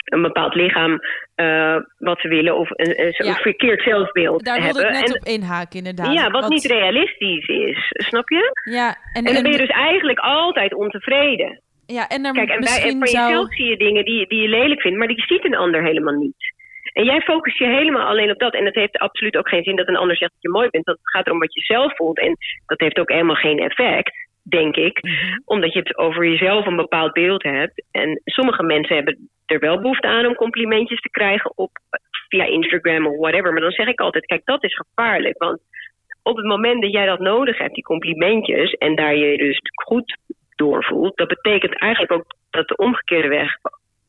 een 0.05 0.22
bepaald 0.22 0.55
lichaam 0.55 0.93
uh, 1.37 1.76
wat 1.99 2.20
ze 2.20 2.29
willen 2.29 2.57
of 2.59 2.70
een, 2.70 3.01
een, 3.01 3.26
Ja. 3.26 3.35
verkeerd 3.35 3.83
zelfbeeld 3.83 4.45
Daar 4.45 4.62
wilde 4.62 4.81
hebben. 4.83 5.01
ik 5.01 5.07
net 5.07 5.14
en, 5.14 5.20
op 5.20 5.26
inhaken, 5.26 5.79
inderdaad. 5.79 6.12
ja, 6.12 6.31
wat 6.31 6.49
niet 6.49 6.64
realistisch 6.64 7.47
is, 7.47 7.79
snap 7.91 8.29
je? 8.29 8.70
Ja, 8.70 8.89
en, 9.12 9.24
En 9.24 9.35
dan 9.35 9.43
ben 9.43 9.53
je 9.53 9.59
dus 9.59 9.68
eigenlijk 9.68 10.18
altijd 10.18 10.74
ontevreden. 10.74 11.61
Ja, 11.97 12.09
en 12.09 12.24
er 12.24 12.32
Kijk, 12.32 12.51
en 12.51 12.61
bij, 12.61 12.82
en 12.82 13.07
zou... 13.07 13.28
jezelf 13.28 13.55
zie 13.55 13.68
je 13.68 13.76
dingen 13.76 14.05
die, 14.05 14.26
die 14.26 14.43
je 14.43 14.49
lelijk 14.49 14.80
vindt, 14.80 14.99
maar 14.99 15.07
die 15.07 15.22
ziet 15.26 15.45
een 15.45 15.57
ander 15.57 15.82
helemaal 15.82 16.14
niet. 16.14 16.57
En 16.93 17.05
jij 17.05 17.20
focust 17.20 17.59
je 17.59 17.66
helemaal 17.66 18.07
alleen 18.07 18.30
op 18.30 18.39
dat. 18.39 18.55
En 18.55 18.64
het 18.64 18.74
heeft 18.74 18.99
absoluut 18.99 19.36
ook 19.36 19.49
geen 19.49 19.62
zin 19.62 19.76
dat 19.76 19.89
een 19.89 19.97
ander 19.97 20.16
zegt 20.16 20.32
dat 20.32 20.43
je 20.43 20.49
mooi 20.49 20.68
bent. 20.70 20.86
Het 20.86 20.99
gaat 21.03 21.26
erom 21.26 21.39
wat 21.39 21.55
je 21.55 21.61
zelf 21.61 21.97
voelt. 21.97 22.18
En 22.18 22.36
dat 22.66 22.80
heeft 22.80 22.99
ook 22.99 23.11
helemaal 23.11 23.34
geen 23.34 23.59
effect, 23.59 24.28
denk 24.43 24.76
ik. 24.76 25.03
Mhm. 25.03 25.39
Omdat 25.45 25.72
je 25.72 25.78
het 25.78 25.97
over 25.97 26.28
jezelf 26.28 26.66
een 26.66 26.76
bepaald 26.76 27.12
beeld 27.12 27.43
hebt. 27.43 27.84
En 27.91 28.20
sommige 28.24 28.62
mensen 28.62 28.95
hebben 28.95 29.28
er 29.47 29.59
wel 29.59 29.80
behoefte 29.80 30.07
aan 30.07 30.26
om 30.26 30.34
complimentjes 30.34 31.01
te 31.01 31.11
krijgen 31.11 31.53
op 31.55 31.70
via 32.28 32.45
Instagram 32.45 33.07
of 33.07 33.16
whatever. 33.16 33.53
Maar 33.53 33.62
dan 33.62 33.70
zeg 33.70 33.86
ik 33.86 34.01
altijd, 34.01 34.26
kijk, 34.26 34.45
dat 34.45 34.64
is 34.64 34.76
gevaarlijk. 34.76 35.39
Want 35.39 35.61
op 36.22 36.36
het 36.36 36.47
moment 36.47 36.82
dat 36.82 36.93
jij 36.93 37.07
dat 37.07 37.20
nodig 37.20 37.59
hebt, 37.59 37.74
die 37.74 37.84
complimentjes, 37.84 38.72
en 38.72 38.95
daar 38.95 39.16
je 39.16 39.36
dus 39.36 39.61
goed 39.84 40.16
door 40.59 40.84
voelt, 40.84 41.16
dat 41.16 41.28
betekent 41.28 41.78
eigenlijk 41.78 42.12
ook 42.12 42.24
dat 42.50 42.68
de 42.68 42.76
omgekeerde 42.76 43.28
weg 43.28 43.56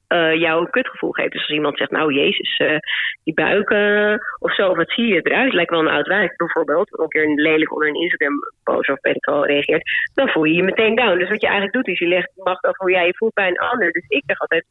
eh, 0.08 0.36
jou 0.36 0.62
een 0.62 0.70
kutgevoel 0.70 1.12
geeft. 1.12 1.32
Dus 1.32 1.42
als 1.42 1.50
iemand 1.50 1.78
zegt, 1.78 1.92
nou 1.92 2.14
jezus, 2.14 2.58
eh, 2.58 2.78
die 3.24 3.34
buik 3.34 3.70
eh, 3.70 4.14
of 4.40 4.56
zo, 4.56 4.76
wat 4.76 4.92
zie 4.92 5.08
je 5.08 5.22
eruit? 5.22 5.54
Lijkt 5.54 5.72
wel 5.72 5.80
een 5.80 5.88
oud 5.88 6.38
bijvoorbeeld. 6.38 6.98
Of 6.98 7.04
een 7.04 7.10
keer 7.10 7.24
een 7.24 7.42
lelijk 7.42 7.74
onder 7.74 7.88
een 7.88 8.02
Instagram 8.02 8.34
post 8.64 8.90
of 8.90 9.00
wel 9.22 9.46
reageert. 9.46 9.90
Dan 10.14 10.30
voel 10.30 10.44
je 10.44 10.54
je 10.54 10.64
meteen 10.64 10.96
down. 10.96 11.18
Dus 11.18 11.30
wat 11.30 11.42
je 11.42 11.48
eigenlijk 11.48 11.76
doet, 11.76 11.88
is 11.88 12.00
je 12.00 12.08
legt 12.08 12.32
macht 12.36 12.64
over 12.64 12.82
hoe 12.82 12.92
jij 12.92 13.06
je 13.06 13.18
voelt 13.18 13.34
bij 13.34 13.48
een 13.48 13.60
ander. 13.60 13.92
Dus 13.92 14.06
ik 14.08 14.24
zeg 14.26 14.40
altijd, 14.40 14.66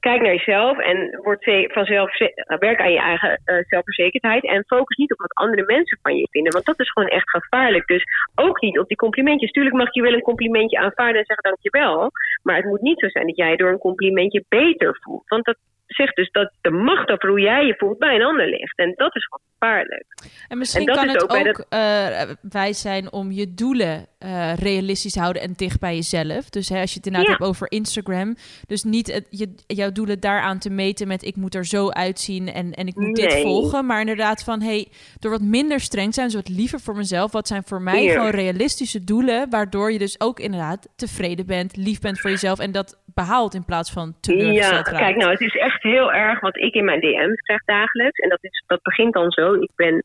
kijk 0.00 0.20
naar 0.22 0.34
jezelf 0.34 0.78
en 0.78 1.18
word 1.22 1.42
ze- 1.42 1.70
vanzelf 1.72 2.16
ze- 2.16 2.56
werk 2.58 2.80
aan 2.80 2.92
je 2.92 2.98
eigen 2.98 3.40
eh, 3.44 3.56
zelfverzekerdheid. 3.68 4.44
En 4.44 4.64
focus 4.66 4.96
niet 4.96 5.12
op 5.12 5.18
wat 5.20 5.34
andere 5.34 5.64
mensen 5.66 5.98
van 6.02 6.16
je 6.16 6.28
vinden. 6.30 6.52
Want 6.52 6.64
dat 6.64 6.80
is 6.80 6.90
gewoon 6.90 7.08
echt 7.08 7.30
gevaarlijk. 7.30 7.86
Dus 7.86 8.04
ook 8.34 8.60
niet 8.60 8.78
op 8.78 8.88
die 8.88 8.96
complimentjes. 8.96 9.50
Tuurlijk 9.50 9.76
mag 9.76 9.94
je 9.94 10.02
wel 10.02 10.12
een 10.12 10.22
complimentje 10.32 10.78
aanvaarden 10.78 11.18
en 11.20 11.26
zeggen 11.26 11.50
dankjewel. 11.50 12.10
Maar 12.42 12.56
het 12.56 12.64
moet 12.64 12.80
niet 12.80 12.98
zo 13.00 13.08
zijn 13.08 13.26
dat 13.26 13.36
jij 13.36 13.56
door 13.56 13.70
een 13.70 13.78
complimentje 13.78 14.44
beter 14.48 14.98
voelt. 15.00 15.28
Want 15.28 15.44
dat, 15.44 15.56
zegt 15.96 16.16
dus 16.16 16.30
dat 16.30 16.52
de 16.60 16.70
macht 16.70 17.10
over 17.10 17.28
hoe 17.28 17.40
jij 17.40 17.66
je 17.66 17.74
voelt 17.78 17.98
bij 17.98 18.14
een 18.14 18.22
ander 18.24 18.48
ligt. 18.48 18.78
En 18.78 18.92
dat 18.96 19.16
is 19.16 19.24
gewoon 19.26 19.46
gevaarlijk. 19.58 20.04
En 20.48 20.58
misschien 20.58 20.88
En 20.88 20.94
kan 20.94 21.08
het 21.08 21.22
ook 21.22 21.46
ook 21.46 21.64
eh, 21.68 22.20
wijs 22.40 22.80
zijn 22.80 23.12
om 23.12 23.30
je 23.30 23.54
doelen 23.54 24.06
eh, 24.18 24.54
realistisch 24.54 25.12
te 25.12 25.20
houden 25.20 25.42
en 25.42 25.52
dicht 25.56 25.80
bij 25.80 25.94
jezelf. 25.94 26.50
Dus 26.50 26.68
hè, 26.68 26.80
als 26.80 26.90
je 26.90 26.96
het 26.96 27.06
inderdaad 27.06 27.30
Ja. 27.30 27.36
hebt 27.36 27.48
over 27.50 27.70
Instagram, 27.70 28.36
dus 28.66 28.82
niet 28.84 29.12
het, 29.12 29.26
je, 29.30 29.54
jouw 29.66 29.92
doelen 29.92 30.20
daaraan 30.20 30.58
te 30.58 30.70
meten 30.70 31.08
met 31.08 31.24
ik 31.24 31.36
moet 31.36 31.54
er 31.54 31.66
zo 31.66 31.88
uitzien 31.90 32.52
en, 32.52 32.72
en 32.72 32.86
ik 32.86 32.96
moet 32.96 33.16
dit 33.16 33.32
volgen. 33.40 33.86
Maar 33.86 34.00
inderdaad 34.00 34.44
van 34.44 34.62
hey, 34.62 34.88
door 35.18 35.30
wat 35.30 35.40
minder 35.42 35.80
streng 35.80 36.08
te 36.08 36.14
zijn, 36.14 36.30
zo 36.30 36.36
wat 36.36 36.48
liever 36.48 36.80
voor 36.80 36.96
mezelf. 36.96 37.32
Wat 37.32 37.48
zijn 37.48 37.62
voor 37.66 37.82
mij 37.82 38.06
gewoon 38.08 38.30
realistische 38.30 39.04
doelen, 39.04 39.50
waardoor 39.50 39.92
je 39.92 39.98
dus 39.98 40.20
ook 40.20 40.40
inderdaad 40.40 40.88
tevreden 40.96 41.46
bent, 41.46 41.76
lief 41.76 42.00
bent 42.00 42.20
voor 42.20 42.30
jezelf 42.30 42.58
en 42.58 42.72
dat 42.72 42.98
behaalt 43.14 43.54
in 43.54 43.64
plaats 43.64 43.90
van 43.90 44.06
Ja, 44.06 44.14
teleurgesteld 44.20 44.86
raakt. 44.86 44.98
kijk 45.04 45.16
nou, 45.16 45.30
het 45.30 45.40
is 45.40 45.56
echt 45.56 45.79
heel 45.82 46.12
erg 46.12 46.40
wat 46.40 46.56
ik 46.56 46.74
in 46.74 46.84
mijn 46.84 47.00
DM's 47.00 47.40
krijg 47.40 47.64
dagelijks. 47.64 48.18
En 48.18 48.28
dat, 48.28 48.44
is, 48.44 48.64
dat 48.66 48.82
begint 48.82 49.14
dan 49.14 49.30
zo. 49.30 49.52
Ik 49.54 49.70
ben, 49.76 50.04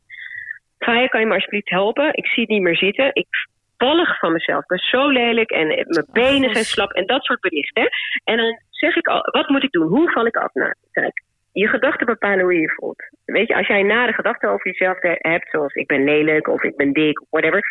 Faya, 0.80 1.08
kan 1.08 1.20
je 1.20 1.26
me 1.26 1.34
alsjeblieft 1.34 1.70
helpen? 1.70 2.14
Ik 2.14 2.28
zie 2.28 2.44
het 2.44 2.52
niet 2.52 2.62
meer 2.62 2.78
zitten. 2.78 3.10
Ik 3.14 3.28
vallig 3.78 4.20
van 4.20 4.32
mezelf. 4.32 4.62
Ik 4.62 4.68
ben 4.68 4.78
zo 4.78 5.10
lelijk 5.10 5.52
en 5.52 5.68
mijn 5.68 6.06
benen 6.12 6.44
God. 6.44 6.54
zijn 6.54 6.66
slap 6.66 6.92
en 6.92 7.06
dat 7.06 7.24
soort 7.24 7.40
berichten. 7.40 7.90
En 8.24 8.38
dan 8.38 8.60
zeg 8.70 8.96
ik 8.96 9.08
al, 9.08 9.20
wat 9.32 9.50
moet 9.50 9.64
ik 9.64 9.72
doen? 9.72 9.88
Hoe 9.88 10.12
val 10.12 10.26
ik 10.26 10.36
af? 10.36 10.54
Nou, 10.54 10.74
kijk, 10.92 11.24
je 11.52 11.68
gedachten 11.68 12.06
bepalen 12.06 12.40
hoe 12.40 12.54
je 12.54 12.60
je 12.60 12.74
voelt. 12.76 13.04
Weet 13.26 13.48
je, 13.48 13.56
als 13.56 13.68
jij 13.68 13.84
nare 13.84 14.14
gedachten 14.14 14.50
over 14.50 14.72
jezelf 14.72 15.00
he- 15.00 15.16
hebt, 15.18 15.50
zoals 15.50 15.74
ik 15.74 15.88
ben 15.88 16.04
lelijk 16.04 16.48
of 16.48 16.64
ik 16.64 16.76
ben 16.76 16.94
dik 16.94 17.22
of 17.22 17.28
whatever, 17.30 17.64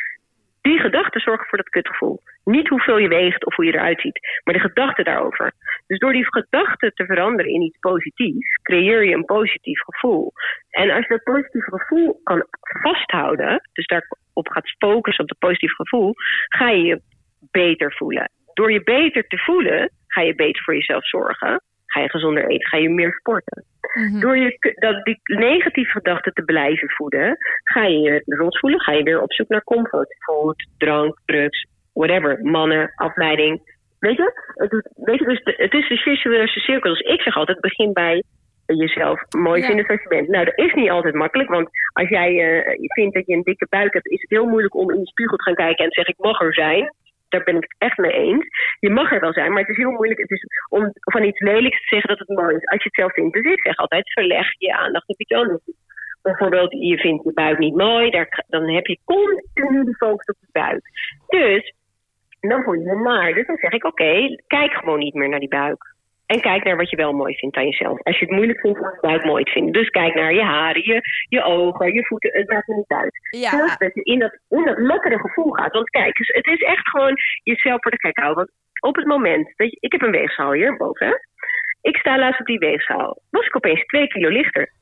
die 0.69 0.79
gedachten 0.79 1.21
zorgen 1.21 1.47
voor 1.47 1.59
dat 1.59 1.69
kutgevoel. 1.69 2.21
Niet 2.45 2.69
hoeveel 2.69 2.99
je 2.99 3.09
weegt 3.09 3.47
of 3.47 3.55
hoe 3.57 3.65
je 3.65 3.73
eruit 3.73 4.01
ziet, 4.01 4.41
maar 4.45 4.55
de 4.55 4.61
gedachten 4.61 5.05
daarover. 5.05 5.53
Dus 5.87 5.99
door 5.99 6.13
die 6.13 6.27
gedachten 6.27 6.95
te 6.95 7.05
veranderen 7.05 7.53
in 7.53 7.63
iets 7.63 7.79
positiefs, 7.79 8.57
creëer 8.63 9.05
je 9.05 9.15
een 9.15 9.25
positief 9.25 9.81
gevoel. 9.81 10.33
En 10.71 10.91
als 10.91 11.07
je 11.07 11.15
dat 11.15 11.23
positieve 11.23 11.71
gevoel 11.71 12.21
kan 12.23 12.47
vasthouden, 12.83 13.69
dus 13.73 13.87
daarop 13.87 14.49
gaat 14.49 14.75
focussen 14.79 15.25
op 15.25 15.31
het 15.31 15.39
positieve 15.39 15.75
gevoel, 15.75 16.13
ga 16.49 16.69
je 16.71 16.83
je 16.83 17.03
beter 17.51 17.93
voelen. 17.93 18.31
Door 18.55 18.73
je 18.73 18.83
beter 18.83 19.27
te 19.27 19.39
voelen, 19.39 19.91
ga 20.07 20.21
je 20.21 20.35
beter 20.35 20.63
voor 20.63 20.75
jezelf 20.75 21.07
zorgen. 21.07 21.63
Ga 21.87 22.01
je 22.01 22.11
gezonder 22.11 22.49
eten, 22.49 22.69
ga 22.69 22.77
je 22.77 22.89
meer 22.89 23.13
sporten. 23.13 23.65
Mhm. 23.93 24.21
Door 24.21 24.37
je, 24.37 24.75
dat, 24.79 25.05
die 25.05 25.19
negatieve 25.23 25.91
gedachten 25.91 26.33
te 26.33 26.43
blijven 26.45 26.91
voeden, 26.91 27.37
ga 27.65 27.83
je 27.85 27.99
je 27.99 28.23
rot 28.25 28.59
voelen. 28.59 28.81
Ga 28.81 28.93
je 28.93 29.03
weer 29.03 29.23
op 29.23 29.33
zoek 29.33 29.49
naar 29.49 29.65
comfort. 29.65 30.17
Food, 30.19 30.67
drank, 30.79 31.19
drugs, 31.25 31.67
whatever. 31.93 32.39
Mannen, 32.43 32.93
afleiding. 32.95 33.73
Weet 33.99 34.17
je? 34.17 34.33
Het, 34.55 34.71
doet- 34.71 34.89
weet 34.95 35.19
je 35.19 35.25
dus 35.25 35.43
de- 35.43 35.55
het 35.57 35.73
is 35.73 35.89
de 35.89 35.97
visuele 35.97 36.47
cirkel. 36.49 36.91
Dus 36.91 37.01
ik 37.01 37.21
zeg 37.21 37.37
altijd, 37.37 37.61
begin 37.61 37.93
bij 37.93 38.23
jezelf 38.67 39.21
mooi 39.39 39.61
Ja. 39.61 39.67
vinden 39.67 39.85
zoals 39.85 40.03
je 40.03 40.09
bent. 40.09 40.29
Nou, 40.29 40.45
dat 40.45 40.59
is 40.59 40.73
niet 40.75 40.91
altijd 40.91 41.15
makkelijk. 41.15 41.49
Want 41.49 41.69
als 41.93 42.09
jij 42.09 42.61
eh, 42.63 42.75
vindt 42.95 43.15
dat 43.15 43.27
je 43.27 43.35
een 43.35 43.43
dikke 43.43 43.67
buik 43.71 43.93
hebt, 43.93 44.11
is 44.11 44.21
het 44.21 44.31
heel 44.31 44.47
moeilijk 44.47 44.75
om 44.75 44.91
in 44.91 45.01
de 45.01 45.07
spiegel 45.07 45.37
te 45.37 45.43
gaan 45.43 45.55
kijken 45.55 45.85
en 45.85 45.91
te 45.91 45.95
zeggen, 45.95 46.15
ik 46.19 46.25
mag 46.25 46.41
er 46.41 46.55
zijn. 46.55 46.95
Daar 47.35 47.45
ben 47.45 47.57
ik 47.57 47.63
het 47.63 47.75
echt 47.79 47.99
mee 47.99 48.13
eens. 48.13 48.47
Je 48.81 48.91
mag 48.91 49.13
er 49.13 49.21
wel 49.21 49.33
zijn, 49.33 49.51
maar 49.51 49.61
het 49.61 49.69
is 49.69 49.77
heel 49.77 49.91
moeilijk 49.91 50.21
het 50.21 50.31
is 50.31 50.45
om 50.69 50.93
van 50.95 51.23
iets 51.23 51.41
lelijks 51.41 51.79
te 51.79 51.95
zeggen 51.95 52.09
dat 52.09 52.19
het 52.19 52.39
mooi 52.39 52.57
is. 52.57 52.67
Als 52.67 52.83
je 52.83 52.89
het 52.89 52.95
zelf 52.95 53.13
vindt. 53.13 53.35
Dus 53.35 53.53
ik 53.53 53.61
zeg 53.61 53.77
altijd, 53.77 54.13
verleg 54.13 54.47
je 54.59 54.77
aandacht 54.77 55.09
op 55.09 55.21
iets 55.21 55.33
anders. 55.33 55.63
Bijvoorbeeld, 56.23 56.73
je 56.73 56.99
vindt 56.99 57.25
je 57.25 57.33
buik 57.33 57.59
niet 57.59 57.75
mooi, 57.75 58.11
dan 58.47 58.69
heb 58.69 58.87
je 58.87 58.99
continu 59.05 59.85
de 59.85 59.95
focus 59.95 60.27
op 60.27 60.37
de 60.41 60.49
buik. 60.53 60.83
Dus, 61.27 61.75
dan 62.41 62.63
voel 62.63 62.75
je 62.75 62.85
je 62.85 62.97
naar. 62.97 63.35
Dus 63.35 63.47
dan 63.47 63.57
zeg 63.57 63.71
ik, 63.73 63.85
oké, 63.85 64.37
kijk 64.47 64.73
gewoon 64.73 64.99
niet 64.99 65.15
meer 65.15 65.29
naar 65.29 65.39
die 65.39 65.49
buik. 65.49 65.94
En 66.35 66.41
kijk 66.41 66.65
naar 66.65 66.77
wat 66.77 66.91
je 66.91 66.97
wel 66.97 67.13
mooi 67.13 67.35
vindt 67.35 67.57
aan 67.57 67.65
jezelf. 67.65 68.03
Als 68.03 68.19
je 68.19 68.25
het 68.25 68.35
moeilijk 68.35 68.61
vindt 68.61 68.79
om 68.79 68.85
je 68.85 68.99
buik 69.01 69.25
mooi 69.25 69.45
te 69.45 69.53
vinden. 69.53 69.73
Dus 69.73 69.89
kijk 69.89 70.15
naar 70.15 70.35
je 70.35 70.43
haren, 70.43 70.83
je, 70.83 71.01
je 71.29 71.43
ogen, 71.43 71.93
je 71.93 72.07
voeten. 72.07 72.31
Het 72.33 72.49
maakt 72.49 72.69
er 72.69 72.77
niet 72.77 72.93
uit. 73.03 73.19
Ja, 73.31 73.77
dat 73.79 73.95
je 73.95 74.03
in 74.03 74.19
dat, 74.19 74.39
in 74.49 74.65
dat 74.65 74.79
lekkere 74.79 75.19
gevoel 75.19 75.51
gaat. 75.51 75.73
Want 75.73 75.91
kijk, 75.91 76.17
dus 76.17 76.29
het 76.29 76.47
is 76.47 76.61
echt 76.61 76.89
gewoon 76.89 77.15
jezelf 77.43 77.83
voor 77.83 77.91
de 77.91 78.01
gek 78.01 78.19
houden. 78.19 78.37
Want 78.37 78.51
op 78.81 78.97
het 78.97 79.07
moment, 79.07 79.53
dat 79.57 79.71
je, 79.71 79.77
ik 79.81 79.93
heb 79.93 80.03
een 80.03 80.11
weegschaal 80.11 80.53
hier 80.53 80.77
boven. 80.77 81.07
hè. 81.07 81.15
Ik 81.81 81.97
sta 81.97 82.19
laatst 82.19 82.41
op 82.41 82.47
die 82.47 82.59
weegschaal. 82.59 83.21
Was 83.31 83.47
ik 83.47 83.57
opeens 83.57 83.85
twee 83.85 84.07
kilo 84.07 84.29
lichter. 84.29 84.73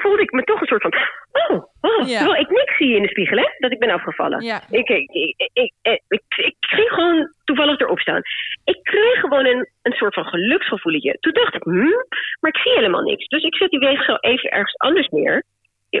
Voelde 0.00 0.22
ik 0.22 0.32
me 0.32 0.42
toch 0.42 0.60
een 0.60 0.66
soort 0.66 0.82
van, 0.82 0.94
oh, 1.32 1.64
oh. 1.80 2.08
Ja. 2.08 2.18
Terwijl 2.18 2.40
ik 2.40 2.50
niks 2.50 2.76
zie 2.76 2.96
in 2.96 3.02
de 3.02 3.08
spiegel, 3.08 3.36
hè, 3.36 3.48
dat 3.58 3.72
ik 3.72 3.78
ben 3.78 3.90
afgevallen. 3.90 4.40
ja. 4.42 4.60
Ik, 4.70 4.88
ik, 4.88 5.10
ik, 5.10 5.72
ik, 5.82 6.22
ik, 6.36 6.56
ging 6.60 6.88
gewoon 6.88 7.32
toevallig 7.44 7.80
erop 7.80 7.98
staan. 7.98 8.22
Ik 8.64 8.78
kreeg 8.82 9.20
gewoon 9.20 9.46
een, 9.46 9.68
een 9.82 9.92
soort 9.92 10.14
van 10.14 10.24
geluksgevoeletje. 10.24 11.16
Toen 11.20 11.32
dacht 11.32 11.54
ik, 11.54 11.62
hm, 11.62 11.98
maar 12.40 12.50
ik 12.50 12.60
zie 12.60 12.72
helemaal 12.72 13.02
niks. 13.02 13.26
Dus 13.26 13.42
ik 13.42 13.56
zet 13.56 13.70
die 13.70 13.78
weegschaal 13.78 14.18
even 14.20 14.50
ergens 14.50 14.76
anders 14.76 15.08
neer. 15.08 15.44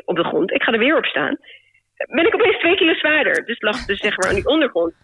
Op 0.04 0.16
de 0.16 0.24
grond. 0.24 0.52
Ik 0.52 0.62
ga 0.62 0.72
er 0.72 0.78
weer 0.78 0.96
op 0.96 1.04
staan. 1.04 1.36
Ben 1.96 2.26
ik 2.26 2.34
opeens 2.34 2.58
twee 2.58 2.76
kilo 2.76 2.94
zwaarder. 2.94 3.44
Dus 3.44 3.60
lag 3.60 3.84
dus 3.84 3.98
zeg 3.98 4.16
maar 4.16 4.28
aan 4.28 4.34
die 4.34 4.46
ondergrond. 4.46 4.94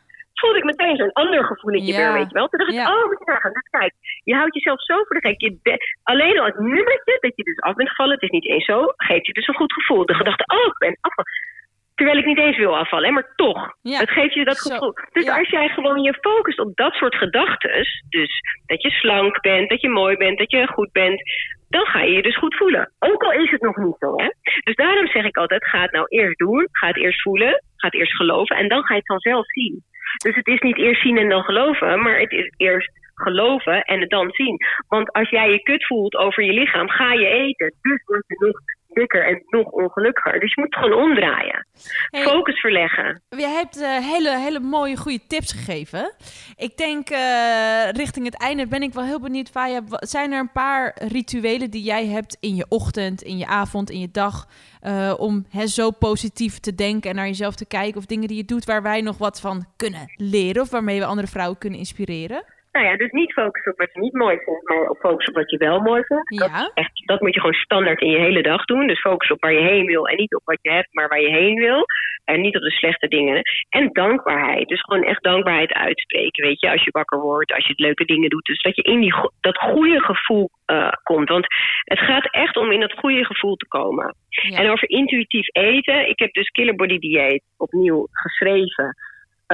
Voelde 0.45 0.59
ik 0.63 0.71
meteen 0.73 0.97
zo'n 0.97 1.13
ander 1.13 1.45
gevoeletje 1.45 1.93
Ja. 1.93 1.99
weer, 1.99 2.13
weet 2.19 2.31
je 2.31 2.35
wel. 2.39 2.49
Toen 2.49 2.59
dacht 2.59 2.71
ik, 2.73 2.77
Ja. 2.79 2.95
oh, 2.95 3.05
moet 3.07 3.19
je 3.19 3.33
nagaan. 3.33 3.53
Dus 3.53 3.69
kijk, 3.71 3.93
je 4.25 4.35
houdt 4.35 4.55
jezelf 4.55 4.83
zo 4.83 4.95
voor 5.05 5.17
de 5.21 5.29
gek. 5.29 5.41
Je 5.41 5.79
alleen 6.03 6.39
al 6.39 6.47
het 6.47 6.59
nummertje 6.59 7.17
dat 7.21 7.33
je 7.37 7.43
dus 7.43 7.61
af 7.61 7.75
bent 7.75 7.89
gevallen, 7.89 8.15
het 8.15 8.23
is 8.23 8.31
niet 8.39 8.49
eens 8.49 8.65
zo, 8.65 8.93
geeft 8.97 9.27
je 9.27 9.33
dus 9.33 9.49
een 9.49 9.55
goed 9.55 9.73
gevoel. 9.73 10.07
De 10.07 10.15
gedachte, 10.15 10.45
oh, 10.57 10.67
ik 10.67 10.79
ben 10.79 10.97
afgevallen. 11.01 11.53
Terwijl 11.95 12.19
ik 12.19 12.25
niet 12.25 12.39
eens 12.39 12.57
wil 12.57 12.77
afvallen, 12.79 13.07
hè, 13.07 13.13
maar 13.13 13.33
toch. 13.37 13.75
Ja. 13.83 13.99
Het 13.99 14.11
geeft 14.11 14.35
je 14.35 14.45
dat 14.45 14.57
Zo, 14.57 14.75
gevoel. 14.75 14.93
Dus 15.13 15.25
ja. 15.25 15.39
als 15.39 15.49
jij 15.49 15.69
gewoon 15.69 16.03
je 16.03 16.15
focust 16.21 16.59
op 16.59 16.77
dat 16.77 16.93
soort 16.93 17.15
gedachten, 17.15 17.87
dus 18.09 18.41
dat 18.67 18.83
je 18.83 18.91
slank 18.91 19.41
bent, 19.41 19.69
dat 19.69 19.81
je 19.81 19.89
mooi 19.89 20.17
bent, 20.17 20.39
dat 20.39 20.51
je 20.51 20.67
goed 20.67 20.93
bent, 20.93 21.23
dan 21.69 21.87
ga 21.87 22.01
je 22.01 22.13
je 22.13 22.23
dus 22.23 22.39
goed 22.39 22.57
voelen. 22.57 22.93
Ook 22.99 23.23
al 23.23 23.33
is 23.33 23.51
het 23.51 23.61
nog 23.61 23.77
niet 23.77 23.97
zo, 23.99 24.17
hè. 24.17 24.29
Dus 24.65 24.75
daarom 24.75 25.07
zeg 25.07 25.25
ik 25.25 25.37
altijd, 25.37 25.65
ga 25.65 25.81
het 25.83 25.93
nou 25.93 26.07
eerst 26.09 26.39
doen, 26.39 26.69
ga 26.73 26.87
het 26.87 26.97
eerst 26.97 27.23
voelen, 27.23 27.63
ga 27.77 27.87
het 27.87 27.95
eerst 27.95 28.17
geloven 28.17 28.57
en 28.57 28.69
dan 28.69 28.83
ga 28.85 28.95
je 28.95 28.99
het 29.01 29.09
vanzelf 29.09 29.47
zien. 29.47 29.83
Dus 30.23 30.35
het 30.35 30.47
is 30.47 30.61
niet 30.61 30.79
eerst 30.79 31.03
zien 31.03 31.19
en 31.19 31.29
dan 31.29 31.43
geloven, 31.43 32.03
maar 32.03 32.19
het 32.21 32.33
is 32.33 32.53
eerst 32.57 32.91
geloven 33.15 33.83
en 33.83 34.01
het 34.01 34.11
dan 34.11 34.31
zien. 34.33 34.57
Want 34.89 35.13
als 35.13 35.31
jij 35.31 35.51
je 35.51 35.63
kut 35.63 35.87
voelt 35.87 36.15
over 36.15 36.43
je 36.45 36.53
lichaam, 36.53 36.89
ga 36.89 37.13
je 37.13 37.27
eten. 37.27 37.75
Dus 37.83 38.03
word 38.07 38.25
je 38.27 38.37
nog 38.47 38.61
dikker 38.89 39.27
en 39.27 39.43
nog 39.47 39.67
ongelukkiger. 39.71 40.41
Dus 40.41 40.55
je 40.55 40.61
moet 40.61 40.75
het 40.75 40.85
gewoon 40.85 41.03
omdraaien. 41.11 41.67
Hey, 42.11 42.23
Focus 42.23 42.61
verleggen. 42.61 43.23
Jij 43.29 43.51
hebt 43.51 43.81
eh, 43.83 43.99
hele, 43.99 44.39
hele 44.39 44.61
mooie, 44.61 44.97
goede 44.97 45.27
tips 45.29 45.53
gegeven. 45.53 46.15
Ik 46.57 46.77
denk 46.77 47.09
eh, 47.11 47.91
richting 47.91 48.25
het 48.25 48.41
einde 48.41 48.67
ben 48.67 48.83
ik 48.83 48.93
wel 48.93 49.05
heel 49.05 49.21
benieuwd, 49.21 49.49
Faya. 49.51 49.81
wa- 49.89 50.01
Zijn 50.07 50.33
er 50.33 50.39
een 50.41 50.53
paar 50.53 50.97
rituelen 51.09 51.71
die 51.71 51.83
jij 51.83 52.07
hebt 52.07 52.37
in 52.41 52.55
je 52.55 52.67
ochtend, 52.69 53.23
in 53.23 53.39
je 53.39 53.47
avond, 53.47 53.91
in 53.91 54.01
je 54.01 54.11
dag... 54.13 54.47
eh, 54.81 55.15
om 55.17 55.47
hè, 55.51 55.67
zo 55.67 55.91
positief 55.91 56.59
te 56.59 56.75
denken 56.75 57.11
en 57.11 57.17
naar 57.17 57.27
jezelf 57.27 57.55
te 57.55 57.67
kijken... 57.67 57.99
of 57.99 58.07
dingen 58.07 58.29
die 58.29 58.37
je 58.37 58.45
doet 58.45 58.65
waar 58.65 58.83
wij 58.83 59.01
nog 59.01 59.19
wat 59.19 59.41
van 59.41 59.65
kunnen 59.77 60.13
leren... 60.17 60.63
of 60.63 60.71
waarmee 60.71 60.99
we 60.99 61.07
andere 61.07 61.29
vrouwen 61.29 61.59
kunnen 61.59 61.79
inspireren? 61.79 62.45
Nou 62.75 62.87
ja, 62.87 62.97
dus 62.97 63.11
niet 63.11 63.33
focussen 63.33 63.73
op 63.73 63.79
wat 63.79 63.93
je 63.93 64.01
niet 64.01 64.13
mooi 64.13 64.37
vindt, 64.45 64.69
maar 64.69 64.89
op 64.89 64.99
focussen 64.99 65.35
op 65.35 65.41
wat 65.41 65.51
je 65.51 65.57
wel 65.57 65.81
mooi 65.81 66.03
vindt. 66.05 66.39
Dat, 66.39 66.51
Ja. 66.51 66.71
echt, 66.75 67.03
dat 67.07 67.21
moet 67.21 67.35
je 67.35 67.41
gewoon 67.41 67.55
standaard 67.67 68.01
in 68.01 68.11
je 68.11 68.19
hele 68.19 68.43
dag 68.43 68.65
doen. 68.65 68.87
Dus 68.87 69.01
focus 69.01 69.31
op 69.31 69.41
waar 69.41 69.53
je 69.53 69.61
heen 69.73 69.87
wil 69.87 70.07
en 70.09 70.17
niet 70.17 70.35
op 70.35 70.43
wat 70.45 70.59
je 70.63 70.71
hebt, 70.71 70.89
maar 70.95 71.09
waar 71.09 71.21
je 71.21 71.31
heen 71.31 71.55
wil. 71.55 71.85
En 72.25 72.41
niet 72.41 72.57
op 72.57 72.63
de 72.63 72.71
slechte 72.71 73.09
dingen. 73.09 73.43
En 73.69 73.89
dankbaarheid. 73.93 74.69
Dus 74.69 74.81
gewoon 74.81 75.05
echt 75.05 75.23
dankbaarheid 75.23 75.73
uitspreken. 75.73 76.45
Weet 76.47 76.61
je, 76.61 76.71
als 76.71 76.85
je 76.85 76.91
wakker 76.91 77.21
wordt, 77.21 77.53
als 77.53 77.65
je 77.65 77.71
het 77.71 77.79
leuke 77.81 78.05
dingen 78.05 78.31
doet. 78.31 78.45
Dus 78.45 78.63
dat 78.63 78.77
je 78.77 78.83
in 78.83 79.01
die, 79.01 79.13
go- 79.13 79.31
dat 79.41 79.57
goede 79.59 80.01
gevoel 80.01 80.51
eh, 80.65 80.93
komt. 81.03 81.29
Want 81.29 81.47
het 81.85 81.99
gaat 81.99 82.31
echt 82.31 82.57
om 82.57 82.71
in 82.73 82.81
dat 82.81 82.93
goede 82.99 83.25
gevoel 83.25 83.55
te 83.57 83.69
komen. 83.69 84.15
Ja. 84.29 84.59
En 84.59 84.71
over 84.71 84.89
intuïtief 84.91 85.47
eten. 85.53 86.09
Ik 86.09 86.19
heb 86.19 86.33
dus 86.33 86.49
Killer 86.49 86.75
Body 86.75 86.99
Dieet 86.99 87.43
opnieuw 87.57 88.07
geschreven. 88.11 88.95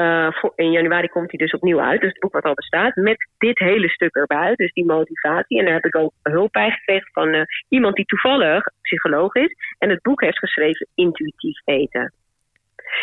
Eh, 0.01 0.29
in 0.55 0.71
januari 0.71 1.09
komt 1.09 1.31
hij 1.31 1.39
dus 1.39 1.53
opnieuw 1.53 1.81
uit. 1.81 2.01
Dus 2.01 2.11
het 2.11 2.21
boek 2.21 2.33
wat 2.33 2.45
al 2.45 2.55
bestaat. 2.55 2.95
Met 2.95 3.29
dit 3.39 3.59
hele 3.59 3.89
stuk 3.89 4.15
erbij. 4.15 4.55
Dus 4.55 4.73
die 4.73 4.85
motivatie. 4.85 5.59
En 5.59 5.65
daar 5.65 5.75
heb 5.75 5.85
ik 5.85 5.97
ook 5.97 6.13
hulp 6.23 6.53
bij 6.53 6.71
gekregen 6.71 7.09
van 7.13 7.29
eh, 7.29 7.43
iemand 7.69 7.97
die 7.97 8.05
toevallig 8.05 8.65
psycholoog 8.83 9.35
is. 9.35 9.55
En 9.79 9.91
het 9.91 10.03
boek 10.03 10.21
heeft 10.21 10.39
geschreven 10.39 10.87
Intuïtief 10.95 11.61
eten. 11.65 12.13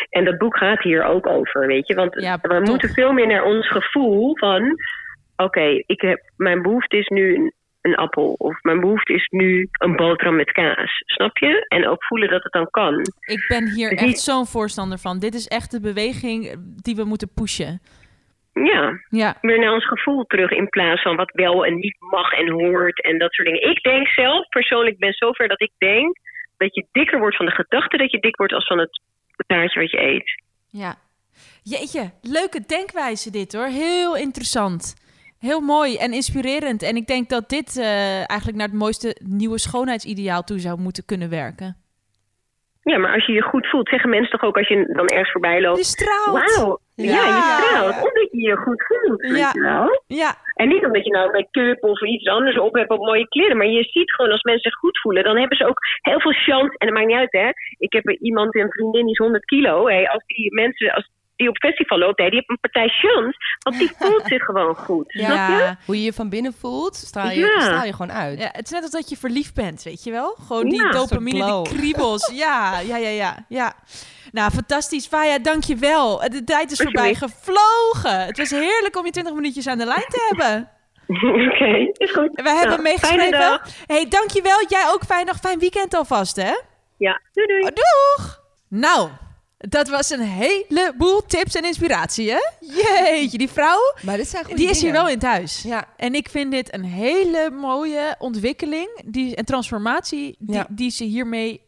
En 0.09 0.25
dat 0.25 0.37
boek 0.37 0.57
gaat 0.57 0.81
hier 0.81 1.03
ook 1.03 1.27
over, 1.27 1.67
weet 1.67 1.87
je. 1.87 1.93
Want 1.93 2.21
Ja, 2.21 2.39
we 2.41 2.59
moeten 2.59 2.89
veel 2.89 3.13
meer 3.13 3.27
naar 3.27 3.43
ons 3.43 3.67
gevoel 3.67 4.37
van... 4.37 4.75
Oké, 5.35 5.83
ik 5.85 6.01
heb 6.01 6.21
mijn 6.37 6.61
behoefte 6.61 6.97
is 6.97 7.07
nu 7.07 7.51
een, 7.87 7.95
appel. 7.95 8.35
Of 8.37 8.63
mijn 8.63 8.79
behoefte 8.79 9.13
is 9.13 9.27
nu 9.29 9.69
een 9.71 9.95
boterham 9.95 10.35
met 10.35 10.51
kaas. 10.51 11.03
Snap 11.05 11.37
je? 11.37 11.65
En 11.67 11.87
ook 11.87 12.03
voelen 12.03 12.29
dat 12.29 12.43
het 12.43 12.53
dan 12.53 12.69
kan. 12.69 12.99
Ik 13.19 13.45
ben 13.47 13.69
hier 13.69 13.89
Dus 13.89 14.01
echt 14.01 14.19
zo'n 14.19 14.45
voorstander 14.45 14.97
van. 14.97 15.19
Dit 15.19 15.33
is 15.33 15.47
echt 15.47 15.71
de 15.71 15.81
beweging 15.81 16.55
die 16.81 16.95
we 16.95 17.03
moeten 17.03 17.33
pushen. 17.33 17.81
Ja, 18.53 18.99
Ja, 19.09 19.37
weer 19.41 19.59
naar 19.59 19.73
ons 19.73 19.87
gevoel 19.87 20.23
terug 20.23 20.51
in 20.51 20.69
plaats 20.69 21.01
van 21.01 21.15
wat 21.15 21.31
wel 21.31 21.65
en 21.65 21.75
niet 21.75 21.95
mag 21.99 22.31
en 22.31 22.49
hoort 22.49 23.01
en 23.01 23.17
dat 23.17 23.33
soort 23.33 23.47
dingen. 23.47 23.69
Ik 23.69 23.83
denk 23.83 24.07
zelf, 24.07 24.47
persoonlijk 24.47 24.97
ben 24.97 25.13
zover 25.13 25.47
dat 25.47 25.61
ik 25.61 25.71
denk 25.77 26.17
dat 26.57 26.75
je 26.75 26.85
dikker 26.91 27.19
wordt 27.19 27.35
van 27.35 27.45
de 27.45 27.51
gedachte 27.51 27.97
dat 27.97 28.11
je 28.11 28.19
dik 28.19 28.35
wordt 28.35 28.53
als 28.53 28.67
van 28.67 28.77
het 28.77 29.01
taartje 29.47 29.79
wat 29.79 29.91
je 29.91 30.01
eet. 30.01 30.41
ja. 30.69 30.95
Jeetje, 31.63 32.11
leuke 32.21 32.63
denkwijze 32.67 33.31
dit 33.31 33.53
hoor. 33.53 33.65
Heel 33.65 34.15
interessant. 34.15 35.06
Heel 35.39 35.59
mooi 35.61 35.95
en 35.97 36.13
inspirerend. 36.13 36.83
En 36.83 36.95
ik 36.95 37.07
denk 37.07 37.29
dat 37.29 37.49
dit 37.49 37.77
eh, 37.77 38.15
eigenlijk 38.29 38.57
naar 38.57 38.67
het 38.67 38.77
mooiste 38.77 39.17
nieuwe 39.23 39.59
schoonheidsideaal 39.59 40.43
toe 40.43 40.59
zou 40.59 40.79
moeten 40.79 41.05
kunnen 41.05 41.29
werken. 41.29 41.75
Ja, 42.83 42.97
maar 42.97 43.13
als 43.13 43.25
je 43.25 43.33
je 43.33 43.41
goed 43.41 43.67
voelt, 43.67 43.89
zeggen 43.89 44.09
mensen 44.09 44.29
toch 44.31 44.43
ook 44.49 44.57
als 44.57 44.67
je 44.67 44.93
dan 44.93 45.07
ergens 45.07 45.31
voorbij 45.31 45.61
loopt. 45.61 45.77
Je 45.77 45.83
straalt. 45.83 46.55
Wauw, 46.55 46.79
ja, 46.95 47.03
Ja. 47.03 47.25
je 47.35 47.41
straalt. 47.63 47.95
Omdat 47.95 48.27
je 48.31 48.41
je 48.41 48.55
goed 48.55 48.83
voelt, 48.87 49.21
weet 49.21 49.37
Ja. 49.37 49.49
je 49.53 49.61
wel. 49.61 50.03
Ja, 50.07 50.35
En 50.53 50.67
niet 50.67 50.85
omdat 50.85 51.03
je 51.05 51.11
nou 51.11 51.31
make-up 51.31 51.83
of 51.83 52.01
iets 52.01 52.27
anders 52.27 52.59
op 52.59 52.73
hebt 52.73 52.89
op 52.89 52.99
mooie 52.99 53.27
kleren. 53.27 53.57
Maar 53.57 53.67
je 53.67 53.83
ziet 53.83 54.13
gewoon 54.13 54.31
als 54.31 54.41
mensen 54.43 54.71
zich 54.71 54.79
goed 54.79 54.99
voelen. 54.99 55.23
Dan 55.23 55.37
hebben 55.37 55.57
ze 55.57 55.65
ook 55.67 55.79
heel 56.01 56.19
veel 56.19 56.31
chance. 56.33 56.75
En 56.77 56.87
dat 56.87 56.95
maakt 56.95 57.07
niet 57.07 57.17
uit 57.17 57.31
hè. 57.31 57.49
Ik 57.77 57.93
heb 57.93 58.07
er 58.07 58.17
iemand, 58.19 58.55
een 58.55 58.71
vriendin 58.71 59.01
die 59.01 59.11
is 59.11 59.17
100 59.17 59.45
kilo. 59.45 59.87
Hé, 59.87 60.07
als 60.09 60.23
die 60.25 60.53
mensen, 60.53 60.91
als 60.93 61.09
die 61.37 61.49
op 61.49 61.57
festival 61.57 61.97
loopt, 61.97 62.17
die 62.17 62.25
heeft 62.29 62.49
een 62.49 62.59
partij 62.59 62.87
chance. 62.87 63.37
Want 63.59 63.77
die 63.77 63.91
voelt 63.99 64.23
zich 64.25 64.43
gewoon 64.43 64.75
goed. 64.75 65.05
Snap 65.11 65.27
je? 65.27 65.33
ja. 65.33 65.77
Hoe 65.85 65.95
je 65.97 66.03
je 66.03 66.13
van 66.13 66.29
binnen 66.29 66.53
voelt, 66.53 66.95
straal 66.95 67.29
je, 67.29 67.35
Ja. 67.39 67.59
straal 67.61 67.83
je 67.85 67.91
gewoon 67.93 68.11
uit. 68.11 68.39
ja, 68.39 68.49
het 68.51 68.65
is 68.65 68.71
net 68.71 68.81
als 68.81 68.91
dat 68.91 69.09
je 69.09 69.17
verliefd 69.17 69.53
bent, 69.53 69.83
weet 69.83 70.03
je 70.03 70.11
wel? 70.11 70.37
Gewoon 70.47 70.69
die 70.69 70.81
Ja, 70.83 70.91
dopamine, 70.91 71.61
die 71.63 71.73
kriebels. 71.73 72.31
Ja, 72.35 72.79
ja, 72.79 72.97
ja, 72.97 73.09
ja, 73.09 73.45
ja. 73.49 73.73
Nou, 74.31 74.51
fantastisch. 74.51 75.07
Vaya, 75.07 75.39
dank 75.39 75.63
je 75.63 75.75
wel. 75.75 76.19
De 76.29 76.43
tijd 76.43 76.71
is 76.71 76.81
voorbij 76.81 77.13
gevlogen. 77.15 78.19
Het 78.25 78.37
was 78.37 78.49
heerlijk 78.49 78.97
om 78.97 79.05
je 79.05 79.11
20 79.11 79.33
minuutjes 79.33 79.67
aan 79.67 79.77
de 79.77 79.85
lijn 79.85 80.05
te 80.07 80.25
hebben. 80.29 80.69
Oké, 81.47 81.89
is 81.93 82.11
goed. 82.11 82.29
We 82.33 82.49
hebben 82.49 82.69
Nou, 82.69 82.81
meegeschreven. 82.81 83.61
hey, 83.85 84.05
dankjewel. 84.09 84.65
Jij 84.67 84.83
ook 84.93 85.03
fijn 85.03 85.25
nog 85.25 85.37
fijn 85.37 85.59
weekend 85.59 85.93
alvast, 85.95 86.35
hè? 86.35 86.51
Ja, 86.97 87.21
doei 87.33 87.47
doei. 87.47 87.61
Oh, 87.61 87.67
doeg! 87.67 88.39
Nou, 88.69 89.09
dat 89.57 89.87
was 89.89 90.09
een 90.09 90.19
heleboel 90.21 91.21
tips 91.25 91.55
en 91.55 91.63
inspiratie, 91.65 92.31
hè? 92.31 92.39
Jeetje, 92.59 93.37
die 93.37 93.49
vrouw, 93.49 93.93
Maar 94.01 94.17
dit 94.17 94.27
zijn 94.27 94.45
die 94.55 94.69
is 94.69 94.81
hier 94.81 94.91
wel 94.91 95.09
in 95.09 95.19
thuis. 95.19 95.61
Ja. 95.61 95.87
En 95.97 96.15
ik 96.15 96.29
vind 96.29 96.51
dit 96.51 96.73
een 96.73 96.83
hele 96.83 97.49
mooie 97.51 98.15
ontwikkeling 98.19 99.01
die, 99.05 99.35
en 99.35 99.45
transformatie 99.45 100.35
die, 100.39 100.55
Ja. 100.55 100.67
die 100.69 100.89
ze 100.91 101.03
hiermee 101.03 101.61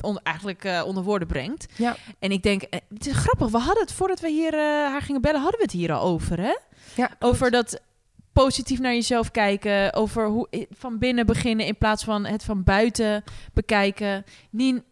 on- 0.00 0.20
eigenlijk 0.22 0.64
eh, 0.64 0.82
onder 0.86 1.02
woorden 1.02 1.28
brengt. 1.28 1.66
Ja. 1.76 1.96
En 2.18 2.30
ik 2.30 2.42
denk, 2.42 2.62
eh, 2.62 2.80
het 2.94 3.06
is 3.06 3.12
grappig, 3.16 3.48
we 3.48 3.58
hadden 3.58 3.82
het 3.82 3.92
voordat 3.92 4.20
we 4.20 4.28
hier 4.30 4.54
eh, 4.54 4.60
haar 4.60 5.02
gingen 5.02 5.20
bellen, 5.20 5.40
hadden 5.40 5.58
we 5.58 5.64
het 5.64 5.74
hier 5.74 5.92
al 5.92 6.02
over, 6.02 6.40
hè? 6.40 6.54
Ja, 6.94 7.10
Over 7.18 7.50
dat 7.50 7.80
positief 8.32 8.78
naar 8.78 8.92
jezelf 8.92 9.30
kijken, 9.30 9.92
over 9.94 10.26
hoe 10.26 10.48
van 10.70 10.98
binnen 10.98 11.26
beginnen 11.26 11.66
in 11.66 11.78
plaats 11.78 12.04
van 12.04 12.26
het 12.26 12.44
van 12.44 12.62
buiten 12.64 13.24
bekijken. 13.52 14.24
Nien, 14.50 14.84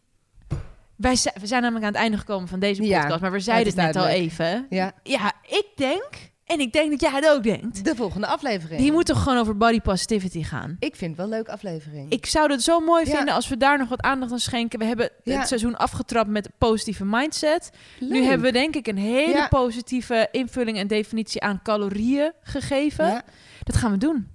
wij 1.03 1.17
we 1.41 1.47
zijn 1.47 1.63
namelijk 1.63 1.85
aan 1.87 1.93
het 1.93 2.01
einde 2.03 2.19
gekomen 2.19 2.49
van 2.49 2.59
deze 2.61 2.83
Ja, 2.83 3.01
podcast, 3.01 3.21
maar 3.21 3.33
we 3.33 3.41
zeiden 3.41 3.67
het 3.73 3.83
net 3.95 3.97
al 3.97 4.09
even. 4.09 4.67
Ja. 4.71 4.93
Ja, 5.03 5.33
ik 5.49 5.67
denk, 5.77 6.09
en 6.47 6.61
ik 6.61 6.73
denk 6.73 6.91
dat 6.91 7.01
jij 7.01 7.11
het 7.11 7.29
ook 7.29 7.43
denkt, 7.43 7.85
De 7.85 7.95
volgende 7.97 8.27
aflevering. 8.27 8.81
die 8.81 8.93
moet 8.93 9.07
toch 9.07 9.23
gewoon 9.23 9.39
over 9.39 9.57
body 9.57 9.81
positivity 9.81 10.43
gaan. 10.43 10.77
Ik 10.79 10.97
vind 10.97 11.11
het 11.11 11.17
wel 11.17 11.27
een 11.27 11.33
leuke 11.33 11.51
aflevering. 11.51 12.11
Ik 12.13 12.27
zou 12.27 12.51
het 12.53 12.63
zo 12.63 12.81
mooi 12.81 13.05
Ja. 13.09 13.17
vinden 13.17 13.35
als 13.35 13.49
we 13.49 13.57
daar 13.57 13.79
nog 13.79 13.89
wat 13.89 14.01
aandacht 14.01 14.33
aan 14.33 14.39
schenken. 14.39 14.79
We 14.79 14.85
hebben 14.85 15.11
Ja. 15.23 15.39
het 15.39 15.49
seizoen 15.49 15.77
afgetrapt 15.77 16.29
met 16.29 16.49
positieve 16.59 17.05
mindset. 17.05 17.71
Nu 18.01 18.09
Leuk. 18.09 18.23
hebben 18.25 18.47
we 18.47 18.53
denk 18.53 18.75
ik 18.77 18.87
een 18.87 18.99
hele 18.99 19.47
positieve 19.49 20.29
invulling 20.31 20.79
en 20.79 20.87
definitie 20.87 21.43
aan 21.43 21.61
calorieën 21.63 22.33
gegeven. 22.43 23.23
Dat 23.63 23.77
gaan 23.77 23.91
we 23.91 23.99
doen. 23.99 24.29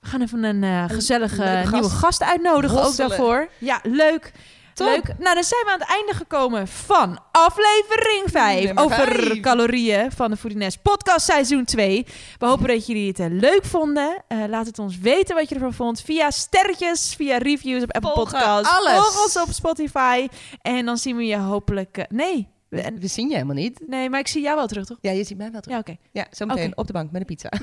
We 0.00 0.06
gaan 0.08 0.22
even 0.22 0.44
een 0.44 0.64
eh, 0.64 0.84
gezellige 0.88 1.62
nieuwe 1.72 1.88
gast 1.90 2.22
uitnodigen 2.22 2.82
ook 2.84 2.96
daarvoor. 2.96 3.48
Ja, 3.58 3.80
leuk. 3.82 4.32
Top. 4.80 4.88
Leuk. 4.88 5.18
Nou, 5.18 5.34
dan 5.34 5.44
zijn 5.44 5.64
we 5.64 5.70
aan 5.72 5.78
het 5.80 5.88
einde 5.88 6.14
gekomen 6.14 6.68
van 6.68 7.18
aflevering 7.32 8.22
5 8.26 8.64
Nummer 8.64 8.84
over 8.84 9.40
calorieën 9.40 10.12
van 10.12 10.30
de 10.30 10.36
Foodiness 10.36 10.76
podcast 10.76 11.24
seizoen 11.26 11.64
2. 11.64 12.06
We 12.38 12.46
hopen 12.46 12.68
dat 12.68 12.86
jullie 12.86 13.08
het 13.08 13.18
eh, 13.20 13.26
leuk 13.30 13.64
vonden. 13.64 14.24
Eh, 14.28 14.38
laat 14.48 14.66
het 14.66 14.78
ons 14.78 14.98
weten 14.98 15.34
wat 15.34 15.48
je 15.48 15.54
ervan 15.54 15.72
vond 15.74 16.00
via 16.00 16.30
sterretjes, 16.30 17.14
via 17.16 17.36
reviews 17.38 17.82
op 17.82 17.92
Apple 17.92 18.10
Volgen 18.14 18.38
Podcasts. 18.38 18.76
alles. 18.76 18.92
Volg 18.92 19.22
ons 19.22 19.36
op 19.36 19.48
Spotify. 19.52 20.28
En 20.62 20.84
dan 20.86 20.96
zien 20.96 21.16
we 21.16 21.26
je 21.26 21.36
hopelijk... 21.38 21.96
eh, 21.98 22.04
nee, 22.08 22.48
we- 22.68 22.92
We 23.00 23.06
zien 23.06 23.28
je 23.28 23.34
helemaal 23.34 23.54
niet. 23.56 23.80
nee, 23.86 24.10
maar 24.10 24.20
ik 24.20 24.28
zie 24.28 24.42
jou 24.42 24.56
wel 24.56 24.66
terug, 24.66 24.84
toch? 24.86 24.98
Ja, 25.00 25.10
je 25.10 25.24
ziet 25.24 25.36
mij 25.38 25.50
wel 25.50 25.60
terug. 25.60 25.76
Ja, 25.76 25.82
oké. 25.82 25.96
Ja, 26.12 26.26
zometeen 26.30 26.66
Oké. 26.70 26.80
op 26.80 26.86
de 26.86 26.92
bank 26.92 27.10
met 27.10 27.20
een 27.20 27.26
pizza. 27.26 27.48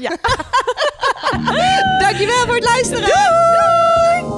Dankjewel 1.99 2.45
voor 2.45 2.55
het 2.55 2.63
luisteren. 2.63 3.86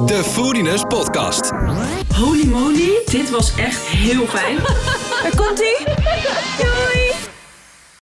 De 0.06 0.24
Foodiness 0.24 0.84
Podcast. 0.88 1.52
Holy 2.16 2.46
moly, 2.48 3.02
dit 3.06 3.30
was 3.30 3.56
echt 3.56 3.82
heel 3.86 4.26
fijn. 4.28 4.58
Daar 5.24 5.36
komt 5.36 5.60
ie. 5.60 5.86
Doei. 6.58 6.99